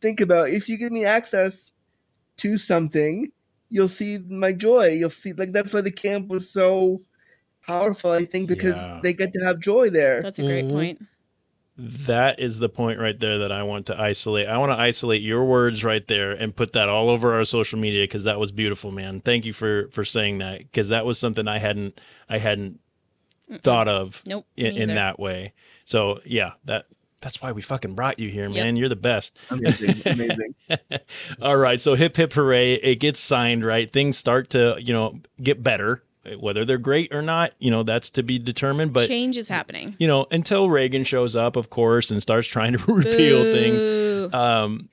think 0.00 0.20
about. 0.20 0.50
If 0.50 0.68
you 0.68 0.78
give 0.78 0.92
me 0.92 1.04
access 1.04 1.72
to 2.38 2.58
something, 2.58 3.32
you'll 3.70 3.88
see 3.88 4.18
my 4.18 4.52
joy. 4.52 4.88
You'll 4.88 5.10
see 5.10 5.32
like 5.34 5.52
that's 5.52 5.74
why 5.74 5.82
the 5.82 5.92
camp 5.92 6.28
was 6.28 6.50
so 6.50 7.02
powerful. 7.62 8.12
I 8.12 8.24
think 8.26 8.48
because 8.48 8.76
Yeah. 8.76 9.00
they 9.02 9.14
get 9.14 9.32
to 9.34 9.44
have 9.44 9.60
joy 9.60 9.90
there. 9.90 10.22
That's 10.22 10.38
a 10.38 10.44
great 10.44 10.66
Mhm. 10.66 10.70
point. 10.70 11.02
That 11.80 12.40
is 12.40 12.58
the 12.58 12.68
point 12.68 12.98
right 12.98 13.18
there 13.18 13.38
that 13.38 13.52
I 13.52 13.62
want 13.62 13.86
to 13.86 13.96
isolate. 14.00 14.48
I 14.48 14.58
want 14.58 14.72
to 14.72 14.78
isolate 14.78 15.22
your 15.22 15.44
words 15.44 15.84
right 15.84 16.04
there 16.08 16.32
and 16.32 16.54
put 16.56 16.72
that 16.72 16.88
all 16.88 17.08
over 17.08 17.34
our 17.34 17.44
social 17.44 17.78
media 17.78 18.02
because 18.02 18.24
that 18.24 18.40
was 18.40 18.50
beautiful, 18.50 18.90
man. 18.90 19.20
Thank 19.20 19.44
you 19.44 19.52
for 19.52 19.86
for 19.92 20.04
saying 20.04 20.38
that 20.38 20.58
because 20.58 20.88
that 20.88 21.06
was 21.06 21.18
something 21.20 21.46
I 21.46 21.58
hadn't 21.58 22.00
I 22.28 22.38
hadn't 22.38 22.80
thought 23.60 23.86
of 23.88 24.22
Nope, 24.26 24.44
in, 24.56 24.76
in 24.76 24.88
that 24.96 25.20
way. 25.20 25.52
So 25.84 26.20
yeah, 26.24 26.52
that 26.64 26.86
that's 27.20 27.40
why 27.40 27.52
we 27.52 27.62
fucking 27.62 27.94
brought 27.94 28.18
you 28.18 28.28
here, 28.28 28.48
Yep. 28.48 28.52
man. 28.64 28.76
You're 28.76 28.88
the 28.88 28.96
best. 28.96 29.36
Amazing, 29.50 30.02
amazing. 30.12 30.54
All 31.40 31.56
right, 31.56 31.80
so 31.80 31.94
hip 31.94 32.16
hip 32.16 32.32
hooray! 32.32 32.74
It 32.74 32.96
gets 32.96 33.20
signed, 33.20 33.64
right? 33.64 33.92
Things 33.92 34.18
start 34.18 34.50
to 34.50 34.76
you 34.80 34.92
know 34.92 35.20
get 35.40 35.62
better. 35.62 36.02
Whether 36.38 36.64
they're 36.64 36.78
great 36.78 37.12
or 37.14 37.22
not, 37.22 37.52
you 37.58 37.70
know 37.70 37.82
that's 37.82 38.10
to 38.10 38.22
be 38.22 38.38
determined. 38.38 38.92
But 38.92 39.08
Change 39.08 39.36
is 39.36 39.48
happening. 39.48 39.94
you 39.98 40.06
know, 40.06 40.26
until 40.30 40.68
Reagan 40.68 41.04
shows 41.04 41.34
up, 41.36 41.56
of 41.56 41.70
course, 41.70 42.10
and 42.10 42.20
starts 42.20 42.48
trying 42.48 42.72
to 42.72 42.78
repeal 42.92 43.42
Boo. 43.44 43.52
things. 43.52 44.34
Um, 44.34 44.88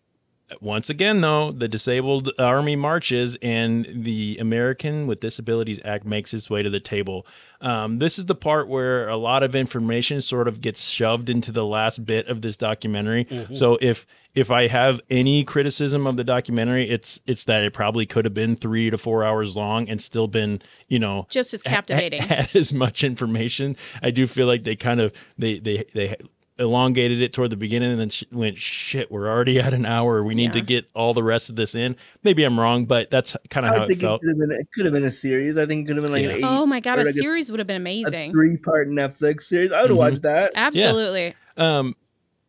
once 0.62 0.90
again, 0.90 1.22
though, 1.22 1.52
the 1.52 1.68
Disabled 1.68 2.30
Army 2.38 2.76
marches 2.76 3.36
and 3.42 3.88
the 3.92 4.38
American 4.40 5.08
with 5.08 5.20
Disabilities 5.20 5.80
Act 5.84 6.06
makes 6.06 6.34
its 6.34 6.50
way 6.50 6.62
to 6.62 6.70
the 6.70 6.80
table. 6.80 7.26
Um, 7.62 7.98
this 7.98 8.20
is 8.20 8.26
the 8.26 8.36
part 8.36 8.68
where 8.68 9.08
a 9.10 9.16
lot 9.18 9.42
of 9.42 9.56
information 9.56 10.22
sort 10.22 10.48
of 10.48 10.62
gets 10.62 10.88
shoved 10.88 11.30
into 11.30 11.52
the 11.52 11.66
last 11.66 12.06
bit 12.06 12.28
of 12.28 12.42
this 12.42 12.58
documentary. 12.58 13.26
Mhm. 13.26 13.56
So 13.56 13.78
if 13.82 14.06
if 14.36 14.52
I 14.52 14.68
have 14.68 15.00
any 15.10 15.46
criticism 15.46 16.06
of 16.06 16.18
the 16.18 16.24
documentary, 16.24 16.90
it's 16.90 17.22
it's 17.26 17.46
that 17.46 17.64
it 17.64 17.74
probably 17.74 18.06
could 18.06 18.26
have 18.26 18.34
been 18.34 18.56
three 18.56 18.90
to 18.90 18.98
four 18.98 19.24
hours 19.24 19.56
long 19.56 19.90
and 19.90 20.00
still 20.02 20.28
been, 20.28 20.62
you 20.90 21.00
know, 21.00 21.26
Just 21.30 21.54
as 21.54 21.62
ha- 21.64 21.70
ha- 21.70 21.76
captivating. 21.78 22.22
had 22.28 22.56
as 22.56 22.72
much 22.74 23.04
information. 23.04 23.76
I 24.04 24.12
do 24.12 24.28
feel 24.28 24.46
like 24.46 24.64
they 24.64 24.76
kind 24.76 25.00
of 25.00 25.12
they 25.38 25.58
they 25.60 25.86
they 25.94 26.16
elongated 26.58 27.22
it 27.22 27.34
toward 27.34 27.50
the 27.50 27.58
beginning 27.58 27.92
and 27.92 28.00
then 28.00 28.10
sh- 28.10 28.24
went 28.32 28.58
shit. 28.58 29.12
We're 29.12 29.28
already 29.30 29.60
at 29.60 29.74
an 29.74 29.86
hour. 29.86 30.24
We 30.24 30.36
need 30.36 30.54
to 30.54 30.62
get 30.62 30.90
all 30.94 31.14
the 31.14 31.24
rest 31.24 31.50
of 31.50 31.56
this 31.56 31.76
in. 31.76 31.96
Maybe 32.24 32.44
I'm 32.44 32.60
wrong, 32.60 32.86
but 32.86 33.10
that's 33.12 33.36
kind 33.50 33.66
of 33.66 33.76
how 33.76 33.84
it 33.84 33.88
think 33.88 34.00
it 34.00 34.06
felt. 34.06 34.22
could 34.22 34.30
have 34.30 34.38
been 34.40 34.52
it 34.52 34.68
could 34.74 34.86
have 34.86 34.94
been 34.94 35.04
a 35.04 35.12
series. 35.12 35.58
I 35.58 35.66
think 35.66 35.84
it 35.84 35.88
could 35.88 35.98
have 35.98 36.04
been 36.04 36.14
like 36.14 36.24
Yeah. 36.24 36.30
an 36.30 36.36
eight. 36.38 36.44
Oh 36.46 36.66
my 36.66 36.80
god, 36.80 37.00
a 37.00 37.04
like 37.04 37.14
series 37.16 37.50
would 37.52 37.60
have 37.60 37.68
been 37.68 37.76
amazing. 37.76 38.32
three 38.32 38.58
part 38.58 38.88
Netflix 38.88 39.44
series. 39.44 39.72
I 39.72 39.82
would 39.82 39.90
have 39.90 39.96
Mhm. 39.96 40.00
watched 40.00 40.22
that. 40.22 40.52
Absolutely. 40.56 41.34
Um, 41.58 41.96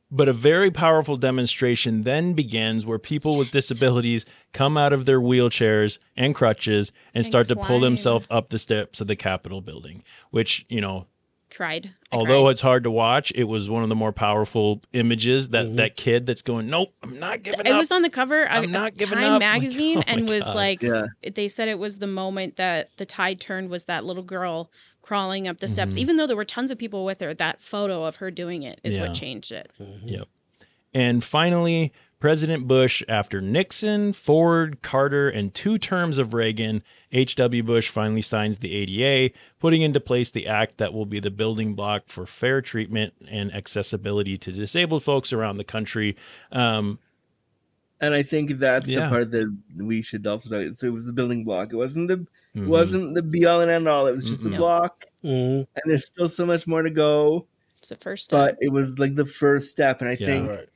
but 0.09 0.29
a 0.29 0.33
very 0.33 0.71
powerful 0.71 1.17
demonstration 1.17 2.05
then 2.05 2.33
begins 2.35 2.87
where 2.87 2.99
people 3.01 3.37
with 3.37 3.51
disabilities 3.51 4.25
come 4.53 4.77
out 4.77 4.93
of 4.93 5.05
their 5.05 5.21
wheelchairs 5.21 5.99
and 6.17 6.33
crutches 6.33 6.91
and, 7.13 7.17
And 7.17 7.27
start 7.27 7.49
to 7.49 7.57
pull 7.57 7.81
themselves 7.81 8.27
up 8.31 8.51
the 8.51 8.59
steps 8.61 9.01
of 9.01 9.09
the 9.09 9.17
Capitol 9.17 9.61
building, 9.61 10.05
which, 10.31 10.65
you 10.69 10.81
know, 10.81 11.07
Cried. 11.55 11.95
I 12.13 12.17
although 12.17 12.43
cried. 12.45 12.51
it's 12.51 12.61
hard 12.61 12.85
to 12.85 12.91
watch, 12.91 13.33
it 13.35 13.45
was 13.45 13.69
one 13.71 13.83
of 13.83 13.89
the 13.89 13.95
more 13.95 14.13
powerful 14.13 14.81
images. 14.93 15.51
That 15.51 15.77
that 15.77 15.97
kid 15.97 16.27
that's 16.27 16.43
going, 16.43 16.67
nope, 16.67 16.93
I'm 17.03 17.19
not 17.19 17.43
giving 17.43 17.61
it 17.61 17.67
up. 17.69 17.73
It 17.73 17.77
was 17.77 17.91
on 17.91 18.03
the 18.03 18.11
cover 18.11 18.45
of 18.45 18.65
I'm 18.65 18.71
not 18.71 18.95
giving 18.95 19.19
Time 19.19 19.35
up. 19.35 19.41
Like, 19.43 19.61
magazine 19.63 19.99
oh 19.99 20.03
and 20.07 20.29
was 20.29 20.45
God. 20.45 20.57
like 20.57 20.83
Yeah. 20.83 21.07
they 21.35 21.49
said 21.49 21.69
it 21.69 21.79
was 21.79 21.99
the 21.99 22.07
moment 22.07 22.57
that 22.57 22.91
the 22.97 23.07
tide 23.07 23.41
turned 23.41 23.71
was 23.71 23.85
that 23.85 24.05
little 24.05 24.23
girl 24.25 24.71
crawling 25.03 25.47
up 25.47 25.59
the 25.59 25.69
steps 25.69 25.95
Mhm. 25.95 25.99
even 25.99 26.17
though 26.17 26.27
there 26.27 26.37
were 26.37 26.45
tons 26.45 26.71
of 26.73 26.79
people 26.79 27.05
with 27.05 27.21
her 27.21 27.33
that 27.33 27.61
photo 27.61 28.05
of 28.05 28.17
her 28.17 28.31
doing 28.33 28.63
it 28.65 28.81
is 28.83 28.97
Yeah. 28.97 29.03
what 29.07 29.15
changed 29.15 29.53
it 29.53 29.71
Yep. 29.79 30.27
And 30.93 31.23
finally, 31.23 31.93
President 32.19 32.67
Bush, 32.67 33.03
after 33.09 33.41
Nixon, 33.43 34.13
Ford, 34.15 34.81
Carter, 34.83 35.29
and 35.29 35.53
two 35.53 35.77
terms 35.79 36.17
of 36.19 36.33
Reagan, 36.33 36.83
H.W. 37.13 37.63
Bush 37.63 37.91
finally 37.91 38.23
signs 38.23 38.59
the 38.61 38.73
ADA, 38.75 39.35
putting 39.59 39.83
into 39.83 40.01
place 40.01 40.31
the 40.31 40.47
act 40.47 40.79
that 40.79 40.95
will 40.95 41.05
be 41.07 41.21
the 41.21 41.31
building 41.31 41.75
block 41.75 42.05
for 42.09 42.25
fair 42.25 42.63
treatment 42.63 43.13
and 43.29 43.53
accessibility 43.55 44.39
to 44.39 44.51
disabled 44.51 45.03
folks 45.03 45.33
around 45.33 45.59
the 45.59 45.65
country. 45.65 46.17
Um, 46.51 46.99
And 47.99 48.13
I 48.13 48.23
think 48.23 48.59
that's 48.59 48.87
Yeah. 48.89 49.05
the 49.05 49.09
part 49.09 49.31
that 49.31 49.57
we 49.79 50.03
should 50.03 50.27
also 50.27 50.51
talk. 50.51 50.79
So 50.79 50.87
it 50.87 50.91
was 50.93 51.07
the 51.07 51.15
building 51.15 51.45
block. 51.45 51.73
It 51.73 51.77
wasn't 51.77 52.09
the 52.09 52.17
Mhm. 52.55 52.65
it 52.65 52.69
wasn't 52.69 53.15
the 53.15 53.23
be 53.23 53.47
all 53.47 53.63
and 53.63 53.71
end 53.71 53.89
all. 53.89 54.07
It 54.07 54.13
was 54.13 54.25
just 54.25 54.43
Mm-mm. 54.45 54.55
a 54.55 54.59
block, 54.59 55.07
Mhm. 55.25 55.67
and 55.75 55.85
there's 55.87 56.05
still 56.07 56.29
so 56.29 56.45
much 56.45 56.67
more 56.67 56.83
to 56.83 56.91
go. 56.91 57.47
it's 57.79 57.89
the 57.91 57.95
first 57.95 58.25
step 58.25 58.39
But 58.39 58.57
it 58.61 58.71
was 58.73 58.99
like 58.99 59.15
the 59.15 59.25
first 59.27 59.71
step, 59.71 60.01
and 60.01 60.11
I 60.11 60.17
Yeah. 60.19 60.27
think 60.27 60.49
Right. 60.51 60.69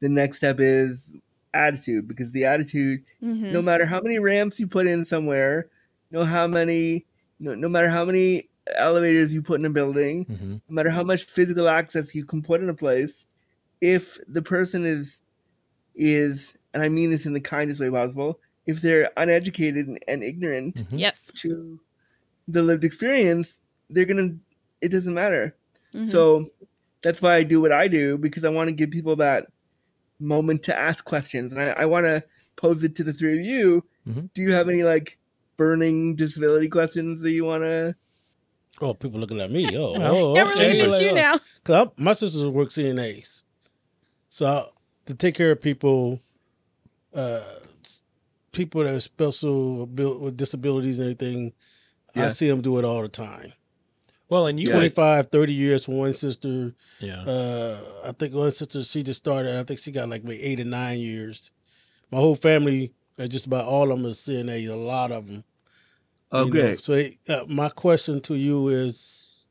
The 0.00 0.08
next 0.08 0.38
step 0.38 0.56
is 0.60 1.14
attitude 1.54 2.06
because 2.06 2.32
the 2.32 2.44
attitude, 2.44 3.02
Mhm. 3.22 3.52
no 3.52 3.62
matter 3.62 3.86
how 3.86 4.00
many 4.00 4.18
ramps 4.18 4.60
you 4.60 4.66
put 4.66 4.86
in 4.86 5.04
somewhere, 5.04 5.68
no 6.10 6.24
how 6.24 6.46
many, 6.46 7.06
no, 7.40 7.54
no 7.54 7.68
matter 7.68 7.88
how 7.88 8.04
many 8.04 8.48
elevators 8.74 9.32
you 9.32 9.40
put 9.42 9.60
in 9.60 9.66
a 9.66 9.70
building, 9.70 10.26
mhm. 10.26 10.50
no 10.68 10.74
matter 10.74 10.90
how 10.90 11.02
much 11.02 11.24
physical 11.24 11.68
access 11.68 12.14
you 12.14 12.24
can 12.24 12.42
put 12.42 12.60
in 12.60 12.68
a 12.68 12.74
place, 12.74 13.26
if 13.80 14.18
the 14.28 14.42
person 14.42 14.84
is 14.84 15.22
is, 15.94 16.54
and 16.74 16.82
I 16.82 16.88
mean 16.88 17.10
this 17.10 17.24
in 17.26 17.32
the 17.32 17.40
kindest 17.40 17.80
way 17.80 17.88
possible, 17.90 18.38
if 18.66 18.82
they're 18.82 19.10
uneducated 19.16 19.86
and, 19.86 19.98
and 20.06 20.22
ignorant 20.22 20.82
Mhm. 20.90 20.98
yes 20.98 21.30
to 21.36 21.80
the 22.48 22.62
lived 22.62 22.84
experience, 22.84 23.60
they're 23.90 24.04
gonna. 24.04 24.36
It 24.82 24.90
doesn't 24.90 25.14
matter. 25.14 25.54
Mhm. 25.94 26.08
So 26.08 26.50
that's 27.02 27.22
why 27.22 27.36
I 27.36 27.42
do 27.44 27.60
what 27.60 27.72
I 27.72 27.88
do 27.88 28.18
because 28.18 28.44
I 28.44 28.50
want 28.50 28.68
to 28.68 28.72
give 28.72 28.90
people 28.90 29.16
that 29.16 29.46
moment 30.18 30.62
to 30.64 30.78
ask 30.78 31.04
questions, 31.04 31.52
and 31.52 31.60
I, 31.62 31.82
I 31.82 31.84
want 31.86 32.04
to 32.06 32.24
pose 32.56 32.82
it 32.84 32.94
to 32.96 33.04
the 33.04 33.12
three 33.12 33.38
of 33.38 33.44
you. 33.44 33.84
Mhm. 34.08 34.30
Do 34.34 34.42
you 34.42 34.52
have 34.52 34.68
any 34.68 34.82
like 34.82 35.18
burning 35.56 36.16
disability 36.16 36.68
questions 36.68 37.22
that 37.22 37.30
you 37.32 37.44
want 37.44 37.64
to? 37.64 37.94
Oh, 38.80 38.92
people 38.94 39.18
looking 39.20 39.40
at 39.40 39.50
me. 39.50 39.66
Oh, 39.76 39.98
Well, 39.98 40.14
oh 40.14 40.34
yeah 40.36 40.42
we're 40.44 40.48
looking 40.50 40.62
okay. 40.62 40.80
at 40.82 40.88
Like, 40.90 41.02
you 41.02 41.10
oh. 41.10 41.14
now 41.14 41.32
Cause 41.64 41.88
I, 41.88 42.02
my 42.02 42.12
sisters 42.12 42.46
work 42.46 42.68
CNAs, 42.70 43.42
so 44.28 44.46
I- 44.46 44.66
to 45.06 45.14
take 45.14 45.34
care 45.36 45.52
of 45.52 45.60
people, 45.60 46.20
uh, 47.14 47.40
people 48.52 48.82
that 48.82 48.92
are 48.94 49.00
special 49.00 49.82
abil- 49.84 50.18
with 50.18 50.36
disabilities 50.36 50.98
and 50.98 51.06
everything, 51.06 51.52
I 52.16 52.28
see 52.30 52.48
them 52.48 52.60
do 52.60 52.78
it 52.78 52.84
all 52.84 53.02
the 53.02 53.08
time. 53.08 53.52
Well, 54.28 54.46
and 54.48 54.58
you 54.58 54.66
Yeah. 54.66 54.74
25, 54.74 55.30
30 55.30 55.52
years 55.52 55.84
for 55.84 55.92
one 55.92 56.14
sister. 56.14 56.74
yeah. 57.00 57.22
Uh, 57.22 57.78
I 58.04 58.12
think 58.12 58.34
one 58.34 58.50
sister 58.50 58.82
she 58.82 59.02
just 59.02 59.18
started. 59.18 59.56
I 59.56 59.62
think 59.62 59.78
she 59.80 59.92
got 59.92 60.08
like 60.08 60.24
maybe 60.24 60.42
eight 60.42 60.60
or 60.60 60.64
nine 60.64 60.98
years. 60.98 61.52
My 62.10 62.18
whole 62.18 62.34
family, 62.34 62.92
uh, 63.18 63.26
just 63.26 63.46
about 63.46 63.66
all 63.66 63.90
of 63.92 63.98
them, 63.98 64.06
are 64.06 64.14
CNA. 64.14 64.68
A 64.68 64.74
lot 64.74 65.12
of 65.12 65.28
them. 65.28 65.44
Oh, 66.32 66.40
you 66.40 66.44
know. 66.46 66.50
great. 66.50 66.80
So 66.80 67.04
uh, 67.28 67.44
my 67.46 67.68
question 67.68 68.20
to 68.22 68.34
you 68.34 68.68
is, 68.68 69.46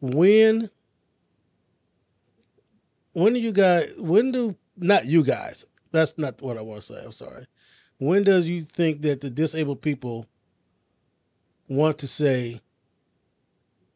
when, 0.00 0.68
when 3.12 3.32
do 3.32 3.40
you 3.40 3.52
guys? 3.52 3.90
When 3.98 4.32
do 4.32 4.56
not 4.76 5.06
you 5.06 5.24
guys? 5.24 5.66
That's 5.92 6.18
not 6.18 6.42
what 6.42 6.58
I 6.58 6.60
want 6.60 6.82
to 6.82 6.86
say. 6.86 7.02
I'm 7.04 7.12
sorry. 7.12 7.46
When 7.98 8.24
does 8.24 8.48
you 8.48 8.60
think 8.62 9.02
that 9.02 9.20
the 9.20 9.30
disabled 9.30 9.80
people 9.80 10.26
want 11.68 11.98
to 11.98 12.08
say, 12.08 12.60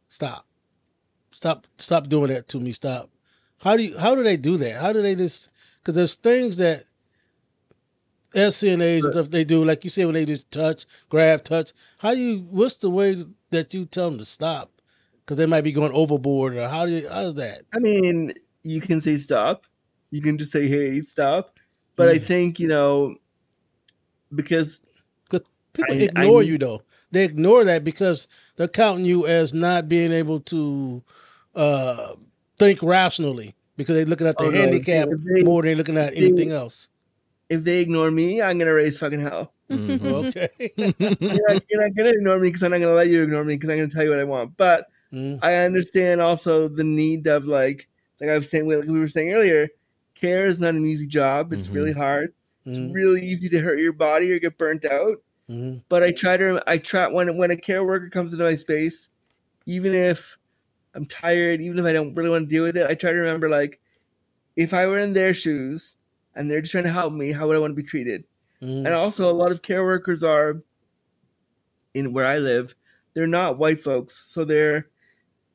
stop, 0.08 0.46
stop, 1.30 1.66
stop 1.78 2.08
doing 2.08 2.28
that 2.28 2.48
to 2.48 2.60
me, 2.60 2.72
stop? 2.72 3.10
How 3.62 3.76
do 3.76 3.82
you? 3.84 3.98
How 3.98 4.14
do 4.14 4.22
they 4.22 4.36
do 4.36 4.56
that? 4.58 4.80
How 4.80 4.92
do 4.92 5.02
they 5.02 5.14
just? 5.14 5.50
Because 5.80 5.94
there's 5.94 6.14
things 6.14 6.56
that 6.58 6.84
SCNAs 8.34 9.04
and 9.04 9.12
stuff 9.12 9.28
they 9.30 9.44
do, 9.44 9.64
like 9.64 9.84
you 9.84 9.90
say 9.90 10.04
when 10.04 10.14
they 10.14 10.26
just 10.26 10.50
touch, 10.50 10.84
grab, 11.08 11.42
touch. 11.44 11.72
How 11.98 12.14
do 12.14 12.20
you? 12.20 12.38
What's 12.50 12.76
the 12.76 12.90
way 12.90 13.24
that 13.50 13.72
you 13.74 13.84
tell 13.86 14.10
them 14.10 14.18
to 14.18 14.24
stop? 14.24 14.70
Because 15.20 15.38
they 15.38 15.46
might 15.46 15.62
be 15.62 15.72
going 15.72 15.92
overboard, 15.92 16.56
or 16.56 16.68
how 16.68 16.86
do 16.86 16.92
you? 16.92 17.08
How's 17.08 17.34
that? 17.36 17.62
I 17.74 17.78
mean, 17.78 18.32
you 18.62 18.80
can 18.80 19.00
say 19.00 19.16
stop. 19.18 19.66
You 20.10 20.20
can 20.22 20.38
just 20.38 20.52
say, 20.52 20.68
"Hey, 20.68 21.00
stop." 21.02 21.58
But 21.96 22.08
I 22.10 22.18
Mm. 22.18 22.22
think 22.22 22.60
you 22.60 22.68
know 22.68 23.16
because 24.34 24.82
because 25.24 25.48
People 25.72 25.94
I- 25.94 25.98
I 25.98 26.04
ignore 26.24 26.42
need- 26.42 26.48
you 26.48 26.58
though. 26.58 26.82
They 27.10 27.24
ignore 27.24 27.64
that 27.64 27.84
because 27.84 28.28
they're 28.56 28.68
counting 28.68 29.04
you 29.04 29.26
as 29.26 29.54
not 29.54 29.88
being 29.88 30.12
able 30.12 30.40
to 30.40 31.02
uh, 31.54 32.12
think 32.58 32.82
rationally 32.82 33.54
because 33.76 33.94
they're 33.96 34.04
looking 34.04 34.26
at 34.26 34.36
their 34.38 34.48
Oh, 34.48 34.50
no, 34.50 34.58
handicap 34.60 35.08
they- 35.34 35.42
more 35.42 35.62
than 35.62 35.68
they're 35.68 35.76
looking 35.76 35.96
at 35.96 36.12
if 36.12 36.18
they- 36.20 36.26
anything 36.26 36.50
else. 36.52 36.88
if 37.48 37.64
they 37.64 37.80
ignore 37.80 38.10
me, 38.10 38.42
I'm 38.42 38.58
gonna 38.58 38.74
raise 38.74 38.98
fucking 38.98 39.20
hell. 39.20 39.52
Mhm. 39.70 39.98
Okay. 40.28 40.48
you're, 40.76 41.32
not, 41.48 41.62
you're 41.70 41.80
not 41.82 41.94
gonna 41.96 42.10
ignore 42.10 42.38
me 42.38 42.48
because 42.48 42.62
I'm 42.62 42.70
not 42.72 42.80
gonna 42.80 42.92
let 42.94 43.08
you 43.08 43.22
ignore 43.22 43.44
me 43.44 43.54
because 43.54 43.70
I'm 43.70 43.76
gonna 43.78 43.88
tell 43.88 44.04
you 44.04 44.10
what 44.10 44.18
I 44.18 44.24
want. 44.24 44.56
But 44.56 44.86
Mm. 45.12 45.38
I 45.42 45.54
understand 45.64 46.20
also 46.20 46.68
the 46.68 46.84
need 46.84 47.26
of 47.26 47.46
like, 47.46 47.88
like 48.20 48.28
I 48.30 48.34
was 48.34 48.50
saying, 48.50 48.68
like 48.68 48.86
we 48.88 48.98
were 49.00 49.08
saying 49.08 49.32
earlier, 49.32 49.68
care 50.14 50.46
is 50.46 50.60
not 50.60 50.74
an 50.74 50.84
easy 50.86 51.06
job. 51.06 51.52
It's 51.54 51.68
Mhm. 51.68 51.74
really 51.74 51.92
hard. 51.92 52.34
It's 52.66 52.78
Mhm. 52.78 52.92
really 52.92 53.24
easy 53.24 53.48
to 53.48 53.60
hurt 53.60 53.78
your 53.78 53.94
body 53.94 54.30
or 54.32 54.38
get 54.38 54.58
burnt 54.58 54.84
out. 54.84 55.22
Mhm. 55.50 55.82
But 55.88 56.02
I 56.02 56.10
try 56.12 56.36
to, 56.36 56.62
I 56.66 56.78
try 56.78 57.06
when 57.08 57.36
when 57.38 57.50
a 57.50 57.56
care 57.56 57.84
worker 57.84 58.08
comes 58.10 58.32
into 58.32 58.44
my 58.44 58.54
space, 58.56 59.10
even 59.66 59.94
if 59.94 60.38
I'm 60.94 61.06
tired, 61.06 61.60
even 61.62 61.78
if 61.78 61.86
I 61.86 61.92
don't 61.92 62.14
really 62.14 62.30
want 62.30 62.48
to 62.48 62.54
deal 62.54 62.64
with 62.64 62.76
it, 62.76 62.90
I 62.90 62.94
try 62.94 63.12
to 63.12 63.18
remember 63.18 63.48
like, 63.50 63.80
if 64.56 64.74
I 64.74 64.86
were 64.86 64.98
in 65.00 65.14
their 65.14 65.34
shoes 65.34 65.96
and 66.36 66.50
they're 66.50 66.60
just 66.62 66.72
trying 66.72 66.84
to 66.84 66.92
help 66.92 67.12
me, 67.14 67.32
how 67.32 67.48
would 67.48 67.56
I 67.56 67.60
want 67.60 67.72
to 67.72 67.82
be 67.82 67.88
treated? 67.88 68.24
Mhm. 68.62 68.86
And 68.86 68.88
also, 68.88 69.30
a 69.30 69.34
lot 69.34 69.52
of 69.52 69.62
care 69.62 69.84
workers 69.84 70.22
are 70.24 70.60
in 71.94 72.12
where 72.12 72.26
I 72.26 72.38
live, 72.38 72.74
they're 73.14 73.26
not 73.26 73.58
white 73.58 73.80
folks. 73.80 74.14
So 74.30 74.44
they're 74.44 74.88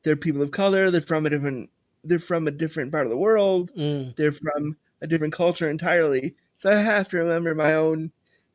they're 0.04 0.16
people 0.16 0.42
of 0.42 0.52
color. 0.52 0.90
They're 0.90 1.00
from 1.02 1.26
a 1.26 1.30
different 1.30 1.70
they're 2.04 2.18
from 2.20 2.48
a 2.48 2.52
different 2.52 2.92
part 2.92 3.06
of 3.06 3.10
the 3.10 3.18
world. 3.18 3.72
Mm. 3.76 4.16
They're 4.16 4.32
from 4.32 4.76
a 5.02 5.06
different 5.08 5.34
culture 5.34 5.70
entirely. 5.70 6.36
So 6.56 6.70
I 6.72 6.76
have 6.76 7.08
to 7.10 7.18
remember 7.18 7.54
my 7.54 7.74
own 7.74 8.12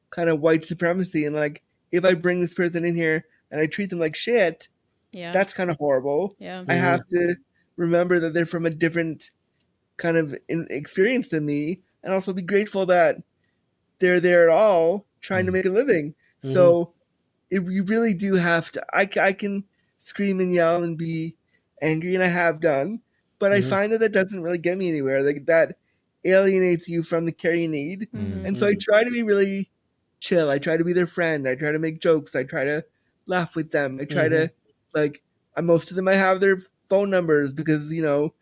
kind 0.10 0.30
of 0.30 0.40
white 0.40 0.66
supremacy 0.66 1.26
and 1.26 1.36
like 1.36 1.64
if 1.92 2.06
I 2.06 2.14
bring 2.14 2.42
this 2.42 2.54
person 2.54 2.86
in 2.86 2.96
here 2.96 3.26
and 3.52 3.60
I 3.60 3.66
treat 3.66 3.90
them 3.90 4.00
like 4.00 4.16
shit, 4.16 4.70
Yeah. 5.12 5.32
that's 5.32 5.54
kind 5.54 5.70
of 5.70 5.78
horrible. 5.78 6.36
Yeah. 6.40 6.64
I 6.68 6.74
have 6.74 7.02
mm-hmm. 7.02 7.30
to 7.30 7.36
remember 7.76 8.20
that 8.20 8.34
they're 8.34 8.46
from 8.46 8.66
a 8.66 8.70
different 8.70 9.32
kind 9.98 10.18
of 10.18 10.36
in, 10.48 10.68
experience 10.70 11.30
than 11.30 11.46
me, 11.46 11.82
and 12.04 12.14
also 12.14 12.34
be 12.34 12.42
grateful 12.42 12.86
that 12.88 13.18
they're 14.00 14.20
there 14.20 14.50
at 14.50 14.56
all 14.56 15.06
trying 15.22 15.46
to 15.46 15.52
mm-hmm. 15.52 15.58
make 15.58 15.66
a 15.66 15.70
living. 15.70 16.16
Mm-hmm. 16.44 16.54
So 16.54 16.94
it, 17.50 17.64
you 17.64 17.84
really 17.84 18.14
do 18.14 18.36
have 18.36 18.72
to. 18.72 18.86
I, 18.94 19.10
I 19.20 19.34
can 19.34 19.66
scream 19.98 20.40
and 20.40 20.54
yell 20.54 20.84
and 20.84 20.98
be 20.98 21.36
angry, 21.82 22.16
and 22.16 22.24
I 22.24 22.28
have 22.28 22.62
done, 22.62 23.02
but 23.40 23.52
I 23.52 23.60
Mhm. 23.60 23.70
find 23.70 23.92
that 23.92 24.00
that 24.00 24.12
doesn't 24.12 24.44
really 24.44 24.58
get 24.58 24.78
me 24.78 24.90
anywhere. 24.90 25.24
Like 25.24 25.46
that 25.48 25.78
alienates 26.26 26.88
you 26.88 27.02
from 27.04 27.26
the 27.26 27.32
care 27.32 27.56
you 27.56 27.68
need, 27.68 28.08
and 28.14 28.58
so 28.58 28.68
I 28.68 28.76
try 28.80 29.04
to 29.04 29.12
be 29.12 29.24
really 29.24 29.72
chill. 30.20 30.50
I 30.50 30.60
try 30.60 30.78
to 30.78 30.84
be 30.84 30.94
their 30.94 31.08
friend. 31.08 31.48
I 31.48 31.56
try 31.56 31.72
to 31.72 31.80
make 31.80 32.00
jokes. 32.02 32.36
I 32.36 32.44
try 32.44 32.64
to 32.66 32.86
laugh 33.26 33.56
with 33.56 33.72
them. 33.72 34.00
I 34.02 34.06
try 34.06 34.30
to 34.30 34.52
like. 34.94 35.24
I, 35.56 35.62
most 35.62 35.90
of 35.90 35.96
them 35.98 36.08
I 36.08 36.14
have 36.14 36.40
their 36.40 36.58
phone 36.90 37.10
numbers 37.10 37.54
because 37.54 37.92
you 37.94 38.02
know 38.02 38.36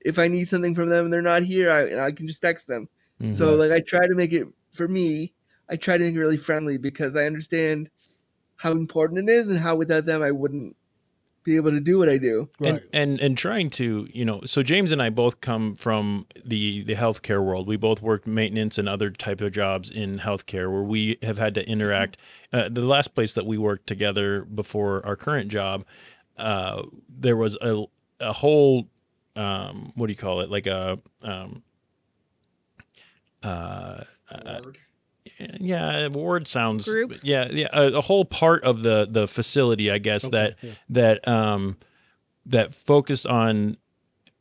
if 0.00 0.18
I 0.18 0.28
need 0.28 0.48
something 0.48 0.74
from 0.74 0.90
them 0.90 1.06
and 1.06 1.14
they're 1.14 1.22
not 1.22 1.42
here, 1.42 1.70
I 1.70 2.06
I 2.06 2.12
can 2.12 2.28
just 2.28 2.42
text 2.42 2.66
them. 2.66 2.88
So 3.30 3.54
Mhm. 3.54 3.56
like 3.56 3.72
I 3.72 3.80
try 3.80 4.06
to 4.06 4.14
make 4.14 4.32
it 4.32 4.48
for 4.72 4.88
me. 4.88 5.34
I 5.68 5.76
try 5.76 5.98
to 5.98 6.04
make 6.04 6.14
it 6.14 6.18
really 6.20 6.36
friendly 6.36 6.78
because 6.78 7.16
I 7.16 7.26
understand 7.26 7.90
how 8.56 8.72
important 8.72 9.28
it 9.28 9.32
is 9.32 9.48
and 9.48 9.58
how 9.58 9.76
without 9.76 10.06
them 10.06 10.22
I 10.22 10.30
wouldn't 10.32 10.76
be 11.44 11.56
able 11.56 11.70
to 11.70 11.80
do 11.80 11.98
what 11.98 12.08
I 12.08 12.18
do. 12.18 12.50
And, 12.60 12.82
and 12.92 13.20
and 13.20 13.38
trying 13.38 13.70
to 13.70 14.08
you 14.12 14.24
know 14.24 14.42
so 14.44 14.62
James 14.62 14.92
and 14.92 15.02
I 15.02 15.10
both 15.10 15.40
come 15.40 15.74
from 15.74 16.26
the 16.44 16.82
the 16.82 16.94
healthcare 16.94 17.42
world. 17.42 17.66
We 17.66 17.76
both 17.76 18.02
worked 18.02 18.26
maintenance 18.26 18.78
and 18.78 18.88
other 18.88 19.10
type 19.10 19.40
of 19.40 19.52
jobs 19.52 19.90
in 19.90 20.18
healthcare 20.18 20.70
where 20.70 20.82
we 20.82 21.18
have 21.22 21.38
had 21.38 21.54
to 21.54 21.68
interact. 21.68 22.16
Uh, 22.52 22.68
the 22.68 22.82
last 22.82 23.14
place 23.14 23.32
that 23.32 23.46
we 23.46 23.58
worked 23.58 23.86
together 23.86 24.42
before 24.42 25.04
our 25.06 25.16
current 25.16 25.50
job, 25.50 25.84
uh, 26.36 26.82
there 27.08 27.36
was 27.36 27.56
a 27.62 27.84
a 28.20 28.32
whole 28.34 28.88
um, 29.36 29.92
what 29.94 30.06
do 30.06 30.12
you 30.12 30.18
call 30.18 30.40
it 30.40 30.50
like 30.50 30.66
a 30.66 30.98
um, 31.22 31.62
uh, 33.42 34.02
uh, 34.30 34.60
yeah, 35.60 36.08
ward 36.08 36.46
sounds 36.46 36.88
Group? 36.88 37.18
Yeah, 37.22 37.48
yeah, 37.50 37.68
a, 37.72 37.92
a 37.94 38.00
whole 38.00 38.24
part 38.24 38.64
of 38.64 38.82
the 38.82 39.06
the 39.10 39.26
facility, 39.28 39.90
I 39.90 39.98
guess 39.98 40.28
that 40.28 40.56
yeah. 40.62 40.70
that 40.90 41.28
um 41.28 41.76
that 42.46 42.74
focused 42.74 43.26
on 43.26 43.76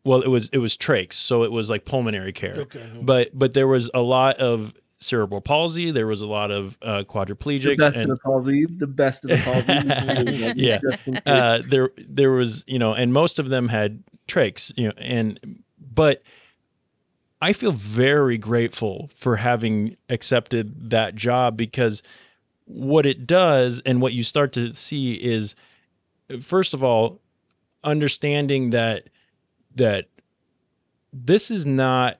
well, 0.04 0.22
it 0.22 0.30
was 0.30 0.50
it 0.50 0.60
was 0.60 0.78
trachs, 0.78 1.14
so 1.14 1.44
it 1.44 1.52
was 1.52 1.70
like 1.70 1.86
pulmonary 1.86 2.34
care. 2.34 2.56
Okay. 2.56 2.90
But 3.02 3.30
but 3.34 3.54
there 3.54 3.68
was 3.68 3.90
a 3.94 4.02
lot 4.02 4.38
of 4.38 4.74
cerebral 5.00 5.42
palsy. 5.42 5.92
There 5.92 6.08
was 6.08 6.22
a 6.22 6.28
lot 6.28 6.52
of 6.52 6.78
uh, 6.82 7.00
The 7.00 7.06
quadriplegics. 7.06 7.78
best 7.78 7.98
and, 7.98 8.12
of 8.12 8.18
the 8.18 8.24
palsy, 8.24 8.66
the 8.66 8.88
best 8.88 9.26
of 9.26 9.32
the 9.32 9.38
palsy. 9.38 10.54
yeah. 10.56 10.80
Just 10.82 11.08
in 11.08 11.14
case. 11.16 11.24
Uh, 11.26 11.62
there 11.68 11.92
there 11.98 12.32
was, 12.32 12.64
you 12.68 12.80
know, 12.80 12.94
and 12.94 13.14
most 13.14 13.40
of 13.40 13.50
them 13.50 13.68
had 13.68 14.04
trachs, 14.28 14.72
you 14.76 14.88
know, 14.88 14.94
and 14.98 15.64
but 15.80 16.24
I 17.42 17.54
feel 17.54 17.72
very 17.72 18.38
grateful 18.38 19.10
for 19.16 19.38
having 19.38 19.96
accepted 20.10 20.90
that 20.90 21.16
job 21.16 21.56
because 21.56 22.04
what 22.66 23.06
it 23.06 23.26
does 23.26 23.82
and 23.86 24.02
what 24.02 24.14
you 24.14 24.24
start 24.24 24.52
to 24.54 24.74
see 24.74 25.14
is 25.14 25.56
first 26.42 26.74
of 26.74 26.84
all 26.84 27.20
understanding 27.84 28.72
that 28.72 29.08
that 29.76 30.08
this 31.14 31.50
is 31.50 31.66
not 31.66 32.20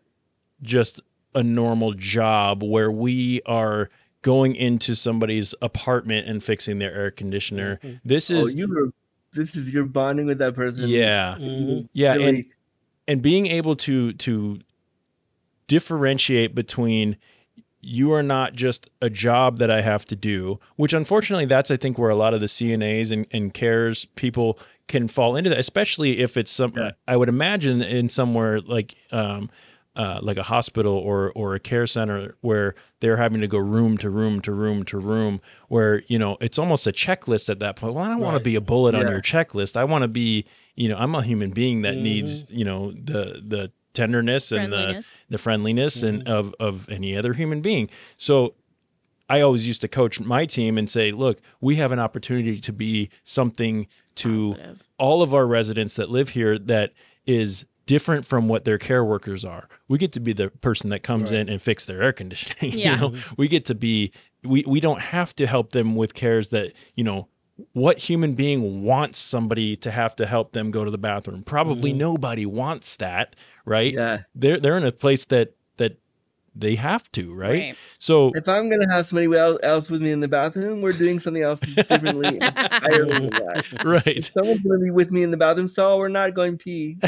just 0.62 1.02
a 1.36 1.44
normal 1.44 1.94
job 1.94 2.64
where 2.64 2.92
we 2.92 3.42
are 3.46 3.90
going 4.22 4.56
into 4.56 4.96
somebody's 4.96 5.54
apartment 5.62 6.28
and 6.28 6.44
fixing 6.44 6.80
their 6.80 6.94
air 6.94 7.12
conditioner. 7.12 7.80
Mm-hmm. 7.84 7.98
This 8.04 8.32
oh, 8.32 8.40
is 8.40 8.56
you 8.56 8.68
were. 8.68 8.92
This 9.32 9.56
is 9.56 9.72
you're 9.72 9.86
bonding 9.86 10.26
with 10.26 10.40
that 10.40 10.56
person. 10.56 10.90
yeah. 10.90 11.36
It's 11.38 11.96
Yeah, 11.96 12.16
and 12.16 12.46
and 13.08 13.22
being 13.22 13.46
able 13.46 13.76
to 13.78 14.14
to 14.14 14.60
differentiate 15.70 16.54
between 16.54 17.16
you 17.82 18.12
are 18.12 18.22
not 18.24 18.54
just 18.54 18.90
a 19.02 19.10
job 19.10 19.58
that 19.60 19.72
I 19.72 19.80
have 19.82 20.04
to 20.06 20.16
do, 20.18 20.60
which 20.76 20.92
unfortunately 20.92 21.46
that's 21.46 21.72
I 21.72 21.78
think 21.78 21.98
where 21.98 22.10
a 22.10 22.16
lot 22.16 22.34
of 22.34 22.42
the 22.42 22.48
CNAs 22.48 23.10
and, 23.14 23.26
and 23.32 23.54
cares 23.54 24.04
people 24.16 24.60
can 24.90 25.08
fall 25.08 25.38
into 25.38 25.50
that, 25.52 25.60
especially 25.60 26.20
if 26.20 26.36
it's 26.36 26.52
some 26.52 26.74
I 27.08 27.16
would 27.16 27.30
imagine 27.30 27.82
in 27.82 28.10
somewhere 28.10 28.60
like 28.60 28.96
um 29.14 29.50
uh, 29.96 30.20
like 30.22 30.38
a 30.38 30.44
hospital 30.44 30.94
or 30.94 31.32
or 31.36 31.56
a 31.56 31.60
care 31.60 31.88
center 31.88 32.36
where 32.42 32.74
they're 33.02 33.18
having 33.18 33.42
to 33.42 33.48
go 33.48 33.58
room 33.58 33.98
to 33.98 34.10
room 34.10 34.40
to 34.42 34.52
room 34.52 34.84
to 34.86 34.98
room 34.98 35.42
where 35.68 36.04
you 36.08 36.18
know 36.20 36.38
it's 36.42 36.60
almost 36.60 36.86
a 36.88 36.92
checklist 36.92 37.50
at 37.50 37.60
that 37.60 37.76
point. 37.76 37.94
Well, 37.94 38.04
I 38.06 38.10
don't 38.10 38.20
want 38.20 38.38
to 38.38 38.44
be 38.44 38.56
a 38.56 38.62
bullet 38.62 38.94
on 38.96 39.08
your 39.12 39.22
checklist. 39.22 39.76
I 39.78 39.84
want 39.86 40.02
to 40.04 40.08
be 40.08 40.46
you 40.76 40.90
know 40.90 40.98
I'm 40.98 41.16
a 41.16 41.22
human 41.24 41.52
being 41.52 41.82
that 41.84 41.96
needs 41.98 42.44
Mm-hmm. 42.44 42.58
you 42.58 42.66
know 42.66 42.92
the 42.92 43.42
the 43.46 43.72
tenderness 43.94 44.52
and 44.52 44.72
the 44.72 44.78
the 45.30 45.38
friendliness 45.38 46.04
and 46.04 46.20
Mm-hmm. 46.24 46.32
of 46.32 46.56
of 46.60 46.90
any 46.90 47.16
other 47.16 47.34
human 47.34 47.62
being. 47.62 47.90
So 48.18 48.56
I 49.30 49.42
always 49.42 49.68
used 49.68 49.82
to 49.82 49.88
coach 49.88 50.20
my 50.20 50.46
team 50.46 50.78
and 50.78 50.90
say, 50.90 51.12
look, 51.12 51.40
we 51.62 51.76
have 51.76 51.92
an 51.92 52.00
opportunity 52.00 52.60
to 52.60 52.74
be 52.74 53.10
something 53.24 53.88
to 54.16 54.56
all 54.98 55.22
of 55.22 55.34
our 55.34 55.46
residents 55.46 55.96
that 55.96 56.10
live 56.10 56.30
here 56.30 56.58
that 56.58 56.94
is 57.26 57.66
different 57.86 58.26
from 58.26 58.48
what 58.48 58.66
their 58.66 58.78
care 58.78 59.04
workers 59.04 59.46
are. 59.46 59.68
We 59.88 59.98
get 59.98 60.12
to 60.14 60.20
be 60.20 60.34
the 60.34 60.50
person 60.50 60.90
that 60.90 61.02
comes 61.04 61.32
in 61.32 61.48
and 61.50 61.62
fix 61.62 61.86
their 61.86 62.02
air 62.02 62.12
conditioning. 62.12 62.74
Yeah. 62.78 62.96
You 62.96 63.02
know, 63.02 63.14
we 63.38 63.48
get 63.48 63.66
to 63.66 63.76
be 63.76 64.12
we 64.44 64.64
we 64.68 64.80
don't 64.80 65.02
have 65.02 65.36
to 65.36 65.46
help 65.48 65.72
them 65.72 65.96
with 65.96 66.14
cares 66.14 66.50
that, 66.50 66.74
you 66.96 67.04
know, 67.04 67.28
what 67.74 67.98
human 68.00 68.36
being 68.36 68.84
wants 68.84 69.20
somebody 69.20 69.76
to 69.78 69.92
have 69.92 70.16
to 70.16 70.26
help 70.26 70.54
them 70.54 70.72
go 70.72 70.86
to 70.86 70.92
the 70.92 70.98
bathroom? 70.98 71.44
Probably 71.44 71.92
nobody 71.94 72.46
wants 72.46 72.96
that, 72.96 73.36
right? 73.70 73.94
Yeah. 73.94 74.20
They're 74.36 74.60
they're 74.60 74.78
in 74.78 74.84
a 74.84 74.92
place 74.92 75.26
that 75.26 75.56
that 75.78 75.98
they 76.56 76.76
have 76.76 77.10
to, 77.14 77.34
right? 77.34 77.76
So 78.00 78.32
if 78.36 78.50
I'm 78.50 78.70
gonna 78.70 78.92
have 78.92 79.06
somebody 79.06 79.34
else 79.38 79.90
with 79.90 80.02
me 80.02 80.12
in 80.12 80.20
the 80.20 80.28
bathroom, 80.28 80.82
we're 80.82 80.92
doing 80.94 81.20
something 81.20 81.44
else 81.44 81.60
differently 81.76 82.28
entirely 82.28 83.12
than 83.20 83.30
that. 83.30 83.84
Right. 83.86 84.18
If 84.18 84.32
someone's 84.34 84.60
gonna 84.62 84.80
be 84.84 84.92
with 84.92 85.12
me 85.12 85.24
in 85.24 85.32
the 85.32 85.38
bathroom 85.38 85.68
stall, 85.70 86.00
we're 86.00 86.10
not 86.10 86.34
going 86.34 86.58
pee. 86.58 86.98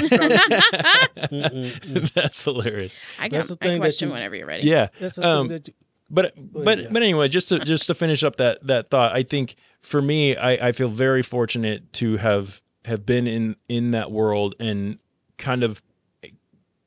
That's 2.13 2.43
hilarious. 2.43 2.95
I 3.19 3.27
That's 3.29 3.47
the 3.47 3.53
a 3.55 3.57
thing 3.57 3.71
that 3.73 3.79
question 3.79 4.09
you- 4.09 4.13
whenever 4.13 4.35
you're 4.35 4.47
ready. 4.47 4.67
Yeah. 4.67 4.87
That's 4.99 5.15
the 5.15 5.27
Um, 5.27 5.47
thing 5.49 5.57
that 5.57 5.67
you, 5.67 5.73
but 6.09 6.33
but 6.37 6.79
yeah. 6.79 6.87
but 6.91 7.01
anyway, 7.03 7.27
just 7.27 7.49
to 7.49 7.59
just 7.59 7.87
to 7.87 7.93
finish 7.93 8.23
up 8.23 8.35
that 8.37 8.65
that 8.67 8.89
thought, 8.89 9.13
I 9.13 9.23
think 9.23 9.55
for 9.79 10.01
me, 10.01 10.35
I, 10.35 10.67
I 10.69 10.71
feel 10.71 10.89
very 10.89 11.21
fortunate 11.23 11.91
to 11.93 12.17
have 12.17 12.61
have 12.85 13.05
been 13.05 13.27
in 13.27 13.55
in 13.69 13.91
that 13.91 14.11
world 14.11 14.55
and 14.59 14.99
kind 15.37 15.63
of 15.63 15.81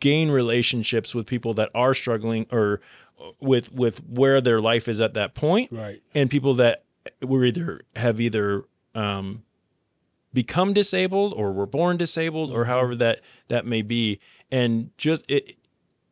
gain 0.04 0.30
relationships 0.30 1.14
with 1.14 1.26
people 1.26 1.54
that 1.54 1.70
are 1.74 1.94
struggling 1.94 2.44
or 2.52 2.80
with 3.40 3.72
with 3.72 3.98
where 4.06 4.38
their 4.42 4.60
life 4.60 4.86
is 4.86 5.00
at 5.00 5.14
that 5.14 5.34
point, 5.34 5.72
Right. 5.72 6.00
And 6.14 6.28
people 6.28 6.52
that 6.56 6.84
were 7.22 7.44
either 7.46 7.80
have 7.96 8.20
either 8.20 8.64
um, 8.94 9.44
become 10.32 10.72
disabled 10.74 11.32
or 11.32 11.52
were 11.52 11.66
born 11.66 11.96
disabled 11.96 12.50
or 12.52 12.66
however 12.66 12.94
that 12.96 13.20
that 13.48 13.64
may 13.64 13.82
be, 13.82 14.20
and 14.50 14.90
just 14.98 15.24
it. 15.28 15.56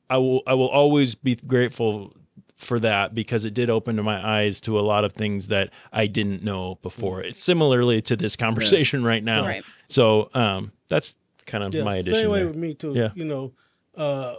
I 0.08 0.16
will 0.16 0.42
I 0.46 0.54
will 0.54 0.68
always 0.68 1.14
be 1.14 1.34
grateful 1.36 2.14
for 2.56 2.78
that 2.80 3.14
because 3.14 3.44
it 3.44 3.54
did 3.54 3.68
open 3.70 3.96
to 3.96 4.02
my 4.02 4.18
eyes 4.38 4.60
to 4.60 4.78
a 4.78 4.84
lot 4.92 5.04
of 5.04 5.12
things 5.12 5.48
that 5.48 5.70
I 5.92 6.06
didn't 6.06 6.42
know 6.44 6.78
before. 6.82 7.20
It's 7.22 7.42
similarly 7.42 8.00
to 8.02 8.16
this 8.16 8.36
conversation 8.36 9.04
right 9.04 9.24
now. 9.24 9.44
Right. 9.46 9.64
So 9.88 10.30
um, 10.34 10.72
that's 10.88 11.16
kind 11.46 11.64
of 11.64 11.74
Yeah, 11.74 11.84
my 11.84 11.96
addition. 11.96 12.14
Same 12.14 12.30
way 12.30 12.38
there. 12.40 12.48
with 12.48 12.56
me 12.56 12.74
too. 12.74 12.92
Yeah. 12.94 13.10
You 13.14 13.24
know, 13.24 13.52
uh, 13.96 14.36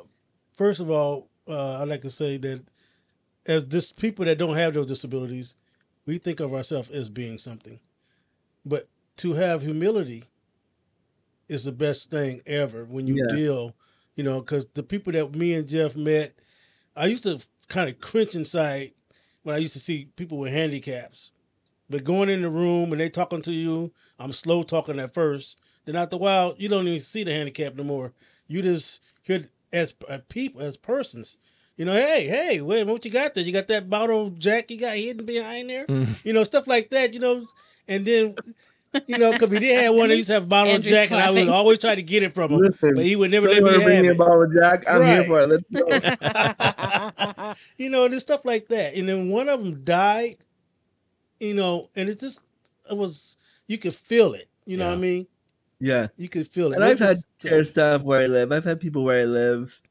first 0.56 0.80
of 0.80 0.90
all, 0.90 1.30
uh, 1.48 1.80
I 1.82 1.84
like 1.84 2.02
to 2.02 2.10
say 2.10 2.38
that 2.38 2.64
as 3.46 3.66
this 3.66 3.92
people 3.92 4.26
that 4.26 4.38
don't 4.38 4.56
have 4.56 4.74
those 4.74 4.88
disabilities, 4.88 5.56
we 6.06 6.18
think 6.18 6.40
of 6.40 6.54
ourselves 6.54 6.90
as 6.90 7.10
being 7.10 7.38
something, 7.38 7.80
but 8.66 8.88
to 9.18 9.34
have 9.34 9.62
humility 9.64 10.24
is 11.48 11.64
the 11.64 11.72
best 11.72 12.10
thing 12.10 12.42
ever 12.46 12.86
when 12.86 13.08
you 13.08 13.16
Yeah. 13.18 13.28
deal. 13.28 13.76
You 14.16 14.24
know, 14.24 14.42
because 14.42 14.68
the 14.74 14.84
people 14.84 15.14
that 15.14 15.34
me 15.36 15.54
and 15.54 15.68
Jeff 15.68 15.96
met, 15.96 16.34
I 16.96 17.08
used 17.08 17.24
to 17.24 17.40
kind 17.68 17.90
of 17.90 18.00
cringe 18.00 18.36
inside 18.36 18.92
when 19.44 19.56
I 19.56 19.60
used 19.60 19.74
to 19.74 19.80
see 19.80 20.06
people 20.16 20.38
with 20.40 20.54
handicaps. 20.54 21.32
But 21.90 22.04
going 22.04 22.30
in 22.30 22.42
the 22.42 22.50
room 22.50 22.92
and 22.92 23.02
they 23.02 23.10
talking 23.10 23.42
to 23.44 23.52
you, 23.52 23.94
I'm 24.20 24.34
slow 24.34 24.64
talking 24.64 25.00
at 25.00 25.14
first. 25.14 25.58
Then 25.86 25.96
after 25.96 26.16
a 26.16 26.20
while, 26.20 26.56
you 26.58 26.70
don't 26.70 26.88
even 26.88 27.00
see 27.00 27.24
the 27.24 27.34
handicap 27.34 27.76
no 27.76 27.84
more. 27.84 28.14
You 28.48 28.62
just 28.62 29.02
hear 29.24 29.50
as 29.72 29.96
uh, 30.08 30.20
people, 30.30 30.62
as 30.62 30.78
persons. 30.78 31.38
You 31.76 31.86
know, 31.86 31.94
hey, 31.94 32.28
hey, 32.28 32.62
wait, 32.62 32.86
what 32.86 33.04
you 33.04 33.10
got 33.10 33.34
there? 33.34 33.44
You 33.44 33.52
got 33.52 33.68
that 33.70 33.90
bottle 33.90 34.28
of 34.28 34.38
Jack 34.38 34.70
you 34.70 34.80
got 34.80 34.96
hidden 34.96 35.26
behind 35.26 35.70
there? 35.70 35.88
Mhm. 35.88 36.24
You 36.24 36.34
know, 36.34 36.44
stuff 36.44 36.68
like 36.68 36.92
that. 36.92 37.14
You 37.14 37.20
know, 37.20 37.48
And 37.88 38.06
then, 38.06 38.36
you 39.08 39.18
know, 39.18 39.32
because 39.32 39.50
we 39.50 39.60
did 39.60 39.78
have 39.84 39.94
one 39.96 40.10
that 40.10 40.16
used 40.16 40.28
to 40.28 40.34
have 40.36 40.44
a 40.44 40.48
bottle 40.48 40.72
Andrew's 40.72 40.92
of 40.92 40.96
Jack, 40.96 41.12
and 41.12 41.20
I 41.20 41.32
would 41.32 41.50
always 41.50 41.80
try 41.80 41.96
to 41.96 42.04
get 42.04 42.24
it 42.24 42.34
from 42.34 42.52
him, 42.52 42.60
Listen, 42.60 42.96
but 42.96 43.04
he 43.04 43.16
would 43.16 43.32
never 43.32 43.48
let 43.48 43.58
someone 43.58 43.80
me 43.80 43.84
bring 43.84 43.96
have 43.98 44.06
me 44.06 44.12
a 44.12 44.16
bottle 44.16 44.44
of 44.44 44.54
Jack. 44.54 44.84
I'm 44.88 45.04
here 45.04 45.24
for 45.26 45.42
it. 45.42 45.50
Let's 45.50 45.64
go. 45.74 47.54
you 47.78 47.90
know, 47.90 48.06
and 48.06 48.22
stuff 48.22 48.46
like 48.46 48.68
that. 48.68 48.94
And 48.96 49.10
then 49.10 49.30
one 49.30 49.50
of 49.50 49.60
them 49.64 49.84
died, 49.84 50.36
you 51.40 51.54
know, 51.54 51.90
and 51.96 52.08
it 52.08 52.20
just 52.20 52.40
it 52.90 52.96
was 52.96 53.36
you 53.68 53.78
could 53.78 53.96
feel 53.96 54.34
it. 54.34 54.48
You 54.66 54.78
know 54.78 54.88
what 54.88 54.94
I 54.94 54.98
mean? 54.98 55.28
Yeah. 55.84 56.08
You 56.18 56.30
could 56.30 56.48
feel 56.48 56.72
it. 56.72 56.76
And 56.76 56.84
It 56.84 56.92
I've 56.92 57.00
had 57.00 57.18
just- 57.18 57.26
care 57.40 57.66
staff 57.66 58.04
where 58.04 58.22
I 58.24 58.28
live. 58.28 58.52
I've 58.54 58.64
had 58.64 58.80
people 58.80 59.04
where 59.04 59.20
I 59.22 59.26
live 59.26 59.82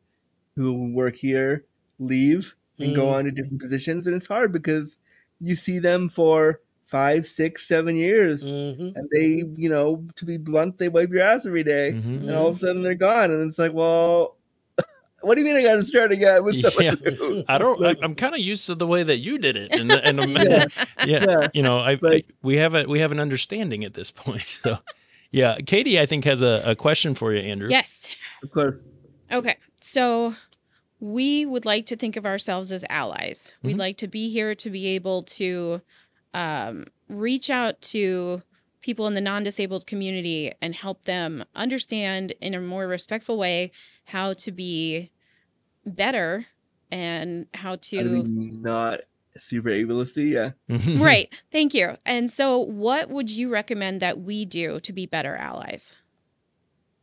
who 0.56 0.90
work 0.92 1.16
here 1.16 1.64
leave 1.98 2.54
and 2.78 2.94
go 2.96 3.06
Mhm. 3.06 3.12
on 3.12 3.24
to 3.26 3.30
different 3.30 3.60
positions, 3.60 4.06
and 4.06 4.16
it's 4.16 4.26
hard 4.26 4.52
because 4.52 4.96
you 5.40 5.54
see 5.54 5.78
them 5.78 6.08
for 6.08 6.60
five, 6.82 7.26
six, 7.26 7.66
seven 7.68 7.96
years, 7.96 8.44
Mm-hmm. 8.46 8.96
and 8.96 9.08
they, 9.12 9.44
you 9.56 9.68
know, 9.68 10.04
to 10.16 10.24
be 10.24 10.36
blunt, 10.36 10.78
they 10.78 10.88
wipe 10.88 11.10
your 11.10 11.22
ass 11.22 11.46
every 11.46 11.62
day, 11.64 11.90
and 11.90 12.30
all 12.30 12.48
of 12.48 12.56
a 12.56 12.58
sudden 12.58 12.82
they're 12.82 12.94
gone, 12.94 13.30
and 13.30 13.48
it's 13.48 13.58
like, 13.58 13.72
well, 13.72 14.36
what 15.22 15.34
do 15.36 15.40
you 15.40 15.46
mean 15.46 15.56
I 15.56 15.62
got 15.62 15.76
to 15.76 15.82
start 15.84 16.10
again 16.12 16.42
with 16.44 16.60
someone 16.60 16.84
Yeah, 16.84 17.10
new? 17.20 17.44
I 17.48 17.56
don't. 17.58 17.82
I, 17.84 17.94
I'm 18.02 18.14
kind 18.24 18.34
of 18.34 18.40
used 18.40 18.66
to 18.66 18.74
the 18.74 18.86
way 18.86 19.02
that 19.04 19.18
you 19.18 19.38
did 19.38 19.56
it, 19.56 19.70
and 19.72 19.92
and 19.92 20.18
Yeah. 20.32 20.66
yeah, 21.06 21.24
Yeah. 21.28 21.48
you 21.54 21.62
know, 21.62 21.78
I, 21.78 21.98
I 22.02 22.24
we 22.42 22.56
have 22.56 22.74
a 22.74 22.84
we 22.84 22.98
have 23.00 23.12
an 23.12 23.20
understanding 23.20 23.84
at 23.84 23.94
this 23.94 24.10
point. 24.10 24.42
So, 24.62 24.78
yeah, 25.32 25.56
Katie, 25.66 25.98
I 25.98 26.06
think 26.06 26.24
has 26.24 26.40
a, 26.42 26.62
a 26.64 26.76
question 26.76 27.14
for 27.14 27.32
you, 27.32 27.40
Andrew. 27.40 27.68
Yes. 27.68 28.14
Of 28.42 28.50
course. 28.52 28.76
Okay. 29.30 29.56
So 29.80 30.34
we 31.00 31.44
would 31.44 31.64
like 31.64 31.86
to 31.86 31.96
think 31.96 32.16
of 32.16 32.24
ourselves 32.24 32.70
as 32.70 32.84
allies. 32.88 33.54
We'd 33.62 33.74
Mhm. 33.76 33.80
like 33.80 33.96
to 33.98 34.06
be 34.08 34.30
here 34.30 34.54
to 34.54 34.70
be 34.70 34.86
able 34.88 35.22
to 35.24 35.80
um, 36.34 36.84
reach 37.08 37.50
out 37.50 37.80
to 37.82 38.42
people 38.82 39.06
in 39.06 39.14
the 39.14 39.20
non 39.20 39.42
disabled 39.42 39.86
community 39.86 40.52
and 40.62 40.74
help 40.74 41.04
them 41.04 41.44
understand 41.54 42.32
in 42.40 42.54
a 42.54 42.60
more 42.60 42.86
respectful 42.86 43.36
way 43.38 43.70
how 44.06 44.32
to 44.34 44.50
be 44.52 45.10
better 45.84 46.46
and 46.90 47.46
how 47.54 47.72
I 47.72 47.76
to. 47.76 48.04
mean, 48.04 48.62
not 48.62 49.00
super 49.38 49.70
ableist, 49.70 50.16
yeah. 50.30 50.52
Mm-hmm. 50.68 51.02
right. 51.02 51.32
Thank 51.50 51.74
you. 51.74 51.96
And 52.04 52.30
so, 52.30 52.58
what 52.58 53.08
would 53.10 53.30
you 53.30 53.50
recommend 53.50 54.00
that 54.00 54.20
we 54.20 54.44
do 54.44 54.80
to 54.80 54.92
be 54.92 55.06
better 55.06 55.36
allies? 55.36 55.94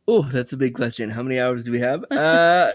Oh, 0.06 0.22
that's 0.22 0.52
a 0.52 0.56
big 0.56 0.74
question. 0.74 1.10
How 1.10 1.22
many 1.22 1.38
hours 1.38 1.62
do 1.62 1.70
we 1.70 1.80
have? 1.80 2.04
Uh, 2.10 2.72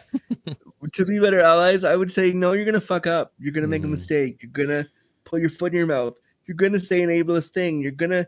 to 0.94 1.06
be 1.06 1.20
better 1.20 1.40
allies, 1.40 1.84
I 1.84 1.96
would 1.96 2.12
say 2.12 2.32
no. 2.32 2.54
You're 2.54 2.66
gonna 2.66 2.80
fuck 2.80 3.08
up. 3.08 3.34
You're 3.40 3.52
gonna 3.52 3.68
make 3.68 3.82
a 3.82 3.84
mm-hmm. 3.84 3.92
mistake. 3.92 4.44
You're 4.44 4.52
gonna 4.52 4.88
put 5.24 5.42
your 5.42 5.50
foot 5.50 5.74
in 5.74 5.78
your 5.80 5.88
mouth. 5.88 6.18
You're 6.46 6.56
gonna 6.56 6.80
say 6.80 7.02
an 7.02 7.10
ableist 7.10 7.50
thing. 7.50 7.82
You're 7.82 7.92
gonna, 7.92 8.28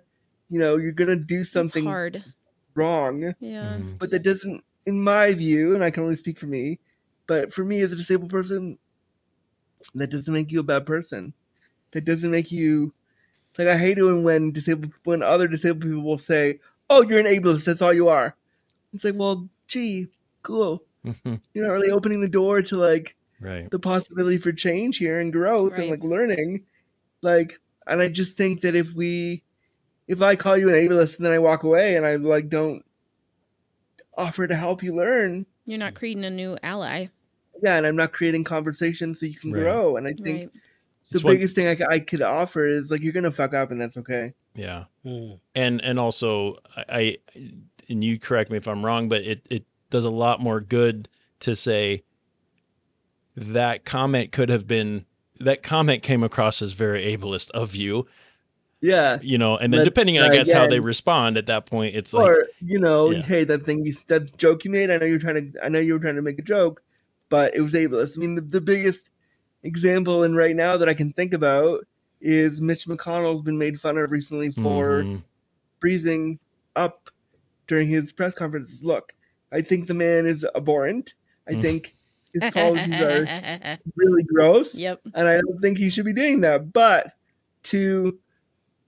you 0.49 0.59
know, 0.59 0.77
you're 0.77 0.91
gonna 0.91 1.15
do 1.15 1.43
something 1.43 1.85
hard. 1.85 2.23
wrong. 2.75 3.33
Yeah. 3.39 3.75
Mm-hmm. 3.75 3.93
But 3.97 4.11
that 4.11 4.23
doesn't, 4.23 4.63
in 4.85 5.01
my 5.01 5.33
view, 5.33 5.75
and 5.75 5.83
I 5.83 5.91
can 5.91 6.03
only 6.03 6.15
speak 6.15 6.39
for 6.39 6.47
me, 6.47 6.79
but 7.27 7.53
for 7.53 7.63
me 7.63 7.81
as 7.81 7.93
a 7.93 7.95
disabled 7.95 8.31
person, 8.31 8.77
that 9.95 10.09
doesn't 10.09 10.33
make 10.33 10.51
you 10.51 10.59
a 10.59 10.63
bad 10.63 10.85
person. 10.85 11.33
That 11.91 12.05
doesn't 12.05 12.31
make 12.31 12.51
you 12.51 12.93
like 13.57 13.67
I 13.67 13.77
hate 13.77 13.97
it 13.97 14.03
when, 14.03 14.23
when 14.23 14.51
disabled 14.51 14.93
when 15.03 15.23
other 15.23 15.47
disabled 15.47 15.83
people 15.83 16.03
will 16.03 16.17
say, 16.17 16.59
"Oh, 16.89 17.01
you're 17.01 17.19
an 17.19 17.25
ableist. 17.25 17.65
That's 17.65 17.81
all 17.81 17.93
you 17.93 18.07
are." 18.07 18.35
It's 18.93 19.03
like, 19.03 19.15
well, 19.15 19.49
gee, 19.67 20.07
cool. 20.41 20.83
You're 21.03 21.67
not 21.67 21.73
really 21.73 21.91
opening 21.91 22.21
the 22.21 22.29
door 22.29 22.61
to 22.63 22.77
like 22.77 23.15
right. 23.41 23.69
the 23.69 23.79
possibility 23.79 24.37
for 24.37 24.51
change 24.51 24.97
here 24.97 25.19
and 25.19 25.31
growth 25.31 25.77
and 25.77 25.89
like 25.89 26.03
learning. 26.03 26.65
Like, 27.21 27.59
and 27.85 28.01
I 28.01 28.09
just 28.09 28.37
think 28.37 28.61
that 28.61 28.75
if 28.75 28.93
we, 28.93 29.43
if 30.07 30.21
I 30.21 30.35
call 30.35 30.57
you 30.57 30.69
an 30.69 30.75
ableist 30.75 31.17
and 31.17 31.25
then 31.25 31.33
I 31.33 31.39
walk 31.39 31.63
away 31.63 31.95
and 31.95 32.05
I 32.05 32.15
like 32.15 32.49
don't 32.49 32.83
offer 34.17 34.47
to 34.47 34.55
help 34.55 34.83
you 34.83 34.95
learn, 34.95 35.45
You're 35.65 35.77
not 35.77 35.95
creating 35.95 36.25
a 36.25 36.29
new 36.29 36.57
ally. 36.63 37.07
Yeah, 37.63 37.77
and 37.77 37.85
I'm 37.87 37.95
not 37.95 38.11
creating 38.13 38.43
conversation 38.43 39.13
so 39.13 39.25
you 39.25 39.35
can 39.35 39.51
Right. 39.51 39.61
grow. 39.63 39.97
And 39.97 40.07
I 40.07 40.13
think 40.13 40.25
Right. 40.39 40.53
the 40.53 40.59
It's 41.11 41.23
what- 41.23 41.33
biggest 41.33 41.55
thing 41.55 41.81
I 41.81 41.99
could 41.99 42.21
offer 42.21 42.67
is 42.67 42.91
like 42.91 43.01
you're 43.01 43.13
gonna 43.13 43.31
fuck 43.31 43.53
up 43.53 43.71
and 43.71 43.79
that's 43.79 43.97
okay. 43.97 44.33
Yeah. 44.55 44.85
Mm. 45.05 45.39
And 45.55 45.81
and 45.83 45.99
also 45.99 46.57
I, 46.75 46.83
I 46.89 47.17
and 47.89 48.03
you 48.03 48.19
correct 48.19 48.49
me 48.51 48.57
if 48.57 48.67
I'm 48.67 48.83
wrong, 48.85 49.07
but 49.09 49.21
it 49.23 49.41
it 49.49 49.65
does 49.89 50.03
a 50.05 50.09
lot 50.09 50.41
more 50.41 50.59
good 50.59 51.07
to 51.41 51.55
say 51.55 52.03
that 53.35 53.85
comment 53.85 54.31
could 54.31 54.49
have 54.49 54.67
been 54.67 55.05
that 55.39 55.61
comment 55.61 56.01
came 56.01 56.23
across 56.23 56.61
as 56.61 56.73
very 56.73 57.03
ableist 57.15 57.51
of 57.51 57.75
you. 57.75 58.07
Yeah. 58.81 59.19
You 59.21 59.37
know, 59.37 59.55
and 59.57 59.71
then 59.71 59.79
Let's 59.79 59.85
depending 59.89 60.17
on 60.17 60.25
I 60.25 60.27
try 60.27 60.35
guess 60.37 60.51
how 60.51 60.67
they 60.67 60.79
respond 60.79 61.37
at 61.37 61.45
that 61.47 61.65
point, 61.65 61.95
it's 61.95 62.13
like 62.13 62.27
or 62.27 62.47
you 62.59 62.79
know, 62.79 63.11
Yeah. 63.11 63.21
hey, 63.21 63.43
that 63.43 63.63
thing 63.63 63.85
you 63.85 63.93
that 64.07 64.35
joke 64.37 64.65
you 64.65 64.71
made. 64.71 64.89
I 64.89 64.97
know 64.97 65.05
you're 65.05 65.19
trying 65.19 65.53
to. 65.53 65.63
I 65.65 65.69
know 65.69 65.79
you 65.79 65.93
were 65.93 65.99
trying 65.99 66.15
to 66.15 66.21
make 66.21 66.39
a 66.39 66.43
joke, 66.43 66.81
but 67.29 67.55
it 67.55 67.61
was 67.61 67.73
ableist. 67.73 68.17
I 68.17 68.21
mean, 68.21 68.35
the, 68.35 68.41
the 68.41 68.61
biggest 68.61 69.09
example 69.63 70.23
and 70.23 70.35
right 70.37 70.55
now 70.55 70.77
that 70.77 70.87
I 70.89 70.93
can 70.93 71.13
think 71.13 71.33
about 71.33 71.85
is 72.21 72.61
Mitch 72.61 72.85
McConnell's 72.85 73.41
been 73.41 73.57
made 73.57 73.79
fun 73.79 73.97
of 73.97 74.11
recently 74.11 74.49
for 74.49 75.03
Mhm. 75.03 75.23
freezing 75.79 76.39
up 76.75 77.09
during 77.67 77.87
his 77.89 78.13
press 78.13 78.33
conferences. 78.33 78.83
Look, 78.83 79.13
I 79.51 79.61
think 79.61 79.87
the 79.87 79.93
man 79.93 80.25
is 80.25 80.45
abhorrent. 80.55 81.13
I 81.47 81.53
Mm. 81.53 81.61
think 81.61 81.95
his 82.33 82.49
policies 82.53 82.99
are 83.01 83.77
really 83.95 84.23
gross. 84.23 84.75
Yep. 84.75 85.01
And 85.13 85.27
I 85.27 85.35
don't 85.37 85.59
think 85.61 85.77
he 85.77 85.89
should 85.89 86.05
be 86.05 86.13
doing 86.13 86.41
that. 86.41 86.71
But 86.73 87.13
to 87.63 88.19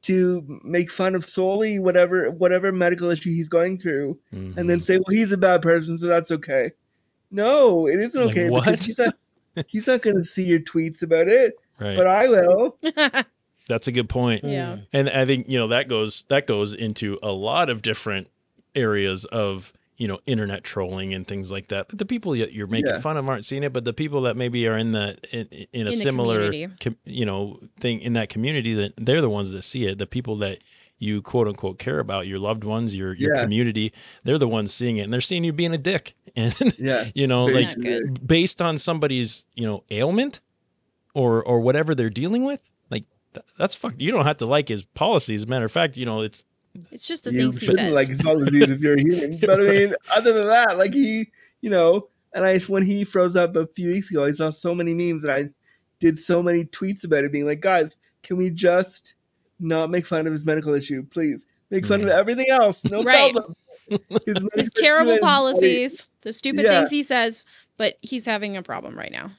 to 0.01 0.61
make 0.63 0.89
fun 0.89 1.13
of 1.13 1.25
solely 1.25 1.77
whatever 1.77 2.31
whatever 2.31 2.71
medical 2.71 3.09
issue 3.11 3.29
he's 3.31 3.49
going 3.49 3.77
through 3.77 4.17
and 4.31 4.55
Mm-hmm. 4.55 4.67
then 4.67 4.79
say, 4.79 4.95
Well, 4.97 5.15
he's 5.15 5.31
a 5.33 5.37
bad 5.37 5.61
person, 5.61 5.97
so 5.97 6.07
that's 6.07 6.31
okay. 6.31 6.71
No, 7.31 7.87
it 7.87 7.99
isn't 7.99 8.19
Like, 8.21 8.31
okay 8.31 8.49
what? 8.49 8.65
because 8.65 8.85
he's 8.85 8.97
not 8.99 9.15
he's 9.67 9.87
not 9.87 10.01
gonna 10.01 10.23
see 10.23 10.45
your 10.45 10.59
tweets 10.59 11.01
about 11.01 11.27
it. 11.27 11.53
Right. 11.79 11.95
But 11.95 12.07
I 12.07 12.27
will. 12.27 12.77
That's 13.67 13.87
a 13.87 13.91
good 13.91 14.09
point. 14.09 14.43
Yeah. 14.43 14.77
And 14.91 15.09
I 15.09 15.25
think, 15.25 15.47
you 15.47 15.59
know, 15.59 15.67
that 15.67 15.87
goes 15.87 16.23
that 16.29 16.47
goes 16.47 16.73
into 16.73 17.19
a 17.21 17.31
lot 17.31 17.69
of 17.69 17.81
different 17.81 18.27
areas 18.75 19.25
of, 19.25 19.71
you 19.97 20.07
know, 20.07 20.19
internet 20.25 20.63
trolling 20.63 21.13
and 21.13 21.27
things 21.27 21.51
like 21.51 21.67
that. 21.67 21.87
But 21.89 21.99
The 21.99 22.05
people 22.05 22.31
that 22.33 22.51
you're 22.53 22.67
making 22.67 22.93
Yeah. 22.93 22.99
fun 22.99 23.15
of 23.17 23.29
aren't 23.29 23.45
seeing 23.45 23.63
it, 23.63 23.71
but 23.73 23.85
the 23.85 23.93
people 23.93 24.21
that 24.23 24.35
maybe 24.35 24.67
are 24.67 24.77
in 24.77 24.91
the 24.93 25.17
in, 25.31 25.47
in 25.71 25.87
a 25.87 25.91
the 25.91 25.95
similar 25.95 26.51
com, 26.79 26.97
you 27.05 27.25
know, 27.25 27.59
thing 27.79 27.99
in 28.01 28.13
that 28.13 28.29
community 28.29 28.73
that 28.73 28.93
they're 28.97 29.21
the 29.21 29.29
ones 29.29 29.51
that 29.51 29.61
see 29.61 29.85
it. 29.85 29.97
The 29.99 30.07
people 30.07 30.35
that 30.37 30.59
you 30.99 31.21
quote 31.21 31.47
unquote 31.47 31.79
care 31.79 31.99
about, 31.99 32.27
your 32.27 32.37
loved 32.39 32.63
ones, 32.63 32.95
your 32.95 33.13
your 33.15 33.35
Yeah. 33.35 33.43
community, 33.43 33.91
they're 34.23 34.37
the 34.37 34.47
ones 34.47 34.73
seeing 34.73 34.97
it 34.97 35.01
and 35.03 35.13
they're 35.13 35.21
seeing 35.21 35.43
you 35.43 35.53
being 35.53 35.73
a 35.73 35.77
dick. 35.77 36.13
And 36.35 36.53
Yeah. 36.77 37.05
you 37.15 37.25
know, 37.27 37.47
Very 37.47 37.65
like 37.65 38.27
based 38.27 38.61
on 38.61 38.77
somebody's, 38.77 39.45
you 39.55 39.65
know, 39.65 39.83
ailment 39.89 40.41
or 41.15 41.43
or 41.43 41.59
whatever 41.59 41.95
they're 41.95 42.09
dealing 42.09 42.43
with, 42.43 42.61
like 42.91 43.05
th- 43.33 43.45
that's 43.57 43.75
fucked. 43.75 43.99
You 43.99 44.11
don't 44.11 44.25
have 44.25 44.37
to 44.37 44.45
like 44.45 44.67
his 44.67 44.83
policies. 44.83 45.41
As 45.41 45.45
a 45.45 45.47
matter 45.47 45.65
of 45.65 45.71
fact, 45.71 45.97
you 45.97 46.05
know, 46.05 46.21
it's 46.21 46.43
It's 46.91 47.07
just 47.07 47.23
the 47.23 47.31
you 47.33 47.39
things 47.39 47.59
he 47.59 47.65
shouldn't 47.65 47.87
says. 47.87 47.93
like 47.95 48.07
his 48.09 48.21
policies 48.21 48.69
if 48.69 48.79
you're 48.81 48.95
a 48.95 49.01
human. 49.01 49.39
But 49.41 49.59
I 49.59 49.63
mean, 49.63 49.93
other 50.15 50.33
than 50.33 50.47
that, 50.47 50.77
like 50.77 50.93
he, 50.93 51.31
you 51.61 51.69
know, 51.71 52.09
and 52.33 52.45
I 52.45 52.59
when 52.59 52.83
he 52.83 53.03
froze 53.03 53.35
up 53.35 53.55
a 53.55 53.65
few 53.67 53.89
weeks 53.89 54.11
ago, 54.11 54.25
I 54.25 54.31
saw 54.33 54.51
so 54.51 54.75
many 54.75 54.93
memes 54.93 55.23
and 55.23 55.31
I 55.33 55.49
did 55.99 56.19
so 56.19 56.43
many 56.43 56.63
tweets 56.63 57.03
about 57.03 57.23
it, 57.23 57.31
being 57.31 57.47
like, 57.47 57.59
guys, 57.61 57.97
can 58.21 58.37
we 58.37 58.51
just 58.51 59.15
not 59.59 59.89
make 59.89 60.05
fun 60.05 60.25
of 60.27 60.33
his 60.33 60.45
medical 60.45 60.73
issue, 60.73 61.03
please? 61.03 61.45
Make 61.71 61.85
fun 61.85 62.01
of 62.01 62.07
everything 62.09 62.47
else, 62.49 62.83
no 62.85 63.03
Right. 63.03 63.33
problem. 63.33 63.55
His, 64.25 64.47
His 64.55 64.69
terrible 64.71 65.11
issue 65.13 65.17
and- 65.17 65.21
policies, 65.27 66.09
the 66.21 66.31
stupid 66.33 66.63
Yeah. 66.63 66.79
things 66.79 66.89
he 66.91 67.01
says, 67.03 67.43
but 67.77 67.95
he's 68.01 68.25
having 68.25 68.55
a 68.55 68.61
problem 68.63 68.95
right 68.97 69.11
now. 69.11 69.31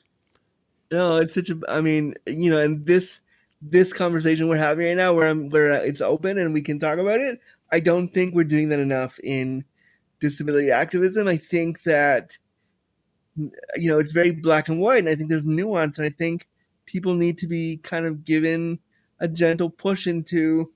No, 0.91 1.17
it's 1.17 1.35
such 1.35 1.51
a. 1.51 1.59
I 1.69 1.81
mean, 1.81 2.15
you 2.27 2.51
know, 2.51 2.61
and 2.61 2.85
this 2.85 3.21
this 3.63 3.93
conversation 3.93 4.49
we're 4.49 4.57
having 4.57 4.87
right 4.87 4.97
now, 4.97 5.13
where 5.13 5.29
I'm, 5.29 5.51
where 5.51 5.73
it's 5.85 6.01
open 6.01 6.37
and 6.39 6.53
we 6.53 6.63
can 6.63 6.79
talk 6.81 6.99
about 6.99 7.21
it. 7.21 7.39
I 7.71 7.79
don't 7.79 8.09
think 8.09 8.35
we're 8.35 8.43
doing 8.45 8.71
that 8.71 8.81
enough 8.81 9.21
in 9.23 9.65
disability 10.19 10.71
activism. 10.73 11.29
I 11.29 11.37
think 11.37 11.83
that 11.85 12.39
you 13.37 13.89
know 13.89 13.99
it's 13.99 14.13
very 14.13 14.31
black 14.33 14.69
and 14.69 14.81
white, 14.81 14.99
and 15.01 15.09
I 15.09 15.15
think 15.15 15.31
there's 15.31 15.47
nuance, 15.47 15.99
and 15.99 16.07
I 16.07 16.11
think 16.11 16.49
people 16.87 17.15
need 17.15 17.39
to 17.39 17.47
be 17.47 17.77
kind 17.79 18.07
of 18.07 18.25
given 18.25 18.81
a 19.21 19.29
gentle 19.29 19.71
push 19.71 20.07
into 20.07 20.73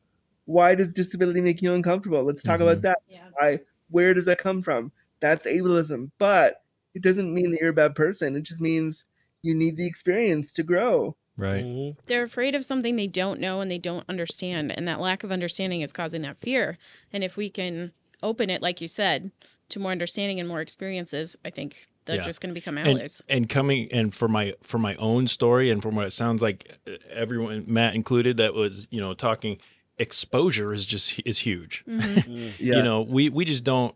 why 0.46 0.74
does 0.74 0.92
disability 0.92 1.40
make 1.40 1.62
you 1.62 1.72
uncomfortable? 1.72 2.22
Let's 2.22 2.42
talk 2.42 2.60
about 2.60 2.82
mm-hmm. 2.82 3.14
that. 3.14 3.32
Why? 3.38 3.60
Where 3.90 4.14
does 4.14 4.26
that 4.26 4.38
come 4.38 4.62
from? 4.62 4.92
That's 5.20 5.46
ableism, 5.46 6.10
but 6.18 6.62
it 6.94 7.02
doesn't 7.02 7.32
mean 7.32 7.50
that 7.52 7.60
you're 7.60 7.70
a 7.70 7.74
bad 7.74 7.94
person. 7.94 8.36
It 8.36 8.42
just 8.42 8.60
means 8.60 9.04
you 9.42 9.54
need 9.54 9.76
the 9.76 9.86
experience 9.86 10.52
to 10.52 10.62
grow. 10.62 11.16
right. 11.36 11.64
Mm-hmm. 11.64 12.00
They're 12.06 12.22
afraid 12.22 12.54
of 12.54 12.64
something 12.64 12.96
they 12.96 13.06
don't 13.06 13.40
know 13.40 13.60
and 13.60 13.70
they 13.70 13.78
don't 13.78 14.08
understand. 14.08 14.72
And 14.72 14.86
that 14.88 15.00
lack 15.00 15.24
of 15.24 15.32
understanding 15.32 15.80
is 15.80 15.92
causing 15.92 16.22
that 16.22 16.38
fear. 16.38 16.78
And 17.12 17.24
if 17.24 17.36
we 17.36 17.50
can 17.50 17.92
open 18.22 18.50
it, 18.50 18.62
like 18.62 18.80
you 18.80 18.88
said, 18.88 19.30
to 19.70 19.80
more 19.80 19.92
understanding 19.92 20.38
and 20.38 20.48
more 20.48 20.60
experiences, 20.60 21.36
I 21.44 21.50
think 21.50 21.88
they're 22.06 22.16
Yeah. 22.16 22.22
just 22.24 22.40
going 22.40 22.50
to 22.50 22.54
become 22.54 22.76
and, 22.78 22.88
allies. 22.98 23.22
and 23.28 23.48
coming 23.48 23.88
and 23.92 24.14
for 24.14 24.28
my 24.28 24.54
for 24.62 24.78
my 24.78 24.94
own 24.96 25.26
story 25.26 25.70
and 25.70 25.82
from 25.82 25.94
what 25.96 26.06
it 26.06 26.12
sounds 26.12 26.42
like 26.42 26.78
uh, 26.86 26.92
everyone 27.10 27.64
Matt 27.66 27.94
included 27.94 28.36
that 28.38 28.54
was 28.54 28.86
you 28.90 29.00
know 29.00 29.14
talking 29.14 29.58
exposure 29.98 30.72
is 30.74 30.84
just 30.86 31.20
is 31.24 31.38
huge. 31.40 31.84
Yeah. 32.26 32.76
You 32.76 32.82
know, 32.82 33.02
we 33.02 33.28
we 33.30 33.44
just 33.44 33.64
don't 33.64 33.94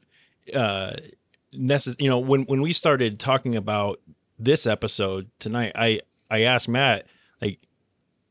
uh 0.55 0.93
necess- 1.55 2.01
you 2.01 2.09
know, 2.09 2.19
when 2.19 2.43
when 2.43 2.61
we 2.61 2.73
started 2.73 3.19
talking 3.19 3.55
about 3.55 4.01
this 4.39 4.67
episode 4.67 5.31
tonight, 5.39 5.73
I 5.75 6.01
I 6.31 6.43
asked 6.43 6.69
Matt 6.69 7.07
like 7.41 7.59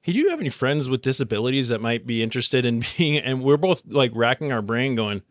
hey, 0.02 0.14
do 0.14 0.20
you 0.20 0.30
have 0.30 0.40
any 0.40 0.50
friends 0.50 0.88
with 0.88 1.02
disabilities 1.02 1.68
that 1.68 1.82
might 1.82 2.08
be 2.08 2.24
interested 2.24 2.64
in 2.66 2.84
being 2.98 3.18
and 3.20 3.42
we're 3.44 3.58
both 3.58 3.84
like 3.88 4.12
racking 4.16 4.52
our 4.52 4.62
brain 4.62 4.96
going 4.96 5.22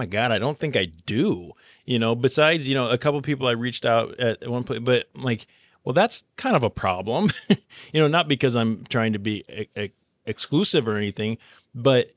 my 0.00 0.06
god 0.06 0.32
i 0.32 0.38
don't 0.38 0.58
think 0.58 0.74
i 0.76 0.86
do 1.06 1.52
you 1.84 1.98
know 1.98 2.14
besides 2.14 2.68
you 2.68 2.74
know 2.74 2.88
a 2.88 2.96
couple 2.98 3.20
people 3.20 3.46
i 3.46 3.52
reached 3.52 3.84
out 3.84 4.18
at 4.18 4.48
one 4.48 4.64
point 4.64 4.82
but 4.84 5.08
like 5.14 5.46
well 5.84 5.92
that's 5.92 6.24
kind 6.36 6.56
of 6.56 6.62
a 6.64 6.70
problem 6.70 7.28
you 7.92 8.00
know 8.00 8.08
not 8.08 8.26
because 8.28 8.54
i'm 8.56 8.84
trying 8.88 9.12
to 9.12 9.18
be 9.18 9.44
e- 9.60 9.68
e- 9.78 9.90
exclusive 10.24 10.88
or 10.88 10.96
anything 10.96 11.36
but 11.74 12.10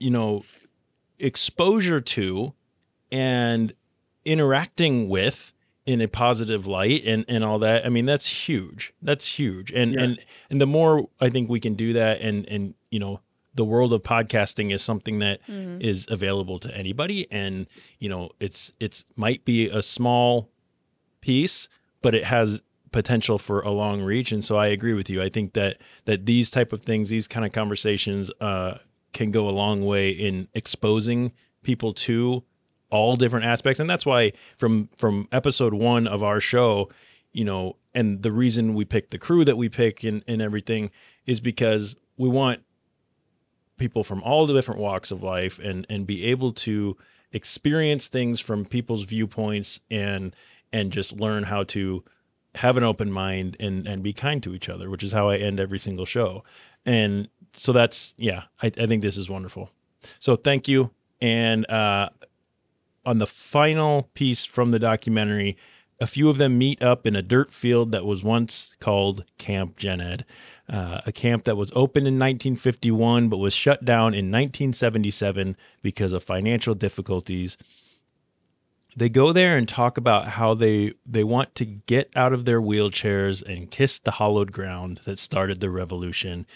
you 0.00 0.10
know 0.10 0.42
exposure 1.18 2.00
to 2.00 2.52
and 3.10 3.72
interacting 4.24 5.08
with 5.08 5.52
in 5.86 6.00
a 6.00 6.08
positive 6.08 6.66
light 6.66 7.02
and 7.06 7.24
and 7.28 7.42
all 7.44 7.58
that 7.58 7.86
i 7.86 7.88
mean 7.88 8.04
that's 8.04 8.48
huge 8.48 8.92
that's 9.00 9.38
huge 9.38 9.70
and 9.72 9.94
Yeah. 9.94 10.02
and 10.02 10.18
and 10.50 10.60
the 10.60 10.66
more 10.66 11.08
i 11.20 11.28
think 11.30 11.48
we 11.48 11.60
can 11.60 11.74
do 11.74 11.92
that 11.94 12.20
and 12.20 12.46
and 12.48 12.74
you 12.90 12.98
know 12.98 13.20
the 13.58 13.64
world 13.64 13.92
of 13.92 14.02
podcasting 14.02 14.72
is 14.72 14.80
something 14.90 15.18
that 15.18 15.40
is 15.90 16.06
Mhm. 16.06 16.10
available 16.16 16.58
to 16.60 16.70
anybody. 16.82 17.26
And 17.30 17.66
you 17.98 18.08
know 18.08 18.30
it's 18.40 18.72
it's 18.84 19.04
might 19.16 19.44
be 19.44 19.58
a 19.68 19.82
small 19.82 20.48
piece 21.20 21.68
but 22.00 22.14
it 22.14 22.24
has 22.24 22.62
potential 22.92 23.36
for 23.38 23.60
a 23.60 23.70
long 23.70 24.00
reach. 24.00 24.30
And 24.32 24.42
so 24.42 24.56
i 24.56 24.68
agree 24.68 24.94
with 24.94 25.10
you. 25.10 25.20
I 25.20 25.28
think 25.28 25.52
that 25.52 25.72
that 26.06 26.24
these 26.24 26.48
type 26.50 26.72
of 26.72 26.80
things 26.82 27.08
these 27.10 27.28
kind 27.28 27.44
of 27.44 27.52
conversations 27.52 28.30
uh 28.40 28.78
can 29.12 29.30
go 29.30 29.48
a 29.48 29.54
long 29.64 29.78
way 29.84 30.10
in 30.10 30.48
exposing 30.54 31.32
people 31.62 31.92
to 32.08 32.44
all 32.90 33.16
different 33.16 33.44
aspects. 33.54 33.80
And 33.80 33.88
that's 33.90 34.06
why 34.06 34.32
from 34.56 34.88
from 34.96 35.28
episode 35.32 35.74
one 35.74 36.06
of 36.06 36.22
our 36.22 36.40
show 36.40 36.88
you 37.32 37.44
know 37.44 37.76
and 37.94 38.22
the 38.22 38.32
reason 38.32 38.74
we 38.74 38.84
pick 38.84 39.08
the 39.10 39.18
crew 39.18 39.44
that 39.44 39.56
we 39.56 39.68
pick 39.68 40.04
and, 40.04 40.22
and 40.28 40.40
everything 40.40 40.90
is 41.26 41.40
because 41.40 41.96
we 42.16 42.28
want 42.28 42.60
people 43.78 44.04
from 44.04 44.22
all 44.22 44.46
the 44.46 44.54
different 44.54 44.80
walks 44.80 45.10
of 45.10 45.22
life 45.22 45.58
and 45.58 45.86
and 45.88 46.06
be 46.06 46.24
able 46.24 46.52
to 46.52 46.96
experience 47.32 48.08
things 48.08 48.40
from 48.40 48.64
people's 48.64 49.04
viewpoints 49.04 49.80
and 49.90 50.34
and 50.72 50.92
just 50.92 51.18
learn 51.18 51.44
how 51.44 51.62
to 51.62 52.04
have 52.56 52.76
an 52.76 52.84
open 52.84 53.10
mind 53.10 53.56
and 53.60 53.86
and 53.86 54.02
be 54.02 54.12
kind 54.12 54.42
to 54.42 54.54
each 54.54 54.68
other 54.68 54.90
which 54.90 55.02
is 55.02 55.12
how 55.12 55.28
i 55.28 55.36
end 55.36 55.60
every 55.60 55.78
single 55.78 56.06
show. 56.06 56.44
And 56.84 57.28
so 57.52 57.72
that's 57.72 58.14
yeah 58.16 58.44
i, 58.62 58.66
I 58.66 58.86
think 58.86 59.02
this 59.02 59.16
is 59.16 59.28
wonderful. 59.28 59.70
So 60.18 60.36
thank 60.36 60.68
you. 60.68 60.90
And 61.20 61.68
uh 61.70 62.10
on 63.06 63.18
the 63.18 63.26
final 63.26 64.10
piece 64.14 64.44
from 64.44 64.70
the 64.70 64.78
documentary 64.78 65.56
a 66.00 66.06
few 66.06 66.28
of 66.28 66.38
them 66.38 66.58
meet 66.58 66.80
up 66.82 67.06
in 67.06 67.16
a 67.16 67.22
dirt 67.22 67.52
field 67.52 67.90
that 67.92 68.04
was 68.04 68.22
once 68.22 68.74
called 68.80 69.24
camp 69.36 69.76
Jened 69.76 70.24
uh, 70.68 71.00
a 71.06 71.12
camp 71.12 71.44
that 71.44 71.56
was 71.56 71.70
opened 71.74 72.06
in 72.06 72.14
1951 72.14 73.28
but 73.28 73.38
was 73.38 73.54
shut 73.54 73.84
down 73.84 74.12
in 74.14 74.30
1977 74.30 75.56
because 75.82 76.12
of 76.12 76.22
financial 76.22 76.74
difficulties. 76.74 77.56
They 78.96 79.08
go 79.08 79.32
there 79.32 79.56
and 79.56 79.68
talk 79.68 79.96
about 79.96 80.28
how 80.30 80.54
they 80.54 80.94
they 81.06 81.24
want 81.24 81.54
to 81.56 81.64
get 81.64 82.10
out 82.16 82.32
of 82.32 82.44
their 82.44 82.60
wheelchairs 82.60 83.42
and 83.42 83.70
kiss 83.70 83.98
the 83.98 84.12
hollowed 84.12 84.52
ground 84.52 85.00
that 85.04 85.18
started 85.18 85.60
the 85.60 85.70
revolution. 85.70 86.46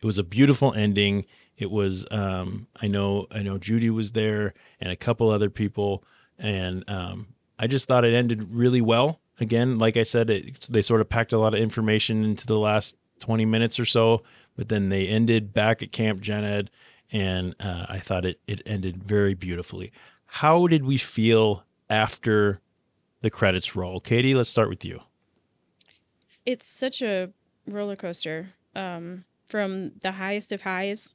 It 0.00 0.06
was 0.06 0.18
a 0.18 0.24
beautiful 0.24 0.74
ending. 0.74 1.24
It 1.56 1.70
was 1.70 2.06
um, 2.10 2.66
i 2.82 2.86
know 2.86 3.26
i 3.30 3.42
know 3.42 3.56
judy 3.58 3.90
was 3.90 4.12
there 4.12 4.52
and 4.78 4.92
a 4.92 4.96
couple 4.96 5.30
other 5.30 5.50
people 5.50 6.04
and 6.38 6.88
um, 6.88 7.28
i 7.58 7.66
just 7.66 7.88
thought 7.88 8.04
it 8.04 8.14
ended 8.14 8.54
really 8.54 8.80
well. 8.80 9.20
Again 9.40 9.78
like 9.78 9.96
i 9.96 10.02
said 10.02 10.30
it, 10.30 10.68
they 10.70 10.82
sort 10.82 11.00
of 11.00 11.08
packed 11.08 11.32
a 11.32 11.38
lot 11.38 11.54
of 11.54 11.60
information 11.60 12.24
into 12.24 12.46
the 12.46 12.58
last 12.58 12.96
20 13.20 13.44
minutes 13.44 13.78
or 13.80 13.84
so 13.84 14.22
but 14.56 14.68
then 14.68 14.88
they 14.88 15.06
ended 15.06 15.52
back 15.52 15.82
at 15.82 15.92
camp 15.92 16.20
Jened 16.20 16.70
and 17.12 17.54
uh, 17.60 17.86
i 17.88 17.98
thought 17.98 18.24
it, 18.24 18.40
it 18.46 18.62
ended 18.66 19.04
very 19.04 19.34
beautifully. 19.34 19.92
How 20.26 20.66
did 20.66 20.84
we 20.84 20.98
feel 20.98 21.64
after 21.88 22.60
the 23.22 23.30
credits 23.30 23.74
roll? 23.76 24.00
Katie 24.00 24.34
let's 24.34 24.50
start 24.50 24.68
with 24.68 24.84
you. 24.84 25.00
It's 26.44 26.66
such 26.66 27.02
a 27.02 27.30
roller 27.66 27.96
coaster 27.96 28.48
um, 28.74 29.24
from 29.46 29.92
the 30.02 30.12
highest 30.12 30.52
of 30.52 30.62
highs 30.62 31.14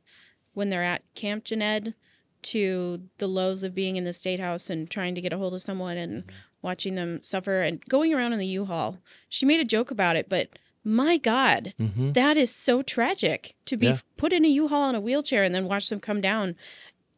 when 0.53 0.69
they're 0.69 0.83
at 0.83 1.03
Camp 1.15 1.43
Jened 1.43 1.93
to 2.41 3.03
the 3.19 3.27
lows 3.27 3.63
of 3.63 3.75
being 3.75 3.95
in 3.95 4.03
the 4.03 4.13
state 4.13 4.39
house 4.39 4.69
and 4.69 4.89
trying 4.89 5.13
to 5.15 5.21
get 5.21 5.31
a 5.31 5.37
hold 5.37 5.53
of 5.53 5.61
someone 5.61 5.97
and 5.97 6.23
watching 6.61 6.95
them 6.95 7.21
suffer 7.21 7.61
and 7.61 7.83
going 7.85 8.13
around 8.13 8.33
in 8.33 8.39
the 8.39 8.47
U-Haul. 8.47 8.97
She 9.29 9.45
made 9.45 9.61
a 9.61 9.65
joke 9.65 9.91
about 9.91 10.15
it, 10.15 10.27
but 10.27 10.49
my 10.83 11.17
God, 11.17 11.73
Mhm. 11.79 12.13
that 12.15 12.37
is 12.37 12.53
so 12.53 12.81
tragic 12.81 13.55
to 13.65 13.77
be 13.77 13.87
Yeah. 13.87 13.97
put 14.17 14.33
in 14.33 14.43
a 14.45 14.47
U-Haul 14.47 14.89
in 14.89 14.95
a 14.95 15.01
wheelchair 15.01 15.43
and 15.43 15.53
then 15.53 15.65
watch 15.65 15.89
them 15.89 15.99
come 15.99 16.21
down. 16.21 16.55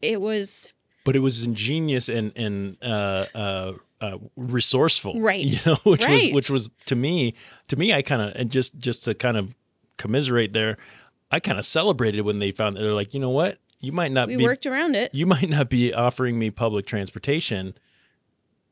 It 0.02 0.20
was 0.22 0.70
but 1.06 1.16
it 1.16 1.20
was 1.20 1.46
ingenious 1.46 2.08
and 2.10 2.32
and 2.36 2.78
uh, 2.82 3.26
uh, 3.36 3.74
uh, 4.02 4.18
resourceful, 4.38 5.20
Right. 5.20 5.44
You 5.46 5.60
know, 5.66 5.76
which 5.84 6.06
was 6.08 6.28
which 6.32 6.50
was 6.50 6.70
to 6.86 6.96
me, 6.96 7.36
to 7.70 7.76
me, 7.76 7.94
I 7.94 8.02
kind 8.02 8.22
of 8.22 8.34
and 8.36 8.50
just 8.52 8.78
just 8.80 9.04
to 9.06 9.14
kind 9.14 9.38
of 9.38 9.56
commiserate 9.98 10.54
there, 10.54 10.78
I 11.32 11.40
kind 11.40 11.58
of 11.60 11.66
celebrated 11.66 12.22
when 12.22 12.40
they 12.40 12.52
found 12.52 12.76
that 12.78 12.82
they're 12.82 12.94
like, 12.94 13.14
you 13.14 13.20
know 13.20 13.30
what, 13.30 13.60
you 13.80 13.92
might 13.92 14.12
not 14.12 14.28
we 14.28 14.36
be 14.38 14.44
worked 14.44 14.66
around 14.66 14.96
it. 14.96 15.14
you 15.14 15.26
might 15.26 15.50
not 15.50 15.70
be 15.70 15.94
offering 15.94 16.38
me 16.40 16.50
public 16.52 16.86
transportation, 16.86 17.74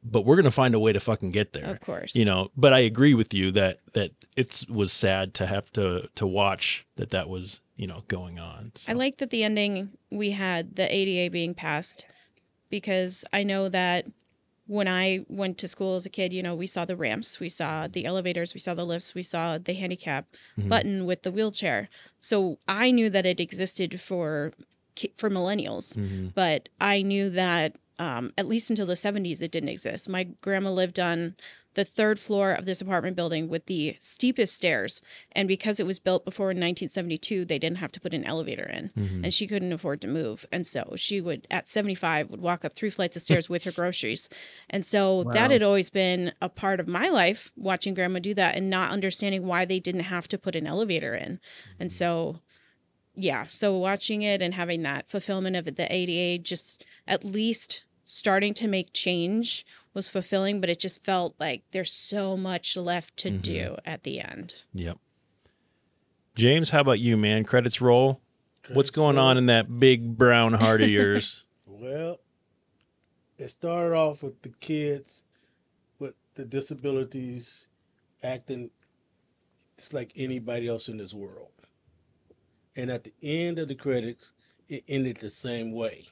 but 0.03 0.25
we're 0.25 0.35
gonna 0.35 0.51
find 0.51 0.73
a 0.75 0.79
way 0.79 0.91
to 0.93 0.99
fucking 0.99 1.29
get 1.31 1.53
there. 1.53 1.65
Of 1.65 1.79
course. 1.81 2.15
you 2.15 2.25
know. 2.25 2.51
But 2.57 2.73
I 2.73 2.79
agree 2.79 3.13
with 3.13 3.33
you 3.33 3.51
that 3.51 3.79
that 3.93 4.11
it 4.35 4.65
was 4.69 4.91
sad 4.93 5.33
to 5.35 5.45
have 5.45 5.71
to 5.73 6.09
to 6.15 6.25
watch 6.27 6.85
that 6.95 7.09
that 7.11 7.27
was 7.29 7.61
you 7.75 7.87
know 7.87 8.03
going 8.07 8.39
on. 8.39 8.71
I 8.87 8.93
like 8.93 9.17
that 9.17 9.29
the 9.29 9.43
ending 9.43 9.89
we 10.11 10.31
had 10.31 10.75
the 10.75 10.93
ADA 10.93 11.31
being 11.31 11.53
passed 11.53 12.05
because 12.69 13.25
I 13.33 13.43
know 13.43 13.69
that 13.69 14.05
when 14.67 14.87
I 14.87 15.25
went 15.27 15.57
to 15.57 15.67
school 15.67 15.97
as 15.97 16.05
a 16.05 16.09
kid, 16.09 16.31
you 16.31 16.41
know, 16.41 16.55
we 16.55 16.67
saw 16.67 16.85
the 16.85 16.95
ramps, 16.95 17.41
we 17.41 17.49
saw 17.49 17.87
the 17.87 18.05
elevators, 18.05 18.53
we 18.53 18.59
saw 18.61 18.73
the 18.73 18.85
lifts, 18.85 19.13
we 19.13 19.23
saw 19.23 19.57
the 19.57 19.73
handicap 19.73 20.27
Mhm. 20.57 20.69
button 20.69 21.05
with 21.05 21.23
the 21.23 21.31
wheelchair. 21.31 21.89
So 22.21 22.57
I 22.69 22.91
knew 22.91 23.09
that 23.09 23.25
it 23.25 23.39
existed 23.39 23.99
for 23.99 24.53
for 25.15 25.29
millennials, 25.29 25.97
Mhm. 25.97 26.33
but 26.35 26.69
I 26.79 27.01
knew 27.01 27.29
that 27.31 27.75
um, 28.01 28.31
at 28.35 28.47
least 28.47 28.71
until 28.71 28.87
the 28.87 28.95
70s 28.95 29.41
it 29.43 29.51
didn't 29.51 29.69
exist. 29.69 30.09
My 30.09 30.23
grandma 30.41 30.71
lived 30.71 30.99
on 30.99 31.35
the 31.75 31.85
third 31.85 32.17
floor 32.19 32.51
of 32.51 32.65
this 32.65 32.81
apartment 32.81 33.15
building 33.15 33.47
with 33.47 33.67
the 33.67 33.95
steepest 33.99 34.55
stairs, 34.55 35.01
and 35.33 35.47
because 35.47 35.79
it 35.79 35.85
was 35.85 35.99
built 35.99 36.25
before 36.25 36.47
1972, 36.47 37.45
they 37.45 37.59
didn't 37.59 37.77
have 37.77 37.91
to 37.91 37.99
put 37.99 38.13
an 38.13 38.25
elevator 38.25 38.63
in, 38.67 38.89
Mhm. 38.97 39.23
and 39.23 39.33
she 39.33 39.45
couldn't 39.47 39.71
afford 39.71 40.01
to 40.01 40.07
move, 40.07 40.45
and 40.51 40.65
so 40.65 40.93
she 40.97 41.21
would 41.21 41.45
at 41.51 41.69
75 41.69 42.31
would 42.31 42.41
walk 42.41 42.65
up 42.65 42.73
three 42.73 42.89
flights 42.89 43.15
of 43.15 43.21
stairs 43.21 43.47
with 43.47 43.63
her 43.65 43.71
groceries, 43.71 44.27
and 44.69 44.83
so 44.85 45.23
that 45.33 45.51
had 45.51 45.63
always 45.63 45.89
been 45.91 46.33
a 46.41 46.49
part 46.49 46.79
of 46.79 46.87
my 46.87 47.07
life 47.07 47.53
watching 47.55 47.93
grandma 47.93 48.17
do 48.19 48.33
that 48.33 48.55
and 48.57 48.69
not 48.69 48.89
understanding 48.91 49.45
why 49.45 49.63
they 49.63 49.79
didn't 49.79 50.05
have 50.15 50.27
to 50.27 50.37
put 50.39 50.55
an 50.55 50.65
elevator 50.65 51.13
in, 51.15 51.39
and 51.79 51.93
so 51.93 52.41
yeah, 53.13 53.45
so 53.49 53.77
watching 53.77 54.21
it 54.21 54.41
and 54.41 54.53
having 54.53 54.81
that 54.83 55.07
fulfillment 55.07 55.55
of 55.55 55.67
it, 55.67 55.75
the 55.75 55.93
ADA 55.93 56.37
just 56.41 56.83
at 57.05 57.23
least 57.25 57.83
starting 58.15 58.53
to 58.53 58.67
make 58.67 58.91
change 58.91 59.65
was 59.93 60.09
fulfilling, 60.09 60.59
but 60.59 60.69
it 60.69 60.77
just 60.79 61.01
felt 61.01 61.33
like 61.39 61.63
there's 61.71 61.91
so 61.93 62.35
much 62.35 62.75
left 62.75 63.15
to 63.15 63.29
Mhm. 63.31 63.41
do 63.41 63.77
at 63.85 64.03
the 64.03 64.19
end. 64.19 64.53
Yep. 64.73 64.97
James, 66.35 66.71
how 66.71 66.81
about 66.81 66.99
you, 66.99 67.15
man? 67.15 67.45
Credits 67.45 67.79
roll. 67.79 68.19
What's 68.73 68.89
going 68.89 69.17
on 69.17 69.37
in 69.37 69.45
that 69.45 69.79
big 69.79 70.17
brown 70.17 70.53
heart 70.53 70.81
of 70.81 70.89
yours? 70.97 71.45
Well, 71.65 72.19
it 73.37 73.47
started 73.47 73.95
off 73.95 74.21
with 74.23 74.41
the 74.41 74.49
kids 74.59 75.23
with 75.97 76.15
the 76.35 76.45
disabilities 76.45 77.67
acting 78.21 78.71
just 79.77 79.93
like 79.93 80.11
anybody 80.17 80.67
else 80.67 80.89
in 80.89 80.97
this 80.97 81.13
world. 81.13 81.51
And 82.75 82.91
at 82.91 83.03
the 83.05 83.13
end 83.23 83.57
of 83.57 83.67
the 83.69 83.75
credits, 83.75 84.33
it 84.69 84.83
ended 84.87 85.17
the 85.17 85.29
same 85.29 85.71
way. 85.71 86.07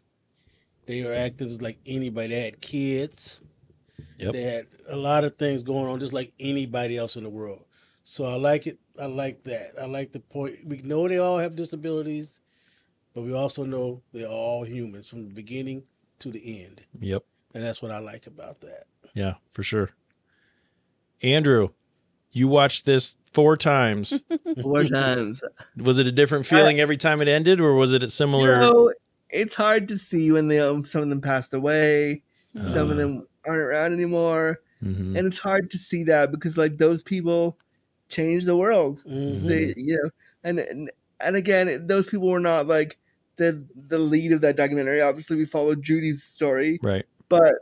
They 0.90 1.04
were 1.04 1.14
acting 1.14 1.48
just 1.48 1.62
like 1.62 1.78
anybody. 1.86 2.30
They 2.30 2.42
had 2.46 2.62
kids. 2.62 3.44
Yep. 4.18 4.34
They 4.34 4.42
had 4.42 4.66
a 4.88 4.96
lot 4.96 5.24
of 5.24 5.36
things 5.36 5.62
going 5.62 5.86
on 5.86 6.00
just 6.00 6.14
like 6.14 6.34
anybody 6.40 6.98
else 6.98 7.16
in 7.16 7.24
the 7.24 7.30
world. 7.30 7.64
So 8.04 8.26
I 8.26 8.38
like 8.38 8.66
it. 8.66 8.80
I 9.00 9.06
like 9.06 9.44
that. 9.44 9.74
I 9.80 9.86
like 9.86 10.14
the 10.14 10.20
point. 10.20 10.66
We 10.66 10.82
know 10.82 11.08
they 11.08 11.20
all 11.20 11.38
have 11.38 11.56
disabilities, 11.56 12.42
but 13.14 13.22
we 13.22 13.36
also 13.36 13.66
know 13.66 14.02
they're 14.14 14.26
all 14.26 14.64
humans 14.64 15.08
from 15.08 15.28
the 15.28 15.34
beginning 15.36 15.84
to 16.20 16.32
the 16.32 16.64
end. 16.64 16.82
Yep. 17.00 17.24
And 17.54 17.64
that's 17.64 17.84
what 17.84 17.92
I 17.92 18.00
like 18.00 18.26
about 18.26 18.62
that. 18.62 18.86
Yeah, 19.14 19.36
for 19.52 19.62
sure. 19.62 19.92
Andrew, 21.22 21.70
you 22.32 22.48
watched 22.48 22.88
this 22.88 23.16
four 23.32 23.58
times. 23.58 24.24
Four 24.64 24.86
times. 24.86 25.44
Was 25.78 26.00
it 26.00 26.08
a 26.08 26.12
different 26.12 26.48
feeling 26.48 26.80
every 26.80 26.98
time 26.98 27.22
it 27.22 27.28
ended, 27.28 27.62
or 27.62 27.76
was 27.76 27.94
it 27.94 28.02
a 28.02 28.10
similar? 28.10 28.54
You 28.54 28.60
know, 28.60 28.94
it's 29.30 29.56
hard 29.56 29.88
to 29.90 29.98
see 29.98 30.32
when 30.32 30.48
they 30.48 30.60
um, 30.60 30.84
some 30.84 31.04
of 31.04 31.10
them 31.10 31.22
passed 31.22 31.54
away, 31.54 32.24
some 32.72 32.90
of 32.90 32.92
Uh. 32.92 32.96
them 32.96 33.28
aren't 33.46 33.62
around 33.62 33.94
anymore, 33.94 34.60
Mhm. 34.84 35.18
and 35.18 35.28
it's 35.28 35.40
hard 35.40 35.70
to 35.72 35.78
see 35.78 36.04
that 36.06 36.32
because 36.32 36.58
like 36.58 36.78
those 36.78 37.04
people 37.04 37.58
changed 38.10 38.46
the 38.48 38.58
world. 38.58 39.04
Mm-hmm. 39.08 39.48
They, 39.48 39.74
you 39.78 39.98
know, 40.02 40.10
and, 40.44 40.60
and 40.60 40.92
and 41.20 41.36
again, 41.36 41.86
those 41.88 42.08
people 42.08 42.30
were 42.30 42.40
not 42.40 42.68
like 42.68 42.98
the 43.38 43.66
the 43.76 44.00
lead 44.00 44.32
of 44.32 44.42
that 44.42 44.56
documentary. 44.58 45.02
Obviously, 45.02 45.38
we 45.38 45.46
followed 45.46 45.82
Judy's 45.84 46.24
story, 46.24 46.80
Right. 46.82 47.06
but 47.30 47.56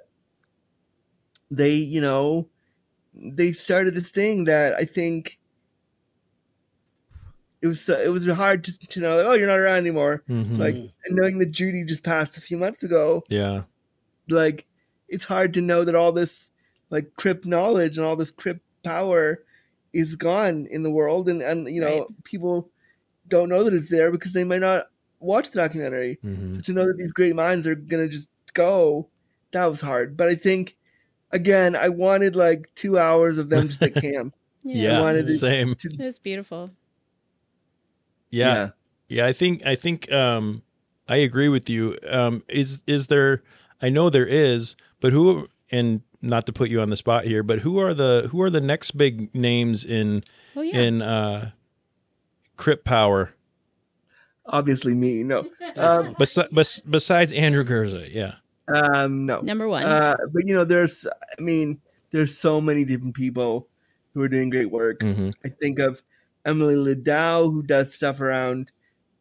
they, 1.51 1.73
you 1.75 2.01
know, 2.01 2.47
they 3.13 3.51
started 3.51 3.95
this 3.95 4.11
thing 4.11 4.43
that 4.45 4.73
I 4.75 4.85
think 4.85 5.39
it 7.67 7.69
was 7.69 7.81
so- 7.81 7.99
it 7.99 8.09
was 8.09 8.25
hard 8.27 8.63
to, 8.65 8.77
to 8.79 8.99
know. 8.99 9.17
Like, 9.17 9.25
oh, 9.25 9.33
you're 9.33 9.47
not 9.47 9.59
around 9.59 9.77
anymore. 9.79 10.23
Mhm. 10.29 10.57
Like 10.57 10.75
and 10.75 10.91
knowing 11.11 11.37
that 11.39 11.51
Judy 11.51 11.83
just 11.83 12.03
passed 12.03 12.37
a 12.37 12.41
few 12.41 12.57
months 12.57 12.83
ago, 12.83 13.23
Yeah. 13.29 13.63
like 14.29 14.65
it's 15.09 15.25
hard 15.25 15.53
to 15.53 15.61
know 15.61 15.83
that 15.83 15.95
all 15.95 16.11
this 16.11 16.49
like 16.89 17.13
crip 17.15 17.45
knowledge 17.45 17.97
and 17.97 18.05
all 18.05 18.15
this 18.15 18.31
crip 18.31 18.61
power 18.83 19.43
is 19.93 20.15
gone 20.15 20.67
in 20.69 20.83
the 20.83 20.91
world, 20.91 21.27
and 21.29 21.41
and 21.41 21.67
you 21.73 21.81
know 21.81 22.07
people 22.23 22.69
don't 23.27 23.49
know 23.49 23.63
that 23.63 23.73
it's 23.73 23.89
there 23.89 24.11
because 24.11 24.33
they 24.33 24.43
might 24.43 24.61
not 24.61 24.89
watch 25.19 25.51
the 25.51 25.59
documentary. 25.59 26.19
Mhm. 26.25 26.55
So 26.55 26.61
to 26.61 26.73
know 26.73 26.85
that 26.87 26.97
these 26.97 27.11
great 27.11 27.35
minds 27.35 27.65
are 27.67 27.75
gonna 27.75 28.07
just 28.07 28.29
go, 28.53 29.07
that 29.51 29.65
was 29.65 29.81
hard. 29.81 30.15
But 30.17 30.27
I 30.29 30.35
think 30.35 30.75
again, 31.31 31.75
I 31.75 31.89
wanted 31.89 32.35
like 32.35 32.69
two 32.75 32.97
hours 32.97 33.37
of 33.37 33.49
them 33.49 33.67
just 33.69 33.81
at 33.83 33.95
camp. 34.07 34.33
Yeah, 34.63 34.97
I 34.99 35.01
wanted 35.01 35.29
it 35.29 35.37
same. 35.37 35.75
to- 35.75 35.89
It 35.93 35.99
was 36.03 36.19
beautiful. 36.19 36.71
Yeah. 38.29 38.69
yeah. 39.09 39.25
I 39.25 39.33
think 39.33 39.65
I 39.65 39.75
think 39.75 40.11
um 40.11 40.63
I 41.07 41.17
agree 41.17 41.49
with 41.49 41.69
you. 41.69 41.97
Um 42.09 42.43
is 42.47 42.81
is 42.87 43.07
there 43.07 43.43
I 43.81 43.89
know 43.89 44.09
there 44.09 44.25
is, 44.27 44.75
but 44.99 45.11
who 45.13 45.47
and 45.71 46.01
not 46.21 46.45
to 46.47 46.53
put 46.53 46.69
you 46.69 46.81
on 46.81 46.89
the 46.89 46.95
spot 46.95 47.25
here, 47.25 47.43
but 47.43 47.59
who 47.59 47.77
are 47.79 47.93
the 47.93 48.27
who 48.31 48.41
are 48.41 48.49
the 48.49 48.61
next 48.61 48.91
big 48.97 49.33
names 49.35 49.85
in 49.85 50.23
Oh, 50.55 50.61
yeah. 50.61 50.79
in 50.81 51.01
uh 51.01 51.51
Crip 52.55 52.83
Power? 52.83 53.33
Obviously, 54.47 54.95
me. 54.95 55.23
No. 55.23 55.41
Um, 55.77 56.15
Besi- 56.15 56.49
bes- 56.51 56.79
besides 56.81 57.31
Andrew 57.31 57.63
Gurza, 57.63 58.07
yeah. 58.11 58.35
Um, 58.73 59.27
no. 59.27 59.41
Number 59.41 59.67
one. 59.67 59.83
Uh, 59.83 60.15
but 60.33 60.47
you 60.47 60.55
know, 60.55 60.63
there's, 60.63 61.05
I 61.37 61.39
mean, 61.41 61.79
there's 62.09 62.35
so 62.35 62.59
many 62.59 62.83
different 62.83 63.13
people 63.15 63.67
who 64.15 64.21
are 64.23 64.27
doing 64.27 64.49
great 64.49 64.71
work. 64.71 65.01
Mhm. 65.01 65.33
I 65.45 65.49
think 65.49 65.77
of 65.77 66.01
Emily 66.47 66.75
Ladau, 66.75 67.51
who 67.51 67.61
does 67.61 67.93
stuff 67.93 68.21
around 68.21 68.71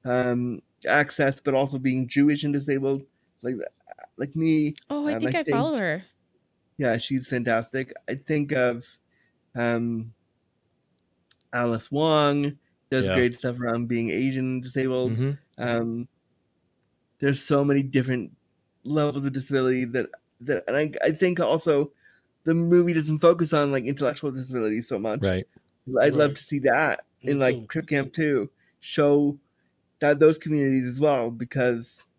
um, 0.04 0.62
access, 0.88 1.40
but 1.40 1.54
also 1.54 1.78
being 1.78 2.06
Jewish 2.08 2.44
and 2.44 2.54
disabled, 2.54 3.02
like 3.42 3.56
like 4.16 4.34
me. 4.36 4.74
Oh, 4.88 5.06
I 5.08 5.14
Um, 5.14 5.20
think 5.20 5.34
I, 5.34 5.44
follow 5.44 5.76
her. 5.76 6.02
Yeah, 6.78 6.96
she's 6.98 7.26
fantastic. 7.28 7.92
I 8.08 8.14
think 8.14 8.52
of 8.52 8.98
um, 9.54 10.14
Alice 11.52 11.90
Wong 11.90 12.58
does 12.90 13.06
Yeah. 13.06 13.14
great 13.14 13.38
stuff 13.38 13.58
around 13.60 13.88
being 13.88 14.10
Asian 14.10 14.44
and 14.44 14.62
disabled. 14.62 15.12
Mhm. 15.16 15.38
Um, 15.58 16.08
there's 17.18 17.40
so 17.42 17.64
many 17.64 17.82
different 17.82 18.32
levels 18.84 19.26
of 19.26 19.32
disability 19.32 19.84
that 19.86 20.10
that, 20.42 20.64
and 20.68 20.76
I, 20.76 20.92
I 21.02 21.10
think 21.12 21.40
also 21.40 21.92
the 22.44 22.54
movie 22.54 22.92
doesn't 22.92 23.18
focus 23.18 23.52
on 23.54 23.72
like 23.72 23.84
intellectual 23.84 24.30
disability 24.30 24.82
so 24.82 24.98
much. 24.98 25.20
Right. 25.22 25.46
I'd 26.00 26.14
love 26.14 26.34
to 26.34 26.42
see 26.44 26.58
that 26.60 27.04
in 27.22 27.38
like 27.38 27.56
too. 27.56 27.66
Crip 27.68 27.86
Camp 27.88 28.12
2 28.12 28.50
show 28.80 29.38
that 30.00 30.18
those 30.18 30.38
communities 30.38 30.86
as 30.86 31.00
well 31.00 31.30
because 31.30 32.10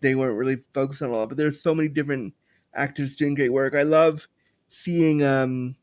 they 0.00 0.14
weren't 0.14 0.38
really 0.38 0.56
focused 0.56 1.02
on 1.02 1.10
a 1.10 1.12
lot. 1.12 1.28
But 1.28 1.38
there's 1.38 1.60
so 1.62 1.74
many 1.74 1.88
different 1.88 2.34
actors 2.74 3.16
doing 3.16 3.34
great 3.34 3.52
work. 3.52 3.74
I 3.74 3.82
love 3.82 4.28
seeing 4.68 5.22
um 5.22 5.76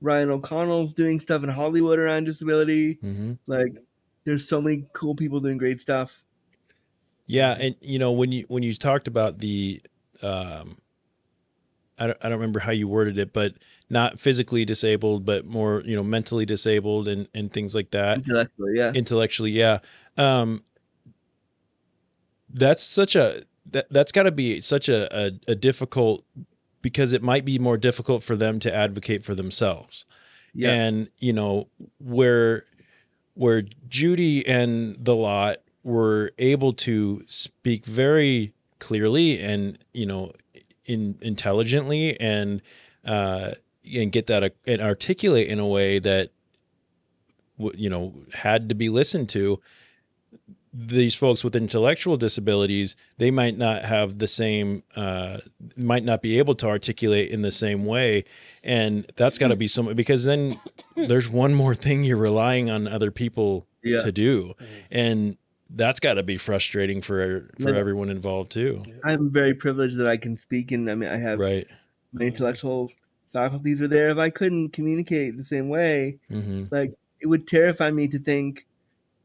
Ryan 0.00 0.30
O'Connell's 0.30 0.94
doing 0.94 1.20
stuff 1.20 1.42
in 1.42 1.48
Hollywood 1.50 1.98
around 1.98 2.24
disability. 2.24 2.96
Mhm. 2.96 3.38
Like 3.46 3.72
there's 4.24 4.48
so 4.48 4.60
many 4.60 4.86
cool 4.92 5.14
people 5.14 5.40
doing 5.40 5.58
great 5.58 5.80
stuff. 5.80 6.24
Yeah, 7.26 7.56
and 7.60 7.76
you 7.80 7.98
know 7.98 8.12
when 8.12 8.32
you 8.32 8.44
when 8.48 8.62
you 8.62 8.74
talked 8.74 9.06
about 9.06 9.38
the, 9.38 9.82
um, 10.22 10.78
I 11.98 12.06
don't, 12.08 12.18
I 12.22 12.28
don't 12.28 12.38
remember 12.38 12.60
how 12.60 12.72
you 12.72 12.88
worded 12.88 13.18
it, 13.18 13.32
but 13.32 13.54
not 13.90 14.20
physically 14.20 14.64
disabled, 14.64 15.24
but 15.24 15.46
more 15.46 15.82
you 15.84 15.96
know 15.96 16.02
mentally 16.02 16.46
disabled 16.46 17.08
and 17.08 17.28
and 17.34 17.52
things 17.52 17.74
like 17.74 17.90
that. 17.90 18.18
Intellectually, 18.18 18.72
yeah. 18.74 18.92
Intellectually, 18.92 19.50
yeah. 19.50 19.78
Um, 20.16 20.62
that's 22.50 22.82
such 22.82 23.16
a 23.16 23.42
that 23.70 23.86
that's 23.90 24.12
got 24.12 24.24
to 24.24 24.32
be 24.32 24.60
such 24.60 24.88
a, 24.88 25.08
a 25.16 25.32
a 25.48 25.54
difficult 25.54 26.24
because 26.82 27.12
it 27.12 27.22
might 27.22 27.44
be 27.44 27.58
more 27.58 27.76
difficult 27.76 28.22
for 28.22 28.36
them 28.36 28.58
to 28.60 28.74
advocate 28.74 29.24
for 29.24 29.34
themselves. 29.34 30.06
Yeah. 30.54 30.72
And 30.72 31.10
you 31.18 31.32
know 31.32 31.68
where 31.98 32.64
where 33.34 33.62
Judy 33.88 34.46
and 34.46 34.96
the 34.98 35.14
lot 35.14 35.58
were 35.84 36.32
able 36.38 36.72
to 36.72 37.22
speak 37.26 37.86
very 37.86 38.52
clearly 38.78 39.40
and 39.40 39.78
you 39.92 40.06
know 40.06 40.32
in 40.88 41.16
intelligently 41.20 42.18
and 42.20 42.60
uh 43.04 43.52
and 43.94 44.10
get 44.10 44.26
that 44.26 44.54
and 44.66 44.80
articulate 44.82 45.46
in 45.48 45.58
a 45.58 45.66
way 45.66 45.98
that 46.00 46.30
w- 47.58 47.76
you 47.84 47.88
know 47.90 48.14
had 48.34 48.68
to 48.68 48.74
be 48.74 48.88
listened 48.88 49.28
to. 49.30 49.60
These 50.70 51.14
folks 51.14 51.42
with 51.42 51.56
intellectual 51.56 52.18
disabilities 52.18 52.94
they 53.16 53.30
might 53.30 53.56
not 53.56 53.84
have 53.86 54.18
the 54.18 54.28
same 54.28 54.82
uh 54.94 55.38
might 55.76 56.04
not 56.04 56.20
be 56.20 56.38
able 56.38 56.54
to 56.56 56.66
articulate 56.66 57.30
in 57.30 57.40
the 57.42 57.50
same 57.50 57.86
way. 57.86 58.24
And 58.62 59.10
that's 59.16 59.38
got 59.38 59.48
to 59.48 59.56
be 59.56 59.66
some 59.66 59.94
because 59.94 60.24
then 60.24 60.60
there's 60.94 61.28
one 61.28 61.54
more 61.54 61.74
thing 61.74 62.04
you're 62.04 62.18
relying 62.18 62.68
on 62.70 62.86
other 62.86 63.10
people 63.10 63.66
Yeah. 63.82 64.00
to 64.02 64.12
do. 64.12 64.54
And 64.90 65.38
that's 65.70 66.00
got 66.00 66.14
to 66.14 66.22
be 66.22 66.36
frustrating 66.36 67.00
for 67.02 67.50
for 67.60 67.72
Yeah. 67.72 67.78
everyone 67.78 68.08
involved 68.10 68.52
too 68.52 68.84
I'm 69.04 69.30
very 69.30 69.54
privileged 69.54 69.98
that 69.98 70.06
I 70.08 70.16
can 70.16 70.36
speak 70.36 70.72
and 70.72 70.90
I 70.90 70.94
mean 70.94 71.08
I 71.10 71.16
have 71.16 71.38
right 71.38 71.66
my 72.12 72.24
intellectual 72.24 72.90
faculties 73.26 73.82
are 73.82 73.88
there. 73.88 74.08
If 74.08 74.16
I 74.18 74.30
couldn't 74.30 74.70
communicate 74.70 75.36
the 75.36 75.44
same 75.44 75.68
way, 75.68 76.18
hmm 76.28 76.64
like 76.70 76.92
it 77.20 77.26
would 77.26 77.46
terrify 77.46 77.90
me 77.90 78.08
to 78.08 78.18
think 78.18 78.66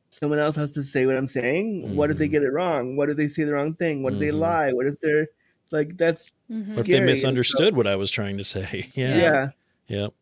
someone 0.09 0.39
else 0.39 0.55
has 0.57 0.73
to 0.73 0.83
say 0.83 1.05
what 1.05 1.15
I'm 1.15 1.27
saying. 1.27 1.95
What 1.95 2.11
if 2.11 2.17
they 2.17 2.27
Mhm. 2.27 2.31
get 2.31 2.43
it 2.43 2.51
wrong? 2.51 2.95
What 2.97 3.09
if 3.09 3.17
they 3.17 3.27
say 3.27 3.43
the 3.45 3.53
wrong 3.53 3.73
thing? 3.75 4.03
What 4.03 4.13
if 4.13 4.19
they 4.19 4.29
Mhm. 4.29 4.39
lie? 4.39 4.73
What 4.73 4.85
if 4.87 4.99
they're 4.99 5.27
like 5.71 5.97
that's 5.97 6.33
or 6.49 6.57
if 6.57 6.73
scary. 6.73 6.85
they 6.85 6.97
And 6.97 7.07
so- 7.07 7.11
misunderstood 7.27 7.75
what 7.75 7.87
i 7.87 7.95
was 7.95 8.11
trying 8.11 8.37
to 8.37 8.43
say 8.43 8.91
yeah 8.95 9.17
yeah. 9.17 9.49
yep 9.87 10.13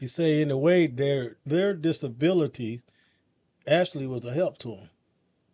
You 0.00 0.08
say 0.08 0.40
in 0.42 0.50
a 0.50 0.58
way 0.58 0.86
their 0.88 1.36
their 1.44 1.74
disability 1.74 2.80
actually 3.66 4.06
was 4.06 4.24
a 4.24 4.32
help 4.32 4.58
to 4.58 4.68
them, 4.68 4.88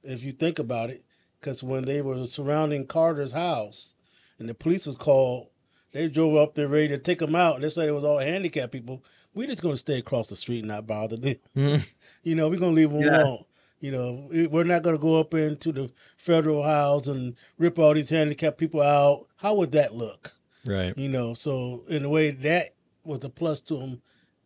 if 0.02 0.22
you 0.24 0.32
think 0.32 0.58
about 0.58 0.90
it. 0.90 1.04
Because 1.40 1.62
when 1.62 1.84
they 1.84 2.00
were 2.02 2.24
surrounding 2.26 2.86
Carter's 2.86 3.32
house, 3.32 3.94
and 4.38 4.48
the 4.48 4.54
police 4.54 4.86
was 4.86 4.96
called, 4.96 5.48
they 5.92 6.08
drove 6.08 6.36
up 6.36 6.54
there 6.54 6.68
ready 6.68 6.88
to 6.88 6.98
take 6.98 7.18
them 7.18 7.34
out. 7.34 7.60
They 7.60 7.68
said 7.68 7.88
it 7.88 7.92
was 7.92 8.04
all 8.04 8.18
handicapped 8.18 8.72
people. 8.72 9.02
We're 9.34 9.46
just 9.48 9.62
gonna 9.62 9.76
stay 9.76 9.98
across 9.98 10.28
the 10.28 10.36
street 10.36 10.60
and 10.60 10.68
not 10.68 10.86
bother 10.86 11.16
them. 11.16 11.36
Mhm. 11.56 11.86
You 12.22 12.34
know, 12.34 12.48
we're 12.48 12.58
gonna 12.60 12.72
leave 12.76 12.90
them 12.90 13.00
Yeah. 13.02 13.22
alone. 13.22 13.44
You 13.80 13.90
know, 13.90 14.28
we- 14.30 14.46
we're 14.46 14.62
not 14.64 14.82
gonna 14.82 14.98
go 14.98 15.18
up 15.18 15.34
into 15.34 15.72
the 15.72 15.90
federal 16.16 16.62
house 16.62 17.08
and 17.08 17.34
rip 17.58 17.78
all 17.78 17.94
these 17.94 18.10
handicapped 18.10 18.58
people 18.58 18.80
out. 18.80 19.26
How 19.36 19.54
would 19.54 19.72
that 19.72 19.94
look? 19.94 20.32
right 20.64 20.96
You 20.96 21.08
know, 21.08 21.34
so 21.34 21.82
in 21.88 22.04
a 22.04 22.08
way 22.08 22.30
that 22.30 22.74
was 23.04 23.24
a 23.24 23.28
plus 23.28 23.60
to 23.62 23.74
them 23.78 24.00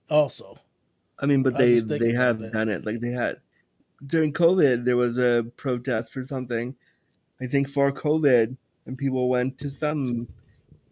also. 0.08 0.58
I 1.18 1.26
mean, 1.26 1.42
but 1.42 1.54
I 1.56 1.58
they 1.58 1.80
they 1.80 2.12
have 2.12 2.38
done 2.52 2.68
it. 2.70 2.86
Like 2.86 3.00
they 3.00 3.10
had 3.10 3.36
during 4.04 4.32
COVID, 4.32 4.84
there 4.84 4.96
was 4.96 5.18
a 5.18 5.46
protest 5.56 6.12
for 6.12 6.24
something. 6.24 6.76
I 7.40 7.46
think 7.46 7.68
for 7.68 7.92
COVID, 7.92 8.56
and 8.86 8.98
people 8.98 9.28
went 9.28 9.58
to 9.58 9.70
some 9.70 10.28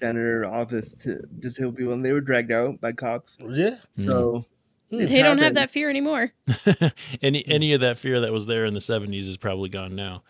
senator 0.00 0.44
office 0.44 0.92
to 1.04 1.22
disabled 1.38 1.76
people, 1.76 1.92
and 1.92 2.04
they 2.04 2.12
were 2.12 2.20
dragged 2.20 2.52
out 2.52 2.80
by 2.80 2.92
cops. 2.92 3.38
Yeah. 3.40 3.76
Hmm. 3.96 4.02
So 4.02 4.44
hmm. 4.90 5.00
it's 5.00 5.12
They 5.12 5.22
don't 5.22 5.38
have 5.38 5.54
that 5.54 5.70
fear 5.70 5.88
anymore. 5.88 6.32
any 7.22 7.46
any 7.46 7.72
of 7.72 7.80
that 7.80 7.98
fear 7.98 8.20
that 8.20 8.32
was 8.32 8.46
there 8.46 8.64
in 8.64 8.74
the 8.74 8.80
70s 8.80 9.26
is 9.28 9.36
probably 9.36 9.68
gone 9.68 9.94
now 9.94 10.22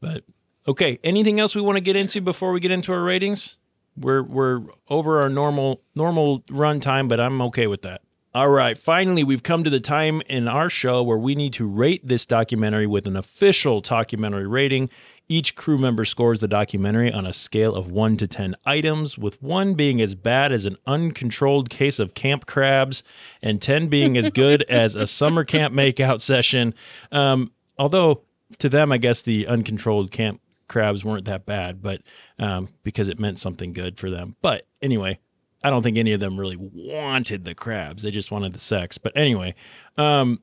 but 0.00 0.24
okay 0.66 0.98
anything 1.04 1.38
else 1.38 1.54
we 1.54 1.62
want 1.62 1.76
to 1.76 1.80
get 1.80 1.96
into 1.96 2.20
before 2.20 2.52
we 2.52 2.60
get 2.60 2.70
into 2.70 2.92
our 2.92 3.02
ratings 3.02 3.58
we're 3.96 4.22
we're 4.22 4.62
over 4.88 5.20
our 5.20 5.28
normal 5.28 5.80
normal 5.94 6.42
run 6.50 6.80
time 6.80 7.06
but 7.06 7.20
i'm 7.20 7.40
okay 7.42 7.66
with 7.66 7.82
that 7.82 8.00
all 8.34 8.48
right 8.48 8.78
finally 8.78 9.24
we've 9.24 9.42
come 9.42 9.64
to 9.64 9.70
the 9.70 9.80
time 9.80 10.22
in 10.26 10.46
our 10.46 10.70
show 10.70 11.02
where 11.02 11.18
we 11.18 11.34
need 11.34 11.52
to 11.52 11.66
rate 11.66 12.06
this 12.06 12.24
documentary 12.26 12.86
with 12.86 13.06
an 13.06 13.16
official 13.16 13.80
documentary 13.80 14.46
rating 14.46 14.88
Each 15.30 15.54
crew 15.54 15.78
member 15.78 16.04
scores 16.04 16.40
the 16.40 16.48
documentary 16.48 17.12
on 17.12 17.24
a 17.24 17.32
scale 17.32 17.76
of 17.76 17.88
1 17.88 18.16
to 18.16 18.26
10 18.26 18.56
items, 18.66 19.16
with 19.16 19.40
1 19.40 19.74
being 19.74 20.00
as 20.00 20.16
bad 20.16 20.50
as 20.50 20.64
an 20.64 20.76
uncontrolled 20.88 21.70
case 21.70 22.00
of 22.00 22.14
camp 22.14 22.46
crabs, 22.46 23.04
and 23.40 23.62
10 23.62 23.86
being 23.86 24.16
as 24.16 24.28
good 24.28 24.62
as 24.68 24.96
a 24.96 25.06
summer 25.06 25.44
camp 25.44 25.72
makeout 25.72 26.20
session. 26.20 26.74
Um, 27.12 27.52
although, 27.78 28.22
to 28.58 28.68
them, 28.68 28.90
I 28.90 28.98
guess 28.98 29.22
the 29.22 29.46
uncontrolled 29.46 30.10
camp 30.10 30.40
crabs 30.66 31.04
weren't 31.04 31.26
that 31.26 31.46
bad, 31.46 31.80
but 31.80 32.02
um, 32.40 32.68
because 32.82 33.08
it 33.08 33.20
meant 33.20 33.38
something 33.38 33.72
good 33.72 33.98
for 33.98 34.10
them. 34.10 34.34
But 34.42 34.66
anyway, 34.82 35.20
I 35.62 35.70
don't 35.70 35.82
think 35.82 35.98
any 35.98 36.12
of 36.12 36.20
them 36.20 36.38
really 36.38 36.56
wanted 36.58 37.44
the 37.44 37.54
crabs. 37.54 38.02
They 38.02 38.10
just 38.10 38.30
wanted 38.30 38.52
the 38.52 38.60
sex. 38.60 38.98
But 38.98 39.12
anyway, 39.14 39.54
um, 39.98 40.40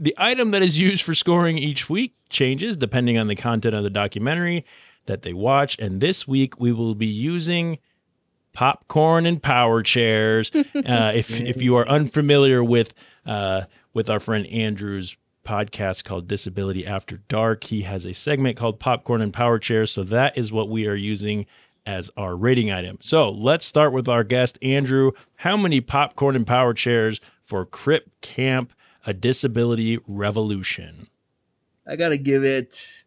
the 0.00 0.14
item 0.16 0.50
that 0.52 0.62
is 0.62 0.80
used 0.80 1.04
for 1.04 1.14
scoring 1.14 1.58
each 1.58 1.90
week 1.90 2.14
changes 2.30 2.76
depending 2.76 3.18
on 3.18 3.28
the 3.28 3.36
content 3.36 3.74
of 3.74 3.82
the 3.82 3.90
documentary 3.90 4.64
that 5.06 5.22
they 5.22 5.34
watch. 5.34 5.78
And 5.78 6.00
this 6.00 6.26
week 6.26 6.58
we 6.58 6.72
will 6.72 6.94
be 6.94 7.06
using 7.06 7.78
popcorn 8.52 9.26
and 9.26 9.42
power 9.42 9.82
chairs. 9.82 10.50
Uh, 10.74 11.12
if 11.14 11.40
if 11.40 11.60
you 11.60 11.76
are 11.76 11.86
unfamiliar 11.88 12.64
with 12.64 12.94
uh, 13.26 13.62
with 13.92 14.08
our 14.08 14.18
friend 14.18 14.46
Andrew's 14.46 15.16
podcast 15.44 16.04
called 16.04 16.26
Disability 16.26 16.86
After 16.86 17.18
Dark, 17.28 17.64
he 17.64 17.82
has 17.82 18.06
a 18.06 18.14
segment 18.14 18.56
called 18.56 18.80
Popcorn 18.80 19.20
and 19.20 19.32
Power 19.32 19.58
Chairs. 19.58 19.90
So 19.90 20.02
that 20.04 20.38
is 20.38 20.50
what 20.50 20.68
we 20.68 20.86
are 20.86 20.94
using 20.94 21.46
as 21.86 22.10
our 22.16 22.36
rating 22.36 22.70
item. 22.70 22.98
So 23.02 23.30
let's 23.30 23.64
start 23.64 23.92
with 23.92 24.08
our 24.08 24.24
guest 24.24 24.58
Andrew. 24.62 25.12
How 25.36 25.56
many 25.56 25.80
popcorn 25.80 26.36
and 26.36 26.46
power 26.46 26.74
chairs 26.74 27.20
for 27.42 27.64
Crip 27.64 28.10
Camp? 28.20 28.72
A 29.06 29.14
disability 29.14 29.98
revolution. 30.06 31.08
I 31.86 31.96
gotta 31.96 32.18
give 32.18 32.44
it 32.44 33.04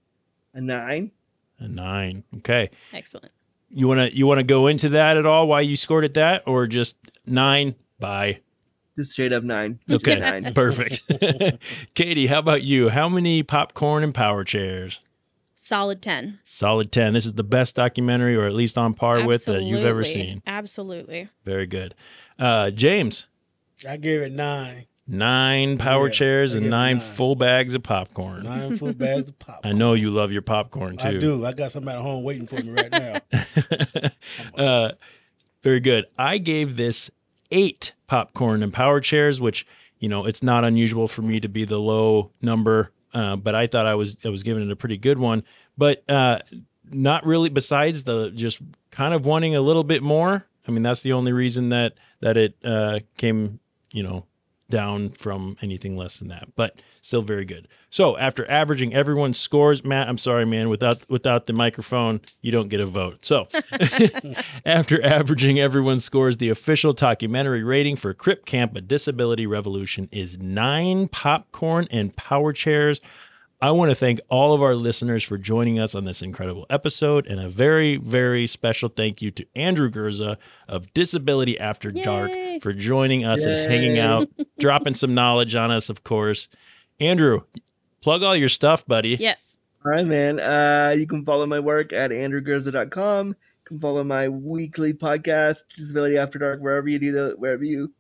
a 0.54 0.60
nine. 0.60 1.12
A 1.60 1.68
nine. 1.68 2.24
Okay. 2.38 2.70
Excellent. 2.92 3.32
You 3.70 3.88
wanna 3.88 4.10
you 4.12 4.26
wanna 4.26 4.44
go 4.44 4.68
into 4.68 4.90
that 4.90 5.18
at 5.18 5.26
all? 5.26 5.48
Why 5.48 5.62
you 5.62 5.76
scored 5.76 6.04
at 6.04 6.16
that, 6.16 6.44
or 6.48 6.66
just 6.68 6.96
nine? 7.26 7.76
Bye. 8.00 8.40
Just 8.98 9.12
straight 9.12 9.34
up 9.34 9.44
nine. 9.44 9.80
Okay. 9.92 10.20
Nine. 10.20 10.54
Perfect. 10.54 11.04
Katie, 11.94 12.28
how 12.28 12.40
about 12.40 12.64
you? 12.64 12.90
How 12.90 13.08
many 13.08 13.44
popcorn 13.44 14.04
and 14.04 14.14
power 14.14 14.44
chairs? 14.44 15.02
Solid 15.74 16.04
10. 16.04 16.38
Solid 16.46 16.92
ten. 16.92 17.14
This 17.14 17.26
is 17.26 17.34
the 17.34 17.44
best 17.44 17.76
documentary, 17.76 18.36
or 18.36 18.46
at 18.46 18.54
least 18.54 18.78
on 18.78 18.94
par 18.94 19.26
with 19.26 19.46
that 19.46 19.64
you've 19.64 19.84
ever 19.84 20.04
seen. 20.04 20.44
Absolutely. 20.46 21.30
Very 21.46 21.66
good. 21.66 21.96
Uh, 22.38 22.70
James, 22.70 23.26
I 23.90 23.98
gave 23.98 24.22
it 24.22 24.32
nine. 24.32 24.86
nine 25.08 25.80
power 25.80 26.06
Yeah, 26.10 26.14
chairs 26.14 26.54
and 26.54 26.70
nine, 26.70 26.98
nine. 26.98 27.00
full 27.00 27.36
bags 27.36 27.74
of 27.74 27.82
popcorn. 27.82 28.44
Nine 28.44 28.78
full 28.78 28.94
bags 28.94 29.30
of 29.30 29.40
pop. 29.40 29.62
I 29.64 29.72
know 29.72 29.94
you 29.94 30.12
love 30.12 30.32
your 30.32 30.44
popcorn 30.44 30.98
too. 30.98 31.08
I 31.08 31.18
do. 31.18 31.44
I 31.44 31.54
got 31.54 31.72
somebody 31.72 31.98
at 31.98 32.04
home 32.04 32.24
waiting 32.24 32.46
for 32.46 32.58
me 32.58 32.70
right 32.70 32.92
now. 32.92 34.12
uh, 34.64 34.92
very 35.64 35.80
good. 35.80 36.06
I 36.20 36.38
gave 36.38 36.76
this 36.76 37.10
eight 37.50 37.94
popcorn 38.06 38.62
and 38.62 38.72
power 38.72 39.00
chairs, 39.00 39.42
which 39.42 39.66
you 39.98 40.08
know 40.08 40.24
it's 40.28 40.44
not 40.44 40.64
unusual 40.66 41.08
for 41.08 41.24
me 41.24 41.40
to 41.40 41.50
be 41.50 41.66
the 41.66 41.80
low 41.80 42.30
number, 42.44 42.92
uh, 43.12 43.36
but 43.38 43.56
I 43.56 43.66
thought 43.66 43.88
I 43.88 43.96
was 43.96 44.18
I 44.24 44.30
was 44.30 44.44
giving 44.44 44.64
it 44.64 44.72
a 44.72 44.76
pretty 44.76 44.98
good 44.98 45.18
one. 45.18 45.44
But 45.78 46.10
uh, 46.10 46.40
not 46.90 47.26
really. 47.26 47.50
Besides 47.50 48.04
the 48.04 48.32
just 48.32 48.62
kind 48.92 49.14
of 49.14 49.26
wanting 49.26 49.56
a 49.56 49.62
little 49.62 49.84
bit 49.84 50.04
more. 50.04 50.46
I 50.68 50.72
mean, 50.72 50.84
that's 50.84 51.02
the 51.02 51.14
only 51.14 51.34
reason 51.34 51.70
that 51.70 51.94
that 52.22 52.38
it 52.38 52.56
uh, 52.64 53.00
came, 53.18 53.60
you 53.92 54.04
know, 54.04 54.26
down 54.74 55.10
from 55.10 55.56
anything 55.62 55.96
less 55.96 56.18
than 56.18 56.30
that, 56.30 56.48
but 56.56 56.82
still 57.02 57.22
very 57.22 57.46
good. 57.46 57.68
So 57.92 58.18
after 58.18 58.50
averaging 58.50 58.94
everyone's 58.94 59.38
scores, 59.38 59.84
Matt, 59.84 60.10
I'm 60.10 60.18
sorry, 60.18 60.46
man, 60.46 60.68
without 60.68 61.08
without 61.10 61.46
the 61.46 61.54
microphone, 61.54 62.22
you 62.42 62.52
don't 62.52 62.70
get 62.70 62.80
a 62.80 62.86
vote. 62.86 63.24
So 63.24 63.48
after 64.66 65.04
averaging 65.06 65.60
everyone's 65.60 66.04
scores, 66.04 66.38
the 66.38 66.50
official 66.50 66.94
documentary 66.94 67.64
rating 67.64 67.98
for 67.98 68.14
Crip 68.16 68.46
Camp: 68.46 68.76
A 68.76 68.82
Disability 68.82 69.46
Revolution 69.46 70.10
is 70.12 70.40
nine 70.40 71.08
popcorn 71.08 71.88
and 71.92 72.16
power 72.16 72.52
chairs. 72.52 73.00
I 73.64 73.72
want 73.72 73.92
to 73.92 73.96
thank 73.96 74.20
all 74.28 74.54
of 74.54 74.62
our 74.62 74.76
listeners 74.76 75.24
for 75.24 75.38
joining 75.38 75.80
us 75.80 75.96
on 75.96 76.04
this 76.04 76.22
incredible 76.22 76.66
episode, 76.70 77.26
and 77.28 77.40
a 77.40 77.48
very, 77.48 77.96
very 77.96 78.46
special 78.46 78.90
thank 78.90 79.22
you 79.22 79.32
to 79.32 79.46
Andrew 79.56 79.90
Gurza 79.90 80.36
of 80.68 80.94
Disability 80.94 81.58
After 81.58 81.90
Dark 81.90 82.30
for 82.62 82.74
joining 82.74 83.24
us 83.24 83.46
and 83.46 83.72
hanging 83.72 83.98
out, 84.00 84.28
dropping 84.60 84.96
some 84.96 85.14
knowledge 85.14 85.56
on 85.56 85.72
us, 85.72 85.90
of 85.90 86.04
course. 86.04 86.50
Andrew, 87.00 87.44
plug 88.02 88.22
all 88.22 88.36
your 88.36 88.50
stuff, 88.50 88.86
buddy. 88.86 89.16
Yes. 89.18 89.56
All 89.86 89.92
right, 89.94 90.06
man. 90.06 90.42
Uh, 90.42 90.94
you 90.98 91.08
can 91.08 91.24
follow 91.24 91.46
my 91.46 91.62
work 91.62 91.94
at 91.94 92.12
andrewgurza.com. 92.12 93.28
You 93.30 93.36
can 93.64 93.80
follow 93.80 94.04
my 94.04 94.28
weekly 94.28 94.94
podcast, 94.94 95.60
Disability 95.74 96.18
After 96.18 96.38
Dark, 96.38 96.60
wherever 96.60 96.90
you 96.90 97.00
do 97.00 97.14
the 97.14 97.36
wherever 97.38 97.64
you 97.64 97.94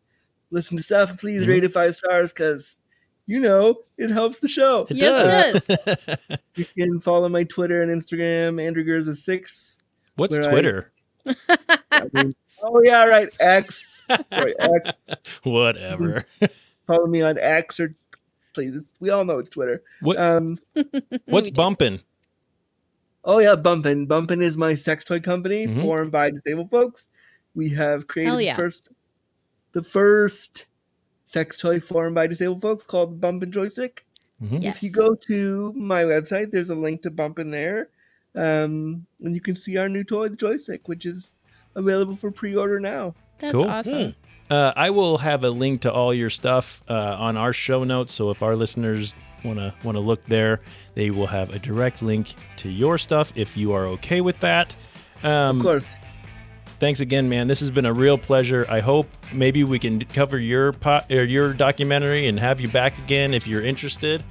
listen 0.51 0.75
to 0.75 0.83
stuff. 0.83 1.17
Please 1.21 1.45
Mhm. 1.45 1.47
rate 1.47 1.63
it 1.63 1.71
five 1.71 1.95
stars 1.95 2.33
because 2.33 2.75
you 3.25 3.39
know 3.39 3.75
it 3.97 4.09
helps 4.09 4.39
the 4.39 4.47
show. 4.47 4.85
It 4.89 4.97
Yes, 4.97 5.65
it 5.69 6.19
you 6.55 6.65
can 6.77 6.99
follow 6.99 7.29
my 7.29 7.43
Twitter 7.43 7.81
and 7.81 7.91
Instagram, 8.01 8.61
Andrew 8.61 8.83
Gurza 8.83 9.15
six. 9.15 9.79
What's 10.15 10.37
where 10.37 10.47
I- 10.47 10.51
Twitter? 10.51 10.91
I 11.91 12.09
mean- 12.13 12.35
oh 12.61 12.81
yeah, 12.83 13.05
right. 13.05 13.29
X. 13.39 14.01
Sorry, 14.31 14.53
X. 14.59 14.91
Whatever. 15.43 16.25
Follow 16.87 17.07
me 17.07 17.21
on 17.21 17.37
X 17.37 17.79
or 17.79 17.95
please. 18.53 18.93
We 18.99 19.09
all 19.09 19.25
know 19.25 19.39
it's 19.39 19.49
Twitter. 19.49 19.81
What- 20.01 20.17
Um, 20.19 20.59
What's 21.25 21.49
Bump'n? 21.49 22.01
Oh 23.25 23.39
yeah, 23.39 23.55
Bump'n. 23.55 24.05
Bump'n 24.05 24.41
is 24.41 24.57
my 24.57 24.75
sex 24.75 25.05
toy 25.05 25.19
company 25.21 25.65
Mhm. 25.65 25.81
formed 25.81 26.11
by 26.11 26.29
disabled 26.31 26.69
folks. 26.69 27.07
We 27.55 27.69
have 27.69 28.07
created 28.07 28.29
Hell 28.29 28.37
the 28.37 28.43
yeah. 28.45 28.55
first 28.55 28.89
the 29.71 29.81
first 29.81 30.67
sex 31.33 31.59
toy 31.59 31.79
formed 31.79 32.13
by 32.15 32.27
disabled 32.27 32.61
folks 32.61 32.85
called 32.85 33.19
Bump'n 33.19 33.49
Joystick. 33.49 34.05
Mhm. 34.41 34.63
If 34.63 34.83
you 34.83 34.91
go 34.91 35.15
to 35.27 35.73
my 35.73 36.03
website, 36.03 36.51
there's 36.51 36.69
a 36.69 36.75
link 36.75 37.01
to 37.03 37.11
Bump 37.11 37.39
in 37.39 37.49
there. 37.51 37.89
Um, 38.35 39.05
and 39.21 39.33
you 39.35 39.41
can 39.41 39.55
see 39.55 39.77
our 39.77 39.89
new 39.89 40.03
toy, 40.03 40.27
the 40.29 40.35
joystick, 40.35 40.87
which 40.87 41.05
is 41.05 41.33
available 41.75 42.15
for 42.15 42.31
pre-order 42.31 42.79
now. 42.79 43.15
That's 43.39 43.53
Cool. 43.53 43.65
awesome. 43.69 44.15
Uh, 44.49 44.73
I 44.75 44.89
will 44.89 45.19
have 45.19 45.43
a 45.43 45.49
link 45.49 45.81
to 45.81 45.91
all 45.91 46.13
your 46.13 46.29
stuff 46.29 46.83
uh, 46.89 46.93
on 47.19 47.37
our 47.37 47.53
show 47.53 47.83
notes. 47.83 48.13
So 48.13 48.29
if 48.29 48.43
our 48.43 48.55
listeners 48.55 49.15
want 49.43 49.59
to 49.59 49.73
want 49.83 49.95
to 49.95 50.01
look 50.01 50.23
there, 50.25 50.61
they 50.95 51.09
will 51.11 51.27
have 51.27 51.49
a 51.51 51.59
direct 51.59 52.01
link 52.01 52.33
to 52.57 52.69
your 52.69 52.97
stuff 52.97 53.31
if 53.35 53.55
you 53.57 53.71
are 53.73 53.85
okay 53.87 54.21
with 54.21 54.39
that. 54.39 54.75
Um, 55.23 55.57
Of 55.57 55.61
course. 55.63 55.95
Thanks 56.83 56.99
again, 56.99 57.29
man. 57.29 57.47
This 57.47 57.61
has 57.61 57.71
been 57.71 57.85
a 57.85 57.93
real 57.93 58.17
pleasure. 58.17 58.65
I 58.67 58.81
hope 58.81 59.07
maybe 59.31 59.63
we 59.63 59.79
can 59.79 60.01
cover 60.01 60.37
your 60.37 60.73
pot 60.73 61.09
or 61.09 61.23
your 61.23 61.53
documentary 61.53 62.27
and 62.27 62.37
have 62.37 62.59
you 62.59 62.67
back 62.67 62.97
again 62.97 63.33
if 63.33 63.47
you're 63.47 63.63
interested. 63.63 64.21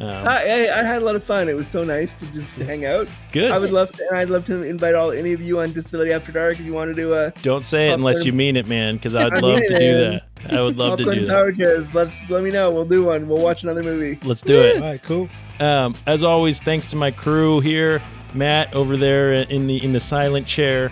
Um, 0.00 0.26
I, 0.26 0.70
I, 0.72 0.80
I 0.80 0.84
had 0.84 1.02
a 1.02 1.04
lot 1.04 1.14
of 1.14 1.22
fun. 1.22 1.48
It 1.48 1.54
was 1.54 1.68
so 1.68 1.84
nice 1.84 2.16
to 2.16 2.26
just 2.32 2.50
hang 2.50 2.84
out. 2.84 3.06
Good. 3.30 3.52
I 3.52 3.58
would 3.58 3.70
love 3.70 3.92
to, 3.92 4.08
and 4.08 4.18
I'd 4.18 4.28
love 4.28 4.44
to 4.46 4.64
invite 4.64 4.96
all 4.96 5.12
any 5.12 5.34
of 5.34 5.40
you 5.40 5.60
on 5.60 5.72
Disability 5.72 6.12
After 6.12 6.32
Dark 6.32 6.54
if 6.54 6.66
you 6.66 6.72
want 6.72 6.88
to 6.88 7.00
do 7.00 7.14
a 7.14 7.30
don't 7.42 7.64
say 7.64 7.90
it 7.90 7.92
unless 7.92 8.24
you 8.24 8.32
mean 8.32 8.56
it, 8.56 8.66
man, 8.66 8.96
because 8.96 9.14
I'd 9.14 9.32
I 9.32 9.38
love 9.38 9.60
mean 9.60 9.68
to 9.68 9.78
do 9.78 9.94
that. 9.94 10.52
I 10.52 10.62
would 10.62 10.76
love 10.76 10.98
to 10.98 11.04
do 11.04 11.26
that. 11.26 11.56
Power. 11.56 11.84
Let's 11.94 12.28
let 12.28 12.42
me 12.42 12.50
know. 12.50 12.72
We'll 12.72 12.86
do 12.86 13.04
one. 13.04 13.28
We'll 13.28 13.40
watch 13.40 13.62
another 13.62 13.84
movie. 13.84 14.18
Let's 14.24 14.42
do 14.42 14.60
it. 14.60 14.82
All 14.82 14.82
right, 14.82 15.00
cool. 15.00 15.28
Um, 15.60 15.94
as 16.08 16.24
always, 16.24 16.58
thanks 16.58 16.86
to 16.86 16.96
my 16.96 17.12
crew 17.12 17.60
here, 17.60 18.02
Matt 18.34 18.74
over 18.74 18.96
there 18.96 19.32
in 19.32 19.68
the 19.68 19.84
in 19.84 19.92
the 19.92 20.00
silent 20.00 20.48
chair. 20.48 20.90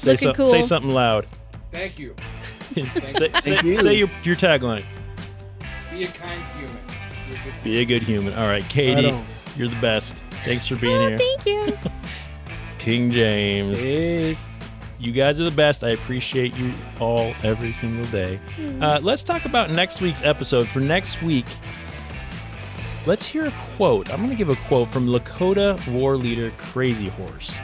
Say, 0.00 0.12
Looking 0.12 0.28
some- 0.28 0.34
cool. 0.34 0.50
say 0.50 0.62
something 0.62 0.92
loud. 0.94 1.26
Thank 1.72 1.98
you. 1.98 2.14
say, 2.74 2.82
Thank 2.84 3.36
say, 3.38 3.58
you. 3.62 3.76
say 3.76 3.94
your 3.94 4.08
your 4.22 4.34
tagline. 4.36 4.84
Be 5.90 6.04
a 6.04 6.08
kind 6.08 6.42
human. 6.56 6.76
Be 7.28 7.34
a 7.36 7.44
good 7.44 7.62
Be 7.64 7.78
a 7.80 7.84
good 7.84 8.02
human. 8.02 8.34
All 8.34 8.46
right, 8.46 8.66
Katy, 8.68 9.14
you're 9.56 9.68
the 9.68 9.80
best. 9.80 10.22
Thanks 10.44 10.66
for 10.66 10.76
being 10.76 10.96
Oh, 10.96 11.08
here. 11.08 11.18
thank 11.18 11.46
you. 11.46 11.78
King 12.78 13.10
James. 13.10 13.80
Hey. 13.80 14.36
You 14.98 15.12
guys 15.12 15.38
are 15.40 15.44
the 15.44 15.50
best. 15.50 15.84
I 15.84 15.90
appreciate 15.90 16.56
you 16.56 16.72
all 16.98 17.34
every 17.42 17.72
single 17.74 18.10
day. 18.10 18.38
Uh, 18.80 19.00
let's 19.02 19.22
talk 19.22 19.44
about 19.44 19.70
next 19.70 20.00
week's 20.00 20.22
episode. 20.22 20.66
For 20.68 20.80
next 20.80 21.22
week, 21.22 21.46
let's 23.06 23.26
hear 23.26 23.46
a 23.46 23.50
quote. 23.76 24.10
I'm 24.10 24.18
going 24.18 24.28
to 24.30 24.34
give 24.34 24.50
a 24.50 24.56
quote 24.56 24.90
from 24.90 25.06
Lakota 25.08 25.78
war 25.90 26.16
leader 26.16 26.52
Crazy 26.58 27.08
Horse. 27.08 27.58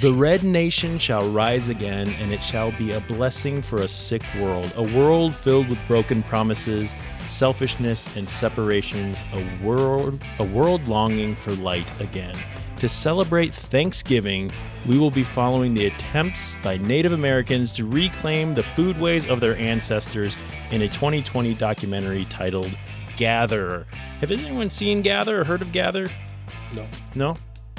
The 0.00 0.12
Red 0.12 0.42
Nation 0.42 0.98
shall 0.98 1.30
rise 1.30 1.68
again, 1.68 2.08
and 2.18 2.32
it 2.32 2.42
shall 2.42 2.72
be 2.72 2.92
a 2.92 3.00
blessing 3.00 3.62
for 3.62 3.82
a 3.82 3.88
sick 3.88 4.22
world, 4.40 4.72
a 4.74 4.82
world 4.82 5.34
filled 5.34 5.68
with 5.68 5.78
broken 5.86 6.22
promises, 6.24 6.92
selfishness, 7.28 8.08
and 8.16 8.28
separations, 8.28 9.22
a 9.32 9.58
world, 9.62 10.20
a 10.40 10.44
world 10.44 10.86
longing 10.88 11.36
for 11.36 11.52
light 11.52 11.98
again. 12.00 12.36
To 12.78 12.88
celebrate 12.88 13.54
Thanksgiving, 13.54 14.50
we 14.84 14.98
will 14.98 15.12
be 15.12 15.24
following 15.24 15.74
the 15.74 15.86
attempts 15.86 16.56
by 16.62 16.76
Native 16.76 17.12
Americans 17.12 17.70
to 17.72 17.86
reclaim 17.86 18.52
the 18.52 18.62
foodways 18.62 19.30
of 19.30 19.40
their 19.40 19.56
ancestors 19.56 20.36
in 20.70 20.82
a 20.82 20.88
2020 20.88 21.54
documentary 21.54 22.24
titled 22.26 22.76
Gather. 23.16 23.86
Have 24.20 24.32
anyone 24.32 24.70
seen 24.70 25.02
Gather 25.02 25.40
or 25.40 25.44
heard 25.44 25.62
of 25.62 25.72
Gather? 25.72 26.08
No. 26.74 26.86
No. 27.14 27.36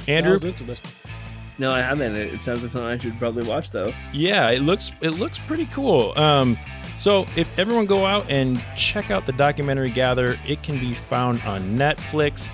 Andrew. 0.07 0.39
Sounds 0.39 0.61
interesting. 0.61 0.91
No, 1.57 1.71
I 1.71 1.81
haven't. 1.81 2.15
It, 2.15 2.33
it 2.33 2.43
sounds 2.43 2.63
like 2.63 2.71
something 2.71 2.89
I 2.89 2.97
should 2.97 3.17
probably 3.19 3.43
watch 3.43 3.71
though. 3.71 3.93
Yeah, 4.13 4.49
it 4.51 4.61
looks 4.61 4.91
it 5.01 5.11
looks 5.11 5.39
pretty 5.39 5.65
cool. 5.67 6.17
Um, 6.17 6.57
so 6.97 7.25
if 7.35 7.57
everyone 7.57 7.85
go 7.85 8.05
out 8.05 8.29
and 8.29 8.61
check 8.75 9.11
out 9.11 9.25
the 9.25 9.31
documentary 9.33 9.89
Gather, 9.91 10.37
it 10.45 10.63
can 10.63 10.79
be 10.79 10.93
found 10.93 11.41
on 11.43 11.77
Netflix. 11.77 12.51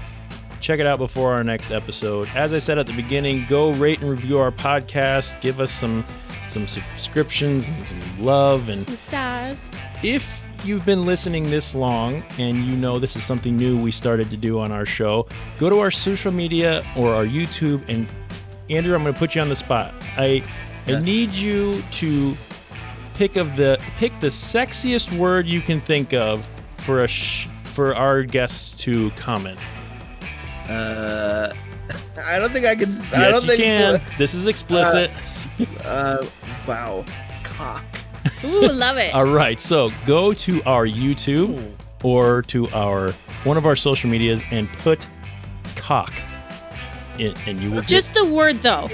Check 0.59 0.79
it 0.79 0.85
out 0.85 0.99
before 0.99 1.33
our 1.33 1.43
next 1.43 1.71
episode. 1.71 2.29
As 2.35 2.53
I 2.53 2.59
said 2.59 2.77
at 2.77 2.85
the 2.85 2.93
beginning, 2.93 3.47
go 3.49 3.71
rate 3.71 3.99
and 4.01 4.09
review 4.11 4.37
our 4.37 4.51
podcast. 4.51 5.41
Give 5.41 5.59
us 5.59 5.71
some 5.71 6.05
some 6.47 6.67
subscriptions 6.67 7.69
and 7.69 7.87
some 7.87 8.01
love 8.23 8.69
and 8.69 8.81
Some 8.81 8.95
stars. 8.97 9.71
if 10.03 10.45
you've 10.63 10.85
been 10.85 11.05
listening 11.05 11.49
this 11.49 11.73
long 11.73 12.21
and 12.37 12.65
you 12.65 12.75
know 12.75 12.99
this 12.99 13.15
is 13.15 13.23
something 13.23 13.57
new 13.57 13.79
we 13.79 13.89
started 13.89 14.29
to 14.29 14.37
do 14.37 14.59
on 14.59 14.71
our 14.71 14.85
show, 14.85 15.25
go 15.57 15.69
to 15.69 15.79
our 15.79 15.89
social 15.89 16.31
media 16.31 16.83
or 16.95 17.15
our 17.15 17.25
YouTube 17.25 17.83
and 17.87 18.07
Andrew, 18.71 18.95
I'm 18.95 19.03
going 19.03 19.13
to 19.13 19.19
put 19.19 19.35
you 19.35 19.41
on 19.41 19.49
the 19.49 19.55
spot. 19.55 19.93
I 20.17 20.43
I 20.87 20.99
need 20.99 21.31
you 21.31 21.83
to 21.91 22.35
pick 23.13 23.35
of 23.35 23.55
the 23.55 23.79
pick 23.97 24.19
the 24.19 24.27
sexiest 24.27 25.15
word 25.17 25.45
you 25.45 25.61
can 25.61 25.79
think 25.81 26.13
of 26.13 26.49
for 26.77 26.99
a 27.03 27.07
sh- 27.07 27.47
for 27.65 27.95
our 27.95 28.23
guests 28.23 28.71
to 28.83 29.11
comment. 29.11 29.67
Uh, 30.67 31.53
I 32.25 32.39
don't 32.39 32.53
think 32.53 32.65
I 32.65 32.75
can. 32.75 32.93
I 33.13 33.19
Yes, 33.29 33.41
don't 33.41 33.43
you 33.43 33.57
think 33.57 33.61
can. 34.07 34.17
This 34.17 34.33
is 34.33 34.47
explicit. 34.47 35.11
Uh, 35.59 35.83
uh, 35.83 36.25
wow, 36.67 37.05
cock. 37.43 37.83
Ooh, 38.43 38.67
love 38.67 38.97
it. 38.97 39.13
All 39.13 39.25
right, 39.25 39.59
so 39.59 39.91
go 40.05 40.33
to 40.33 40.63
our 40.63 40.87
YouTube 40.87 41.75
or 42.03 42.41
to 42.43 42.67
our 42.69 43.11
one 43.43 43.57
of 43.57 43.65
our 43.65 43.75
social 43.75 44.09
medias 44.09 44.41
and 44.51 44.71
put 44.79 45.05
cock 45.75 46.11
in, 47.19 47.35
and 47.45 47.59
you 47.59 47.71
will 47.71 47.81
Just 47.81 48.13
the 48.13 48.25
word 48.25 48.61
though. 48.61 48.87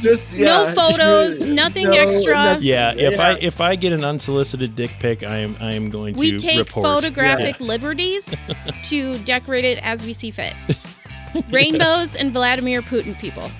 Just 0.00 0.32
no 0.34 0.66
photos, 0.74 1.40
no, 1.40 1.52
nothing 1.52 1.86
no, 1.86 1.92
extra. 1.92 2.34
nothing. 2.34 2.62
Yeah, 2.64 2.94
if 2.96 3.18
I 3.18 3.32
if 3.40 3.60
I 3.60 3.76
get 3.76 3.92
an 3.92 4.04
unsolicited 4.04 4.74
dick 4.76 4.96
pic, 5.00 5.22
I 5.22 5.38
am 5.38 5.56
I 5.60 5.72
am 5.72 5.88
going 5.88 6.14
to 6.14 6.20
We 6.20 6.36
take 6.36 6.58
report. 6.66 6.84
photographic 6.84 7.56
Yeah. 7.60 7.66
liberties 7.66 8.34
to 8.84 9.18
decorate 9.20 9.64
it 9.64 9.78
as 9.78 10.04
we 10.04 10.12
see 10.12 10.30
fit. 10.30 10.54
Rainbows 11.50 12.14
and 12.14 12.32
Vladimir 12.32 12.80
Putin 12.82 13.18
people. 13.18 13.50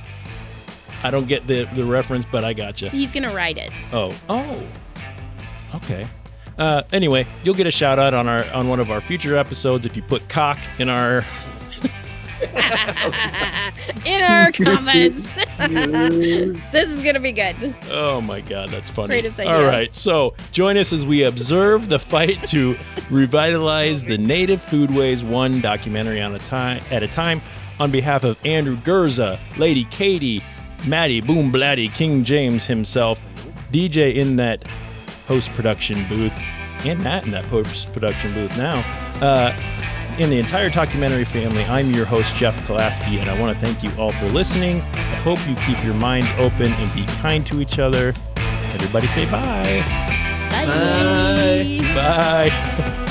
I 1.02 1.10
don't 1.10 1.28
get 1.28 1.46
the 1.46 1.68
the 1.74 1.84
reference, 1.84 2.24
but 2.24 2.44
I 2.44 2.52
got 2.52 2.64
gotcha. 2.68 2.88
He's 2.90 3.12
gonna 3.12 3.34
write 3.34 3.58
it. 3.58 3.70
Oh, 3.92 4.14
oh, 4.28 4.62
okay. 5.74 6.06
Uh, 6.56 6.82
anyway, 6.92 7.26
you'll 7.42 7.54
get 7.56 7.66
a 7.66 7.70
shout 7.70 7.98
out 7.98 8.14
on 8.14 8.28
our 8.28 8.50
on 8.52 8.68
one 8.68 8.80
of 8.80 8.90
our 8.90 9.00
future 9.00 9.36
episodes 9.36 9.84
if 9.84 9.96
you 9.96 10.02
put 10.02 10.28
cock 10.28 10.58
in 10.78 10.88
our 10.88 11.24
In 14.06 14.22
our 14.22 14.52
comments. 14.52 15.34
this 16.72 16.88
is 16.90 17.02
gonna 17.02 17.20
be 17.20 17.32
good. 17.32 17.74
Oh 17.90 18.20
my 18.20 18.40
God, 18.40 18.70
that's 18.70 18.90
funny. 18.90 19.08
Greatest 19.08 19.40
idea. 19.40 19.66
right, 19.66 19.94
so 19.94 20.34
join 20.52 20.76
us 20.76 20.92
as 20.92 21.04
we 21.04 21.24
observe 21.24 21.88
the 21.88 21.98
fight 21.98 22.46
to 22.48 22.76
revitalize 23.10 24.04
the 24.04 24.18
native 24.18 24.60
foodways 24.62 25.22
one 25.22 25.60
documentary 25.60 26.20
on 26.20 26.34
a 26.34 26.38
time 26.40 26.82
at 26.90 27.02
a 27.02 27.08
time. 27.08 27.40
On 27.80 27.90
behalf 27.90 28.22
of 28.22 28.38
Andrew 28.44 28.76
Gurza, 28.76 29.40
Lady 29.58 29.82
Katy, 29.84 30.44
Matty 30.86 31.20
Boom 31.20 31.50
Blatty, 31.52 31.92
King 31.92 32.22
James 32.22 32.66
himself, 32.66 33.20
DJ 33.72 34.14
in 34.14 34.36
that 34.36 34.64
post 35.26 35.50
production 35.54 36.06
booth, 36.08 36.34
and 36.84 37.02
Matt 37.02 37.24
in 37.24 37.30
that 37.32 37.48
post 37.48 37.92
production 37.92 38.32
booth 38.34 38.56
now. 38.56 38.78
Uh, 39.20 39.56
in 40.18 40.30
the 40.30 40.38
entire 40.38 40.70
Talkumentary 40.70 41.26
family, 41.26 41.64
I'm 41.64 41.90
your 41.90 42.04
host, 42.04 42.36
Jeff 42.36 42.58
Kolaski, 42.66 43.20
and 43.20 43.28
I 43.28 43.38
want 43.38 43.58
to 43.58 43.64
thank 43.64 43.82
you 43.82 43.90
all 43.98 44.12
for 44.12 44.28
listening. 44.28 44.80
I 44.82 45.16
hope 45.16 45.38
you 45.48 45.54
keep 45.56 45.82
your 45.84 45.94
minds 45.94 46.28
open 46.38 46.72
and 46.72 46.92
be 46.94 47.04
kind 47.20 47.44
to 47.46 47.60
each 47.60 47.78
other. 47.78 48.14
Everybody 48.36 49.06
say 49.06 49.24
bye. 49.26 49.84
Bye. 50.50 51.78
Bye. 51.94 53.00